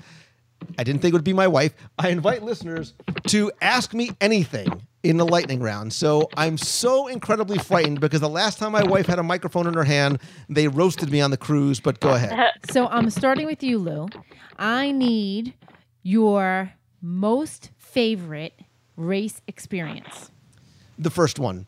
I 0.79 0.85
didn't 0.85 1.03
think 1.03 1.13
it 1.13 1.17
would 1.17 1.25
be 1.25 1.33
my 1.33 1.49
wife. 1.49 1.75
I 1.99 2.11
invite 2.11 2.43
listeners 2.45 2.95
to 3.29 3.51
ask 3.61 3.93
me 3.95 4.11
anything 4.21 4.69
in 5.03 5.17
the 5.17 5.27
lightning 5.27 5.61
round. 5.61 5.93
So 5.93 6.29
I'm 6.37 6.57
so 6.57 7.09
incredibly 7.09 7.59
frightened 7.59 7.99
because 8.01 8.21
the 8.21 8.29
last 8.29 8.59
time 8.61 8.71
my 8.71 8.85
wife 8.85 9.07
had 9.07 9.19
a 9.19 9.25
microphone 9.25 9.67
in 9.67 9.75
her 9.75 9.83
hand, 9.83 10.21
they 10.49 10.69
roasted 10.69 11.11
me 11.11 11.21
on 11.21 11.33
the 11.33 11.37
cruise. 11.37 11.81
But 11.81 11.99
go 11.99 12.11
ahead. 12.15 12.51
So 12.71 12.87
I'm 12.87 13.11
starting 13.11 13.47
with 13.47 13.65
you, 13.65 13.79
Lou. 13.79 14.07
I 14.57 14.93
need 14.93 15.55
your 16.05 16.71
most 17.03 17.71
favorite 17.77 18.55
race 18.97 19.43
experience. 19.47 20.31
the 20.99 21.11
first 21.11 21.39
one, 21.39 21.67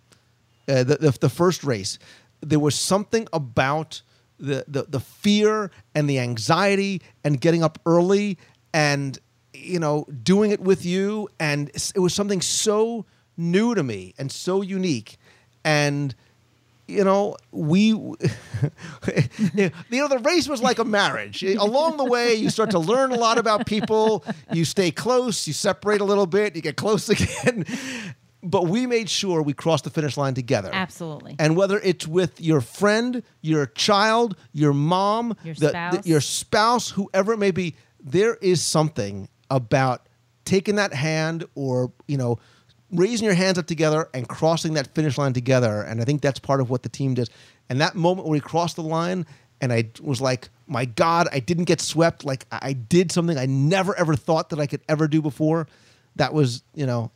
uh, 0.68 0.85
the, 0.85 0.97
the 0.97 1.18
the 1.20 1.28
first 1.28 1.64
race, 1.64 1.99
there 2.41 2.61
was 2.61 2.74
something 2.78 3.26
about 3.32 4.03
the, 4.39 4.64
the 4.68 4.85
the 4.89 5.01
fear 5.01 5.70
and 5.95 6.09
the 6.09 6.18
anxiety 6.18 7.03
and 7.24 7.41
getting 7.41 7.62
up 7.62 7.78
early 7.87 8.39
and 8.72 9.18
you 9.53 9.78
know 9.78 10.07
doing 10.22 10.51
it 10.51 10.61
with 10.61 10.85
you. 10.85 11.28
And 11.41 11.70
it 11.95 11.99
was 11.99 12.14
something 12.14 12.41
so 12.41 13.07
new 13.37 13.74
to 13.74 13.82
me 13.82 14.14
and 14.18 14.30
so 14.30 14.62
unique. 14.62 15.16
And 15.64 16.14
you 16.87 17.03
know 17.05 17.37
we 17.51 17.89
you 17.95 19.70
know 19.91 20.09
the 20.09 20.20
race 20.24 20.49
was 20.49 20.61
like 20.62 20.78
a 20.78 20.85
marriage 20.85 21.43
along 21.43 21.97
the 21.97 22.05
way 22.05 22.35
you 22.35 22.51
start 22.51 22.70
to 22.70 22.78
learn 22.78 23.11
a 23.12 23.16
lot 23.16 23.39
about 23.39 23.66
people 23.66 24.24
you 24.53 24.64
stay 24.64 24.91
close 24.91 25.47
you 25.47 25.53
separate 25.53 26.01
a 26.01 26.05
little 26.05 26.26
bit 26.26 26.55
you 26.55 26.62
get 26.62 26.76
close 26.76 27.09
again 27.14 27.64
but 28.43 28.66
we 28.66 28.87
made 28.87 29.09
sure 29.09 29.41
we 29.41 29.55
crossed 29.55 29.85
the 29.85 29.91
finish 29.91 30.16
line 30.18 30.35
together 30.35 30.68
Absolutely. 30.72 31.35
and 31.39 31.57
whether 31.57 31.78
it's 31.78 32.07
with 32.07 32.39
your 32.43 32.61
friend, 32.61 33.22
your 33.41 33.64
child, 33.64 34.37
your 34.53 34.74
mom, 34.74 35.35
Your 35.45 35.55
the- 35.55 35.61
the- 35.61 35.68
spouse. 35.70 36.07
your 36.07 36.20
spouse, 36.20 36.91
whoever 36.91 37.32
it 37.32 37.39
may 37.39 37.53
be, 37.53 37.74
there 37.99 38.35
is 38.43 38.62
something 38.62 39.30
about 39.51 40.11
taking 40.45 40.74
that 40.74 40.93
hand 40.93 41.47
or, 41.55 41.91
you 42.07 42.18
know, 42.18 42.39
raising 42.91 43.24
your 43.24 43.35
hands 43.35 43.59
up 43.59 43.66
together 43.66 44.09
and 44.14 44.28
crossing 44.28 44.74
that 44.74 44.95
finish 44.95 45.18
line 45.18 45.32
together. 45.32 45.82
And 45.82 46.01
I 46.01 46.05
think 46.05 46.22
that's 46.22 46.39
part 46.39 46.61
of 46.61 46.70
what 46.70 46.82
the 46.82 46.89
team 46.89 47.14
does. 47.14 47.30
And 47.68 47.80
that 47.80 47.95
moment 47.95 48.26
when 48.26 48.32
we 48.32 48.41
crossed 48.41 48.76
the 48.76 48.82
line 48.82 49.26
and 49.61 49.72
I 49.72 49.91
was 50.03 50.20
like, 50.20 50.51
my 50.66 50.85
God, 50.85 51.28
I 51.32 51.41
didn't 51.41 51.64
get 51.64 51.80
swept. 51.80 52.24
Like 52.24 52.47
I 52.53 52.59
I 52.62 52.72
did 52.72 53.12
something 53.12 53.39
I 53.39 53.47
never 53.47 53.95
ever 53.97 54.16
thought 54.16 54.51
that 54.51 54.61
I 54.61 54.66
could 54.66 54.82
ever 54.89 55.09
do 55.09 55.22
before. 55.22 55.66
That 56.16 56.32
was, 56.32 56.62
you 56.74 56.87
know, 56.87 57.11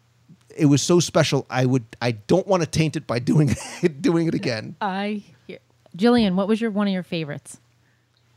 it 0.57 0.67
was 0.67 0.83
so 0.83 1.01
special. 1.01 1.47
I 1.49 1.67
would, 1.67 1.85
I 2.03 2.13
don't 2.13 2.47
want 2.47 2.63
to 2.63 2.69
taint 2.69 2.97
it 2.97 3.07
by 3.07 3.19
doing 3.31 3.55
it, 3.83 4.03
doing 4.03 4.27
it 4.27 4.35
again. 4.35 4.77
I. 4.81 5.23
Jillian, 5.97 6.35
what 6.35 6.47
was 6.47 6.61
your 6.61 6.71
one 6.71 6.87
of 6.87 6.93
your 6.93 7.03
favorites? 7.03 7.59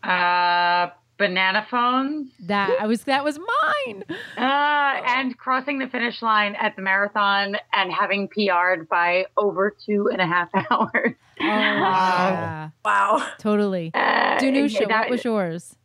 Uh, 0.02 0.90
banana 1.22 1.66
phones. 1.70 2.30
That 2.48 2.76
I 2.80 2.88
was. 2.88 3.04
That 3.04 3.24
was 3.24 3.38
mine. 3.40 4.04
Uh, 4.38 5.02
and 5.06 5.38
crossing 5.38 5.80
the 5.80 5.88
finish 5.88 6.22
line 6.22 6.56
at 6.56 6.76
the 6.76 6.82
marathon 6.82 7.56
and 7.74 7.92
having 7.92 8.28
PR'd 8.28 8.90
by 8.90 9.26
over 9.38 9.76
two 9.86 10.10
and 10.12 10.20
a 10.22 10.26
half 10.28 10.50
hours. 10.72 11.14
Oh, 11.40 11.46
yeah. 11.46 12.70
Wow. 12.84 13.28
Totally. 13.40 13.92
Uh, 13.94 14.38
Danusha, 14.40 14.88
that- 14.88 15.02
what 15.02 15.10
was 15.10 15.24
yours? 15.24 15.76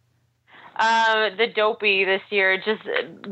Uh, 0.79 1.31
the 1.39 1.47
dopey 1.47 2.05
this 2.05 2.21
year, 2.29 2.59
just 2.59 2.83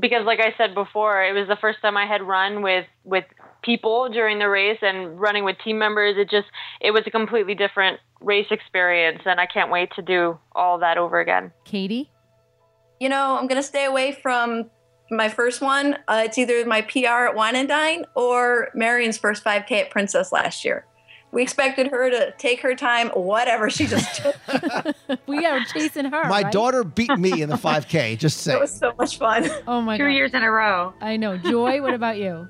because, 0.01 0.25
like 0.25 0.41
I 0.41 0.55
said 0.57 0.75
before, 0.75 1.23
it 1.25 1.33
was 1.35 1.47
the 1.47 1.57
first 1.57 1.83
time 1.83 1.95
I 1.97 2.07
had 2.07 2.23
run 2.23 2.63
with 2.63 2.87
with 3.05 3.25
people 3.65 4.09
during 4.11 4.39
the 4.39 4.49
race 4.49 4.79
and 4.83 5.19
running 5.21 5.45
with 5.45 5.57
team 5.65 5.79
members. 5.79 6.17
It 6.17 6.31
just 6.31 6.49
it 6.81 6.91
was 6.93 7.03
a 7.07 7.11
completely 7.11 7.55
different 7.55 8.01
race 8.21 8.47
experience, 8.51 9.23
and 9.25 9.41
I 9.41 9.47
can't 9.47 9.71
wait 9.71 9.91
to 9.97 10.03
do 10.03 10.39
all 10.55 10.79
that 10.79 10.99
over 10.99 11.21
again. 11.21 11.53
Katie? 11.65 12.11
you 13.01 13.09
know, 13.09 13.37
I'm 13.37 13.47
going 13.47 13.61
to 13.61 13.67
stay 13.67 13.85
away 13.85 14.13
from 14.13 14.71
my 15.11 15.29
first 15.29 15.61
one. 15.61 15.95
Uh, 16.09 16.23
it's 16.25 16.39
either 16.39 16.65
my 16.65 16.81
PR 16.83 17.27
at 17.29 17.35
Wine 17.35 17.57
and 17.57 17.69
Dine 17.69 18.05
or 18.15 18.69
Marion's 18.75 19.19
first 19.19 19.45
5K 19.45 19.73
at 19.73 19.91
Princess 19.91 20.33
last 20.33 20.65
year. 20.65 20.87
We 21.33 21.43
expected 21.43 21.89
her 21.89 22.09
to 22.11 22.33
take 22.39 22.61
her 22.61 22.77
time, 22.77 23.09
whatever 23.09 23.69
she 23.69 23.87
just 23.87 24.23
took. 24.23 24.37
we 25.27 25.45
are 25.45 25.61
chasing 25.65 26.05
her. 26.07 26.25
My 26.29 26.43
right? 26.43 26.53
daughter 26.53 26.85
beat 26.85 27.19
me 27.19 27.43
in 27.43 27.49
the 27.51 27.57
5K. 27.57 28.17
Just 28.17 28.39
say. 28.43 28.55
it 28.55 28.61
was 28.61 28.75
so 28.75 28.95
much 28.97 29.19
fun. 29.19 29.51
Oh 29.67 29.81
my 29.81 29.99
Two 29.99 30.05
god. 30.05 30.11
years 30.11 30.33
in 30.33 30.43
a 30.43 30.51
row. 30.51 30.95
I 31.01 31.17
know. 31.17 31.37
Joy, 31.37 31.83
what 31.83 31.93
about 31.93 32.19
you? 32.19 32.49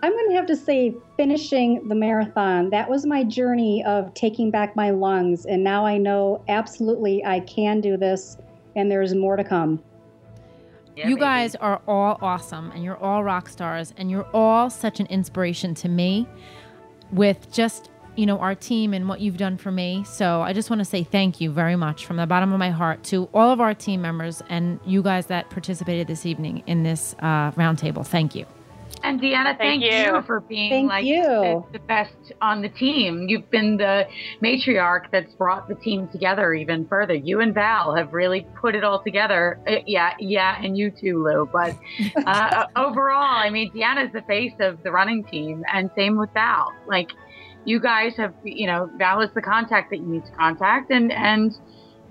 I'm 0.00 0.12
going 0.12 0.28
to 0.28 0.36
have 0.36 0.46
to 0.46 0.56
say 0.56 0.94
finishing 1.16 1.88
the 1.88 1.94
marathon. 1.94 2.70
That 2.70 2.88
was 2.88 3.04
my 3.04 3.24
journey 3.24 3.84
of 3.84 4.14
taking 4.14 4.50
back 4.50 4.76
my 4.76 4.90
lungs. 4.90 5.44
And 5.44 5.64
now 5.64 5.84
I 5.84 5.98
know 5.98 6.44
absolutely 6.48 7.24
I 7.24 7.40
can 7.40 7.80
do 7.80 7.96
this 7.96 8.36
and 8.76 8.90
there's 8.90 9.14
more 9.14 9.36
to 9.36 9.42
come. 9.42 9.82
you 10.94 11.16
guys 11.16 11.54
are 11.56 11.80
all 11.86 12.18
awesome 12.20 12.70
and 12.72 12.84
you're 12.84 12.96
all 12.96 13.24
rock 13.24 13.48
stars 13.48 13.92
and 13.96 14.10
you're 14.10 14.28
all 14.32 14.70
such 14.70 15.00
an 15.00 15.06
inspiration 15.06 15.74
to 15.74 15.88
me 15.88 16.28
with 17.12 17.52
just 17.52 17.90
you 18.16 18.26
know 18.26 18.38
our 18.38 18.54
team 18.54 18.92
and 18.92 19.08
what 19.08 19.20
you've 19.20 19.36
done 19.36 19.56
for 19.56 19.70
me 19.70 20.02
so 20.04 20.42
i 20.42 20.52
just 20.52 20.70
want 20.70 20.80
to 20.80 20.84
say 20.84 21.04
thank 21.04 21.40
you 21.40 21.52
very 21.52 21.76
much 21.76 22.04
from 22.04 22.16
the 22.16 22.26
bottom 22.26 22.52
of 22.52 22.58
my 22.58 22.70
heart 22.70 23.04
to 23.04 23.28
all 23.32 23.52
of 23.52 23.60
our 23.60 23.72
team 23.72 24.02
members 24.02 24.42
and 24.48 24.80
you 24.84 25.00
guys 25.00 25.26
that 25.26 25.48
participated 25.50 26.08
this 26.08 26.26
evening 26.26 26.64
in 26.66 26.82
this 26.82 27.14
uh, 27.20 27.52
roundtable 27.52 28.04
thank 28.04 28.34
you 28.34 28.44
And 29.02 29.20
Deanna, 29.20 29.56
thank, 29.56 29.82
Thank 29.82 29.84
you. 29.84 30.16
you. 30.16 30.22
for 30.22 30.40
being 30.40 30.70
Thank 30.70 30.88
like 30.88 31.04
you. 31.04 31.22
The, 31.22 31.64
the 31.72 31.78
best 31.78 32.32
on 32.40 32.62
the 32.62 32.68
team. 32.68 33.26
You've 33.28 33.48
been 33.50 33.76
the 33.76 34.06
matriarch 34.42 35.10
that's 35.12 35.32
brought 35.34 35.68
the 35.68 35.76
team 35.76 36.08
together 36.08 36.52
even 36.52 36.86
further. 36.86 37.14
You 37.14 37.40
and 37.40 37.54
Val 37.54 37.94
have 37.94 38.12
really 38.12 38.46
put 38.60 38.74
it 38.74 38.84
all 38.84 39.02
together. 39.02 39.60
Uh, 39.68 39.76
yeah, 39.86 40.14
yeah, 40.18 40.60
and 40.62 40.76
you 40.76 40.90
too, 40.90 41.22
Lou. 41.22 41.48
But 41.52 41.76
uh, 42.26 42.66
overall, 42.76 43.22
I 43.22 43.50
mean, 43.50 43.72
Deanna's 43.72 44.12
the 44.12 44.22
face 44.22 44.54
of 44.60 44.82
the 44.82 44.90
running 44.90 45.24
team, 45.24 45.64
and 45.72 45.90
same 45.96 46.18
with 46.18 46.30
Val. 46.34 46.72
Like, 46.86 47.10
you 47.64 47.80
guys 47.80 48.14
have, 48.16 48.34
you 48.44 48.66
know, 48.66 48.90
Val 48.96 49.20
is 49.20 49.30
the 49.34 49.42
contact 49.42 49.90
that 49.90 49.98
you 49.98 50.06
need 50.06 50.24
to 50.24 50.32
contact, 50.32 50.90
and 50.90 51.12
and 51.12 51.52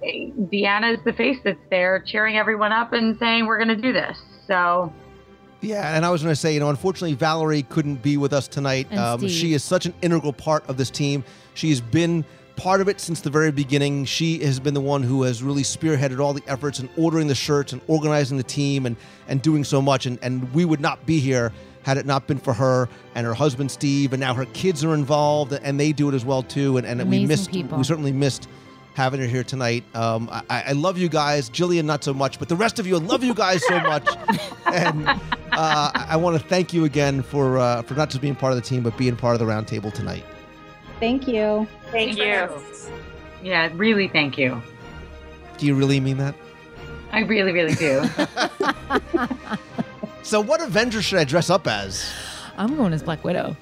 Deanna 0.01 0.93
is 0.93 1.03
the 1.03 1.13
face 1.13 1.37
that's 1.43 1.59
there 1.69 2.01
cheering 2.05 2.37
everyone 2.37 2.71
up 2.71 2.93
and 2.93 3.17
saying 3.19 3.45
we're 3.45 3.63
going 3.63 3.75
to 3.75 3.81
do 3.81 3.91
this. 3.91 4.17
So. 4.47 4.93
Yeah, 5.61 5.95
and 5.95 6.05
I 6.05 6.09
was 6.09 6.21
going 6.21 6.31
to 6.31 6.39
say, 6.39 6.53
you 6.53 6.59
know, 6.59 6.69
unfortunately, 6.69 7.15
Valerie 7.15 7.63
couldn't 7.63 8.01
be 8.01 8.17
with 8.17 8.31
us 8.33 8.47
tonight. 8.47 8.91
Um, 8.95 9.27
she 9.27 9.53
is 9.53 9.63
such 9.63 9.85
an 9.85 9.93
integral 10.01 10.33
part 10.33 10.67
of 10.69 10.77
this 10.77 10.89
team. 10.91 11.23
She's 11.55 11.81
been 11.81 12.23
part 12.55 12.81
of 12.81 12.87
it 12.87 12.99
since 12.99 13.21
the 13.21 13.29
very 13.29 13.51
beginning. 13.51 14.05
She 14.05 14.39
has 14.39 14.59
been 14.59 14.73
the 14.73 14.81
one 14.81 15.03
who 15.03 15.23
has 15.23 15.41
really 15.41 15.63
spearheaded 15.63 16.19
all 16.19 16.33
the 16.33 16.43
efforts 16.47 16.79
and 16.79 16.89
ordering 16.97 17.27
the 17.27 17.35
shirts 17.35 17.73
and 17.73 17.81
organizing 17.87 18.37
the 18.37 18.43
team 18.43 18.85
and 18.85 18.95
and 19.27 19.41
doing 19.41 19.63
so 19.63 19.81
much. 19.81 20.05
And 20.05 20.19
and 20.21 20.53
we 20.53 20.65
would 20.65 20.79
not 20.79 21.05
be 21.05 21.19
here 21.19 21.51
had 21.83 21.97
it 21.97 22.05
not 22.05 22.27
been 22.27 22.37
for 22.39 22.53
her 22.53 22.89
and 23.15 23.25
her 23.25 23.33
husband 23.33 23.71
Steve. 23.71 24.13
And 24.13 24.19
now 24.19 24.33
her 24.33 24.45
kids 24.47 24.83
are 24.83 24.93
involved 24.93 25.53
and 25.53 25.79
they 25.79 25.91
do 25.91 26.09
it 26.09 26.15
as 26.15 26.25
well 26.25 26.43
too. 26.43 26.77
And 26.77 26.85
and 26.85 27.09
we 27.09 27.25
missed 27.25 27.51
people. 27.51 27.77
we 27.77 27.83
certainly 27.83 28.11
missed 28.11 28.47
having 28.97 29.19
her 29.19 29.27
here 29.27 29.43
tonight. 29.43 29.83
Um, 29.93 30.27
I, 30.31 30.63
I 30.67 30.71
love 30.71 30.97
you 30.97 31.07
guys, 31.07 31.51
Jillian 31.51 31.85
not 31.85 32.03
so 32.03 32.15
much, 32.15 32.39
but 32.39 32.49
the 32.49 32.55
rest 32.55 32.79
of 32.79 32.87
you, 32.87 32.95
I 32.95 32.99
love 32.99 33.23
you 33.23 33.35
guys 33.35 33.65
so 33.67 33.79
much. 33.79 34.07
and 34.73 35.07
uh, 35.51 35.91
I 35.93 36.17
want 36.17 36.41
to 36.41 36.45
thank 36.47 36.73
you 36.73 36.83
again 36.83 37.21
for 37.21 37.59
uh, 37.59 37.83
for 37.83 37.93
not 37.93 38.09
just 38.09 38.21
being 38.21 38.35
part 38.35 38.53
of 38.53 38.57
the 38.57 38.67
team, 38.67 38.81
but 38.81 38.97
being 38.97 39.15
part 39.15 39.39
of 39.39 39.39
the 39.39 39.45
roundtable 39.45 39.93
tonight. 39.93 40.25
Thank 40.99 41.27
you. 41.27 41.67
Thank 41.91 42.17
you. 42.17 42.49
Yeah, 43.43 43.69
really, 43.75 44.07
thank 44.07 44.35
you. 44.35 44.61
Do 45.57 45.67
you 45.67 45.75
really 45.75 45.99
mean 45.99 46.17
that? 46.17 46.33
I 47.11 47.19
really, 47.19 47.51
really 47.51 47.75
do. 47.75 48.03
So, 50.23 50.41
what 50.41 50.59
Avenger 50.59 51.01
should 51.01 51.19
I 51.19 51.23
dress 51.23 51.49
up 51.49 51.67
as? 51.67 52.11
i'm 52.57 52.75
going 52.75 52.91
as 52.91 53.03
black 53.03 53.23
widow 53.23 53.55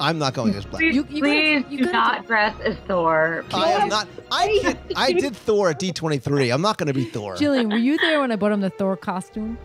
I'm 0.00 0.18
not 0.18 0.34
going 0.34 0.54
as 0.54 0.64
Black. 0.64 0.80
please 0.80 0.94
You- 0.94 1.06
you 1.10 1.20
please 1.22 1.62
gotta- 1.62 1.72
you 1.74 1.78
do 1.78 1.84
gotta 1.92 1.92
not 2.16 2.26
dress 2.26 2.54
as 2.64 2.76
Thor. 2.86 3.44
I 3.52 3.72
am 3.72 3.88
not. 3.88 4.08
I 4.30 4.46
did, 4.62 4.78
I 4.96 5.12
did 5.12 5.36
Thor 5.36 5.70
at 5.70 5.80
D23. 5.80 6.52
I'm 6.54 6.62
not 6.62 6.78
going 6.78 6.86
to 6.88 6.92
be 6.94 7.04
Thor. 7.04 7.34
jillian 7.36 7.70
were 7.70 7.76
you 7.78 7.96
there 7.98 8.20
when 8.20 8.30
i 8.32 8.36
bought 8.36 8.52
him 8.52 8.60
the 8.60 8.70
thor 8.70 8.96
costume 8.96 9.58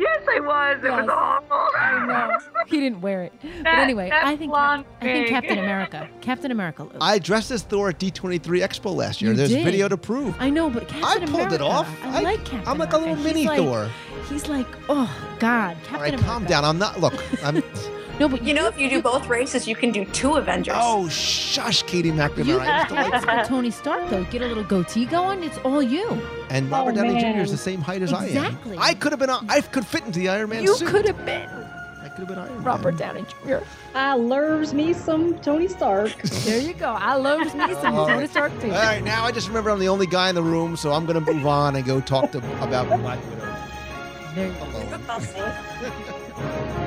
Yes, 0.00 0.22
I 0.32 0.38
was. 0.38 0.76
It 0.84 0.90
was 0.92 1.06
Yes. 1.06 1.08
awful. 1.10 1.66
I 1.76 2.06
know. 2.06 2.38
he 2.68 2.78
didn't 2.78 3.00
wear 3.00 3.24
it 3.24 3.32
but 3.42 3.66
anyway 3.78 4.08
i 4.12 4.36
think 4.36 4.52
blonde 4.52 4.84
i 5.00 5.04
think 5.04 5.28
captain 5.28 5.58
america 5.58 6.08
captain 6.20 6.52
america 6.52 6.84
Lou. 6.84 6.90
I 7.00 7.18
dressed 7.18 7.50
as 7.50 7.62
Thor 7.64 7.88
at 7.88 7.98
D23 7.98 8.40
Expo 8.62 8.94
last 8.94 9.20
year. 9.20 9.32
You 9.32 9.36
There's 9.36 9.50
did. 9.50 9.64
video 9.64 9.88
to 9.88 9.96
prove. 9.96 10.36
I 10.38 10.50
know, 10.50 10.70
but 10.70 10.86
Captain 10.88 11.24
I 11.24 11.26
pulled 11.26 11.52
it 11.52 11.60
off. 11.60 11.88
I, 12.04 12.18
I- 12.18 12.20
like 12.22 12.44
Captain 12.44 12.68
I'm 12.68 12.78
like 12.78 12.92
a 12.92 12.98
little 12.98 13.14
America. 13.14 13.28
mini 13.34 13.40
he's 13.40 13.48
like, 13.48 13.58
Thor. 13.58 13.90
He's 14.28 14.48
like, 14.48 14.66
oh 14.88 15.10
God, 15.40 15.76
Captain 15.84 15.88
America. 15.88 15.94
All 15.96 16.00
right, 16.00 16.14
America. 16.14 16.24
calm 16.26 16.44
down. 16.44 16.64
I'm 16.64 16.78
not. 16.78 17.00
Look, 17.00 17.14
I'm. 17.44 17.62
No, 18.18 18.28
but 18.28 18.42
You 18.42 18.52
know, 18.54 18.66
if 18.66 18.76
you 18.78 18.90
do 18.90 19.00
both 19.00 19.28
races, 19.28 19.68
you 19.68 19.76
can 19.76 19.92
do 19.92 20.04
two 20.06 20.34
Avengers. 20.34 20.74
Oh, 20.76 21.08
shush, 21.08 21.82
Katie 21.84 22.08
you 22.08 22.14
McNamara. 22.14 22.60
I 22.60 22.78
used 22.78 22.88
to 22.88 22.94
like 22.94 23.12
have 23.12 23.24
like 23.24 23.46
Tony 23.46 23.70
Stark 23.70 24.08
though. 24.10 24.24
Get 24.24 24.42
a 24.42 24.46
little 24.46 24.64
goatee 24.64 25.06
going. 25.06 25.44
It's 25.44 25.58
all 25.58 25.80
you. 25.82 26.08
And 26.50 26.66
oh, 26.72 26.76
Robert 26.76 26.92
Oh, 26.98 27.02
Downey 27.02 27.20
Jr. 27.20 27.40
is 27.42 27.50
the 27.52 27.56
same 27.56 27.80
height 27.80 28.02
as 28.02 28.10
Exactly. 28.10 28.38
I 28.38 28.40
am. 28.40 28.46
Exactly. 28.46 28.76
I 28.78 28.94
could 28.94 29.12
have 29.12 29.18
been. 29.20 29.30
on- 29.30 29.48
I 29.48 29.60
could 29.60 29.86
fit 29.86 30.04
into 30.04 30.18
the 30.18 30.28
Iron 30.30 30.48
Man 30.50 30.62
you 30.64 30.74
suit. 30.74 30.86
You 30.86 30.90
could 30.92 31.06
have 31.06 31.24
been 31.24 31.48
I 32.02 32.08
could 32.08 32.18
have 32.20 32.28
been 32.28 32.38
Iron 32.38 32.64
Robert 32.64 32.98
Man. 32.98 33.14
Downey 33.14 33.24
Jr. 33.44 33.58
I 33.94 34.14
loves 34.14 34.74
me 34.74 34.92
some 34.94 35.38
Tony 35.40 35.68
Stark. 35.68 36.12
There 36.44 36.60
you 36.60 36.74
go. 36.74 36.88
I 36.98 37.14
love 37.14 37.40
me 37.54 37.74
some 37.74 37.94
All 37.94 38.06
Tony. 38.08 38.26
Stark 38.26 38.52
too. 38.60 38.70
All 38.70 38.76
right, 38.76 39.02
now 39.04 39.24
I 39.24 39.30
just 39.32 39.46
remember 39.48 39.70
I'm 39.70 39.78
the 39.78 39.88
only 39.88 40.06
guy 40.06 40.28
in 40.28 40.34
the 40.34 40.42
room, 40.42 40.76
so 40.76 40.92
I'm 40.92 41.06
going 41.06 41.22
to 41.24 41.32
move 41.32 41.46
on 41.46 41.76
and 41.76 41.84
go 41.84 42.00
talk 42.00 42.32
to 42.32 42.38
about 42.62 42.86
Black 43.00 43.18
Widow. 43.30 43.54
There 44.34 44.48
you 44.48 44.54
go. 44.54 44.68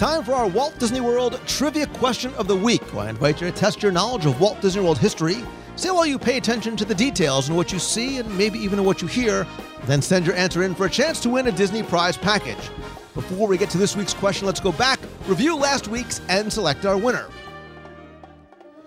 time 0.00 0.24
for 0.24 0.32
our 0.32 0.48
Walt 0.48 0.78
Disney 0.78 1.02
World 1.02 1.38
Trivia 1.46 1.86
Question 1.86 2.32
of 2.36 2.48
the 2.48 2.56
Week. 2.56 2.94
I 2.94 3.10
invite 3.10 3.38
you 3.42 3.50
to 3.50 3.54
test 3.54 3.82
your 3.82 3.92
knowledge 3.92 4.24
of 4.24 4.40
Walt 4.40 4.58
Disney 4.62 4.80
World 4.80 4.96
history. 4.96 5.44
See 5.76 5.90
while 5.90 6.06
you 6.06 6.18
pay 6.18 6.38
attention 6.38 6.74
to 6.76 6.86
the 6.86 6.94
details 6.94 7.48
and 7.48 7.56
what 7.56 7.70
you 7.70 7.78
see 7.78 8.16
and 8.16 8.38
maybe 8.38 8.58
even 8.60 8.78
in 8.78 8.86
what 8.86 9.02
you 9.02 9.08
hear. 9.08 9.46
Then 9.84 10.00
send 10.00 10.24
your 10.24 10.34
answer 10.36 10.62
in 10.62 10.74
for 10.74 10.86
a 10.86 10.90
chance 10.90 11.20
to 11.20 11.28
win 11.28 11.48
a 11.48 11.52
Disney 11.52 11.82
prize 11.82 12.16
package. 12.16 12.70
Before 13.12 13.46
we 13.46 13.58
get 13.58 13.68
to 13.70 13.78
this 13.78 13.94
week's 13.94 14.14
question, 14.14 14.46
let's 14.46 14.58
go 14.58 14.72
back, 14.72 14.98
review 15.26 15.54
last 15.54 15.86
week's, 15.86 16.22
and 16.30 16.50
select 16.50 16.86
our 16.86 16.96
winner. 16.96 17.26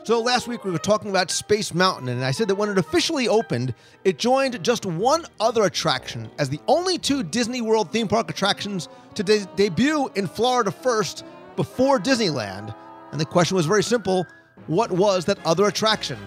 So 0.05 0.19
last 0.19 0.49
week 0.49 0.65
we 0.65 0.71
were 0.71 0.79
talking 0.79 1.09
about 1.09 1.31
Space 1.31 1.73
Mountain, 1.73 2.09
and 2.09 2.25
I 2.25 2.31
said 2.31 2.49
that 2.49 2.55
when 2.55 2.67
it 2.67 2.77
officially 2.77 3.29
opened, 3.29 3.73
it 4.03 4.19
joined 4.19 4.61
just 4.61 4.85
one 4.85 5.25
other 5.39 5.63
attraction 5.63 6.29
as 6.37 6.49
the 6.49 6.59
only 6.67 6.97
two 6.97 7.23
Disney 7.23 7.61
World 7.61 7.89
theme 7.89 8.09
park 8.09 8.29
attractions 8.29 8.89
to 9.15 9.23
de- 9.23 9.45
debut 9.55 10.11
in 10.15 10.27
Florida 10.27 10.71
first 10.71 11.23
before 11.55 11.99
Disneyland. 11.99 12.75
And 13.13 13.21
the 13.21 13.23
question 13.23 13.55
was 13.55 13.65
very 13.65 13.81
simple 13.81 14.27
what 14.67 14.91
was 14.91 15.23
that 15.23 15.39
other 15.45 15.67
attraction? 15.67 16.19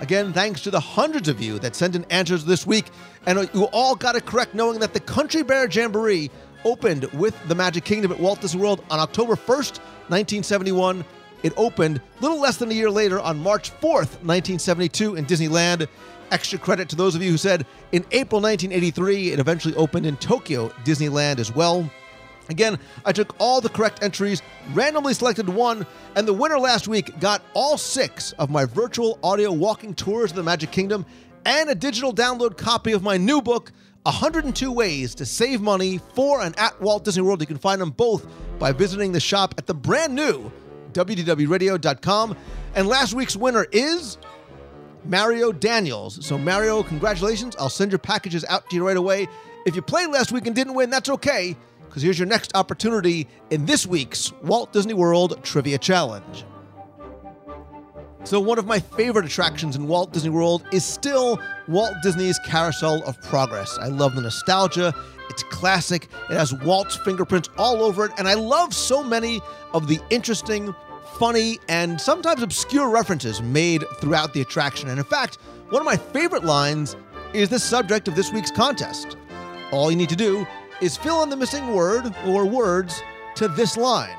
Again, 0.00 0.32
thanks 0.32 0.62
to 0.62 0.70
the 0.70 0.80
hundreds 0.80 1.28
of 1.28 1.38
you 1.38 1.58
that 1.58 1.76
sent 1.76 1.96
in 1.96 2.04
answers 2.04 2.46
this 2.46 2.66
week, 2.66 2.86
and 3.26 3.46
you 3.52 3.64
all 3.74 3.94
got 3.94 4.16
it 4.16 4.24
correct 4.24 4.54
knowing 4.54 4.78
that 4.80 4.94
the 4.94 5.00
Country 5.00 5.42
Bear 5.42 5.68
Jamboree 5.68 6.30
opened 6.64 7.04
with 7.12 7.36
the 7.46 7.54
Magic 7.54 7.84
Kingdom 7.84 8.10
at 8.10 8.20
Walt 8.20 8.40
Disney 8.40 8.62
World 8.62 8.82
on 8.88 8.98
October 8.98 9.34
1st, 9.34 9.80
1971. 10.08 11.04
It 11.42 11.52
opened 11.56 12.00
little 12.20 12.40
less 12.40 12.56
than 12.56 12.70
a 12.70 12.74
year 12.74 12.90
later 12.90 13.20
on 13.20 13.38
March 13.38 13.70
4th, 13.80 14.20
1972, 14.24 15.16
in 15.16 15.26
Disneyland. 15.26 15.86
Extra 16.30 16.58
credit 16.58 16.88
to 16.90 16.96
those 16.96 17.14
of 17.14 17.22
you 17.22 17.30
who 17.30 17.36
said 17.36 17.64
in 17.92 18.04
April 18.10 18.40
1983, 18.40 19.32
it 19.32 19.38
eventually 19.38 19.74
opened 19.76 20.04
in 20.04 20.16
Tokyo 20.16 20.68
Disneyland 20.84 21.38
as 21.38 21.54
well. 21.54 21.88
Again, 22.50 22.78
I 23.04 23.12
took 23.12 23.34
all 23.38 23.60
the 23.60 23.68
correct 23.68 24.02
entries, 24.02 24.42
randomly 24.72 25.14
selected 25.14 25.48
one, 25.48 25.86
and 26.16 26.26
the 26.26 26.32
winner 26.32 26.58
last 26.58 26.88
week 26.88 27.18
got 27.20 27.42
all 27.54 27.76
six 27.76 28.32
of 28.32 28.50
my 28.50 28.64
virtual 28.64 29.18
audio 29.22 29.52
walking 29.52 29.94
tours 29.94 30.30
of 30.30 30.36
the 30.36 30.42
Magic 30.42 30.70
Kingdom 30.70 31.04
and 31.44 31.70
a 31.70 31.74
digital 31.74 32.12
download 32.12 32.56
copy 32.56 32.92
of 32.92 33.02
my 33.02 33.16
new 33.16 33.40
book, 33.40 33.72
102 34.04 34.72
Ways 34.72 35.14
to 35.14 35.26
Save 35.26 35.60
Money 35.60 36.00
for 36.14 36.40
and 36.40 36.58
at 36.58 36.80
Walt 36.80 37.04
Disney 37.04 37.22
World. 37.22 37.40
You 37.40 37.46
can 37.46 37.58
find 37.58 37.80
them 37.80 37.90
both 37.90 38.26
by 38.58 38.72
visiting 38.72 39.12
the 39.12 39.20
shop 39.20 39.54
at 39.58 39.66
the 39.66 39.74
brand 39.74 40.14
new 40.14 40.50
wdwradio.com. 41.06 42.36
And 42.74 42.88
last 42.88 43.14
week's 43.14 43.36
winner 43.36 43.66
is 43.72 44.18
Mario 45.04 45.52
Daniels. 45.52 46.24
So, 46.24 46.36
Mario, 46.36 46.82
congratulations. 46.82 47.56
I'll 47.58 47.70
send 47.70 47.92
your 47.92 47.98
packages 47.98 48.44
out 48.48 48.68
to 48.70 48.76
you 48.76 48.86
right 48.86 48.96
away. 48.96 49.28
If 49.66 49.76
you 49.76 49.82
played 49.82 50.08
last 50.08 50.32
week 50.32 50.46
and 50.46 50.54
didn't 50.54 50.74
win, 50.74 50.90
that's 50.90 51.08
okay, 51.08 51.56
because 51.86 52.02
here's 52.02 52.18
your 52.18 52.28
next 52.28 52.52
opportunity 52.54 53.28
in 53.50 53.66
this 53.66 53.86
week's 53.86 54.32
Walt 54.42 54.72
Disney 54.72 54.94
World 54.94 55.42
Trivia 55.42 55.78
Challenge. 55.78 56.44
So, 58.24 58.40
one 58.40 58.58
of 58.58 58.66
my 58.66 58.78
favorite 58.80 59.24
attractions 59.24 59.76
in 59.76 59.86
Walt 59.86 60.12
Disney 60.12 60.30
World 60.30 60.64
is 60.72 60.84
still 60.84 61.40
Walt 61.68 61.94
Disney's 62.02 62.38
Carousel 62.44 63.02
of 63.04 63.20
Progress. 63.22 63.78
I 63.78 63.86
love 63.86 64.14
the 64.16 64.22
nostalgia. 64.22 64.92
It's 65.30 65.42
classic. 65.44 66.08
It 66.28 66.34
has 66.34 66.52
Walt's 66.52 66.96
fingerprints 66.96 67.48
all 67.56 67.82
over 67.82 68.06
it. 68.06 68.12
And 68.18 68.26
I 68.26 68.34
love 68.34 68.74
so 68.74 69.02
many 69.02 69.40
of 69.72 69.86
the 69.86 70.00
interesting, 70.10 70.74
funny, 71.18 71.58
and 71.68 72.00
sometimes 72.00 72.42
obscure 72.42 72.88
references 72.88 73.42
made 73.42 73.84
throughout 74.00 74.32
the 74.32 74.40
attraction. 74.40 74.88
And 74.88 74.98
in 74.98 75.04
fact, 75.04 75.38
one 75.70 75.82
of 75.82 75.86
my 75.86 75.96
favorite 75.96 76.44
lines 76.44 76.96
is 77.32 77.48
the 77.48 77.58
subject 77.58 78.08
of 78.08 78.14
this 78.14 78.32
week's 78.32 78.50
contest. 78.50 79.16
All 79.70 79.90
you 79.90 79.96
need 79.96 80.08
to 80.08 80.16
do 80.16 80.46
is 80.80 80.96
fill 80.96 81.22
in 81.22 81.28
the 81.28 81.36
missing 81.36 81.74
word 81.74 82.14
or 82.26 82.46
words 82.46 83.02
to 83.34 83.48
this 83.48 83.76
line. 83.76 84.16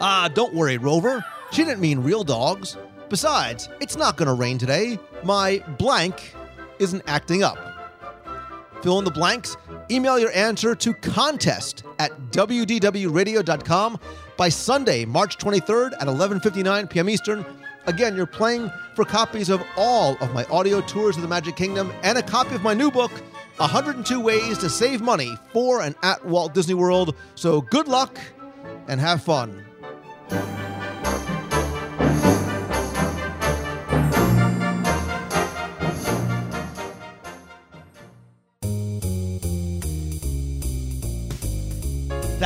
Ah, 0.00 0.30
don't 0.32 0.54
worry, 0.54 0.78
Rover. 0.78 1.24
She 1.52 1.64
didn't 1.64 1.80
mean 1.80 2.00
real 2.00 2.24
dogs. 2.24 2.76
Besides, 3.08 3.68
it's 3.80 3.96
not 3.96 4.16
going 4.16 4.26
to 4.26 4.34
rain 4.34 4.58
today. 4.58 4.98
My 5.22 5.62
blank 5.78 6.34
isn't 6.78 7.02
acting 7.06 7.42
up. 7.42 7.58
Fill 8.82 8.98
in 8.98 9.04
the 9.04 9.10
blanks. 9.10 9.56
Email 9.90 10.18
your 10.18 10.32
answer 10.32 10.74
to 10.74 10.92
contest 10.94 11.84
at 11.98 12.10
wdwradio.com 12.30 13.98
by 14.36 14.48
Sunday, 14.48 15.04
March 15.04 15.38
23rd 15.38 15.92
at 15.94 16.08
11:59 16.08 16.90
p.m. 16.90 17.08
Eastern. 17.08 17.44
Again, 17.86 18.16
you're 18.16 18.26
playing 18.26 18.70
for 18.94 19.04
copies 19.04 19.48
of 19.48 19.62
all 19.76 20.16
of 20.20 20.34
my 20.34 20.44
audio 20.44 20.80
tours 20.80 21.16
of 21.16 21.22
the 21.22 21.28
Magic 21.28 21.56
Kingdom 21.56 21.92
and 22.02 22.18
a 22.18 22.22
copy 22.22 22.54
of 22.54 22.62
my 22.62 22.74
new 22.74 22.90
book, 22.90 23.12
102 23.58 24.20
Ways 24.20 24.58
to 24.58 24.68
Save 24.68 25.00
Money 25.00 25.36
for 25.52 25.82
and 25.82 25.94
at 26.02 26.24
Walt 26.24 26.52
Disney 26.52 26.74
World. 26.74 27.14
So 27.34 27.60
good 27.60 27.88
luck 27.88 28.18
and 28.88 29.00
have 29.00 29.22
fun. 29.22 29.64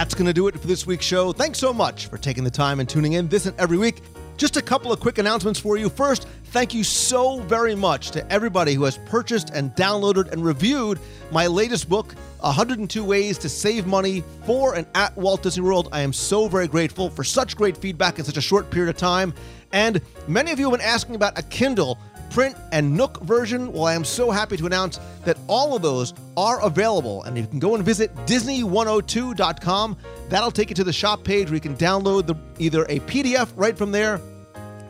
That's 0.01 0.15
going 0.15 0.25
to 0.25 0.33
do 0.33 0.49
it 0.49 0.59
for 0.59 0.67
this 0.67 0.87
week's 0.87 1.05
show. 1.05 1.31
Thanks 1.31 1.59
so 1.59 1.75
much 1.75 2.07
for 2.07 2.17
taking 2.17 2.43
the 2.43 2.51
time 2.51 2.81
and 2.81 2.89
tuning 2.89 3.13
in 3.13 3.29
this 3.29 3.45
and 3.45 3.55
every 3.61 3.77
week. 3.77 4.01
Just 4.39 4.57
a 4.57 4.63
couple 4.63 4.91
of 4.91 4.99
quick 4.99 5.19
announcements 5.19 5.61
for 5.61 5.77
you. 5.77 5.91
First, 5.91 6.27
thank 6.45 6.73
you 6.73 6.83
so 6.83 7.41
very 7.41 7.75
much 7.75 8.11
to 8.13 8.33
everybody 8.33 8.73
who 8.73 8.85
has 8.85 8.97
purchased 8.97 9.51
and 9.51 9.77
downloaded 9.77 10.33
and 10.33 10.43
reviewed 10.43 10.99
my 11.31 11.47
latest 11.47 11.87
book, 11.91 12.15
102 12.39 13.05
Ways 13.05 13.37
to 13.37 13.51
Save 13.51 13.87
Money 13.87 14.25
for 14.47 14.75
and 14.75 14.87
at 14.95 15.15
Walt 15.19 15.43
Disney 15.43 15.65
World. 15.65 15.91
I 15.93 16.01
am 16.01 16.15
so 16.15 16.49
very 16.49 16.67
grateful 16.67 17.11
for 17.11 17.23
such 17.23 17.55
great 17.55 17.77
feedback 17.77 18.19
in 18.19 18.25
such 18.25 18.39
a 18.39 18.41
short 18.41 18.71
period 18.71 18.89
of 18.89 18.97
time. 18.97 19.35
And 19.71 20.01
many 20.27 20.51
of 20.51 20.59
you 20.59 20.71
have 20.71 20.79
been 20.79 20.89
asking 20.89 21.15
about 21.15 21.39
a 21.39 21.43
Kindle 21.43 21.99
print 22.31 22.57
and 22.73 22.97
Nook 22.97 23.21
version. 23.23 23.73
Well, 23.73 23.85
I 23.85 23.95
am 23.95 24.05
so 24.05 24.31
happy 24.31 24.57
to 24.57 24.67
announce 24.67 24.99
that 25.25 25.39
all 25.47 25.77
of 25.77 25.83
those 25.83 26.15
are 26.37 26.63
available, 26.63 27.25
and 27.25 27.37
you 27.37 27.47
can 27.47 27.59
go 27.59 27.75
and 27.75 27.85
visit 27.85 28.15
Disney102.com. 28.27 29.97
That'll 30.29 30.51
take 30.51 30.71
you 30.71 30.75
to 30.77 30.85
the 30.85 30.93
shop 30.93 31.25
page 31.25 31.49
where 31.49 31.55
you 31.55 31.61
can 31.61 31.77
download 31.77 32.27
the, 32.27 32.37
either 32.59 32.85
a 32.85 33.01
PDF 33.01 33.53
right 33.57 33.77
from 33.77 33.93
there 33.93 34.21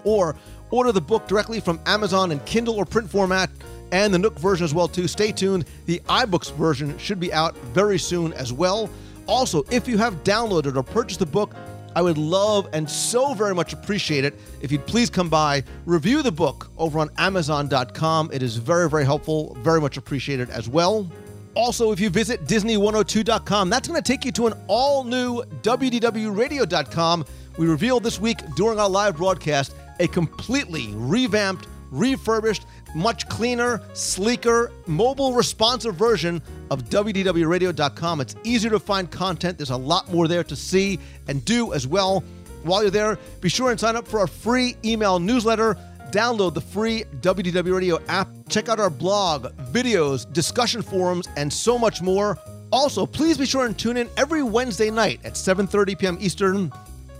or 0.05 0.36
order 0.70 0.93
the 0.93 1.01
book 1.01 1.26
directly 1.26 1.61
from 1.61 1.80
Amazon 1.86 2.30
in 2.30 2.41
Kindle 2.41 2.76
or 2.76 2.84
print 2.84 3.11
format 3.11 3.51
and 3.93 4.14
the 4.14 4.18
Nook 4.18 4.38
version 4.38 4.64
as 4.64 4.74
well 4.74 4.88
too. 4.88 5.09
Stay 5.09 5.32
tuned. 5.32 5.64
The 5.86 6.01
iBooks 6.09 6.55
version 6.55 6.97
should 6.99 7.18
be 7.18 7.32
out 7.32 7.57
very 7.74 7.99
soon 7.99 8.32
as 8.34 8.53
well. 8.53 8.88
Also, 9.26 9.64
if 9.70 9.86
you 9.86 9.99
have 9.99 10.24
downloaded 10.24 10.76
or 10.76 10.82
purchased 10.82 11.20
the 11.20 11.26
book, 11.26 11.55
I 11.95 12.03
would 12.03 12.18
love 12.18 12.68
and 12.72 12.88
so 12.88 13.34
very 13.34 13.55
much 13.55 13.72
appreciate 13.72 14.24
it 14.24 14.38
if 14.61 14.70
you'd 14.70 14.86
please 14.86 15.11
come 15.11 15.28
by, 15.28 15.64
review 15.86 16.22
the 16.22 16.32
book 16.32 16.70
over 16.78 16.99
on 16.99 17.11
Amazon.com. 17.18 18.30
It 18.32 18.43
is 18.43 18.57
very, 18.57 18.88
very 18.88 19.05
helpful, 19.05 19.57
very 19.61 19.80
much 19.80 19.97
appreciated 19.97 20.51
as 20.51 20.68
well. 20.68 21.11
Also, 21.55 21.91
if 21.91 21.99
you 21.99 22.11
visit 22.11 22.45
Disney102.com, 22.47 23.70
that's 23.70 23.88
going 23.88 24.01
to 24.01 24.07
take 24.07 24.24
you 24.24 24.32
to 24.32 24.47
an 24.47 24.55
all 24.68 25.03
new 25.03 25.43
WDWRadio.com. 25.62 27.24
We 27.59 27.66
revealed 27.66 28.05
this 28.05 28.20
week 28.20 28.38
during 28.55 28.78
our 28.78 28.88
live 28.88 29.16
broadcast 29.16 29.74
a 29.99 30.07
completely 30.07 30.91
revamped, 30.95 31.66
refurbished, 31.91 32.66
much 32.95 33.28
cleaner, 33.41 33.80
sleeker, 33.95 34.70
mobile 34.86 35.32
responsive 35.32 35.95
version 35.95 36.43
of 36.70 36.84
WDWRadio.com. 36.91 38.20
It's 38.20 38.34
easier 38.45 38.70
to 38.70 38.78
find 38.78 39.11
content. 39.11 39.57
There's 39.57 39.70
a 39.70 39.76
lot 39.78 40.12
more 40.12 40.28
there 40.28 40.45
to 40.45 40.55
see 40.55 40.99
and 41.26 41.43
do 41.47 41.72
as 41.72 41.86
well. 41.86 42.22
While 42.64 42.82
you're 42.82 42.91
there, 42.91 43.18
be 43.41 43.49
sure 43.49 43.70
and 43.70 43.80
sign 43.80 43.97
up 43.97 44.07
for 44.07 44.20
our 44.20 44.26
free 44.26 44.76
email 44.84 45.18
newsletter. 45.18 45.78
Download 46.11 46.53
the 46.53 46.61
free 46.61 47.05
WDW 47.22 47.74
Radio 47.74 47.99
app. 48.09 48.28
Check 48.51 48.68
out 48.68 48.78
our 48.78 48.91
blog, 48.91 49.47
videos, 49.72 50.30
discussion 50.30 50.82
forums, 50.82 51.26
and 51.38 51.51
so 51.51 51.78
much 51.78 52.03
more. 52.03 52.38
Also, 52.70 53.07
please 53.07 53.38
be 53.38 53.47
sure 53.47 53.64
and 53.64 53.78
tune 53.78 53.97
in 53.97 54.11
every 54.18 54.43
Wednesday 54.43 54.91
night 54.91 55.18
at 55.24 55.32
7:30 55.32 55.99
p.m. 55.99 56.18
Eastern 56.20 56.70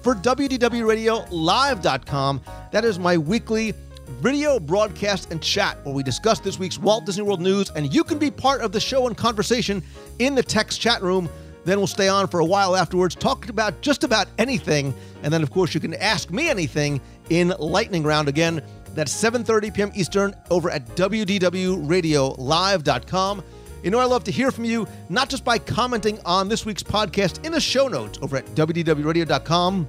for 0.03 0.15
WDWRadioLive.com. 0.17 2.41
That 2.73 2.85
is 2.85 2.99
my 2.99 3.17
weekly 3.17 3.73
video 4.21 4.61
broadcast 4.61 5.31
and 5.31 5.43
chat 5.43 5.79
where 5.85 5.95
we 5.95 6.03
discuss 6.03 6.41
this 6.41 6.59
week's 6.59 6.79
Walt 6.79 7.07
Disney 7.07 7.23
World 7.23 7.41
news, 7.41 7.71
and 7.71 7.93
you 7.93 8.05
can 8.05 8.19
be 8.19 8.31
part 8.31 8.61
of 8.61 8.73
the 8.73 8.81
show 8.81 9.07
and 9.07 9.17
conversation 9.17 9.83
in 10.19 10.35
the 10.35 10.43
text 10.43 10.81
chat 10.81 11.03
room. 11.03 11.29
Then 11.65 11.79
we'll 11.79 11.87
stay 11.87 12.09
on 12.09 12.29
for 12.29 12.41
a 12.41 12.45
while 12.45 12.77
afterwards, 12.77 13.15
talking 13.15 13.49
about 13.51 13.81
just 13.81 14.05
about 14.05 14.29
anything. 14.39 14.95
And 15.23 15.33
then, 15.33 15.43
of 15.43 15.51
course, 15.51 15.75
you 15.75 15.81
can 15.81 15.95
ask 15.95 16.31
me 16.31 16.49
anything 16.49 17.01
in 17.29 17.53
Lightning 17.59 18.03
Round 18.03 18.29
again. 18.29 18.63
That's 18.95 19.13
7:30 19.13 19.75
p.m. 19.75 19.93
Eastern 19.95 20.35
over 20.51 20.71
at 20.71 20.87
WDWRadioLive.com. 20.97 23.45
You 23.83 23.91
know, 23.91 23.99
I 23.99 24.05
love 24.05 24.25
to 24.25 24.31
hear 24.31 24.51
from 24.51 24.65
you, 24.65 24.87
not 25.09 25.31
just 25.31 25.45
by 25.45 25.59
commenting 25.59 26.19
on 26.27 26.49
this 26.49 26.67
week's 26.67 26.83
podcast 26.83 27.47
in 27.47 27.53
the 27.53 27.61
show 27.61 27.89
notes 27.89 28.19
over 28.21 28.37
at 28.37 28.45
WDWRadio.com, 28.55 29.89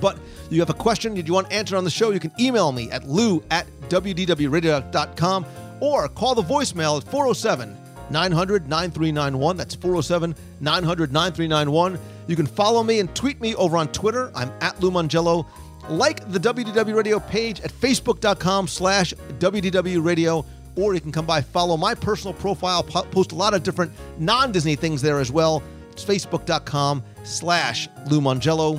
but 0.00 0.18
you 0.50 0.60
have 0.60 0.70
a 0.70 0.74
question 0.74 1.14
that 1.14 1.26
you 1.26 1.34
want 1.34 1.50
answered 1.52 1.76
on 1.76 1.84
the 1.84 1.90
show, 1.90 2.10
you 2.10 2.20
can 2.20 2.32
email 2.38 2.72
me 2.72 2.90
at 2.90 3.06
lou 3.06 3.42
at 3.50 3.66
WDWRadio.com 3.88 5.46
or 5.80 6.08
call 6.08 6.34
the 6.34 6.42
voicemail 6.42 6.98
at 6.98 7.10
407 7.10 7.76
900 8.10 8.68
9391. 8.68 9.56
That's 9.56 9.74
407 9.74 10.34
900 10.60 11.12
9391. 11.12 11.98
You 12.26 12.36
can 12.36 12.46
follow 12.46 12.82
me 12.82 13.00
and 13.00 13.14
tweet 13.14 13.40
me 13.40 13.54
over 13.54 13.76
on 13.76 13.88
Twitter. 13.88 14.30
I'm 14.34 14.52
at 14.60 14.80
Lou 14.80 14.90
Mongello. 14.90 15.46
Like 15.88 16.30
the 16.30 16.38
WDW 16.38 16.94
Radio 16.94 17.18
page 17.18 17.60
at 17.60 17.72
facebook.com 17.72 18.68
slash 18.68 19.14
WDW 19.38 20.04
Radio, 20.04 20.44
or 20.76 20.94
you 20.94 21.00
can 21.00 21.10
come 21.10 21.26
by, 21.26 21.40
follow 21.40 21.76
my 21.76 21.94
personal 21.94 22.34
profile, 22.34 22.82
post 22.82 23.32
a 23.32 23.34
lot 23.34 23.54
of 23.54 23.62
different 23.62 23.92
non 24.18 24.52
Disney 24.52 24.76
things 24.76 25.02
there 25.02 25.18
as 25.18 25.32
well. 25.32 25.62
It's 25.92 26.04
facebook.com 26.04 27.02
slash 27.24 27.88
Lou 28.08 28.20
Mongello. 28.20 28.78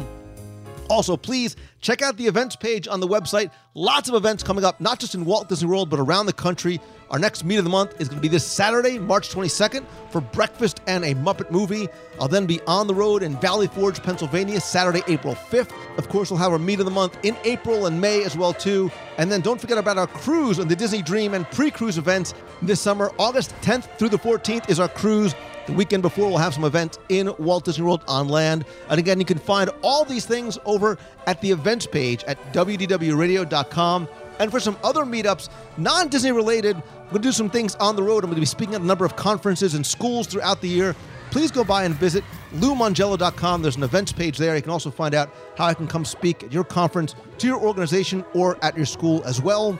Also, 0.91 1.15
please 1.15 1.55
check 1.79 2.01
out 2.01 2.17
the 2.17 2.27
events 2.27 2.57
page 2.57 2.85
on 2.85 2.99
the 2.99 3.07
website. 3.07 3.49
Lots 3.75 4.09
of 4.09 4.15
events 4.15 4.43
coming 4.43 4.65
up, 4.65 4.81
not 4.81 4.99
just 4.99 5.15
in 5.15 5.23
Walt 5.23 5.47
Disney 5.47 5.69
World, 5.69 5.89
but 5.89 6.01
around 6.01 6.25
the 6.25 6.33
country. 6.33 6.81
Our 7.11 7.17
next 7.17 7.45
meet 7.45 7.55
of 7.55 7.63
the 7.63 7.69
month 7.69 8.01
is 8.01 8.09
going 8.09 8.17
to 8.17 8.21
be 8.21 8.27
this 8.27 8.45
Saturday, 8.45 8.99
March 8.99 9.29
22nd, 9.29 9.85
for 10.09 10.19
breakfast 10.19 10.81
and 10.87 11.05
a 11.05 11.15
Muppet 11.15 11.49
movie. 11.49 11.87
I'll 12.19 12.27
then 12.27 12.45
be 12.45 12.59
on 12.67 12.87
the 12.87 12.93
road 12.93 13.23
in 13.23 13.39
Valley 13.39 13.67
Forge, 13.67 14.03
Pennsylvania, 14.03 14.59
Saturday, 14.59 15.01
April 15.07 15.33
5th. 15.33 15.71
Of 15.97 16.09
course, 16.09 16.29
we'll 16.29 16.39
have 16.39 16.51
our 16.51 16.59
meet 16.59 16.79
of 16.79 16.85
the 16.85 16.91
month 16.91 17.17
in 17.23 17.37
April 17.45 17.85
and 17.85 18.01
May 18.01 18.25
as 18.25 18.35
well 18.35 18.51
too. 18.51 18.91
And 19.17 19.31
then 19.31 19.39
don't 19.39 19.61
forget 19.61 19.77
about 19.77 19.97
our 19.97 20.07
cruise 20.07 20.59
on 20.59 20.67
the 20.67 20.75
Disney 20.75 21.01
Dream 21.01 21.33
and 21.33 21.49
pre-cruise 21.51 21.97
events 21.97 22.33
this 22.61 22.81
summer. 22.81 23.13
August 23.17 23.55
10th 23.61 23.97
through 23.97 24.09
the 24.09 24.19
14th 24.19 24.69
is 24.69 24.77
our 24.77 24.89
cruise. 24.89 25.35
The 25.71 25.77
weekend 25.77 26.03
before, 26.03 26.27
we'll 26.27 26.37
have 26.37 26.53
some 26.53 26.65
events 26.65 26.99
in 27.07 27.33
Walt 27.39 27.63
Disney 27.63 27.85
World 27.85 28.03
on 28.05 28.27
land. 28.27 28.65
And 28.89 28.99
again, 28.99 29.19
you 29.19 29.25
can 29.25 29.37
find 29.37 29.69
all 29.81 30.03
these 30.03 30.25
things 30.25 30.59
over 30.65 30.97
at 31.27 31.39
the 31.39 31.49
events 31.49 31.87
page 31.87 32.25
at 32.25 32.37
WDWRadio.com. 32.51 34.09
And 34.39 34.51
for 34.51 34.59
some 34.59 34.75
other 34.83 35.05
meetups, 35.05 35.47
non 35.77 36.09
Disney 36.09 36.33
related, 36.33 36.75
we're 36.75 37.11
going 37.11 37.21
to 37.21 37.27
do 37.29 37.31
some 37.31 37.49
things 37.49 37.75
on 37.75 37.95
the 37.95 38.03
road. 38.03 38.25
I'm 38.25 38.29
going 38.29 38.35
to 38.35 38.41
be 38.41 38.45
speaking 38.45 38.75
at 38.75 38.81
a 38.81 38.85
number 38.85 39.05
of 39.05 39.15
conferences 39.15 39.73
and 39.73 39.85
schools 39.85 40.27
throughout 40.27 40.59
the 40.59 40.67
year. 40.67 40.93
Please 41.29 41.51
go 41.51 41.63
by 41.63 41.85
and 41.85 41.95
visit 41.95 42.25
LouMongello.com. 42.55 43.61
There's 43.61 43.77
an 43.77 43.83
events 43.83 44.11
page 44.11 44.37
there. 44.37 44.57
You 44.57 44.61
can 44.61 44.71
also 44.71 44.91
find 44.91 45.15
out 45.15 45.29
how 45.55 45.67
I 45.67 45.73
can 45.73 45.87
come 45.87 46.03
speak 46.03 46.43
at 46.43 46.51
your 46.51 46.65
conference, 46.65 47.15
to 47.37 47.47
your 47.47 47.61
organization, 47.61 48.25
or 48.33 48.57
at 48.61 48.75
your 48.75 48.85
school 48.85 49.23
as 49.23 49.41
well. 49.41 49.79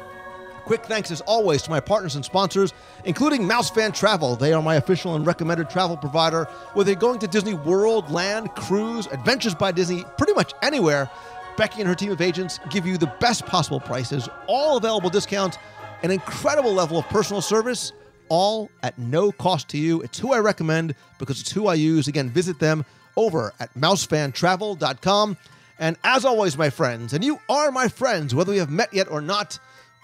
Quick 0.65 0.85
thanks 0.85 1.11
as 1.11 1.21
always 1.21 1.61
to 1.63 1.69
my 1.69 1.79
partners 1.79 2.15
and 2.15 2.23
sponsors, 2.23 2.73
including 3.05 3.45
Mouse 3.45 3.69
Fan 3.69 3.91
Travel. 3.91 4.35
They 4.35 4.53
are 4.53 4.61
my 4.61 4.75
official 4.75 5.15
and 5.15 5.25
recommended 5.25 5.69
travel 5.69 5.97
provider. 5.97 6.45
Whether 6.73 6.91
you're 6.91 6.99
going 6.99 7.19
to 7.19 7.27
Disney 7.27 7.53
World, 7.53 8.11
Land, 8.11 8.51
Cruise, 8.55 9.07
Adventures 9.07 9.55
by 9.55 9.71
Disney, 9.71 10.05
pretty 10.17 10.33
much 10.33 10.53
anywhere, 10.61 11.09
Becky 11.57 11.81
and 11.81 11.87
her 11.87 11.95
team 11.95 12.11
of 12.11 12.21
agents 12.21 12.59
give 12.69 12.85
you 12.85 12.97
the 12.97 13.11
best 13.19 13.45
possible 13.45 13.79
prices, 13.79 14.29
all 14.47 14.77
available 14.77 15.09
discounts, 15.09 15.57
an 16.03 16.11
incredible 16.11 16.73
level 16.73 16.97
of 16.97 17.07
personal 17.09 17.41
service, 17.41 17.91
all 18.29 18.69
at 18.81 18.97
no 18.97 19.31
cost 19.31 19.67
to 19.69 19.77
you. 19.77 20.01
It's 20.01 20.17
who 20.17 20.31
I 20.31 20.39
recommend 20.39 20.95
because 21.19 21.41
it's 21.41 21.51
who 21.51 21.67
I 21.67 21.73
use. 21.73 22.07
Again, 22.07 22.29
visit 22.29 22.59
them 22.59 22.85
over 23.17 23.53
at 23.59 23.73
mousefantravel.com. 23.73 25.37
And 25.79 25.97
as 26.03 26.25
always, 26.25 26.57
my 26.57 26.69
friends, 26.69 27.13
and 27.13 27.23
you 27.23 27.39
are 27.49 27.71
my 27.71 27.87
friends, 27.87 28.35
whether 28.35 28.51
we 28.51 28.59
have 28.59 28.69
met 28.69 28.93
yet 28.93 29.09
or 29.09 29.19
not, 29.19 29.59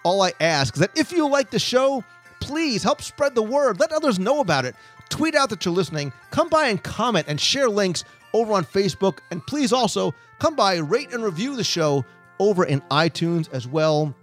all 0.07 0.21
I 0.21 0.31
ask 0.39 0.75
is 0.75 0.79
that 0.79 0.97
if 0.97 1.11
you 1.11 1.27
like 1.27 1.51
the 1.51 1.59
show, 1.59 2.01
please 2.39 2.81
help 2.81 3.01
spread 3.01 3.35
the 3.35 3.43
word. 3.43 3.77
Let 3.77 3.91
others 3.91 4.17
know 4.17 4.39
about 4.39 4.63
it. 4.63 4.73
Tweet 5.09 5.35
out 5.35 5.49
that 5.49 5.65
you're 5.65 5.73
listening. 5.73 6.13
Come 6.31 6.47
by 6.47 6.69
and 6.69 6.81
comment 6.81 7.25
and 7.27 7.41
share 7.41 7.67
links 7.67 8.05
over 8.31 8.53
on 8.53 8.63
Facebook. 8.63 9.17
And 9.31 9.45
please 9.45 9.73
also 9.73 10.15
come 10.39 10.55
by, 10.55 10.77
rate 10.77 11.11
and 11.11 11.25
review 11.25 11.57
the 11.57 11.63
show 11.65 12.05
over 12.39 12.63
in 12.63 12.79
iTunes 12.89 13.51
as 13.51 13.67
well. 13.67 14.15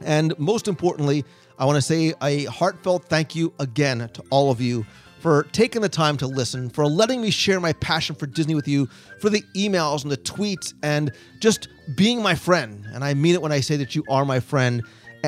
And 0.00 0.36
most 0.40 0.66
importantly, 0.66 1.24
I 1.56 1.66
want 1.66 1.76
to 1.76 1.82
say 1.82 2.14
a 2.20 2.46
heartfelt 2.46 3.04
thank 3.04 3.36
you 3.36 3.52
again 3.60 4.10
to 4.14 4.24
all 4.30 4.50
of 4.50 4.60
you 4.60 4.84
for 5.20 5.44
taking 5.52 5.82
the 5.82 5.88
time 5.88 6.16
to 6.16 6.26
listen, 6.26 6.68
for 6.68 6.86
letting 6.86 7.20
me 7.20 7.30
share 7.30 7.60
my 7.60 7.74
passion 7.74 8.16
for 8.16 8.26
Disney 8.26 8.56
with 8.56 8.66
you, 8.66 8.88
for 9.20 9.30
the 9.30 9.42
emails 9.56 10.02
and 10.02 10.10
the 10.10 10.16
tweets, 10.16 10.74
and 10.82 11.12
just 11.40 11.68
being 11.96 12.22
my 12.22 12.34
friend. 12.34 12.84
And 12.92 13.04
I 13.04 13.14
mean 13.14 13.34
it 13.34 13.42
when 13.42 13.52
I 13.52 13.60
say 13.60 13.76
that 13.76 13.94
you 13.94 14.04
are 14.08 14.24
my 14.24 14.40
friend. 14.40 14.82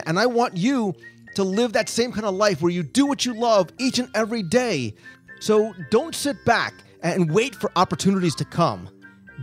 And 0.06 0.18
I 0.18 0.26
want 0.26 0.56
you 0.56 0.94
to 1.34 1.44
live 1.44 1.72
that 1.74 1.88
same 1.88 2.12
kind 2.12 2.26
of 2.26 2.34
life 2.34 2.60
where 2.60 2.72
you 2.72 2.82
do 2.82 3.06
what 3.06 3.24
you 3.24 3.34
love 3.34 3.70
each 3.78 3.98
and 3.98 4.08
every 4.14 4.42
day. 4.42 4.94
So 5.40 5.74
don't 5.90 6.14
sit 6.14 6.44
back 6.44 6.74
and 7.02 7.32
wait 7.32 7.54
for 7.54 7.70
opportunities 7.76 8.34
to 8.36 8.44
come. 8.44 8.88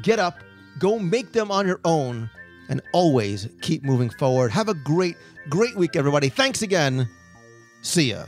Get 0.02 0.20
up, 0.20 0.44
go 0.80 1.00
make 1.00 1.32
them 1.32 1.50
on 1.52 1.66
your 1.66 1.80
own, 1.86 2.30
and 2.70 2.82
always 2.94 3.48
keep 3.62 3.84
moving 3.84 4.10
forward. 4.10 4.52
Have 4.52 4.70
a 4.70 4.74
great, 4.74 5.16
great 5.50 5.76
week, 5.76 5.96
everybody. 5.96 6.30
Thanks 6.30 6.62
again. 6.62 7.10
See 7.82 8.12
ya. 8.12 8.26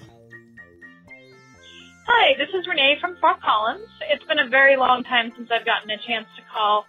Hi, 2.07 2.33
this 2.37 2.49
is 2.57 2.65
Renee 2.67 2.97
from 2.99 3.17
Fort 3.21 3.39
Collins. 3.41 3.87
It's 4.09 4.23
been 4.25 4.39
a 4.39 4.49
very 4.49 4.77
long 4.77 5.03
time 5.03 5.31
since 5.37 5.49
I've 5.51 5.65
gotten 5.65 5.91
a 5.91 5.97
chance 6.07 6.25
to 6.37 6.43
call, 6.51 6.85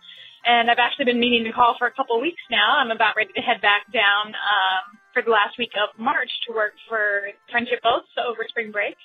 and 0.46 0.70
I've 0.70 0.78
actually 0.78 1.04
been 1.04 1.20
meaning 1.20 1.44
to 1.44 1.52
call 1.52 1.76
for 1.78 1.86
a 1.86 1.92
couple 1.92 2.16
of 2.16 2.22
weeks 2.22 2.40
now. 2.50 2.78
I'm 2.80 2.90
about 2.90 3.16
ready 3.16 3.32
to 3.34 3.42
head 3.42 3.60
back 3.60 3.92
down 3.92 4.28
um, 4.32 4.99
for 5.12 5.22
the 5.22 5.30
last 5.30 5.58
week 5.58 5.72
of 5.76 5.92
March 5.98 6.30
to 6.46 6.54
work 6.54 6.74
for 6.88 7.30
Friendship 7.50 7.82
Boats 7.82 8.10
over 8.18 8.46
spring 8.48 8.70
break. 8.70 8.96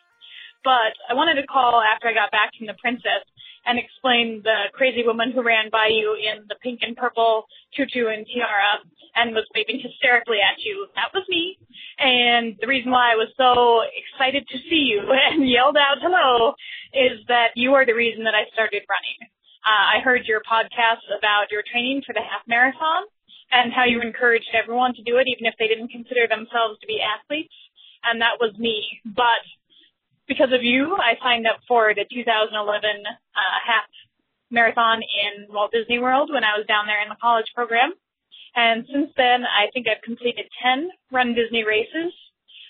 But 0.63 0.97
I 1.09 1.13
wanted 1.13 1.39
to 1.41 1.47
call 1.47 1.81
after 1.81 2.09
I 2.09 2.13
got 2.13 2.31
back 2.31 2.51
from 2.57 2.65
the 2.65 2.77
Princess 2.81 3.21
and 3.65 3.77
explain 3.77 4.41
the 4.45 4.69
crazy 4.73 5.01
woman 5.05 5.31
who 5.31 5.41
ran 5.41 5.69
by 5.69 5.89
you 5.89 6.17
in 6.17 6.45
the 6.49 6.57
pink 6.61 6.81
and 6.81 6.95
purple 6.95 7.45
tutu 7.75 8.09
and 8.09 8.25
tiara 8.25 8.81
and 9.15 9.33
was 9.33 9.45
waving 9.53 9.81
hysterically 9.81 10.37
at 10.41 10.61
you. 10.61 10.87
That 10.95 11.13
was 11.13 11.25
me. 11.29 11.57
And 11.97 12.57
the 12.61 12.67
reason 12.67 12.91
why 12.91 13.13
I 13.13 13.17
was 13.17 13.29
so 13.37 13.81
excited 13.93 14.45
to 14.49 14.57
see 14.69 14.89
you 14.89 15.01
and 15.29 15.49
yelled 15.49 15.77
out 15.77 16.01
hello 16.01 16.53
is 16.93 17.25
that 17.27 17.53
you 17.55 17.73
are 17.73 17.85
the 17.85 17.97
reason 17.97 18.23
that 18.25 18.37
I 18.37 18.49
started 18.53 18.85
running. 18.85 19.19
Uh, 19.65 19.97
I 19.97 20.01
heard 20.01 20.25
your 20.25 20.41
podcast 20.45 21.09
about 21.09 21.49
your 21.49 21.63
training 21.65 22.03
for 22.05 22.13
the 22.13 22.21
half 22.21 22.45
marathon 22.45 23.09
and 23.51 23.73
how 23.73 23.85
you 23.85 24.01
encouraged 24.01 24.49
everyone 24.53 24.93
to 24.95 25.03
do 25.03 25.17
it, 25.17 25.27
even 25.27 25.45
if 25.45 25.55
they 25.59 25.67
didn't 25.67 25.89
consider 25.89 26.27
themselves 26.27 26.79
to 26.81 26.87
be 26.87 26.99
athletes. 27.01 27.53
And 28.03 28.21
that 28.21 28.37
was 28.39 28.53
me. 28.57 29.01
But 29.05 29.41
because 30.27 30.51
of 30.53 30.63
you, 30.63 30.97
I 30.97 31.17
signed 31.21 31.47
up 31.47 31.61
for 31.67 31.93
the 31.93 32.05
2011 32.05 32.57
uh, 32.57 33.57
half 33.65 33.89
marathon 34.51 35.01
in 35.01 35.47
Walt 35.49 35.71
Disney 35.71 35.99
World 35.99 36.29
when 36.31 36.43
I 36.43 36.57
was 36.57 36.65
down 36.67 36.85
there 36.85 37.01
in 37.01 37.09
the 37.09 37.21
college 37.21 37.49
program. 37.55 37.93
And 38.55 38.85
since 38.87 39.11
then, 39.17 39.43
I 39.43 39.67
think 39.73 39.87
I've 39.87 40.01
completed 40.01 40.47
10 40.63 40.89
runDisney 41.11 41.65
races. 41.65 42.13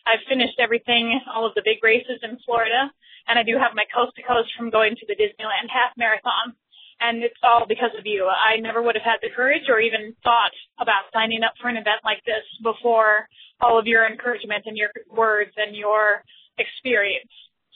I've 0.07 0.25
finished 0.27 0.59
everything, 0.59 1.19
all 1.33 1.45
of 1.45 1.53
the 1.55 1.65
big 1.65 1.83
races 1.83 2.21
in 2.21 2.37
Florida, 2.45 2.89
and 3.27 3.39
I 3.39 3.43
do 3.43 3.57
have 3.57 3.73
my 3.73 3.85
coast 3.89 4.15
to 4.17 4.23
coast 4.23 4.49
from 4.57 4.69
going 4.69 4.95
to 4.95 5.05
the 5.07 5.17
Disneyland 5.17 5.69
half 5.69 5.97
marathon. 5.97 6.53
And 6.99 7.23
it's 7.23 7.39
all 7.43 7.65
because 7.67 7.91
of 7.97 8.05
you. 8.05 8.25
I 8.25 8.59
never 8.59 8.81
would 8.81 8.95
have 8.95 9.03
had 9.03 9.19
the 9.21 9.33
courage 9.35 9.67
or 9.67 9.79
even 9.79 10.15
thought 10.23 10.55
about 10.79 11.11
signing 11.11 11.43
up 11.43 11.53
for 11.59 11.67
an 11.67 11.75
event 11.75 12.07
like 12.07 12.23
this 12.25 12.45
before 12.63 13.27
all 13.59 13.77
of 13.79 13.87
your 13.87 14.07
encouragement 14.07 14.63
and 14.65 14.77
your 14.77 14.89
words 15.11 15.51
and 15.57 15.75
your 15.75 16.23
experience. 16.57 17.31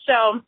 So 0.07 0.39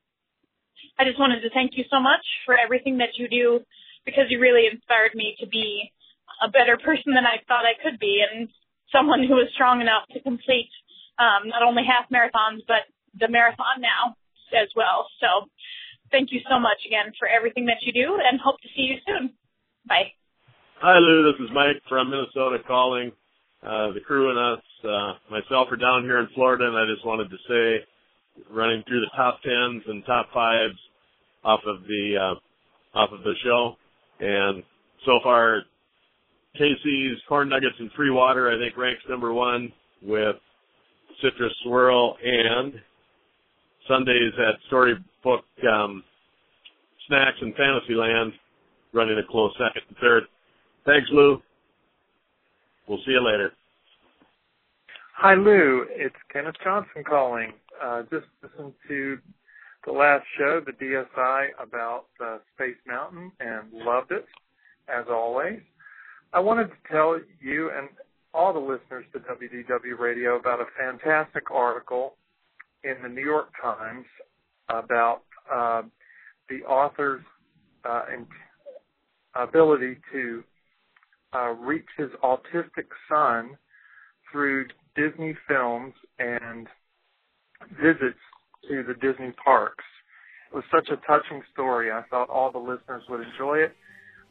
I 0.98 1.04
just 1.04 1.20
wanted 1.20 1.42
to 1.42 1.52
thank 1.52 1.76
you 1.76 1.84
so 1.92 2.00
much 2.00 2.24
for 2.46 2.56
everything 2.56 3.00
that 3.00 3.20
you 3.20 3.28
do 3.28 3.60
because 4.06 4.30
you 4.30 4.40
really 4.40 4.68
inspired 4.72 5.14
me 5.16 5.36
to 5.40 5.48
be 5.48 5.92
a 6.42 6.50
better 6.50 6.78
person 6.78 7.14
than 7.14 7.28
I 7.28 7.44
thought 7.48 7.68
I 7.68 7.78
could 7.78 8.00
be 8.00 8.24
and 8.24 8.50
someone 8.92 9.24
who 9.24 9.40
is 9.40 9.52
strong 9.54 9.82
enough 9.82 10.08
to 10.14 10.20
complete 10.22 10.72
um, 11.20 11.48
not 11.48 11.62
only 11.62 11.84
half 11.86 12.10
marathons 12.10 12.64
but 12.68 12.88
the 13.20 13.28
marathon 13.28 13.80
now 13.80 14.16
as 14.56 14.70
well. 14.76 15.08
So 15.20 15.48
thank 16.12 16.32
you 16.32 16.40
so 16.50 16.60
much 16.60 16.78
again 16.86 17.12
for 17.18 17.28
everything 17.28 17.66
that 17.66 17.78
you 17.82 17.92
do 17.92 18.20
and 18.20 18.40
hope 18.40 18.60
to 18.62 18.68
see 18.76 18.84
you 18.84 18.98
soon. 19.08 19.32
Bye. 19.88 20.12
Hi 20.80 20.98
Lou, 20.98 21.32
this 21.32 21.40
is 21.40 21.50
Mike 21.54 21.82
from 21.88 22.12
Minnesota 22.12 22.58
calling. 22.68 23.12
Uh, 23.64 23.94
the 23.94 24.02
crew 24.06 24.30
and 24.30 24.40
us, 24.40 24.64
uh, 24.84 25.14
myself 25.30 25.68
are 25.72 25.78
down 25.78 26.04
here 26.04 26.20
in 26.20 26.28
Florida 26.34 26.68
and 26.68 26.78
I 26.78 26.86
just 26.92 27.06
wanted 27.06 27.30
to 27.30 27.38
say 27.48 27.86
running 28.50 28.84
through 28.88 29.02
the 29.02 29.12
top 29.16 29.40
tens 29.44 29.84
and 29.88 30.06
top 30.06 30.28
fives 30.34 30.78
off 31.44 31.62
of 31.66 31.84
the 31.84 32.16
uh, 32.18 32.98
off 32.98 33.12
of 33.12 33.24
the 33.24 33.34
show. 33.44 33.76
And 34.20 34.64
so 35.06 35.20
far, 35.24 35.62
Casey's 36.54 37.18
corn 37.28 37.50
nuggets 37.50 37.76
and 37.80 37.92
free 37.94 38.12
water 38.12 38.52
I 38.52 38.58
think 38.58 38.78
ranks 38.78 39.02
number 39.10 39.34
one 39.34 39.72
with 40.02 40.36
citrus 41.22 41.54
swirl 41.64 42.18
and 42.24 42.74
Sundaes 43.88 44.34
at 44.38 44.56
Storybook 44.68 45.46
um, 45.72 46.04
Snacks 47.08 47.38
and 47.42 47.54
Fantasyland 47.56 48.34
running 48.94 49.18
a 49.18 49.32
close 49.32 49.54
second 49.54 49.84
and 49.88 49.98
third. 49.98 50.24
Thanks, 50.86 51.08
Lou. 51.12 51.42
We'll 52.88 53.00
see 53.06 53.12
you 53.12 53.26
later. 53.26 53.52
Hi, 55.16 55.36
Lou. 55.36 55.86
It's 55.90 56.16
Kenneth 56.32 56.56
Johnson 56.64 57.04
calling. 57.08 57.54
Uh, 57.82 58.04
just 58.12 58.26
listened 58.44 58.74
to 58.88 59.18
the 59.86 59.92
last 59.92 60.26
show, 60.38 60.62
the 60.66 60.74
DSI, 60.74 61.48
about 61.62 62.06
uh, 62.24 62.38
Space 62.56 62.76
Mountain 62.88 63.32
and 63.40 63.72
loved 63.74 64.12
it, 64.12 64.26
as 64.88 65.06
always. 65.10 65.60
I 66.34 66.40
wanted 66.40 66.68
to 66.68 66.92
tell 66.92 67.20
you 67.40 67.72
and 67.76 67.90
all 68.34 68.54
the 68.54 68.60
listeners 68.60 69.06
to 69.14 69.20
WDW 69.20 70.00
Radio 70.00 70.38
about 70.38 70.60
a 70.62 70.66
fantastic 70.80 71.52
article 71.52 72.16
in 72.84 72.96
the 73.02 73.10
New 73.10 73.24
York 73.24 73.50
Times 73.62 74.06
about 74.70 75.22
uh, 75.52 75.84
the 76.50 76.64
author's 76.66 77.24
uh, 77.86 78.04
ability 79.36 79.98
to 80.12 80.44
uh, 81.34 81.50
reach 81.50 81.88
his 81.98 82.10
autistic 82.24 82.88
son 83.10 83.58
through 84.32 84.68
Disney 84.96 85.36
films 85.48 85.94
and 86.20 86.68
visits 87.82 88.20
to 88.68 88.84
the 88.84 88.94
Disney 88.94 89.32
parks. 89.44 89.84
It 90.52 90.56
was 90.56 90.64
such 90.72 90.90
a 90.90 90.98
touching 91.08 91.42
story. 91.54 91.92
I 91.92 92.04
thought 92.10 92.30
all 92.30 92.52
the 92.52 92.60
listeners 92.60 93.04
would 93.10 93.26
enjoy 93.26 93.60
it. 93.60 93.76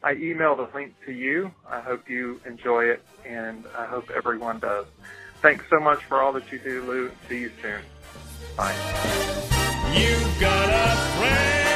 I 0.03 0.15
emailed 0.15 0.59
a 0.59 0.75
link 0.75 0.95
to 1.07 1.13
you. 1.13 1.51
I 1.69 1.81
hope 1.81 2.09
you 2.09 2.41
enjoy 2.47 2.85
it, 2.85 3.03
and 3.27 3.65
I 3.77 3.87
hope 3.87 4.11
everyone 4.11 4.59
does. 4.59 4.87
Thanks 5.43 5.65
so 5.71 5.79
much 5.81 6.05
for 6.05 6.21
all 6.21 6.33
that 6.35 6.51
you 6.53 6.59
do, 6.59 6.83
Lou. 6.83 7.11
See 7.29 7.41
you 7.41 7.51
soon. 7.63 7.81
Bye. 8.61 8.75
You've 9.95 10.39
got 10.39 10.69
a 10.69 10.97
friend. 11.17 11.70